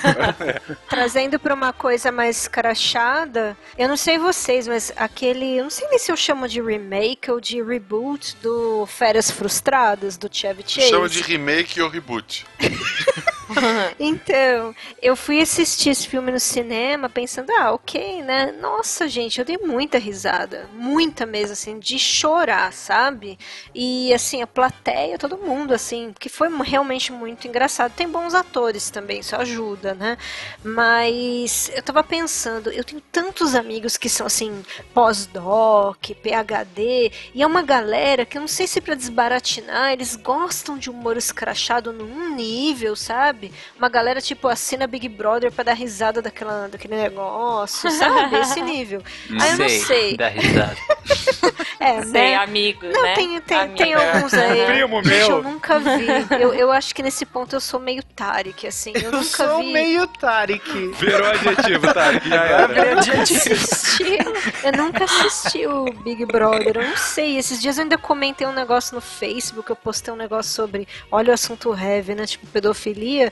Trazendo 0.88 1.38
para 1.38 1.54
uma 1.54 1.72
coisa 1.72 2.12
mais 2.12 2.48
crachada, 2.48 3.56
eu 3.76 3.88
não 3.88 3.96
sei 3.96 4.18
vocês, 4.18 4.68
mas 4.68 4.92
aquele, 4.96 5.58
eu 5.58 5.64
não 5.64 5.70
sei 5.70 5.88
nem 5.88 5.98
se 5.98 6.10
eu 6.10 6.16
chamo 6.16 6.48
de 6.48 6.60
remake 6.60 7.30
ou 7.30 7.40
de 7.40 7.62
reboot 7.62 8.36
do 8.42 8.86
Férias 8.86 9.30
Frustradas 9.30 10.16
do 10.16 10.28
Chevy 10.30 10.62
Chase. 10.66 10.88
Chama 10.88 11.08
de 11.08 11.20
remake 11.22 11.80
ou 11.80 11.88
reboot. 11.88 12.46
então, 13.98 14.74
eu 15.02 15.16
fui 15.16 15.40
assistir 15.40 15.90
esse 15.90 16.08
filme 16.08 16.32
no 16.32 16.40
cinema 16.40 17.08
pensando, 17.08 17.50
ah, 17.52 17.72
ok, 17.72 18.22
né? 18.22 18.52
Nossa, 18.60 19.08
gente, 19.08 19.38
eu 19.38 19.44
dei 19.44 19.58
muita 19.58 19.98
risada. 19.98 20.68
Muita 20.74 21.26
mesmo, 21.26 21.52
assim, 21.52 21.78
de 21.78 21.98
chorar, 21.98 22.72
sabe? 22.72 23.38
E, 23.74 24.12
assim, 24.12 24.42
a 24.42 24.46
plateia, 24.46 25.18
todo 25.18 25.38
mundo, 25.38 25.72
assim, 25.74 26.14
que 26.18 26.28
foi 26.28 26.48
realmente 26.62 27.12
muito 27.12 27.46
engraçado. 27.46 27.92
Tem 27.92 28.08
bons 28.08 28.34
atores 28.34 28.90
também, 28.90 29.20
isso 29.20 29.36
ajuda, 29.36 29.94
né? 29.94 30.16
Mas 30.62 31.70
eu 31.74 31.82
tava 31.82 32.02
pensando, 32.02 32.70
eu 32.70 32.84
tenho 32.84 33.02
tantos 33.12 33.54
amigos 33.54 33.96
que 33.96 34.08
são, 34.08 34.26
assim, 34.26 34.62
pós-doc, 34.92 36.10
PHD, 36.22 37.12
e 37.34 37.42
é 37.42 37.46
uma 37.46 37.62
galera 37.62 38.24
que 38.24 38.36
eu 38.36 38.40
não 38.40 38.48
sei 38.48 38.66
se 38.66 38.80
para 38.80 38.94
desbaratinar, 38.94 39.92
eles 39.92 40.16
gostam 40.16 40.78
de 40.78 40.90
humor 40.90 41.16
escrachado 41.16 41.92
num 41.92 42.34
nível, 42.34 42.96
sabe? 42.96 43.43
Sabe? 43.44 43.52
Uma 43.78 43.88
galera, 43.88 44.20
tipo, 44.20 44.48
assina 44.48 44.86
Big 44.86 45.08
Brother 45.08 45.50
pra 45.52 45.64
dar 45.64 45.74
risada 45.74 46.22
daquela, 46.22 46.68
daquele 46.68 46.96
negócio, 46.96 47.90
sabe? 47.90 48.36
Esse 48.36 48.60
nível. 48.62 49.02
Não 49.28 49.44
aí 49.44 49.52
eu 49.52 49.58
não 49.58 49.68
sei. 49.68 50.16
Dar 50.16 50.28
risada. 50.28 50.76
é, 51.80 52.02
sei, 52.02 52.10
né? 52.12 52.36
amigo, 52.36 52.86
não, 52.86 53.02
né? 53.02 53.14
Tem, 53.14 53.40
tem, 53.40 53.58
amigo. 53.58 53.76
tem 53.76 53.94
alguns 53.94 54.34
aí. 54.34 54.66
Primo 54.66 55.02
meu. 55.02 55.28
eu 55.30 55.42
nunca 55.42 55.78
vi. 55.78 56.06
Eu, 56.40 56.54
eu 56.54 56.72
acho 56.72 56.94
que 56.94 57.02
nesse 57.02 57.26
ponto 57.26 57.54
eu 57.54 57.60
sou 57.60 57.80
meio 57.80 58.02
Tarek, 58.02 58.66
assim. 58.66 58.92
Eu, 58.94 59.02
eu 59.02 59.12
nunca 59.12 59.24
sou 59.24 59.58
vi. 59.58 59.72
meio 59.72 60.06
Tarek. 60.06 60.88
Virou 60.98 61.28
adjetivo, 61.28 61.92
Tarek. 61.92 62.28
Já 62.28 62.44
era. 62.44 62.72
Eu 62.72 62.96
nunca 62.96 63.22
assisti. 63.22 64.18
Eu 64.62 64.72
nunca 64.72 65.04
assisti 65.04 65.66
o 65.66 65.84
Big 66.02 66.24
Brother. 66.26 66.76
Eu 66.76 66.88
não 66.88 66.96
sei. 66.96 67.36
Esses 67.36 67.60
dias 67.60 67.76
eu 67.76 67.82
ainda 67.82 67.98
comentei 67.98 68.46
um 68.46 68.52
negócio 68.52 68.94
no 68.94 69.00
Facebook. 69.00 69.68
Eu 69.68 69.76
postei 69.76 70.12
um 70.12 70.16
negócio 70.16 70.52
sobre. 70.52 70.86
Olha 71.10 71.30
o 71.30 71.34
assunto 71.34 71.74
heavy, 71.74 72.14
né? 72.14 72.26
Tipo, 72.26 72.46
pedofilia 72.46 73.23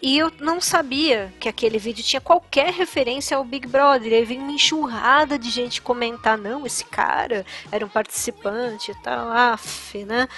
e 0.00 0.18
eu 0.18 0.32
não 0.40 0.60
sabia 0.60 1.32
que 1.40 1.48
aquele 1.48 1.78
vídeo 1.78 2.04
tinha 2.04 2.20
qualquer 2.20 2.72
referência 2.72 3.36
ao 3.36 3.44
Big 3.44 3.66
Brother. 3.66 4.12
Aí 4.12 4.24
veio 4.24 4.40
uma 4.40 4.52
enxurrada 4.52 5.38
de 5.38 5.50
gente 5.50 5.82
comentar, 5.82 6.38
não, 6.38 6.66
esse 6.66 6.84
cara 6.84 7.44
era 7.70 7.84
um 7.84 7.88
participante 7.88 8.92
e 8.92 8.94
tal, 9.02 9.30
af, 9.30 10.04
né? 10.04 10.28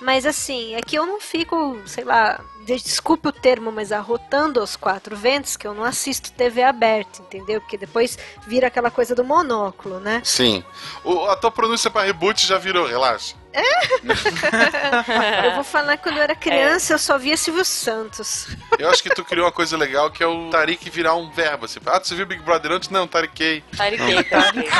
Mas 0.00 0.26
assim, 0.26 0.74
é 0.74 0.80
que 0.80 0.96
eu 0.96 1.06
não 1.06 1.20
fico, 1.20 1.78
sei 1.86 2.04
lá, 2.04 2.40
desculpe 2.64 3.28
o 3.28 3.32
termo, 3.32 3.72
mas 3.72 3.92
arrotando 3.92 4.60
aos 4.60 4.76
quatro 4.76 5.16
ventos, 5.16 5.56
que 5.56 5.66
eu 5.66 5.74
não 5.74 5.84
assisto 5.84 6.32
TV 6.32 6.62
aberta, 6.62 7.22
entendeu? 7.22 7.60
Porque 7.60 7.76
depois 7.76 8.18
vira 8.46 8.66
aquela 8.66 8.90
coisa 8.90 9.14
do 9.14 9.24
monóculo, 9.24 10.00
né? 10.00 10.20
Sim. 10.24 10.64
O, 11.04 11.26
a 11.26 11.36
tua 11.36 11.50
pronúncia 11.50 11.90
para 11.90 12.06
reboot 12.06 12.46
já 12.46 12.58
virou, 12.58 12.86
relaxa. 12.86 13.39
É? 13.52 15.46
eu 15.48 15.54
vou 15.54 15.64
falar 15.64 15.96
que 15.96 16.04
quando 16.04 16.18
eu 16.18 16.22
era 16.22 16.36
criança 16.36 16.92
é. 16.92 16.94
eu 16.94 16.98
só 16.98 17.18
via 17.18 17.36
Silvio 17.36 17.64
Santos. 17.64 18.48
Eu 18.78 18.88
acho 18.90 19.02
que 19.02 19.10
tu 19.10 19.24
criou 19.24 19.46
uma 19.46 19.52
coisa 19.52 19.76
legal 19.76 20.08
que 20.10 20.22
é 20.22 20.26
o 20.26 20.50
Tarik 20.50 20.88
virar 20.88 21.16
um 21.16 21.30
verbo. 21.30 21.64
Assim. 21.64 21.80
Ah, 21.86 21.98
você 21.98 22.14
viu 22.14 22.26
Big 22.26 22.42
Brother 22.42 22.70
antes? 22.72 22.90
Não, 22.90 23.08
Tariquei. 23.08 23.64
Tariquei, 23.76 24.22
tariquei. 24.24 24.70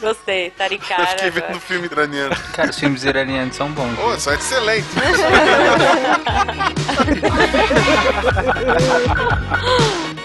Gostei, 0.00 0.50
Taricara. 0.50 1.02
Eu 1.02 1.08
fiquei 1.08 1.30
vendo 1.30 1.56
o 1.56 1.60
filme 1.60 1.86
iraniano. 1.86 2.36
Cara, 2.52 2.70
os 2.70 2.78
filmes 2.78 3.04
iranianos 3.04 3.56
são 3.56 3.70
bons. 3.72 3.96
Pô, 3.96 4.16
são 4.18 4.32
excelentes. 4.32 4.88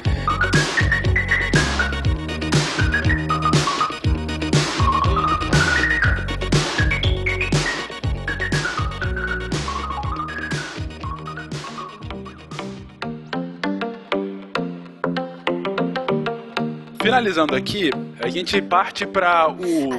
Finalizando 17.04 17.54
aqui, 17.54 17.92
a 18.22 18.30
gente 18.30 18.62
parte 18.62 19.06
para 19.06 19.50
o 19.50 19.90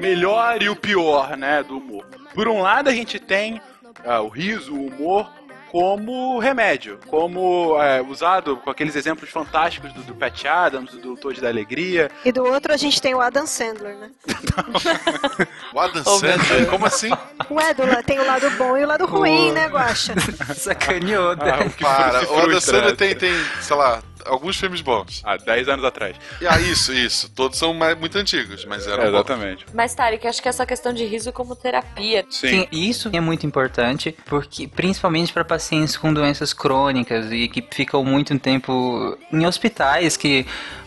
melhor 0.00 0.62
e 0.62 0.70
o 0.70 0.74
pior, 0.74 1.36
né, 1.36 1.62
do 1.62 1.76
humor. 1.76 2.06
Por 2.34 2.48
um 2.48 2.62
lado, 2.62 2.88
a 2.88 2.92
gente 2.92 3.18
tem 3.18 3.60
uh, 4.02 4.22
o 4.22 4.28
riso, 4.28 4.72
o 4.72 4.86
humor 4.86 5.30
como 5.70 6.38
remédio, 6.38 6.98
como 7.08 7.76
é, 7.82 8.00
usado 8.00 8.56
com 8.56 8.70
aqueles 8.70 8.94
exemplos 8.96 9.28
fantásticos 9.28 9.92
do, 9.92 10.02
do 10.04 10.14
Pat 10.14 10.44
Adams, 10.46 10.92
do 10.92 11.16
Toad 11.16 11.38
da 11.40 11.48
Alegria. 11.48 12.10
E 12.24 12.32
do 12.32 12.44
outro 12.44 12.72
a 12.72 12.76
gente 12.76 13.02
tem 13.02 13.12
o 13.12 13.20
Adam 13.20 13.44
Sandler, 13.44 13.96
né? 13.96 14.10
O 15.74 15.80
Adam 15.80 16.04
Sandler, 16.04 16.66
como 16.70 16.86
assim? 16.86 17.10
Ué, 17.50 17.74
Dula, 17.74 18.02
tem 18.04 18.20
o 18.20 18.24
lado 18.24 18.48
bom 18.52 18.78
e 18.78 18.84
o 18.84 18.86
lado 18.86 19.04
ruim, 19.04 19.50
né, 19.50 19.66
Guaxa? 19.66 20.14
Sacaneou, 20.54 21.32
Ah, 21.32 21.36
né? 21.44 21.72
para. 21.78 22.30
O 22.30 22.38
Adam 22.38 22.60
Sandler 22.60 22.90
né? 22.90 22.96
tem, 22.96 23.14
tem, 23.16 23.32
sei 23.60 23.76
lá, 23.76 24.00
alguns 24.26 24.56
filmes 24.58 24.80
bons. 24.80 25.22
Há 25.24 25.36
10 25.36 25.68
anos 25.68 25.84
atrás. 25.84 26.16
E, 26.40 26.46
ah, 26.46 26.60
isso, 26.60 26.92
isso. 26.92 27.30
Todos 27.34 27.58
são 27.58 27.72
mais- 27.74 27.98
muito 27.98 28.16
antigos, 28.18 28.64
mas 28.64 28.86
eram 28.86 29.02
É, 29.02 29.06
bons. 29.06 29.14
exatamente. 29.14 29.66
Mas, 29.74 29.94
Tarek, 29.94 30.24
eu 30.24 30.30
acho 30.30 30.42
que 30.42 30.48
essa 30.48 30.64
questão 30.66 30.92
de 30.92 31.04
riso 31.04 31.32
como 31.32 31.54
terapia. 31.56 32.24
Sim. 32.30 32.48
Sim, 32.48 32.68
isso 32.72 33.10
é 33.12 33.20
muito 33.20 33.46
importante, 33.46 34.14
porque 34.26 34.66
principalmente 34.68 35.32
para 35.32 35.44
pacientes 35.44 35.96
com 35.96 36.12
doenças 36.12 36.52
crônicas 36.52 37.30
e 37.32 37.48
que 37.48 37.62
ficam 37.72 38.04
muito 38.04 38.38
tempo 38.38 39.16
em 39.32 39.46
hospitais 39.46 40.16
que 40.16 40.46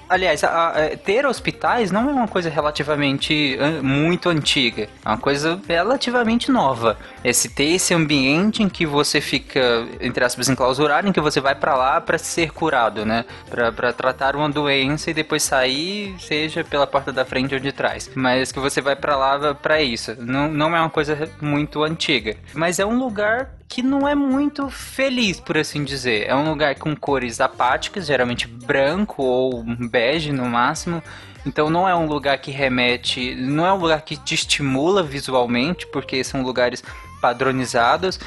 Aliás, 0.09 0.43
a- 0.43 0.69
a- 0.69 0.97
ter 0.97 1.25
hospitais 1.25 1.91
não 1.91 2.09
é 2.09 2.13
uma 2.13 2.27
coisa 2.27 2.49
relativamente 2.49 3.57
an- 3.59 3.81
muito 3.83 4.29
antiga, 4.29 4.83
é 5.05 5.09
uma 5.09 5.17
coisa 5.17 5.59
relativamente 5.67 6.51
nova. 6.51 6.97
Esse 7.23 7.49
ter 7.49 7.65
esse 7.75 7.93
ambiente 7.93 8.63
em 8.63 8.69
que 8.69 8.85
você 8.85 9.19
fica, 9.19 9.59
entre 9.99 10.23
aspas, 10.23 10.47
enclausurado, 10.49 11.07
em 11.07 11.11
que 11.11 11.19
você 11.19 11.41
vai 11.41 11.55
para 11.55 11.75
lá 11.75 11.99
para 11.99 12.17
ser 12.17 12.51
curado, 12.51 13.05
né? 13.05 13.25
Para 13.49 13.91
tratar 13.91 14.35
uma 14.35 14.49
doença 14.49 15.11
e 15.11 15.13
depois 15.13 15.43
sair, 15.43 16.15
seja 16.19 16.63
pela 16.63 16.87
porta 16.87 17.11
da 17.11 17.25
frente 17.25 17.53
ou 17.53 17.59
de 17.59 17.71
trás. 17.71 18.09
Mas 18.15 18.51
que 18.51 18.59
você 18.59 18.79
vai 18.81 18.95
para 18.95 19.15
lá 19.15 19.53
para 19.55 19.81
isso. 19.81 20.15
Não, 20.19 20.47
não 20.47 20.75
é 20.75 20.79
uma 20.79 20.89
coisa 20.89 21.29
muito 21.41 21.83
antiga. 21.83 22.35
Mas 22.53 22.79
é 22.79 22.85
um 22.85 22.97
lugar 22.97 23.49
que 23.67 23.83
não 23.83 24.07
é 24.07 24.15
muito 24.15 24.69
feliz, 24.69 25.39
por 25.39 25.57
assim 25.57 25.83
dizer. 25.83 26.27
É 26.27 26.35
um 26.35 26.49
lugar 26.49 26.75
com 26.75 26.95
cores 26.95 27.41
apáticas, 27.41 28.05
geralmente 28.05 28.47
branco 28.47 29.21
ou 29.21 29.63
bege 29.63 30.31
no 30.31 30.45
máximo. 30.45 31.03
Então 31.45 31.69
não 31.69 31.87
é 31.87 31.95
um 31.95 32.05
lugar 32.05 32.37
que 32.39 32.51
remete, 32.51 33.35
não 33.35 33.65
é 33.65 33.73
um 33.73 33.77
lugar 33.77 34.01
que 34.01 34.15
te 34.17 34.35
estimula 34.35 35.03
visualmente, 35.03 35.85
porque 35.87 36.23
são 36.23 36.41
lugares 36.41 36.83
padronizados. 37.21 38.19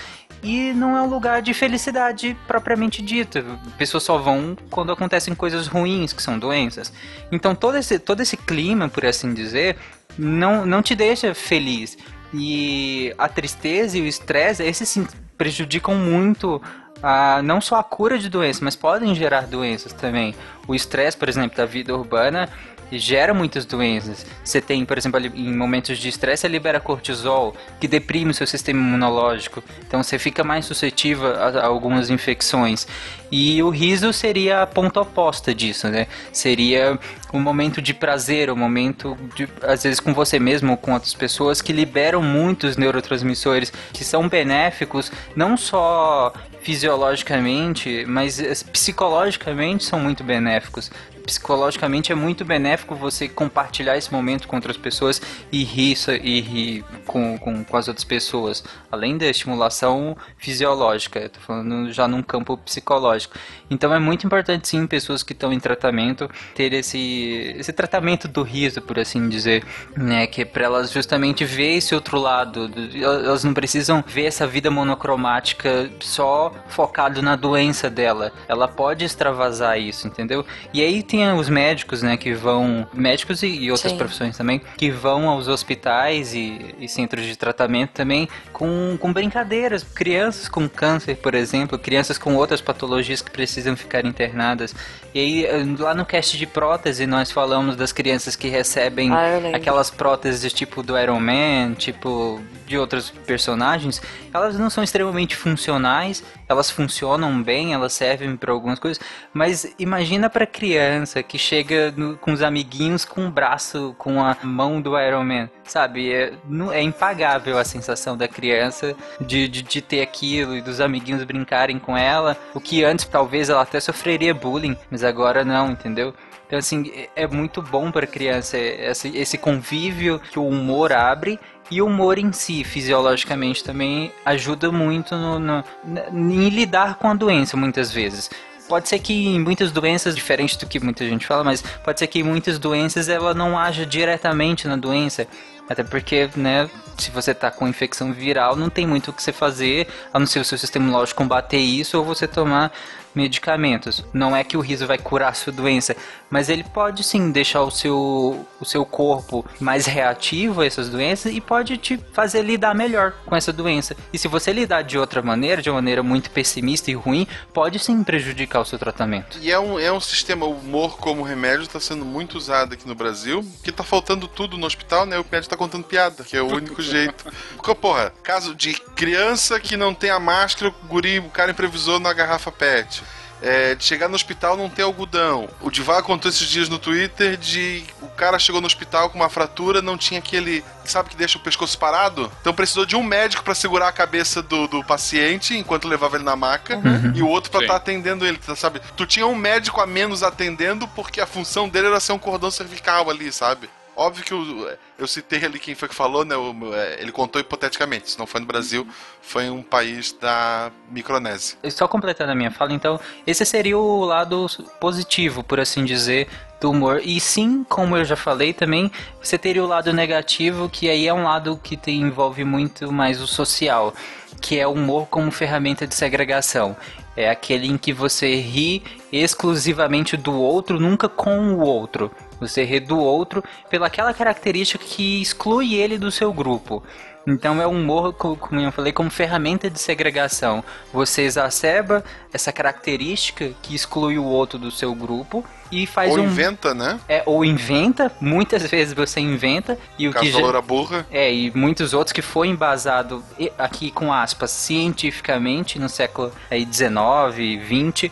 E 0.42 0.72
não 0.72 0.96
é 0.96 1.02
um 1.02 1.06
lugar 1.06 1.42
de 1.42 1.52
felicidade 1.52 2.34
propriamente 2.46 3.02
dita. 3.02 3.44
Pessoas 3.76 4.04
só 4.04 4.16
vão 4.16 4.56
quando 4.70 4.92
acontecem 4.92 5.34
coisas 5.34 5.66
ruins, 5.66 6.14
que 6.14 6.22
são 6.22 6.38
doenças. 6.38 6.92
Então 7.30 7.54
todo 7.54 7.76
esse, 7.76 7.98
todo 7.98 8.20
esse 8.20 8.36
clima, 8.38 8.88
por 8.88 9.04
assim 9.04 9.34
dizer, 9.34 9.76
não, 10.18 10.64
não 10.64 10.82
te 10.82 10.94
deixa 10.94 11.34
feliz. 11.34 11.98
E 12.32 13.12
a 13.18 13.28
tristeza 13.28 13.98
e 13.98 14.00
o 14.00 14.06
estresse, 14.06 14.62
esses 14.62 14.88
sim 14.88 15.06
prejudicam 15.40 15.94
muito 15.94 16.60
a, 17.02 17.40
não 17.42 17.62
só 17.62 17.76
a 17.76 17.82
cura 17.82 18.18
de 18.18 18.28
doenças, 18.28 18.60
mas 18.60 18.76
podem 18.76 19.14
gerar 19.14 19.46
doenças 19.46 19.90
também. 19.90 20.34
O 20.68 20.74
estresse, 20.74 21.16
por 21.16 21.30
exemplo, 21.30 21.56
da 21.56 21.64
vida 21.64 21.96
urbana 21.96 22.46
gera 22.92 23.32
muitas 23.32 23.64
doenças. 23.64 24.26
Você 24.44 24.60
tem, 24.60 24.84
por 24.84 24.98
exemplo, 24.98 25.20
em 25.20 25.54
momentos 25.54 25.98
de 25.98 26.08
estresse, 26.08 26.42
você 26.42 26.48
libera 26.48 26.80
cortisol, 26.80 27.54
que 27.80 27.86
deprime 27.86 28.30
o 28.30 28.34
seu 28.34 28.46
sistema 28.46 28.80
imunológico. 28.80 29.62
Então 29.86 30.02
você 30.02 30.18
fica 30.18 30.42
mais 30.42 30.64
suscetível 30.64 31.34
a, 31.34 31.48
a 31.48 31.66
algumas 31.66 32.10
infecções. 32.10 32.86
E 33.30 33.62
o 33.62 33.70
riso 33.70 34.12
seria 34.12 34.62
a 34.62 34.66
ponta 34.66 35.00
oposta 35.00 35.54
disso, 35.54 35.88
né? 35.88 36.08
Seria 36.32 36.98
um 37.32 37.38
momento 37.38 37.80
de 37.80 37.94
prazer, 37.94 38.50
um 38.50 38.56
momento, 38.56 39.16
de, 39.36 39.48
às 39.62 39.84
vezes, 39.84 40.00
com 40.00 40.12
você 40.12 40.38
mesmo 40.38 40.72
ou 40.72 40.76
com 40.76 40.92
outras 40.92 41.14
pessoas, 41.14 41.62
que 41.62 41.72
liberam 41.72 42.22
muitos 42.22 42.76
neurotransmissores 42.76 43.72
que 43.92 44.02
são 44.02 44.28
benéficos, 44.28 45.12
não 45.36 45.56
só 45.56 46.32
fisiologicamente, 46.62 48.04
mas 48.06 48.38
eh, 48.40 48.52
psicologicamente 48.72 49.84
são 49.84 49.98
muito 49.98 50.22
benéficos. 50.22 50.90
Psicologicamente 51.30 52.10
é 52.10 52.14
muito 52.16 52.44
benéfico 52.44 52.92
você 52.96 53.28
compartilhar 53.28 53.96
esse 53.96 54.12
momento 54.12 54.48
com 54.48 54.56
outras 54.56 54.76
pessoas 54.76 55.22
e 55.52 55.62
rir, 55.62 55.96
e 56.24 56.40
rir 56.40 56.84
com, 57.06 57.38
com, 57.38 57.62
com 57.62 57.76
as 57.76 57.86
outras 57.86 58.02
pessoas. 58.04 58.64
Além 58.90 59.16
da 59.16 59.26
estimulação 59.26 60.16
fisiológica, 60.36 61.28
tô 61.28 61.38
falando 61.38 61.92
já 61.92 62.08
num 62.08 62.20
campo 62.20 62.56
psicológico. 62.58 63.36
Então 63.70 63.94
é 63.94 64.00
muito 64.00 64.26
importante 64.26 64.66
sim, 64.66 64.84
pessoas 64.88 65.22
que 65.22 65.32
estão 65.32 65.52
em 65.52 65.60
tratamento, 65.60 66.28
ter 66.56 66.72
esse, 66.72 67.54
esse 67.56 67.72
tratamento 67.72 68.26
do 68.26 68.42
riso, 68.42 68.82
por 68.82 68.98
assim 68.98 69.28
dizer, 69.28 69.64
né? 69.96 70.26
Que 70.26 70.42
é 70.42 70.44
pra 70.44 70.64
elas 70.64 70.90
justamente 70.90 71.44
ver 71.44 71.76
esse 71.76 71.94
outro 71.94 72.18
lado. 72.18 72.66
do- 72.66 72.96
Elas 73.04 73.44
não 73.44 73.54
precisam 73.54 74.02
ver 74.04 74.24
essa 74.24 74.48
vida 74.48 74.68
monocromática 74.68 75.88
só 76.00 76.52
focado 76.66 77.22
na 77.22 77.36
doença 77.36 77.88
dela. 77.88 78.32
Ela 78.48 78.66
pode 78.66 79.04
extravasar 79.04 79.78
isso, 79.78 80.08
entendeu? 80.08 80.44
E 80.72 80.82
aí 80.82 81.02
tem 81.04 81.19
os 81.28 81.48
médicos, 81.48 82.02
né, 82.02 82.16
que 82.16 82.32
vão. 82.32 82.86
Médicos 82.92 83.42
e, 83.42 83.46
e 83.46 83.70
outras 83.70 83.92
Sim. 83.92 83.98
profissões 83.98 84.36
também, 84.36 84.60
que 84.76 84.90
vão 84.90 85.28
aos 85.28 85.48
hospitais 85.48 86.34
e, 86.34 86.74
e 86.78 86.88
centros 86.88 87.24
de 87.24 87.36
tratamento 87.36 87.90
também 87.90 88.28
com, 88.52 88.96
com 88.98 89.12
brincadeiras. 89.12 89.82
Crianças 89.82 90.48
com 90.48 90.68
câncer, 90.68 91.16
por 91.16 91.34
exemplo, 91.34 91.78
crianças 91.78 92.18
com 92.18 92.34
outras 92.34 92.60
patologias 92.60 93.22
que 93.22 93.30
precisam 93.30 93.76
ficar 93.76 94.04
internadas. 94.04 94.74
E 95.14 95.18
aí, 95.18 95.44
eh, 95.44 95.64
lá 95.78 95.94
no 95.94 96.04
cast 96.04 96.36
de 96.36 96.46
prótese, 96.46 97.06
nós 97.06 97.30
falamos 97.30 97.76
das 97.76 97.92
crianças 97.92 98.36
que 98.36 98.48
recebem 98.48 99.10
Ah, 99.12 99.40
aquelas 99.54 99.90
próteses 99.90 100.52
tipo 100.52 100.82
do 100.82 100.98
Iron 100.98 101.20
Man, 101.20 101.74
tipo 101.74 102.40
de 102.70 102.78
outros 102.78 103.10
personagens, 103.26 104.00
elas 104.32 104.56
não 104.56 104.70
são 104.70 104.84
extremamente 104.84 105.34
funcionais, 105.34 106.22
elas 106.48 106.70
funcionam 106.70 107.42
bem, 107.42 107.74
elas 107.74 107.92
servem 107.92 108.36
para 108.36 108.52
algumas 108.52 108.78
coisas, 108.78 109.02
mas 109.34 109.74
imagina 109.76 110.30
para 110.30 110.46
criança 110.46 111.20
que 111.20 111.36
chega 111.36 111.92
no- 111.96 112.16
com 112.16 112.32
os 112.32 112.42
amiguinhos 112.42 113.04
com 113.04 113.26
o 113.26 113.30
braço, 113.30 113.92
com 113.98 114.22
a 114.22 114.36
mão 114.44 114.80
do 114.80 114.96
Iron 114.98 115.24
Man, 115.24 115.50
sabe? 115.64 116.12
É, 116.12 116.32
não- 116.48 116.72
é 116.72 116.80
impagável 116.80 117.58
a 117.58 117.64
sensação 117.64 118.16
da 118.16 118.28
criança 118.28 118.94
de, 119.20 119.48
de, 119.48 119.62
de 119.62 119.82
ter 119.82 120.00
aquilo 120.00 120.56
e 120.56 120.62
dos 120.62 120.80
amiguinhos 120.80 121.24
brincarem 121.24 121.78
com 121.78 121.96
ela, 121.96 122.36
o 122.54 122.60
que 122.60 122.84
antes 122.84 123.04
talvez 123.04 123.50
ela 123.50 123.62
até 123.62 123.80
sofreria 123.80 124.32
bullying, 124.32 124.76
mas 124.88 125.02
agora 125.02 125.44
não, 125.44 125.72
entendeu? 125.72 126.14
Então, 126.46 126.58
assim, 126.58 126.90
é 126.94 127.08
é 127.22 127.26
muito 127.28 127.62
bom 127.62 127.92
para 127.92 128.06
criança 128.08 128.58
esse, 128.58 129.16
esse 129.16 129.38
convívio 129.38 130.18
que 130.18 130.38
o 130.38 130.48
humor 130.48 130.92
abre. 130.92 131.38
E 131.70 131.80
o 131.80 131.86
humor 131.86 132.18
em 132.18 132.32
si, 132.32 132.64
fisiologicamente, 132.64 133.62
também 133.62 134.12
ajuda 134.24 134.72
muito 134.72 135.14
no, 135.16 135.38
no- 135.38 135.64
em 136.12 136.48
lidar 136.48 136.96
com 136.96 137.08
a 137.10 137.14
doença, 137.14 137.56
muitas 137.56 137.92
vezes. 137.92 138.28
Pode 138.68 138.88
ser 138.88 138.98
que 139.00 139.12
em 139.28 139.40
muitas 139.40 139.72
doenças, 139.72 140.14
diferente 140.14 140.58
do 140.58 140.66
que 140.66 140.78
muita 140.78 141.04
gente 141.08 141.26
fala, 141.26 141.42
mas 141.42 141.60
pode 141.84 141.98
ser 141.98 142.06
que 142.06 142.20
em 142.20 142.22
muitas 142.22 142.58
doenças 142.58 143.08
ela 143.08 143.34
não 143.34 143.58
haja 143.58 143.84
diretamente 143.84 144.68
na 144.68 144.76
doença. 144.76 145.26
Até 145.68 145.84
porque, 145.84 146.28
né, 146.36 146.68
se 146.98 147.10
você 147.12 147.32
tá 147.32 147.50
com 147.50 147.66
infecção 147.68 148.12
viral, 148.12 148.56
não 148.56 148.68
tem 148.68 148.86
muito 148.86 149.10
o 149.10 149.12
que 149.12 149.22
você 149.22 149.32
fazer, 149.32 149.86
a 150.12 150.18
não 150.18 150.26
ser 150.26 150.40
o 150.40 150.44
seu 150.44 150.58
sistema 150.58 150.84
imunológico 150.84 151.18
combater 151.18 151.58
isso 151.58 151.96
ou 151.98 152.04
você 152.04 152.26
tomar 152.26 152.72
medicamentos. 153.14 154.04
Não 154.12 154.34
é 154.34 154.44
que 154.44 154.56
o 154.56 154.60
riso 154.60 154.86
vai 154.86 154.98
curar 154.98 155.30
a 155.30 155.34
sua 155.34 155.52
doença, 155.52 155.96
mas 156.30 156.48
ele 156.48 156.64
pode 156.64 157.02
sim 157.02 157.30
deixar 157.30 157.62
o 157.62 157.70
seu, 157.70 158.46
o 158.60 158.64
seu 158.64 158.84
corpo 158.84 159.44
mais 159.58 159.86
reativo 159.86 160.60
a 160.60 160.66
essas 160.66 160.88
doenças 160.88 161.32
e 161.32 161.40
pode 161.40 161.76
te 161.76 161.98
fazer 162.12 162.42
lidar 162.42 162.74
melhor 162.74 163.12
com 163.26 163.34
essa 163.34 163.52
doença. 163.52 163.96
E 164.12 164.18
se 164.18 164.28
você 164.28 164.52
lidar 164.52 164.82
de 164.82 164.98
outra 164.98 165.22
maneira, 165.22 165.60
de 165.60 165.68
uma 165.68 165.76
maneira 165.76 166.02
muito 166.02 166.30
pessimista 166.30 166.90
e 166.90 166.94
ruim, 166.94 167.26
pode 167.52 167.78
sim 167.78 168.02
prejudicar 168.04 168.60
o 168.60 168.64
seu 168.64 168.78
tratamento. 168.78 169.38
E 169.40 169.50
é 169.50 169.58
um, 169.58 169.78
é 169.78 169.92
um 169.92 170.00
sistema, 170.00 170.46
o 170.46 170.52
humor 170.52 170.98
como 170.98 171.22
remédio 171.22 171.62
está 171.62 171.80
sendo 171.80 172.04
muito 172.04 172.36
usado 172.36 172.74
aqui 172.74 172.86
no 172.86 172.94
Brasil, 172.94 173.44
que 173.62 173.72
tá 173.72 173.82
faltando 173.82 174.28
tudo 174.28 174.56
no 174.56 174.66
hospital, 174.66 175.06
né? 175.06 175.18
O 175.18 175.26
médico 175.30 175.50
tá 175.50 175.56
contando 175.56 175.84
piada, 175.84 176.22
que 176.24 176.36
é 176.36 176.42
o 176.42 176.46
único 176.46 176.80
jeito. 176.82 177.24
Porque, 177.56 177.74
porra, 177.74 178.12
caso 178.22 178.54
de 178.54 178.74
criança 178.94 179.58
que 179.58 179.76
não 179.76 179.94
tem 179.94 180.10
a 180.10 180.20
máscara, 180.20 180.70
o 180.70 180.86
guri, 180.86 181.18
o 181.18 181.30
cara 181.30 181.50
improvisou 181.50 181.98
na 181.98 182.12
garrafa 182.12 182.52
PET. 182.52 183.02
É, 183.42 183.74
de 183.74 183.84
chegar 183.84 184.08
no 184.08 184.14
hospital 184.14 184.56
não 184.56 184.68
ter 184.68 184.82
algodão. 184.82 185.48
O 185.60 185.70
Divar 185.70 186.02
contou 186.02 186.28
esses 186.30 186.46
dias 186.46 186.68
no 186.68 186.78
Twitter 186.78 187.36
de 187.36 187.84
o 188.02 188.08
cara 188.08 188.38
chegou 188.38 188.60
no 188.60 188.66
hospital 188.66 189.08
com 189.08 189.18
uma 189.18 189.30
fratura, 189.30 189.80
não 189.80 189.96
tinha 189.96 190.18
aquele, 190.20 190.62
sabe 190.84 191.08
que 191.08 191.16
deixa 191.16 191.38
o 191.38 191.40
pescoço 191.40 191.78
parado? 191.78 192.30
Então 192.40 192.52
precisou 192.52 192.84
de 192.84 192.94
um 192.96 193.02
médico 193.02 193.42
para 193.42 193.54
segurar 193.54 193.88
a 193.88 193.92
cabeça 193.92 194.42
do, 194.42 194.66
do 194.68 194.84
paciente 194.84 195.56
enquanto 195.56 195.88
levava 195.88 196.16
ele 196.16 196.24
na 196.24 196.36
maca 196.36 196.76
Uhum. 196.76 197.12
e 197.14 197.22
o 197.22 197.28
outro 197.28 197.50
para 197.50 197.62
estar 197.62 197.76
atendendo 197.76 198.26
ele, 198.26 198.36
tá, 198.36 198.54
sabe? 198.54 198.80
Tu 198.96 199.06
tinha 199.06 199.26
um 199.26 199.34
médico 199.34 199.80
a 199.80 199.86
menos 199.86 200.22
atendendo 200.22 200.86
porque 200.88 201.20
a 201.20 201.26
função 201.26 201.68
dele 201.68 201.86
era 201.86 202.00
ser 202.00 202.12
um 202.12 202.18
cordão 202.18 202.50
cervical 202.50 203.08
ali, 203.08 203.32
sabe? 203.32 203.70
Óbvio 204.00 204.24
que 204.24 204.32
eu, 204.32 204.78
eu 204.98 205.06
citei 205.06 205.44
ali 205.44 205.58
quem 205.58 205.74
foi 205.74 205.86
que 205.86 205.94
falou, 205.94 206.24
né? 206.24 206.34
é, 206.72 207.02
ele 207.02 207.12
contou 207.12 207.38
hipoteticamente. 207.38 208.12
Se 208.12 208.18
não 208.18 208.26
foi 208.26 208.40
no 208.40 208.46
Brasil, 208.46 208.88
foi 209.20 209.44
em 209.44 209.50
um 209.50 209.62
país 209.62 210.10
da 210.18 210.72
Micronésia. 210.90 211.58
E 211.62 211.70
Só 211.70 211.86
completando 211.86 212.32
a 212.32 212.34
minha 212.34 212.50
fala, 212.50 212.72
então, 212.72 212.98
esse 213.26 213.44
seria 213.44 213.76
o 213.76 214.02
lado 214.06 214.46
positivo, 214.80 215.44
por 215.44 215.60
assim 215.60 215.84
dizer, 215.84 216.30
do 216.58 216.70
humor. 216.70 217.02
E 217.04 217.20
sim, 217.20 217.62
como 217.68 217.94
eu 217.94 218.02
já 218.02 218.16
falei 218.16 218.54
também, 218.54 218.90
você 219.22 219.36
teria 219.36 219.62
o 219.62 219.68
lado 219.68 219.92
negativo, 219.92 220.66
que 220.70 220.88
aí 220.88 221.06
é 221.06 221.12
um 221.12 221.24
lado 221.24 221.60
que 221.62 221.76
tem, 221.76 222.00
envolve 222.00 222.42
muito 222.42 222.90
mais 222.90 223.20
o 223.20 223.26
social, 223.26 223.92
que 224.40 224.58
é 224.58 224.66
o 224.66 224.72
humor 224.72 225.08
como 225.08 225.30
ferramenta 225.30 225.86
de 225.86 225.94
segregação. 225.94 226.74
É 227.14 227.28
aquele 227.28 227.66
em 227.66 227.76
que 227.76 227.92
você 227.92 228.34
ri 228.36 228.82
exclusivamente 229.12 230.16
do 230.16 230.32
outro, 230.32 230.80
nunca 230.80 231.06
com 231.06 231.52
o 231.52 231.60
outro. 231.60 232.10
Você 232.40 232.64
ri 232.64 232.80
do 232.80 232.98
outro 232.98 233.44
pelaquela 233.68 234.14
característica 234.14 234.82
que 234.84 235.20
exclui 235.20 235.74
ele 235.74 235.98
do 235.98 236.10
seu 236.10 236.32
grupo. 236.32 236.82
Então 237.26 237.60
é 237.60 237.66
um 237.66 237.80
humor, 237.80 238.14
como 238.14 238.60
eu 238.60 238.72
falei, 238.72 238.92
como 238.92 239.10
ferramenta 239.10 239.68
de 239.68 239.78
segregação. 239.78 240.64
Você 240.92 241.22
exacerba 241.22 242.02
essa 242.32 242.52
característica 242.52 243.50
que 243.62 243.74
exclui 243.74 244.18
o 244.18 244.24
outro 244.24 244.58
do 244.58 244.70
seu 244.70 244.94
grupo 244.94 245.44
e 245.70 245.86
faz 245.86 246.12
ou 246.12 246.20
um... 246.20 246.24
inventa, 246.24 246.74
né? 246.74 246.98
É, 247.08 247.22
ou 247.26 247.44
inventa, 247.44 248.10
muitas 248.20 248.62
vezes 248.70 248.94
você 248.94 249.20
inventa 249.20 249.78
e 249.98 250.08
o 250.08 250.14
que 250.14 250.30
já... 250.30 250.60
burra. 250.60 251.06
É, 251.10 251.32
e 251.32 251.50
muitos 251.54 251.92
outros 251.92 252.12
que 252.12 252.22
foi 252.22 252.48
embasado 252.48 253.22
aqui 253.58 253.90
com 253.90 254.12
aspas 254.12 254.50
cientificamente 254.50 255.78
no 255.78 255.88
século 255.88 256.32
aí 256.50 256.64
19, 256.64 257.58
20 257.58 258.10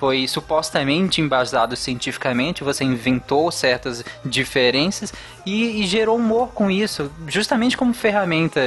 foi 0.00 0.26
supostamente 0.26 1.20
embasado 1.20 1.76
cientificamente, 1.76 2.64
você 2.64 2.82
inventou 2.84 3.52
certas 3.52 4.02
diferenças 4.24 5.12
e, 5.44 5.82
e 5.82 5.86
gerou 5.86 6.16
humor 6.16 6.48
com 6.54 6.70
isso, 6.70 7.12
justamente 7.28 7.76
como 7.76 7.92
ferramenta 7.92 8.62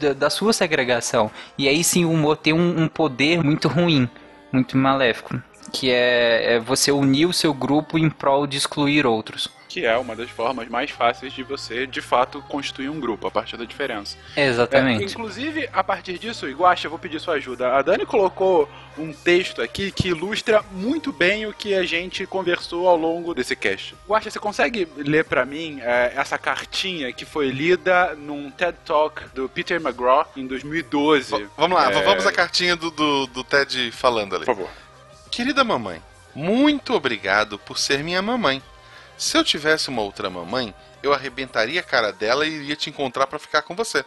da, 0.00 0.14
da, 0.14 0.30
sua 0.30 0.54
segregação. 0.54 1.30
E 1.58 1.68
aí 1.68 1.84
sim 1.84 2.06
o 2.06 2.10
humor 2.10 2.38
tem 2.38 2.54
um, 2.54 2.84
um 2.84 2.88
poder 2.88 3.44
muito 3.44 3.68
ruim, 3.68 4.08
muito 4.50 4.78
maléfico, 4.78 5.38
que 5.70 5.90
é, 5.90 6.54
é 6.54 6.58
você 6.58 6.90
unir 6.90 7.26
o 7.26 7.34
seu 7.34 7.52
grupo 7.52 7.98
em 7.98 8.08
prol 8.08 8.46
de 8.46 8.56
excluir 8.56 9.06
outros 9.06 9.57
que 9.68 9.84
é 9.84 9.96
uma 9.96 10.16
das 10.16 10.30
formas 10.30 10.68
mais 10.68 10.90
fáceis 10.90 11.32
de 11.32 11.42
você, 11.42 11.86
de 11.86 12.00
fato, 12.00 12.40
constituir 12.42 12.88
um 12.88 12.98
grupo, 12.98 13.26
a 13.26 13.30
partir 13.30 13.56
da 13.56 13.64
diferença. 13.64 14.16
Exatamente. 14.36 15.04
É, 15.04 15.06
inclusive, 15.06 15.68
a 15.72 15.84
partir 15.84 16.18
disso, 16.18 16.48
Iguacha, 16.48 16.86
eu 16.86 16.90
vou 16.90 16.98
pedir 16.98 17.20
sua 17.20 17.34
ajuda. 17.34 17.74
A 17.74 17.82
Dani 17.82 18.06
colocou 18.06 18.68
um 18.96 19.12
texto 19.12 19.60
aqui 19.60 19.92
que 19.92 20.08
ilustra 20.08 20.64
muito 20.72 21.12
bem 21.12 21.46
o 21.46 21.52
que 21.52 21.74
a 21.74 21.84
gente 21.84 22.26
conversou 22.26 22.88
ao 22.88 22.96
longo 22.96 23.34
desse 23.34 23.54
cast. 23.54 23.94
Iguacha, 24.06 24.30
você 24.30 24.38
consegue 24.38 24.88
ler 24.96 25.24
para 25.24 25.44
mim 25.44 25.80
é, 25.82 26.14
essa 26.16 26.38
cartinha 26.38 27.12
que 27.12 27.24
foi 27.24 27.50
lida 27.50 28.14
num 28.14 28.50
TED 28.50 28.76
Talk 28.84 29.22
do 29.34 29.48
Peter 29.48 29.80
McGraw 29.80 30.26
em 30.36 30.46
2012? 30.46 31.30
V 31.30 31.46
vamos 31.56 31.78
lá, 31.78 31.90
é... 31.90 32.02
vamos 32.02 32.26
à 32.26 32.32
cartinha 32.32 32.74
do, 32.74 32.90
do, 32.90 33.26
do 33.26 33.44
TED 33.44 33.92
falando 33.92 34.34
ali. 34.34 34.46
Por 34.46 34.54
favor. 34.54 34.70
Querida 35.30 35.62
mamãe, 35.62 36.02
muito 36.34 36.94
obrigado 36.94 37.58
por 37.58 37.78
ser 37.78 38.02
minha 38.02 38.22
mamãe. 38.22 38.62
Se 39.18 39.36
eu 39.36 39.42
tivesse 39.42 39.88
uma 39.88 40.00
outra 40.00 40.30
mamãe, 40.30 40.72
eu 41.02 41.12
arrebentaria 41.12 41.80
a 41.80 41.82
cara 41.82 42.12
dela 42.12 42.46
e 42.46 42.50
iria 42.50 42.76
te 42.76 42.88
encontrar 42.88 43.26
para 43.26 43.38
ficar 43.38 43.62
com 43.62 43.74
você. 43.74 44.04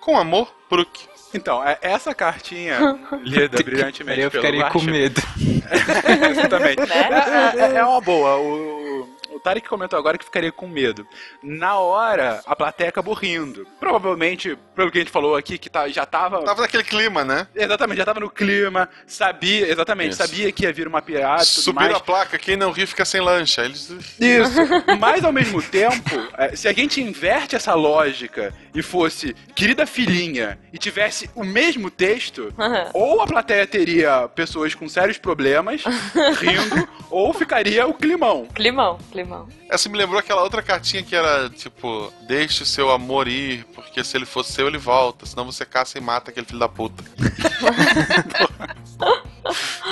Com 0.00 0.18
amor, 0.18 0.54
Brook. 0.68 1.08
Então, 1.32 1.66
é, 1.66 1.78
essa 1.80 2.14
cartinha 2.14 2.78
lida 3.24 3.62
brilhantemente 3.62 4.20
eu 4.20 4.30
ficaria 4.30 4.68
com 4.68 4.82
medo. 4.82 5.20
Exatamente. 6.30 6.80
Né? 6.80 7.08
É, 7.56 7.60
é, 7.60 7.76
é, 7.76 7.84
uma 7.84 8.00
boa. 8.00 8.36
O, 8.36 9.08
o 9.32 9.40
Tarek 9.40 9.68
comentou 9.68 9.98
agora 9.98 10.18
que 10.18 10.24
ficaria 10.24 10.52
com 10.52 10.66
medo. 10.66 11.06
Na 11.42 11.78
hora, 11.78 12.40
a 12.46 12.56
plateia 12.56 12.90
acabou 12.90 13.14
rindo. 13.14 13.66
Provavelmente, 13.78 14.56
pelo 14.74 14.90
que 14.90 14.98
a 14.98 15.00
gente 15.00 15.10
falou 15.10 15.36
aqui, 15.36 15.58
que 15.58 15.70
tá, 15.70 15.88
já 15.88 16.04
tava. 16.04 16.42
Tava 16.42 16.62
naquele 16.62 16.84
clima, 16.84 17.24
né? 17.24 17.46
Exatamente, 17.54 17.98
já 17.98 18.04
tava 18.04 18.20
no 18.20 18.30
clima, 18.30 18.88
sabia, 19.06 19.70
exatamente, 19.70 20.10
Isso. 20.10 20.18
sabia 20.18 20.52
que 20.52 20.64
ia 20.64 20.72
vir 20.72 20.88
uma 20.88 21.00
piada. 21.00 21.44
Subiram 21.44 21.96
a 21.96 22.00
placa, 22.00 22.38
quem 22.38 22.56
não 22.56 22.70
ri 22.70 22.86
fica 22.86 23.04
sem 23.04 23.20
lancha. 23.20 23.62
Eles... 23.64 23.90
Isso. 24.18 24.60
Mas 24.98 25.24
ao 25.24 25.32
mesmo 25.32 25.62
tempo, 25.62 26.28
é, 26.36 26.54
se 26.56 26.68
a 26.68 26.72
gente 26.72 27.00
inverte 27.00 27.56
essa 27.56 27.74
lógica 27.74 28.52
e 28.74 28.82
fosse 28.82 29.34
querida 29.54 29.86
filhinha 29.86 30.58
e 30.72 30.78
tivesse 30.78 31.30
o 31.34 31.44
mesmo 31.44 31.90
texto, 31.90 32.52
uhum. 32.58 32.90
ou 32.94 33.22
a 33.22 33.26
plateia 33.26 33.66
teria 33.66 34.28
pessoas 34.28 34.74
com 34.74 34.88
sérios 34.88 35.18
problemas 35.18 35.82
rindo, 36.38 36.88
ou 37.10 37.32
ficaria 37.32 37.86
o 37.86 37.94
climão. 37.94 38.46
Climão, 38.54 38.98
climão. 39.10 39.19
Essa 39.68 39.88
me 39.88 39.96
lembrou 39.96 40.18
aquela 40.18 40.42
outra 40.42 40.62
cartinha 40.62 41.02
que 41.02 41.14
era 41.14 41.48
tipo: 41.50 42.12
Deixe 42.26 42.62
o 42.62 42.66
seu 42.66 42.90
amor 42.90 43.28
ir, 43.28 43.64
porque 43.74 44.02
se 44.04 44.16
ele 44.16 44.26
for 44.26 44.44
seu, 44.44 44.66
ele 44.66 44.78
volta. 44.78 45.26
Senão 45.26 45.44
você 45.44 45.64
caça 45.64 45.98
e 45.98 46.00
mata 46.00 46.30
aquele 46.30 46.46
filho 46.46 46.58
da 46.58 46.68
puta. 46.68 47.04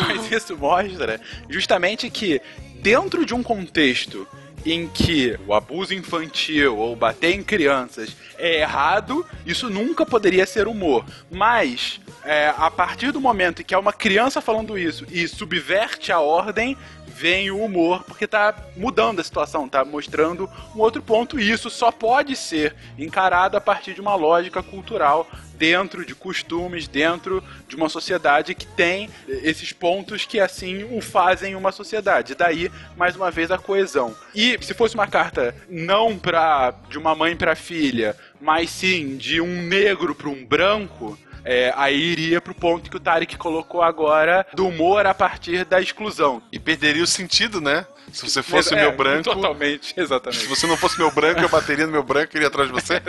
Mas 0.06 0.30
isso 0.30 0.56
mostra 0.56 1.20
justamente 1.48 2.08
que, 2.10 2.40
dentro 2.80 3.24
de 3.26 3.34
um 3.34 3.42
contexto 3.42 4.26
em 4.64 4.88
que 4.88 5.38
o 5.46 5.54
abuso 5.54 5.94
infantil 5.94 6.76
ou 6.76 6.94
bater 6.96 7.34
em 7.34 7.42
crianças 7.42 8.16
é 8.36 8.60
errado, 8.60 9.24
isso 9.46 9.70
nunca 9.70 10.04
poderia 10.04 10.46
ser 10.46 10.66
humor. 10.66 11.04
Mas, 11.30 12.00
é, 12.24 12.52
a 12.56 12.70
partir 12.70 13.12
do 13.12 13.20
momento 13.20 13.62
em 13.62 13.64
que 13.64 13.74
é 13.74 13.78
uma 13.78 13.92
criança 13.92 14.40
falando 14.40 14.78
isso 14.78 15.06
e 15.10 15.26
subverte 15.26 16.12
a 16.12 16.20
ordem, 16.20 16.76
vem 17.18 17.50
o 17.50 17.64
humor, 17.64 18.04
porque 18.04 18.28
tá 18.28 18.54
mudando 18.76 19.18
a 19.18 19.24
situação, 19.24 19.68
tá 19.68 19.84
mostrando 19.84 20.48
um 20.74 20.78
outro 20.78 21.02
ponto, 21.02 21.40
e 21.40 21.50
isso 21.50 21.68
só 21.68 21.90
pode 21.90 22.36
ser 22.36 22.76
encarado 22.96 23.56
a 23.56 23.60
partir 23.60 23.92
de 23.92 24.00
uma 24.00 24.14
lógica 24.14 24.62
cultural 24.62 25.28
dentro 25.54 26.06
de 26.06 26.14
costumes, 26.14 26.86
dentro 26.86 27.42
de 27.66 27.74
uma 27.74 27.88
sociedade 27.88 28.54
que 28.54 28.64
tem 28.64 29.10
esses 29.26 29.72
pontos 29.72 30.24
que 30.24 30.38
assim 30.38 30.84
o 30.96 31.00
fazem 31.00 31.56
uma 31.56 31.72
sociedade. 31.72 32.36
Daí, 32.36 32.70
mais 32.96 33.16
uma 33.16 33.32
vez, 33.32 33.50
a 33.50 33.58
coesão. 33.58 34.14
E 34.32 34.56
se 34.62 34.72
fosse 34.72 34.94
uma 34.94 35.08
carta 35.08 35.52
não 35.68 36.16
pra, 36.16 36.72
de 36.88 36.96
uma 36.96 37.16
mãe 37.16 37.34
para 37.34 37.56
filha, 37.56 38.14
mas 38.40 38.70
sim 38.70 39.16
de 39.16 39.40
um 39.40 39.62
negro 39.62 40.14
para 40.14 40.28
um 40.28 40.46
branco, 40.46 41.18
é, 41.44 41.72
aí 41.76 41.98
iria 41.98 42.40
pro 42.40 42.54
ponto 42.54 42.90
que 42.90 42.96
o 42.96 43.00
Tarek 43.00 43.36
colocou 43.36 43.82
agora 43.82 44.46
do 44.54 44.66
humor 44.66 45.06
a 45.06 45.14
partir 45.14 45.64
da 45.64 45.80
exclusão. 45.80 46.42
E 46.52 46.58
perderia 46.58 47.02
o 47.02 47.06
sentido, 47.06 47.60
né? 47.60 47.86
Se 48.12 48.28
você 48.28 48.42
fosse 48.42 48.74
é, 48.74 48.80
meu 48.80 48.92
branco. 48.92 49.24
Totalmente, 49.24 49.94
exatamente. 49.96 50.42
Se 50.42 50.46
você 50.46 50.66
não 50.66 50.76
fosse 50.76 50.98
meu 50.98 51.10
branco, 51.10 51.40
eu 51.40 51.48
bateria 51.48 51.86
no 51.86 51.92
meu 51.92 52.02
branco 52.02 52.34
e 52.34 52.36
iria 52.36 52.48
atrás 52.48 52.68
de 52.68 52.74
você. 52.74 53.02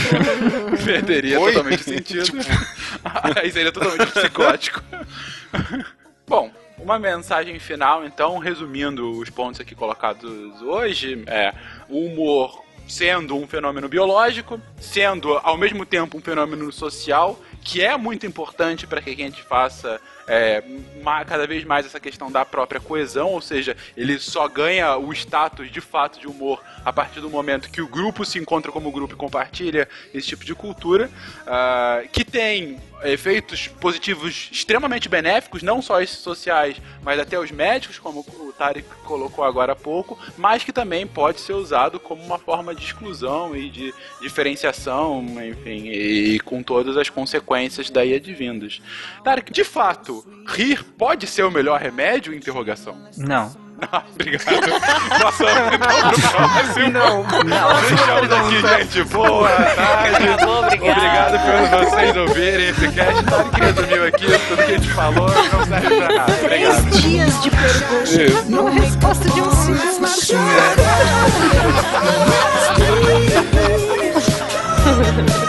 perderia 0.84 1.40
Oi? 1.40 1.52
totalmente 1.52 1.84
sentido. 1.84 2.24
tipo... 2.24 2.38
aí 3.40 3.50
seria 3.50 3.72
totalmente 3.72 4.12
psicótico. 4.12 4.82
Bom, 6.26 6.50
uma 6.78 6.98
mensagem 6.98 7.58
final, 7.58 8.04
então, 8.04 8.38
resumindo 8.38 9.18
os 9.18 9.30
pontos 9.30 9.60
aqui 9.60 9.74
colocados 9.74 10.62
hoje, 10.62 11.24
é 11.26 11.54
o 11.88 12.04
humor 12.06 12.64
sendo 12.86 13.36
um 13.36 13.46
fenômeno 13.46 13.88
biológico, 13.88 14.60
sendo 14.80 15.38
ao 15.42 15.58
mesmo 15.58 15.84
tempo 15.84 16.16
um 16.16 16.20
fenômeno 16.22 16.72
social 16.72 17.38
que 17.68 17.82
é 17.82 17.94
muito 17.98 18.24
importante 18.24 18.86
para 18.86 19.02
que 19.02 19.10
a 19.10 19.14
gente 19.14 19.42
faça 19.42 20.00
é, 20.28 20.62
cada 21.26 21.46
vez 21.46 21.64
mais 21.64 21.86
essa 21.86 21.98
questão 21.98 22.30
da 22.30 22.44
própria 22.44 22.80
coesão, 22.80 23.28
ou 23.32 23.40
seja, 23.40 23.76
ele 23.96 24.18
só 24.18 24.46
ganha 24.46 24.96
o 24.96 25.12
status 25.12 25.70
de 25.70 25.80
fato 25.80 26.20
de 26.20 26.26
humor 26.26 26.62
a 26.84 26.92
partir 26.92 27.20
do 27.20 27.30
momento 27.30 27.70
que 27.70 27.80
o 27.80 27.88
grupo 27.88 28.24
se 28.24 28.38
encontra 28.38 28.70
como 28.70 28.92
grupo 28.92 29.14
e 29.14 29.16
compartilha 29.16 29.88
esse 30.12 30.28
tipo 30.28 30.44
de 30.44 30.54
cultura, 30.54 31.10
uh, 31.42 32.08
que 32.10 32.24
tem 32.24 32.78
efeitos 33.02 33.68
positivos 33.68 34.48
extremamente 34.50 35.08
benéficos, 35.08 35.62
não 35.62 35.80
só 35.80 36.00
esses 36.00 36.18
sociais, 36.18 36.76
mas 37.02 37.18
até 37.20 37.38
os 37.38 37.50
médicos, 37.50 37.98
como 37.98 38.20
o 38.20 38.52
Tarek 38.52 38.88
colocou 39.04 39.44
agora 39.44 39.72
há 39.72 39.76
pouco, 39.76 40.18
mas 40.36 40.64
que 40.64 40.72
também 40.72 41.06
pode 41.06 41.40
ser 41.40 41.52
usado 41.52 42.00
como 42.00 42.22
uma 42.22 42.38
forma 42.38 42.74
de 42.74 42.84
exclusão 42.84 43.54
e 43.54 43.70
de 43.70 43.94
diferenciação, 44.20 45.22
enfim, 45.44 45.88
e 45.88 46.40
com 46.40 46.62
todas 46.62 46.96
as 46.96 47.08
consequências 47.08 47.88
daí 47.88 48.14
advindas. 48.14 48.80
Tarek, 49.22 49.52
de 49.52 49.64
fato, 49.64 50.17
rir 50.46 50.84
pode 50.96 51.26
ser 51.26 51.44
o 51.44 51.50
melhor 51.50 51.80
remédio? 51.80 52.34
Interrogação. 52.34 52.96
Não. 53.16 53.68
Não, 53.78 54.02
obrigado. 54.12 54.44
Passamos 55.22 55.74
então 55.74 55.88
próximo. 56.32 56.90
Não, 56.90 57.22
não. 57.44 57.80
Deixamos 57.80 58.32
aqui, 58.32 58.60
gente. 58.60 59.04
Boa 59.04 59.48
tarde. 59.48 60.28
Acabou, 60.28 60.58
obrigado. 60.64 60.96
Obrigado 60.98 61.38
por 61.44 61.90
vocês 61.90 62.16
ouvirem 62.16 62.68
esse 62.70 62.88
cast. 62.88 63.24
Tarek 63.24 63.50
que 63.50 63.60
resumiu 63.60 64.04
aqui 64.06 64.26
tudo 64.48 64.56
que 64.56 64.72
a 64.72 64.78
gente 64.78 64.88
falou 64.90 65.28
não 65.28 65.66
serve 65.66 65.96
pra 65.96 66.08
nada. 66.08 66.32
Obrigado. 66.42 66.90
Três 66.90 67.02
dias 67.02 67.42
de 67.42 67.50
perguntas 67.50 68.48
numa 68.48 68.70
resposta 68.70 69.30
de 69.30 69.40
um 69.40 69.50
simples 69.52 70.10
sim. 70.10 70.36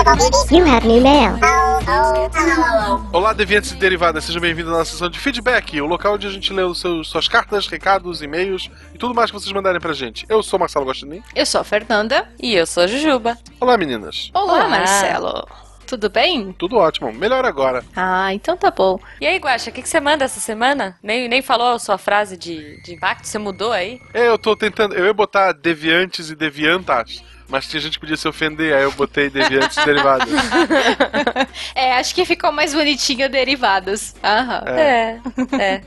You 0.00 0.64
have 0.64 0.86
new 0.88 1.02
mail. 1.02 1.38
Olá, 3.12 3.34
deviantes 3.34 3.72
e 3.72 3.74
derivadas, 3.74 4.24
sejam 4.24 4.40
bem-vindos 4.40 4.72
à 4.72 4.78
nossa 4.78 4.92
sessão 4.92 5.10
de 5.10 5.18
feedback, 5.20 5.78
o 5.78 5.84
local 5.84 6.14
onde 6.14 6.26
a 6.26 6.30
gente 6.30 6.50
lê 6.54 6.62
os 6.62 6.80
seus, 6.80 7.10
suas 7.10 7.28
cartas, 7.28 7.66
recados, 7.66 8.22
e-mails 8.22 8.70
e 8.94 8.98
tudo 8.98 9.14
mais 9.14 9.30
que 9.30 9.38
vocês 9.38 9.52
mandarem 9.52 9.78
pra 9.78 9.92
gente. 9.92 10.24
Eu 10.26 10.42
sou 10.42 10.58
Marcelo 10.58 10.86
Gostinin. 10.86 11.22
Eu 11.36 11.44
sou 11.44 11.60
a 11.60 11.64
Fernanda. 11.64 12.26
E 12.42 12.54
eu 12.54 12.64
sou 12.66 12.84
a 12.84 12.86
Jujuba. 12.86 13.36
Olá, 13.60 13.76
meninas. 13.76 14.30
Olá, 14.32 14.54
Olá. 14.54 14.68
Marcelo. 14.70 15.46
Tudo 15.86 16.08
bem? 16.08 16.54
Tudo 16.54 16.78
ótimo. 16.78 17.12
Melhor 17.12 17.44
agora. 17.44 17.84
Ah, 17.94 18.32
então 18.32 18.56
tá 18.56 18.70
bom. 18.70 18.98
E 19.20 19.26
aí, 19.26 19.36
Guaxa, 19.36 19.68
o 19.68 19.72
que, 19.72 19.82
que 19.82 19.88
você 19.88 20.00
manda 20.00 20.24
essa 20.24 20.40
semana? 20.40 20.96
Nem, 21.02 21.28
nem 21.28 21.42
falou 21.42 21.74
a 21.74 21.78
sua 21.78 21.98
frase 21.98 22.38
de, 22.38 22.80
de 22.82 22.94
impacto? 22.94 23.26
Você 23.26 23.38
mudou 23.38 23.70
aí? 23.70 24.00
É, 24.14 24.28
eu 24.28 24.38
tô 24.38 24.56
tentando. 24.56 24.94
Eu 24.94 25.04
ia 25.04 25.12
botar 25.12 25.52
deviantes 25.52 26.30
e 26.30 26.34
deviantas, 26.34 27.22
mas 27.50 27.66
tinha 27.66 27.80
gente 27.80 27.94
que 27.94 28.00
podia 28.00 28.16
se 28.16 28.26
ofender, 28.28 28.74
aí 28.74 28.82
eu 28.84 28.92
botei 28.92 29.28
deviantes 29.28 29.76
e 29.76 29.84
derivadas. 29.84 30.28
É, 31.74 31.94
acho 31.94 32.14
que 32.14 32.24
ficou 32.24 32.52
mais 32.52 32.74
bonitinho 32.74 33.28
derivados. 33.28 34.14
Aham. 34.22 34.64
É. 34.68 35.18
é. 35.58 35.80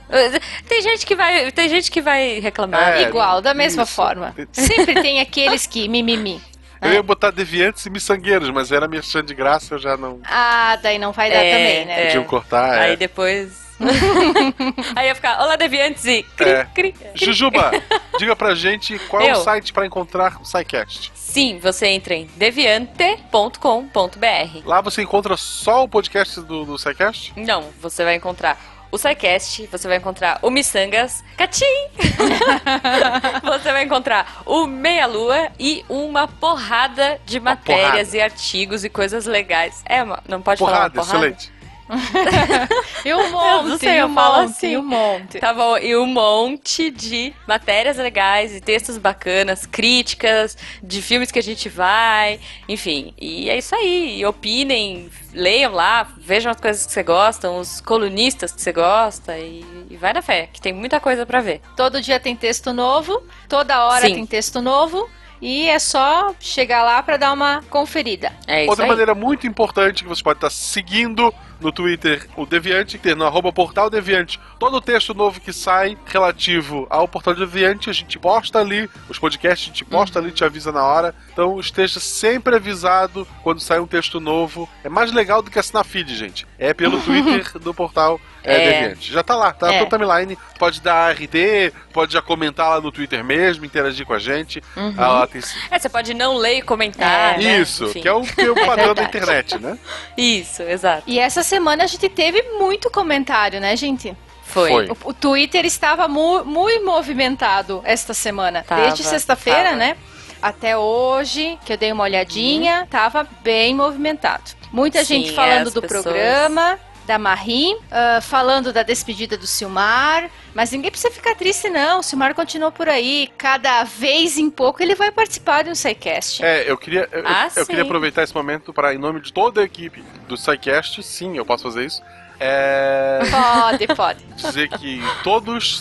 Tem 0.68 0.82
gente 0.82 1.06
que 1.06 1.16
vai, 1.16 1.52
tem 1.52 1.70
gente 1.70 1.92
que 1.92 2.02
vai 2.02 2.40
reclamar. 2.40 2.94
É, 2.94 3.04
Igual, 3.04 3.42
da 3.42 3.54
mesma 3.54 3.84
isso. 3.84 3.94
forma. 3.94 4.36
Sempre 4.52 4.96
tem 5.02 5.20
aqueles 5.20 5.66
que 5.68 5.88
mimimi. 5.88 6.42
Eu 6.82 6.94
ia 6.94 7.04
botar 7.04 7.32
deviantes 7.32 7.86
e 7.86 7.90
miçangueiros, 7.90 8.50
mas 8.50 8.72
era 8.72 8.88
merchan 8.88 9.24
de 9.24 9.34
graça, 9.34 9.76
eu 9.76 9.80
já 9.80 9.96
não. 9.96 10.20
Ah, 10.26 10.78
daí 10.82 11.00
não 11.00 11.12
vai 11.14 11.30
dar 11.30 11.38
É, 11.38 11.52
também, 11.52 11.86
né? 11.86 12.02
é. 12.02 12.06
Podiam 12.08 12.24
cortar. 12.26 12.80
Aí 12.80 12.94
é. 12.94 12.96
depois. 12.98 13.64
aí 14.96 15.08
ia 15.08 15.16
ficar, 15.16 15.40
olá, 15.42 15.56
deviantes 15.56 16.06
e 16.06 16.24
cri, 16.24 16.50
É. 16.50 16.66
cri. 16.74 16.96
Jujuba, 17.16 17.72
diga 18.18 18.36
pra 18.36 18.54
gente 18.56 18.98
qual 19.08 19.22
é 19.22 19.26
o 19.28 19.30
Eu. 19.30 19.36
site 19.42 19.72
pra 19.74 19.86
encontrar 19.86 20.40
o 20.42 20.46
SciCast. 20.46 21.12
Sim, 21.16 21.58
você 21.60 21.88
entra 21.88 22.14
em 22.14 22.26
deviante.com.br. 22.36 24.62
Lá 24.66 24.82
você 24.82 25.02
encontra 25.02 25.36
só 25.38 25.84
o 25.84 25.88
podcast 25.88 26.42
do, 26.42 26.66
do 26.66 26.78
SciCast? 26.78 27.34
Não, 27.36 27.64
você 27.82 28.04
vai 28.04 28.16
encontrar 28.16 28.60
o 28.92 28.98
SciCast, 28.98 29.68
você 29.72 29.88
vai 29.88 29.98
encontrar 29.98 30.38
o 30.44 30.52
Missangas, 30.52 31.24
Catim! 31.36 31.66
você 33.44 33.72
vai 33.72 33.84
encontrar 33.84 34.44
o 34.46 34.68
Meia 34.68 35.08
Lua 35.08 35.50
e 35.60 35.84
uma 35.90 36.28
porrada 36.28 37.20
de 37.26 37.40
matérias 37.40 38.10
porrada. 38.10 38.18
e 38.18 38.22
artigos 38.22 38.84
e 38.84 38.90
coisas 38.90 39.26
legais. 39.26 39.82
É, 39.88 40.04
uma- 40.04 40.22
não 40.28 40.42
pode 40.44 40.60
Porrada, 40.60 40.78
falar 40.78 40.90
uma 40.90 41.06
porrada? 41.22 41.28
excelente. 41.28 41.63
E 43.06 43.14
um 43.14 43.32
monte, 43.32 43.68
não 43.68 43.78
sei, 43.78 43.96
e 43.96 43.98
eu 43.98 44.08
um 44.08 44.14
falo 44.14 44.44
monte, 44.44 44.52
assim. 44.52 44.72
e 44.72 44.78
um 44.78 44.84
monte. 44.84 45.40
Tá 45.40 45.54
bom, 45.54 45.78
e 45.78 45.96
um 45.98 46.06
monte 46.06 46.90
de 46.90 47.34
matérias 47.46 47.98
legais 47.98 48.56
e 48.56 48.62
textos 48.62 48.98
bacanas, 48.98 49.66
críticas 49.66 50.58
de 50.82 51.02
filmes 51.02 51.30
que 51.32 51.40
a 51.40 51.44
gente 51.44 51.68
vai, 51.68 52.40
enfim. 52.68 53.14
E 53.20 53.50
é 53.50 53.58
isso 53.58 53.76
aí. 53.76 54.20
E 54.20 54.26
opinem, 54.26 55.10
leiam 55.34 55.74
lá, 55.74 56.08
vejam 56.18 56.52
as 56.52 56.60
coisas 56.60 56.86
que 56.86 56.94
você 56.94 57.04
gosta, 57.04 57.52
os 57.52 57.82
colunistas 57.82 58.54
que 58.54 58.62
você 58.62 58.72
gosta 58.72 59.38
e, 59.38 59.66
e 59.90 59.98
vai 59.98 60.14
na 60.14 60.22
fé, 60.22 60.48
que 60.52 60.62
tem 60.62 60.72
muita 60.72 61.00
coisa 61.00 61.26
pra 61.26 61.42
ver. 61.42 61.62
Todo 61.76 62.02
dia 62.02 62.20
tem 62.20 62.36
texto 62.36 62.72
novo, 62.72 63.22
toda 63.50 63.86
hora 63.86 64.06
Sim. 64.08 64.16
tem 64.16 64.26
texto 64.26 64.62
novo. 64.62 65.10
E 65.44 65.68
é 65.68 65.78
só 65.78 66.34
chegar 66.40 66.84
lá 66.84 67.04
pra 67.04 67.18
dar 67.18 67.34
uma 67.34 67.62
conferida. 67.70 68.32
É 68.48 68.62
isso 68.62 68.70
Outra 68.70 68.86
aí. 68.86 68.90
maneira 68.90 69.14
muito 69.14 69.46
importante 69.46 70.02
que 70.02 70.08
você 70.08 70.24
pode 70.24 70.38
estar 70.38 70.50
seguindo 70.50 71.34
no 71.60 71.70
Twitter 71.70 72.26
o 72.38 72.46
Deviante, 72.46 72.98
ter 72.98 73.14
no 73.14 73.26
arroba 73.26 73.52
portal 73.52 73.90
Deviante. 73.90 74.40
Todo 74.58 74.78
o 74.78 74.82
texto 74.82 75.14
novo 75.14 75.42
que 75.42 75.52
sai 75.52 75.98
relativo 76.06 76.88
ao 76.90 77.10
portal 77.10 77.36
Deviante, 77.36 77.90
a 77.90 77.94
gente 77.94 78.18
posta 78.18 78.60
ali, 78.60 78.90
os 79.10 79.20
podcasts 79.20 79.68
a 79.68 79.72
gente 79.74 79.84
posta 79.84 80.18
ali, 80.18 80.32
te 80.32 80.46
avisa 80.46 80.72
na 80.72 80.82
hora. 80.82 81.14
Então 81.34 81.60
esteja 81.60 82.00
sempre 82.00 82.56
avisado 82.56 83.28
quando 83.44 83.60
sai 83.60 83.82
um 83.82 83.88
texto 83.88 84.22
novo. 84.22 84.70
É 84.82 84.88
mais 84.88 85.12
legal 85.12 85.42
do 85.42 85.52
que 85.52 85.60
assinar 85.60 85.84
feed, 85.84 86.16
gente. 86.16 86.48
É 86.58 86.74
pelo 86.74 87.00
Twitter 87.04 87.60
do 87.60 87.74
portal 87.74 88.18
é, 88.44 88.54
É. 88.56 88.72
Deviante. 88.82 89.12
Já 89.12 89.24
tá 89.24 89.36
lá, 89.36 89.52
tá 89.54 89.72
É. 89.74 89.80
na 89.80 89.86
tua 89.86 89.98
timeline. 90.00 90.38
Pode 90.60 90.82
dar 90.82 91.12
RT, 91.14 91.74
pode 91.92 92.14
já 92.14 92.22
comentar 92.22 92.70
lá 92.70 92.82
no 92.82 92.92
Twitter 92.92 93.24
mesmo, 93.24 93.66
interagir 93.66 94.06
com 94.06 94.14
a 94.14 94.20
gente. 94.20 94.62
Uhum. 94.76 94.94
Ah, 94.98 95.08
lá 95.08 95.28
tem... 95.28 95.42
É, 95.72 95.80
você 95.80 95.90
pode 95.90 96.14
não 96.14 96.36
ler 96.38 96.58
e 96.58 96.62
comentar. 96.62 97.38
né? 97.38 97.60
Isso, 97.62 97.86
Enfim. 97.86 98.02
que 98.02 98.08
é 98.08 98.14
o, 98.14 98.22
que 98.22 98.42
é 98.42 98.50
o 98.52 98.56
padrão 98.66 98.94
da 98.94 99.04
internet, 99.04 99.58
né? 99.60 99.78
Isso, 100.18 100.62
exato. 100.64 101.04
E 101.08 101.20
essa 101.20 101.44
semana 101.44 101.84
a 101.84 101.88
gente 101.88 102.08
teve 102.10 102.42
muito 102.60 102.90
comentário, 102.90 103.60
né, 103.60 103.76
gente? 103.76 104.16
Foi. 104.44 104.88
O, 104.90 104.98
o 105.06 105.14
Twitter 105.14 105.66
estava 105.66 106.08
mu- 106.08 106.44
muito 106.46 106.86
movimentado 106.86 107.82
esta 107.86 108.14
semana. 108.14 108.64
Tava, 108.68 108.82
Desde 108.84 109.04
sexta-feira, 109.04 109.76
né? 109.76 109.96
Até 110.42 110.78
hoje, 110.78 111.58
que 111.66 111.72
eu 111.74 111.78
dei 111.78 111.92
uma 111.92 112.04
olhadinha, 112.04 112.86
tava 112.90 113.26
bem 113.42 113.74
movimentado. 113.74 114.44
Muita 114.72 115.04
Sim, 115.06 115.24
gente 115.24 115.32
falando 115.34 115.68
as 115.68 115.74
do 115.74 115.82
pessoas- 115.82 116.04
programa, 116.04 116.78
da 117.06 117.18
Marie, 117.20 117.76
ah, 117.92 118.20
falando 118.22 118.72
da 118.74 118.84
despedida 118.84 119.38
do 119.38 119.46
Silmar. 119.48 120.30
Mas 120.54 120.72
ninguém 120.72 120.92
precisa 120.92 121.12
ficar 121.14 121.36
triste, 121.36 121.70
não. 121.70 122.00
O 122.00 122.04
Silmar 122.04 122.34
continua 122.36 122.72
por 122.72 122.88
aí. 122.88 123.30
Cada 123.38 123.84
vez 123.84 124.38
em 124.38 124.50
pouco 124.50 124.82
ele 124.84 124.96
vai 124.96 125.12
participar 125.12 125.64
de 125.64 125.70
um 125.70 125.76
SciCast. 125.76 126.44
É, 126.44 126.70
eu 126.70 126.78
queria, 126.78 127.10
eu, 127.12 127.24
Ah, 127.26 127.48
eu 127.56 127.66
queria 127.66 127.82
sim. 127.82 127.88
aproveitar 127.88 128.24
esse 128.24 128.34
momento 128.36 128.72
para, 128.74 128.94
em 128.94 128.98
nome 128.98 129.20
de 129.22 129.34
toda 129.34 129.62
a 129.62 129.64
equipe 129.64 130.04
do 130.28 130.38
SciCast, 130.38 131.02
sim, 131.04 131.38
eu 131.38 131.46
posso 131.46 131.64
fazer 131.64 131.86
isso, 131.86 132.02
é, 132.40 133.20
Pode, 133.30 133.88
pode. 133.96 134.24
dizer 134.36 134.70
que 134.70 135.02
todos 135.24 135.80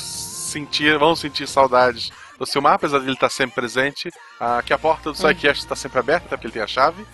sentir, 0.52 0.98
vão 0.98 1.16
sentir 1.16 1.46
saudades 1.48 2.10
do 2.42 2.46
Silmar, 2.46 2.74
apesar 2.74 2.98
de 2.98 3.04
ele 3.04 3.12
estar 3.12 3.30
sempre 3.30 3.54
presente, 3.54 4.10
ah, 4.40 4.60
que 4.64 4.72
a 4.72 4.78
porta 4.78 5.10
do 5.10 5.16
SciCast 5.16 5.62
está 5.62 5.76
sempre 5.76 6.00
aberta, 6.00 6.26
até 6.26 6.36
porque 6.36 6.46
ele 6.48 6.54
tem 6.54 6.62
a 6.62 6.66
chave. 6.66 7.04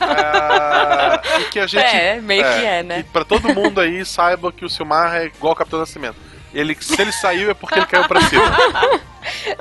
Ah, 0.00 1.20
e 1.40 1.44
que 1.44 1.58
a 1.58 1.66
gente... 1.66 1.82
É, 1.82 2.20
meio 2.20 2.42
que 2.42 2.64
é, 2.64 2.82
né? 2.82 3.00
E 3.00 3.04
pra 3.04 3.24
todo 3.24 3.54
mundo 3.54 3.80
aí, 3.80 4.04
saiba 4.04 4.52
que 4.52 4.64
o 4.64 4.68
Silmar 4.68 5.14
é 5.16 5.26
igual 5.26 5.52
o 5.52 5.56
Capitão 5.56 5.80
Nascimento. 5.80 6.16
Ele, 6.54 6.76
se 6.80 7.00
ele 7.00 7.12
saiu 7.12 7.50
é 7.50 7.54
porque 7.54 7.78
ele 7.78 7.86
caiu 7.86 8.04
pra 8.08 8.20
cima. 8.22 8.42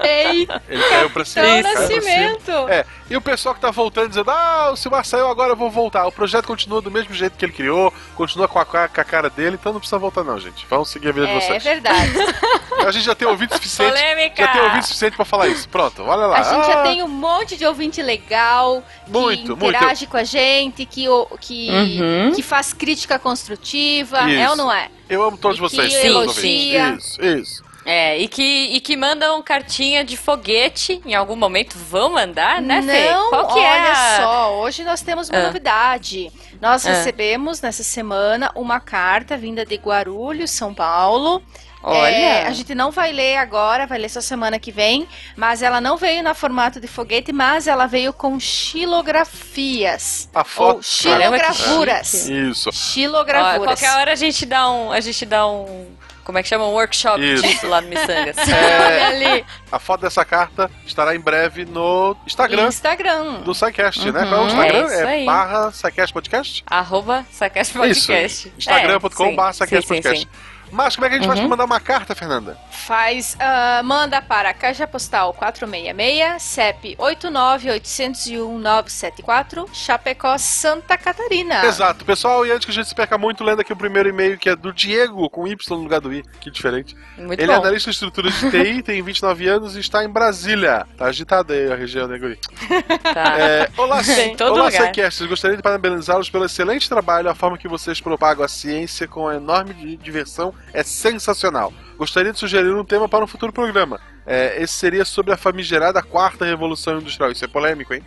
Ei, 0.03 0.47
Ele 0.67 0.83
caiu 0.89 1.09
pra 1.11 1.23
cima. 1.23 1.45
Capitão 1.45 1.73
caiu 1.73 1.87
pra 1.87 1.87
cima. 1.87 2.01
Nascimento! 2.01 2.51
É, 2.69 2.85
e 3.09 3.15
o 3.15 3.21
pessoal 3.21 3.53
que 3.53 3.61
tá 3.61 3.69
voltando 3.69 4.09
dizendo, 4.09 4.31
ah, 4.31 4.71
o 4.73 4.75
Silmar 4.75 5.05
saiu, 5.05 5.27
agora 5.27 5.51
eu 5.51 5.55
vou 5.55 5.69
voltar. 5.69 6.07
O 6.07 6.11
projeto 6.11 6.47
continua 6.47 6.81
do 6.81 6.89
mesmo 6.89 7.13
jeito 7.13 7.37
que 7.37 7.45
ele 7.45 7.51
criou, 7.53 7.93
continua 8.15 8.47
com 8.47 8.57
a, 8.57 8.65
com 8.65 8.77
a 8.77 8.87
cara 9.03 9.29
dele, 9.29 9.57
então 9.59 9.71
não 9.71 9.79
precisa 9.79 9.99
voltar 9.99 10.23
não, 10.23 10.39
gente. 10.39 10.65
Vamos 10.67 10.89
seguir 10.89 11.09
a 11.09 11.11
vida 11.11 11.27
de 11.27 11.33
É, 11.33 11.35
é 11.35 11.39
vocês. 11.41 11.63
verdade. 11.63 12.11
A 12.85 12.89
gente 12.91 13.03
já 13.05 13.13
tem 13.13 13.27
ouvido 13.27 13.53
suficiente. 13.53 13.91
Polêmica! 13.91 14.43
Já 14.43 14.47
tem 14.53 14.61
ouvido 14.63 14.83
suficiente 14.83 15.15
pra 15.15 15.25
falar 15.25 15.47
isso. 15.49 15.69
Pronto, 15.69 16.01
olha 16.03 16.25
lá. 16.25 16.39
A 16.39 16.43
gente 16.43 16.65
já 16.65 16.79
Ah, 16.79 16.83
tem 16.83 17.03
um 17.03 17.07
monte 17.07 17.55
de 17.55 17.65
ouvinte 17.65 18.01
legal, 18.01 18.81
Muito, 19.07 19.55
que 19.55 19.65
interage 19.67 20.07
com 20.07 20.17
a 20.17 20.23
gente, 20.23 20.85
que, 20.85 21.05
que, 21.41 21.69
Uhum. 21.69 22.31
que 22.33 22.41
faz 22.41 22.73
crítica 22.73 23.19
construtiva, 23.19 24.19
é 24.21 24.41
Isso. 24.41 24.49
ou 24.51 24.55
não 24.55 24.71
é? 24.71 24.89
Eu 25.11 25.21
amo 25.23 25.37
todos 25.37 25.57
E 25.57 25.59
vocês. 25.61 25.95
que 25.97 26.07
elogia. 26.07 26.95
Isso, 26.97 27.21
isso. 27.21 27.63
É, 27.83 28.17
e 28.19 28.27
que, 28.27 28.41
e 28.41 28.79
que 28.79 28.95
mandam 28.95 29.41
cartinha 29.41 30.03
de 30.03 30.15
foguete 30.15 31.01
em 31.05 31.15
algum 31.15 31.35
momento. 31.35 31.75
Vão 31.77 32.13
mandar, 32.13 32.61
né, 32.61 32.81
Fê? 32.81 33.11
Não, 33.11 33.29
Qual 33.29 33.47
que 33.47 33.59
olha 33.59 33.65
é 33.65 33.91
a... 33.91 34.17
só, 34.21 34.59
hoje 34.61 34.83
nós 34.83 35.01
temos 35.01 35.29
uma 35.29 35.39
Ah. 35.39 35.43
novidade. 35.47 36.31
Nós 36.61 36.85
Ah. 36.85 36.91
recebemos 36.91 37.59
nessa 37.59 37.83
semana 37.83 38.51
uma 38.55 38.79
carta 38.79 39.35
vinda 39.35 39.65
de 39.65 39.75
Guarulhos, 39.75 40.51
São 40.51 40.73
Paulo. 40.73 41.41
Olha. 41.83 42.09
É, 42.09 42.47
a 42.47 42.51
gente 42.51 42.75
não 42.75 42.91
vai 42.91 43.11
ler 43.11 43.37
agora, 43.37 43.87
vai 43.87 43.97
ler 43.97 44.09
só 44.09 44.21
semana 44.21 44.59
que 44.59 44.71
vem, 44.71 45.07
mas 45.35 45.61
ela 45.63 45.81
não 45.81 45.97
veio 45.97 46.21
na 46.21 46.33
formato 46.33 46.79
de 46.79 46.87
foguete, 46.87 47.31
mas 47.33 47.67
ela 47.67 47.87
veio 47.87 48.13
com 48.13 48.39
xilografias. 48.39 50.29
A 50.33 50.43
foto. 50.43 50.77
Ou 50.77 50.83
xilogravuras. 50.83 52.13
Isso. 52.27 52.69
Ó, 52.69 52.71
Xilogravuras. 52.71 53.79
qualquer 53.79 53.95
hora 53.97 54.11
a 54.11 54.15
gente 54.15 54.45
dá 54.45 54.69
um. 54.69 54.91
A 54.91 54.99
gente 54.99 55.25
dá 55.25 55.47
um. 55.47 55.87
Como 56.23 56.37
é 56.37 56.43
que 56.43 56.49
chama? 56.49 56.65
Um 56.67 56.73
workshop 56.73 57.19
Isso. 57.19 57.41
disso 57.43 57.67
lá 57.67 57.81
no 57.81 57.87
Missangas. 57.89 58.37
É, 58.47 59.03
ali. 59.05 59.45
a 59.71 59.79
foto 59.79 60.01
dessa 60.01 60.23
carta 60.23 60.69
estará 60.85 61.15
em 61.15 61.19
breve 61.19 61.65
no 61.65 62.15
Instagram 62.27 62.67
Instagram. 62.67 63.41
do 63.41 63.55
SciCast, 63.55 64.11
né? 64.11 64.21
Uhum, 64.23 64.29
Qual 64.29 64.39
é 64.39 64.43
o 64.43 64.47
Instagram? 64.47 64.79
é 64.79 64.85
isso 64.85 65.07
aí. 65.07 65.25
barra 65.25 65.71
SciCast 65.71 66.13
Podcast? 66.13 66.63
Arroba 66.67 67.25
Sacast 67.31 67.73
Podcast. 67.73 68.47
Isso. 68.47 68.51
Instagram.com 68.57 69.25
É, 69.25 69.33
barra 69.35 69.53
SciCast 69.53 69.75
sim, 69.75 69.81
sim, 69.81 70.01
Podcast. 70.01 70.19
sim. 70.25 70.50
Mas 70.71 70.95
como 70.95 71.05
é 71.05 71.09
que 71.09 71.15
a 71.15 71.17
gente 71.17 71.27
faz 71.27 71.39
Uhum. 71.39 71.47
pra 71.47 71.57
mandar 71.57 71.65
uma 71.65 71.79
carta, 71.79 72.15
Fernanda? 72.15 72.57
Faz, 72.71 73.35
ah, 73.39 73.81
manda 73.83 74.21
para 74.21 74.53
Caixa 74.53 74.87
Postal 74.87 75.33
466, 75.33 76.41
CEP 76.41 76.95
89801-974, 76.97 79.67
Chapecó, 79.73 80.37
Santa 80.37 80.97
Catarina. 80.97 81.65
Exato, 81.65 82.05
pessoal, 82.05 82.45
e 82.45 82.51
antes 82.51 82.65
que 82.65 82.71
a 82.71 82.73
gente 82.73 82.87
se 82.87 82.95
perca 82.95 83.17
muito, 83.17 83.43
lendo 83.43 83.61
aqui 83.61 83.73
o 83.73 83.75
primeiro 83.75 84.09
e-mail 84.09 84.37
que 84.37 84.49
é 84.49 84.55
do 84.55 84.73
Diego, 84.73 85.29
com 85.29 85.47
Y 85.47 85.57
no 85.77 85.83
lugar 85.83 86.01
do 86.01 86.13
I, 86.13 86.23
que 86.39 86.49
diferente. 86.49 86.95
Muito 87.17 87.39
Ele 87.39 87.51
é 87.51 87.55
bom. 87.55 87.61
analista 87.61 87.89
de 87.89 87.95
estrutura 87.95 88.29
de 88.31 88.51
TI, 88.51 88.83
tem 88.83 89.01
29 89.01 89.47
anos 89.47 89.75
e 89.75 89.79
está 89.79 90.03
em 90.03 90.09
Brasília. 90.09 90.85
Tá 90.97 91.05
agitada 91.05 91.53
aí 91.53 91.71
a 91.71 91.75
região, 91.75 92.07
né, 92.07 92.17
Guri? 92.17 92.39
Tá. 93.13 93.39
É, 93.39 93.69
olá, 93.77 94.01
todo 94.37 94.53
olá. 94.59 94.69
Psycasters. 94.69 95.29
Gostaria 95.29 95.57
de 95.57 95.63
parabenizá-los 95.63 96.29
pelo 96.29 96.45
excelente 96.45 96.87
trabalho. 96.87 97.29
A 97.29 97.35
forma 97.35 97.57
que 97.57 97.67
vocês 97.67 97.99
propagam 97.99 98.45
a 98.45 98.47
ciência 98.47 99.07
com 99.07 99.29
enorme 99.31 99.73
di- 99.73 99.97
diversão 99.97 100.53
é 100.73 100.83
sensacional. 100.83 101.73
Gostaria 101.97 102.31
de 102.31 102.39
sugerir 102.39 102.73
um 102.73 102.85
tema 102.85 103.07
para 103.07 103.23
um 103.23 103.27
futuro 103.27 103.53
programa. 103.53 103.99
É, 104.25 104.61
esse 104.61 104.73
seria 104.73 105.05
sobre 105.05 105.33
a 105.33 105.37
famigerada 105.37 106.01
quarta 106.01 106.45
revolução 106.45 106.99
industrial. 106.99 107.31
Isso 107.31 107.45
é 107.45 107.47
polêmico, 107.47 107.93
hein? 107.93 108.03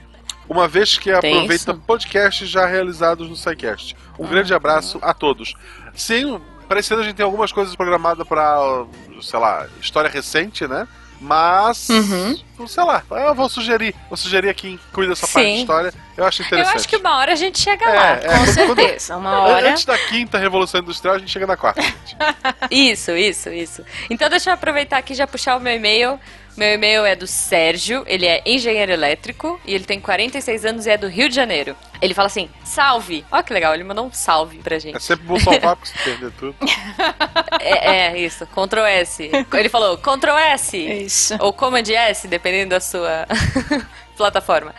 uma 0.48 0.68
vez 0.68 0.98
que 0.98 1.10
aproveita 1.10 1.74
podcasts 1.74 2.48
já 2.48 2.66
realizados 2.66 3.28
no 3.28 3.36
SciCast. 3.36 3.97
Um 4.18 4.26
grande 4.26 4.52
abraço 4.52 4.98
a 5.02 5.14
todos. 5.14 5.55
Sim, 5.94 6.40
parecendo 6.68 7.01
a 7.01 7.05
gente 7.05 7.16
tem 7.16 7.24
algumas 7.24 7.52
coisas 7.52 7.74
programadas 7.74 8.26
para, 8.26 8.85
sei 9.22 9.39
lá, 9.39 9.66
história 9.81 10.10
recente, 10.10 10.66
né? 10.66 10.86
Mas, 11.20 11.89
Uhum. 11.89 12.39
sei 12.66 12.85
lá, 12.85 13.03
eu 13.11 13.35
vou 13.35 13.49
sugerir. 13.49 13.95
Vou 14.09 14.16
sugerir 14.16 14.49
a 14.51 14.55
quem 14.55 14.78
cuida 14.93 15.11
dessa 15.11 15.27
parte 15.27 15.47
de 15.49 15.55
Sim. 15.57 15.61
história. 15.62 15.95
Eu 16.16 16.24
acho 16.27 16.43
Eu 16.43 16.47
interessante. 16.47 16.77
acho 16.77 16.89
que 16.89 16.97
uma 16.97 17.16
hora 17.16 17.32
a 17.32 17.36
gente 17.36 17.59
chega 17.59 17.85
É, 17.85 17.95
lá. 17.95 18.11
é, 18.11 18.16
Com 18.20 18.28
quando- 18.28 18.55
certeza, 18.55 19.16
uma 19.16 19.41
hora. 19.41 19.70
Antes 19.70 19.85
da 19.85 19.97
quinta 19.99 20.39
revolução 20.39 20.81
industrial, 20.81 21.16
a 21.16 21.19
gente 21.19 21.31
chega 21.32 21.47
na 21.47 21.57
quarta. 21.57 21.81
Isso, 22.70 23.11
isso, 23.12 23.49
isso. 23.51 23.85
Então 24.11 24.28
deixa 24.28 24.51
eu 24.51 24.55
aproveitar 24.55 24.99
aqui 24.99 25.12
e 25.12 25.16
já 25.16 25.27
puxar 25.27 25.57
o 25.57 25.61
meu 25.61 25.74
e-mail. 25.74 26.19
Meu 26.56 26.72
e-mail 26.72 27.05
é 27.05 27.16
do 27.16 27.26
Sérgio, 27.26 28.05
ele 28.06 28.26
é 28.26 28.40
engenheiro 28.47 28.93
elétrico 28.93 29.60
e 29.66 29.74
ele 29.74 29.85
tem 29.85 30.01
46 30.01 30.64
anos 30.64 30.86
e 30.86 30.90
é 30.90 30.97
do 30.97 31.09
Rio 31.09 31.28
de 31.28 31.35
Janeiro. 31.35 31.76
Ele 32.01 32.14
fala 32.14 32.26
assim: 32.26 32.48
salve! 32.62 33.24
Ó 33.31 33.43
que 33.43 33.52
legal, 33.52 33.74
ele 33.74 33.82
mandou 33.82 34.06
um 34.06 34.12
salve 34.12 34.59
pra 34.59 34.78
gente. 34.78 34.97
É 34.97 35.01
sempre 35.01 35.26
bom 35.26 35.39
salvar 35.39 35.74
pra 35.74 35.85
você 35.85 35.98
perder 36.05 36.32
tudo. 36.32 36.56
É, 37.66 38.12
é, 38.12 38.18
isso, 38.18 38.47
Ctrl 38.47 38.85
S. 38.85 39.31
Ele 39.55 39.68
falou 39.70 39.97
Ctrl 39.97 40.36
S. 40.36 40.76
Isso. 40.76 41.35
Ou 41.40 41.51
Command 41.51 41.89
S, 41.89 42.28
dependendo 42.28 42.70
da 42.70 42.81
sua 42.81 43.26
plataforma. 44.18 44.74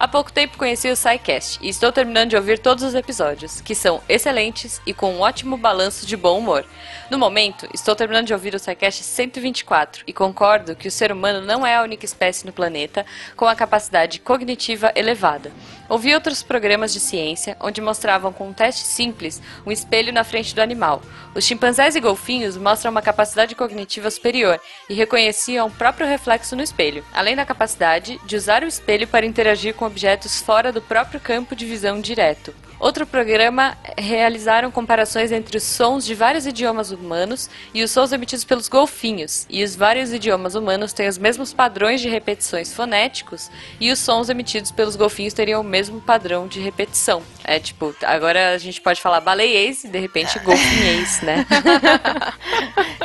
Há 0.00 0.08
pouco 0.08 0.32
tempo 0.32 0.56
conheci 0.56 0.88
o 0.88 0.96
SciCast 0.96 1.58
e 1.60 1.68
estou 1.68 1.92
terminando 1.92 2.30
de 2.30 2.36
ouvir 2.36 2.58
todos 2.58 2.82
os 2.82 2.94
episódios, 2.94 3.60
que 3.60 3.74
são 3.74 4.00
excelentes 4.08 4.80
e 4.86 4.94
com 4.94 5.12
um 5.12 5.20
ótimo 5.20 5.58
balanço 5.58 6.06
de 6.06 6.16
bom 6.16 6.38
humor. 6.38 6.64
No 7.10 7.18
momento, 7.18 7.68
estou 7.74 7.96
terminando 7.96 8.28
de 8.28 8.32
ouvir 8.32 8.54
o 8.54 8.58
SciCast 8.60 9.02
124 9.02 10.04
e 10.06 10.12
concordo 10.12 10.76
que 10.76 10.86
o 10.86 10.90
ser 10.92 11.10
humano 11.10 11.44
não 11.44 11.66
é 11.66 11.74
a 11.74 11.82
única 11.82 12.04
espécie 12.04 12.46
no 12.46 12.52
planeta 12.52 13.04
com 13.34 13.46
a 13.46 13.56
capacidade 13.56 14.20
cognitiva 14.20 14.92
elevada. 14.94 15.50
Ouvi 15.88 16.14
outros 16.14 16.40
programas 16.44 16.92
de 16.92 17.00
ciência 17.00 17.56
onde 17.58 17.80
mostravam 17.80 18.32
com 18.32 18.50
um 18.50 18.52
teste 18.52 18.86
simples 18.86 19.42
um 19.66 19.72
espelho 19.72 20.12
na 20.12 20.22
frente 20.22 20.54
do 20.54 20.62
animal. 20.62 21.02
Os 21.34 21.44
chimpanzés 21.44 21.96
e 21.96 22.00
golfinhos 22.00 22.56
mostram 22.56 22.92
uma 22.92 23.02
capacidade 23.02 23.56
cognitiva 23.56 24.08
superior 24.08 24.60
e 24.88 24.94
reconheciam 24.94 25.66
o 25.66 25.70
próprio 25.72 26.06
reflexo 26.06 26.54
no 26.54 26.62
espelho, 26.62 27.04
além 27.12 27.34
da 27.34 27.44
capacidade 27.44 28.20
de 28.24 28.36
usar 28.36 28.62
o 28.62 28.68
espelho 28.68 29.08
para 29.08 29.26
interagir 29.26 29.74
com 29.74 29.84
objetos 29.84 30.40
fora 30.40 30.70
do 30.70 30.80
próprio 30.80 31.18
campo 31.18 31.56
de 31.56 31.66
visão 31.66 32.00
direto. 32.00 32.54
Outro 32.80 33.06
programa 33.06 33.76
realizaram 33.96 34.70
comparações 34.70 35.30
entre 35.30 35.58
os 35.58 35.62
sons 35.62 36.04
de 36.04 36.14
vários 36.14 36.46
idiomas 36.46 36.90
humanos 36.90 37.50
e 37.74 37.82
os 37.82 37.90
sons 37.90 38.10
emitidos 38.10 38.42
pelos 38.42 38.68
golfinhos. 38.68 39.46
E 39.50 39.62
os 39.62 39.76
vários 39.76 40.12
idiomas 40.14 40.54
humanos 40.54 40.94
têm 40.94 41.06
os 41.06 41.18
mesmos 41.18 41.52
padrões 41.52 42.00
de 42.00 42.08
repetições 42.08 42.72
fonéticos 42.72 43.50
e 43.78 43.92
os 43.92 43.98
sons 43.98 44.30
emitidos 44.30 44.70
pelos 44.70 44.96
golfinhos 44.96 45.34
teriam 45.34 45.60
o 45.60 45.64
mesmo 45.64 46.00
padrão 46.00 46.48
de 46.48 46.58
repetição. 46.58 47.22
É 47.44 47.58
tipo, 47.58 47.94
agora 48.02 48.54
a 48.54 48.58
gente 48.58 48.80
pode 48.80 49.00
falar 49.00 49.20
baleiês 49.20 49.84
e 49.84 49.88
de 49.88 49.98
repente 49.98 50.38
golfinhês, 50.38 51.20
né? 51.20 51.46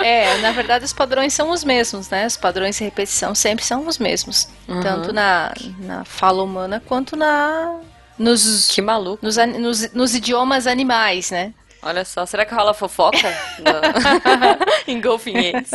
É, 0.05 0.37
na 0.37 0.51
verdade 0.51 0.85
os 0.85 0.93
padrões 0.93 1.33
são 1.33 1.49
os 1.49 1.63
mesmos, 1.63 2.09
né? 2.09 2.27
Os 2.27 2.37
padrões 2.37 2.77
de 2.77 2.83
repetição 2.83 3.33
sempre 3.33 3.65
são 3.65 3.87
os 3.87 3.97
mesmos. 3.97 4.47
Uhum. 4.67 4.79
Tanto 4.79 5.11
na, 5.11 5.51
na 5.79 6.05
fala 6.05 6.43
humana 6.43 6.79
quanto 6.85 7.15
na. 7.15 7.79
Nos, 8.17 8.69
Que 8.69 8.81
maluco. 8.81 9.19
nos, 9.25 9.35
nos, 9.37 9.93
nos 9.93 10.15
idiomas 10.15 10.67
animais, 10.67 11.31
né? 11.31 11.53
Olha 11.85 12.03
só, 12.03 12.25
será 12.25 12.43
que 12.43 12.53
rola 12.55 12.73
fofoca 12.73 13.31
em 14.87 14.99
golfinhês? 14.99 15.69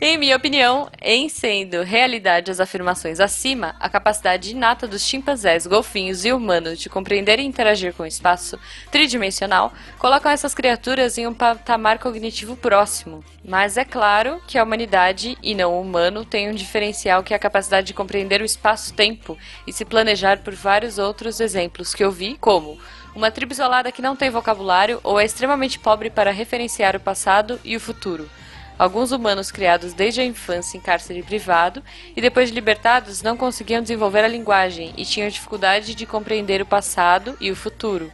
em 0.00 0.16
minha 0.16 0.34
opinião, 0.34 0.90
em 1.02 1.28
sendo 1.28 1.82
realidade 1.82 2.50
as 2.50 2.58
afirmações 2.58 3.20
acima, 3.20 3.76
a 3.78 3.86
capacidade 3.86 4.52
inata 4.52 4.88
dos 4.88 5.02
chimpanzés, 5.02 5.66
golfinhos 5.66 6.24
e 6.24 6.32
humanos 6.32 6.78
de 6.78 6.88
compreender 6.88 7.38
e 7.38 7.44
interagir 7.44 7.92
com 7.92 8.02
o 8.02 8.06
espaço 8.06 8.58
tridimensional 8.90 9.74
colocam 9.98 10.32
essas 10.32 10.54
criaturas 10.54 11.18
em 11.18 11.26
um 11.26 11.34
patamar 11.34 11.98
cognitivo 11.98 12.56
próximo. 12.56 13.22
Mas 13.44 13.76
é 13.76 13.84
claro 13.84 14.40
que 14.46 14.56
a 14.56 14.64
humanidade 14.64 15.36
e 15.42 15.54
não 15.54 15.74
o 15.74 15.82
humano 15.82 16.24
tem 16.24 16.48
um 16.48 16.54
diferencial 16.54 17.22
que 17.22 17.34
é 17.34 17.36
a 17.36 17.38
capacidade 17.38 17.88
de 17.88 17.94
compreender 17.94 18.40
o 18.40 18.46
espaço-tempo 18.46 19.36
e 19.66 19.72
se 19.72 19.84
planejar 19.84 20.38
por 20.38 20.54
vários 20.54 20.96
outros 20.96 21.40
exemplos 21.40 21.94
que 21.94 22.02
eu 22.02 22.10
vi, 22.10 22.38
como 22.40 22.80
uma 23.14 23.30
tribo 23.30 23.52
isolada 23.52 23.92
que 23.92 24.02
não 24.02 24.16
tem 24.16 24.30
vocabulário 24.30 25.00
ou 25.02 25.20
é 25.20 25.24
extremamente 25.24 25.78
pobre 25.78 26.10
para 26.10 26.30
referenciar 26.30 26.96
o 26.96 27.00
passado 27.00 27.60
e 27.64 27.76
o 27.76 27.80
futuro. 27.80 28.28
Alguns 28.76 29.12
humanos 29.12 29.52
criados 29.52 29.92
desde 29.92 30.20
a 30.20 30.24
infância 30.24 30.76
em 30.76 30.80
cárcere 30.80 31.22
privado 31.22 31.82
e 32.16 32.20
depois 32.20 32.48
de 32.48 32.54
libertados 32.54 33.22
não 33.22 33.36
conseguiam 33.36 33.80
desenvolver 33.80 34.24
a 34.24 34.28
linguagem 34.28 34.92
e 34.96 35.04
tinham 35.04 35.28
dificuldade 35.28 35.94
de 35.94 36.06
compreender 36.06 36.60
o 36.60 36.66
passado 36.66 37.36
e 37.40 37.50
o 37.52 37.56
futuro. 37.56 38.12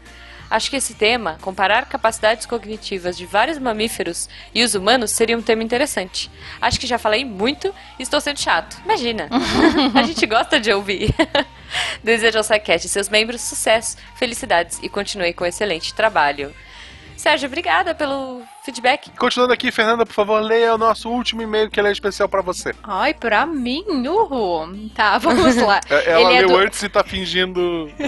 Acho 0.51 0.69
que 0.69 0.77
esse 0.77 0.95
tema, 0.95 1.39
comparar 1.41 1.87
capacidades 1.87 2.45
cognitivas 2.45 3.17
de 3.17 3.25
vários 3.25 3.57
mamíferos 3.57 4.29
e 4.53 4.65
os 4.65 4.75
humanos, 4.75 5.13
seria 5.13 5.39
um 5.39 5.43
tema 5.43 5.63
interessante. 5.63 6.29
Acho 6.61 6.79
que 6.79 6.89
já 6.89 6.99
falei 6.99 7.25
muito 7.25 7.73
e 7.99 8.03
estou 8.03 8.21
sendo 8.21 8.41
chato. 8.41 8.77
Imagina! 8.85 9.29
a 9.95 10.03
gente 10.03 10.27
gosta 10.27 10.59
de 10.59 10.73
ouvir. 10.73 11.15
Desejo 12.03 12.39
ao 12.39 12.45
SciCast 12.45 12.87
e 12.87 12.91
seus 12.91 13.09
membros 13.09 13.41
sucesso, 13.41 13.97
felicidades 14.17 14.79
e 14.83 14.89
continue 14.89 15.33
com 15.33 15.47
excelente 15.47 15.95
trabalho. 15.95 16.53
Sérgio, 17.17 17.49
obrigada 17.49 17.95
pelo 17.95 18.41
feedback. 18.65 19.11
Continuando 19.11 19.53
aqui, 19.53 19.71
Fernanda, 19.71 20.07
por 20.07 20.13
favor, 20.15 20.41
leia 20.41 20.75
o 20.75 20.79
nosso 20.79 21.11
último 21.11 21.43
e-mail 21.43 21.69
que 21.71 21.79
ele 21.79 21.89
é 21.89 21.93
especial 21.93 22.31
pra 22.31 22.41
você. 22.41 22.75
Ai, 22.83 23.13
pra 23.13 23.45
mim, 23.45 23.85
uhul. 24.09 24.89
Tá, 24.95 25.17
vamos 25.19 25.55
lá. 25.57 25.81
É, 25.91 26.13
Ela 26.13 26.31
Ele 26.31 26.33
é 26.33 26.41
leu 26.41 26.49
do- 26.49 26.57
antes 26.57 26.83
e 26.83 26.89
tá 26.89 27.05
fingindo. 27.05 27.91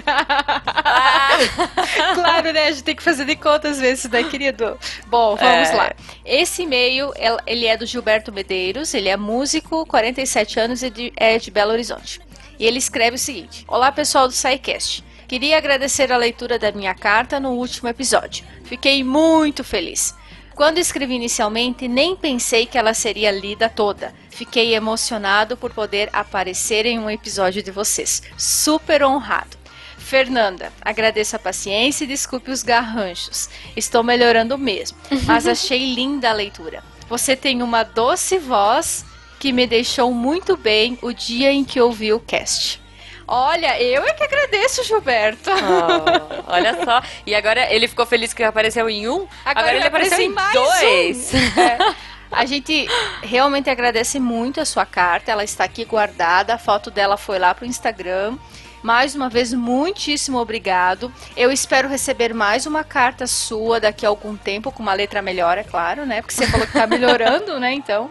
claro, 2.15 2.53
né? 2.55 2.67
A 2.69 2.71
gente 2.71 2.85
tem 2.85 2.97
que 2.97 3.03
fazer 3.03 3.25
de 3.25 3.37
contas 3.37 3.79
vezes, 3.79 4.11
né, 4.11 4.23
querido? 4.25 4.79
Bom, 5.09 5.37
vamos 5.37 5.69
É. 5.69 5.75
lá. 5.75 5.93
Esse 6.25 6.63
e-mail, 6.63 7.13
el- 7.17 7.39
ele 7.47 7.67
é 7.67 7.77
do 7.77 7.85
Gilberto 7.87 8.33
Medeiros, 8.33 8.95
ele 8.95 9.09
é 9.11 9.17
músico, 9.17 9.85
47 9.87 10.59
anos 10.59 10.83
e 10.83 11.13
é 11.17 11.39
de 11.39 11.51
Belo 11.51 11.73
Horizonte. 11.73 12.19
E 12.63 12.65
ele 12.65 12.79
escreve 12.79 13.17
o 13.17 13.19
seguinte: 13.19 13.65
Olá, 13.67 13.91
pessoal 13.91 14.29
do 14.29 14.33
SciCast. 14.33 15.03
Queria 15.27 15.59
agradecer 15.59 16.13
a 16.13 16.17
leitura 16.17 16.61
da 16.61 16.71
minha 16.71 16.95
carta 16.95 17.41
no 17.41 17.55
último 17.55 17.89
episódio. 17.89 18.45
Fiquei 18.63 19.03
muito 19.03 19.65
feliz. 19.65 20.15
Quando 20.55 20.79
escrevi 20.79 21.15
inicialmente, 21.15 21.89
nem 21.89 22.15
pensei 22.15 22.65
que 22.65 22.79
ela 22.79 22.95
seria 22.95 23.33
lida 23.33 23.69
toda. 23.69 24.15
Fiquei 24.31 24.77
emocionado 24.77 25.57
por 25.57 25.73
poder 25.73 26.09
aparecer 26.13 26.87
em 26.87 27.01
um 27.01 27.11
episódio 27.11 27.65
de 27.65 27.73
vocês. 27.73 28.23
Super 28.39 29.03
honrado. 29.03 29.57
Fernanda, 29.99 30.73
agradeço 30.83 31.35
a 31.35 31.41
paciência 31.41 32.05
e 32.05 32.07
desculpe 32.07 32.53
os 32.53 32.63
garranchos. 32.63 33.51
Estou 33.77 34.05
melhorando 34.05 34.57
mesmo, 34.57 34.97
mas 35.27 35.49
achei 35.49 35.95
linda 35.97 36.31
a 36.31 36.33
leitura. 36.33 36.85
Você 37.09 37.35
tem 37.35 37.61
uma 37.61 37.83
doce 37.83 38.39
voz 38.39 39.05
que 39.43 39.53
me 39.53 39.67
deixou 39.67 40.15
muito 40.15 40.57
bem 40.57 40.97
o 41.03 41.13
dia 41.13 41.51
em 41.51 41.65
que 41.65 41.81
ouvi 41.81 42.13
o 42.13 42.21
cast. 42.21 42.81
Olha, 43.27 43.83
eu 43.83 44.05
é 44.05 44.13
que 44.13 44.23
agradeço, 44.23 44.85
Gilberto. 44.85 45.51
Oh, 45.51 46.45
olha 46.47 46.85
só. 46.85 47.03
E 47.27 47.35
agora 47.35 47.69
ele 47.75 47.89
ficou 47.89 48.07
feliz 48.07 48.33
que 48.33 48.45
apareceu 48.45 48.89
em 48.89 49.09
um, 49.09 49.27
agora, 49.45 49.75
ele 49.75 49.85
apareceu 49.85 50.21
em 50.21 50.33
dois. 50.33 51.35
um. 51.35 51.61
É. 51.61 51.95
A 52.31 52.47
gente 52.47 52.87
realmente 53.21 53.69
agradece 53.69 54.21
muito 54.21 54.61
a 54.61 54.65
sua 54.65 54.87
carta, 54.87 55.33
ela 55.33 55.43
está 55.43 55.65
aqui 55.65 55.85
guardada, 55.85 56.55
a 56.55 56.59
foto 56.59 56.89
dela 56.89 57.17
foi 57.17 57.41
lá 57.41 57.53
pro 57.53 57.67
Instagram. 57.67 58.39
Mais 58.81 59.17
uma 59.17 59.29
vez, 59.29 59.53
muitíssimo 59.53 60.39
obrigado. 60.39 61.13
Eu 61.37 61.51
espero 61.51 61.89
receber 61.89 62.33
mais 62.33 62.65
uma 62.65 62.85
carta 62.85 63.27
sua 63.27 63.81
daqui 63.81 64.07
a 64.07 64.09
algum 64.09 64.37
tempo, 64.37 64.71
com 64.71 64.85
uma 64.85 64.95
letra 64.95 65.21
melhor, 65.21 65.59
é 65.59 65.65
claro, 65.65 66.07
né? 66.07 66.23
Porque 66.23 66.35
você 66.35 66.47
falou 66.47 66.65
que 66.65 66.73
tá 66.73 66.87
melhorando, 66.87 67.59
né? 67.59 67.73
Então. 67.73 68.09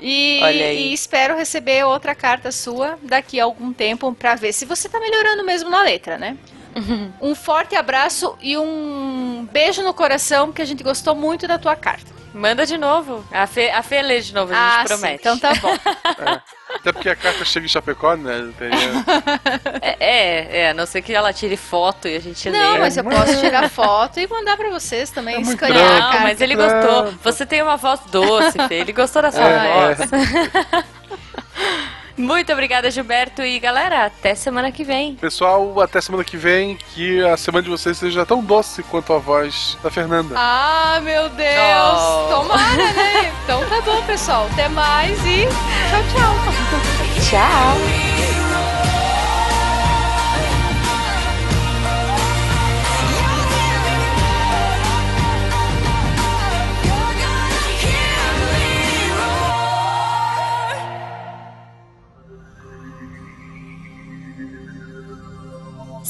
E, 0.00 0.40
e 0.90 0.92
espero 0.92 1.36
receber 1.36 1.84
outra 1.84 2.14
carta 2.14 2.52
sua 2.52 2.98
daqui 3.02 3.40
a 3.40 3.44
algum 3.44 3.72
tempo 3.72 4.12
pra 4.14 4.34
ver 4.34 4.52
se 4.52 4.64
você 4.64 4.88
tá 4.88 5.00
melhorando 5.00 5.44
mesmo 5.44 5.68
na 5.68 5.82
letra, 5.82 6.16
né? 6.16 6.36
Um 7.20 7.34
forte 7.34 7.74
abraço 7.76 8.36
e 8.40 8.56
um 8.56 9.48
beijo 9.50 9.82
no 9.82 9.92
coração, 9.94 10.46
porque 10.46 10.62
a 10.62 10.66
gente 10.66 10.82
gostou 10.82 11.14
muito 11.14 11.46
da 11.46 11.58
tua 11.58 11.74
carta. 11.76 12.16
Manda 12.34 12.66
de 12.66 12.76
novo. 12.76 13.24
A 13.32 13.46
Fê, 13.46 13.70
a 13.70 13.82
Fê 13.82 14.02
lê 14.02 14.20
de 14.20 14.34
novo, 14.34 14.52
a 14.52 14.54
gente 14.54 14.64
Ah, 14.64 14.80
sim, 14.82 14.86
promete. 14.88 15.14
então 15.20 15.38
tá 15.38 15.54
bom. 15.54 15.74
Até 16.74 16.92
porque 16.92 17.08
a 17.08 17.16
carta 17.16 17.42
chega 17.44 17.64
em 17.64 17.68
Chapecó, 17.68 18.14
né? 18.16 18.52
É, 19.80 19.96
é, 19.98 20.60
é, 20.60 20.70
a 20.70 20.74
não 20.74 20.84
ser 20.86 21.00
que 21.02 21.12
ela 21.14 21.32
tire 21.32 21.56
foto 21.56 22.06
e 22.06 22.14
a 22.16 22.20
gente 22.20 22.48
lê. 22.50 22.56
Não, 22.58 22.78
mas 22.78 22.96
eu 22.96 23.02
posso 23.04 23.40
tirar 23.40 23.68
foto 23.70 24.20
e 24.20 24.26
mandar 24.28 24.56
pra 24.58 24.68
vocês 24.70 25.10
também, 25.10 25.36
É 25.36 25.38
muito 25.38 25.50
escanear 25.54 25.86
a 25.86 25.94
Não, 25.94 26.00
carta. 26.10 26.20
mas 26.20 26.40
ele 26.40 26.54
gostou. 26.54 27.12
Você 27.24 27.46
tem 27.46 27.62
uma 27.62 27.76
voz 27.76 28.00
doce, 28.10 28.58
Fê. 28.68 28.74
Ele 28.74 28.92
gostou 28.92 29.22
da 29.22 29.32
sua 29.32 29.42
É, 29.48 29.94
voz. 29.94 30.10
Muito 32.18 32.52
obrigada, 32.52 32.90
Gilberto. 32.90 33.42
E 33.42 33.58
galera, 33.60 34.06
até 34.06 34.34
semana 34.34 34.72
que 34.72 34.82
vem. 34.82 35.14
Pessoal, 35.14 35.80
até 35.80 36.00
semana 36.00 36.24
que 36.24 36.36
vem, 36.36 36.76
que 36.94 37.24
a 37.24 37.36
semana 37.36 37.62
de 37.62 37.70
vocês 37.70 37.96
seja 37.96 38.26
tão 38.26 38.42
doce 38.42 38.82
quanto 38.82 39.12
a 39.12 39.18
voz 39.18 39.78
da 39.82 39.90
Fernanda. 39.90 40.34
Ah, 40.36 41.00
meu 41.02 41.28
Deus! 41.28 41.48
Oh. 41.48 42.28
Tomara, 42.28 42.92
né? 42.92 43.32
Então 43.48 43.66
tá 43.66 43.80
bom, 43.80 44.02
pessoal. 44.02 44.46
Até 44.52 44.68
mais 44.68 45.18
e 45.24 45.46
tchau, 45.46 46.02
tchau. 46.12 47.30
Tchau. 47.30 48.17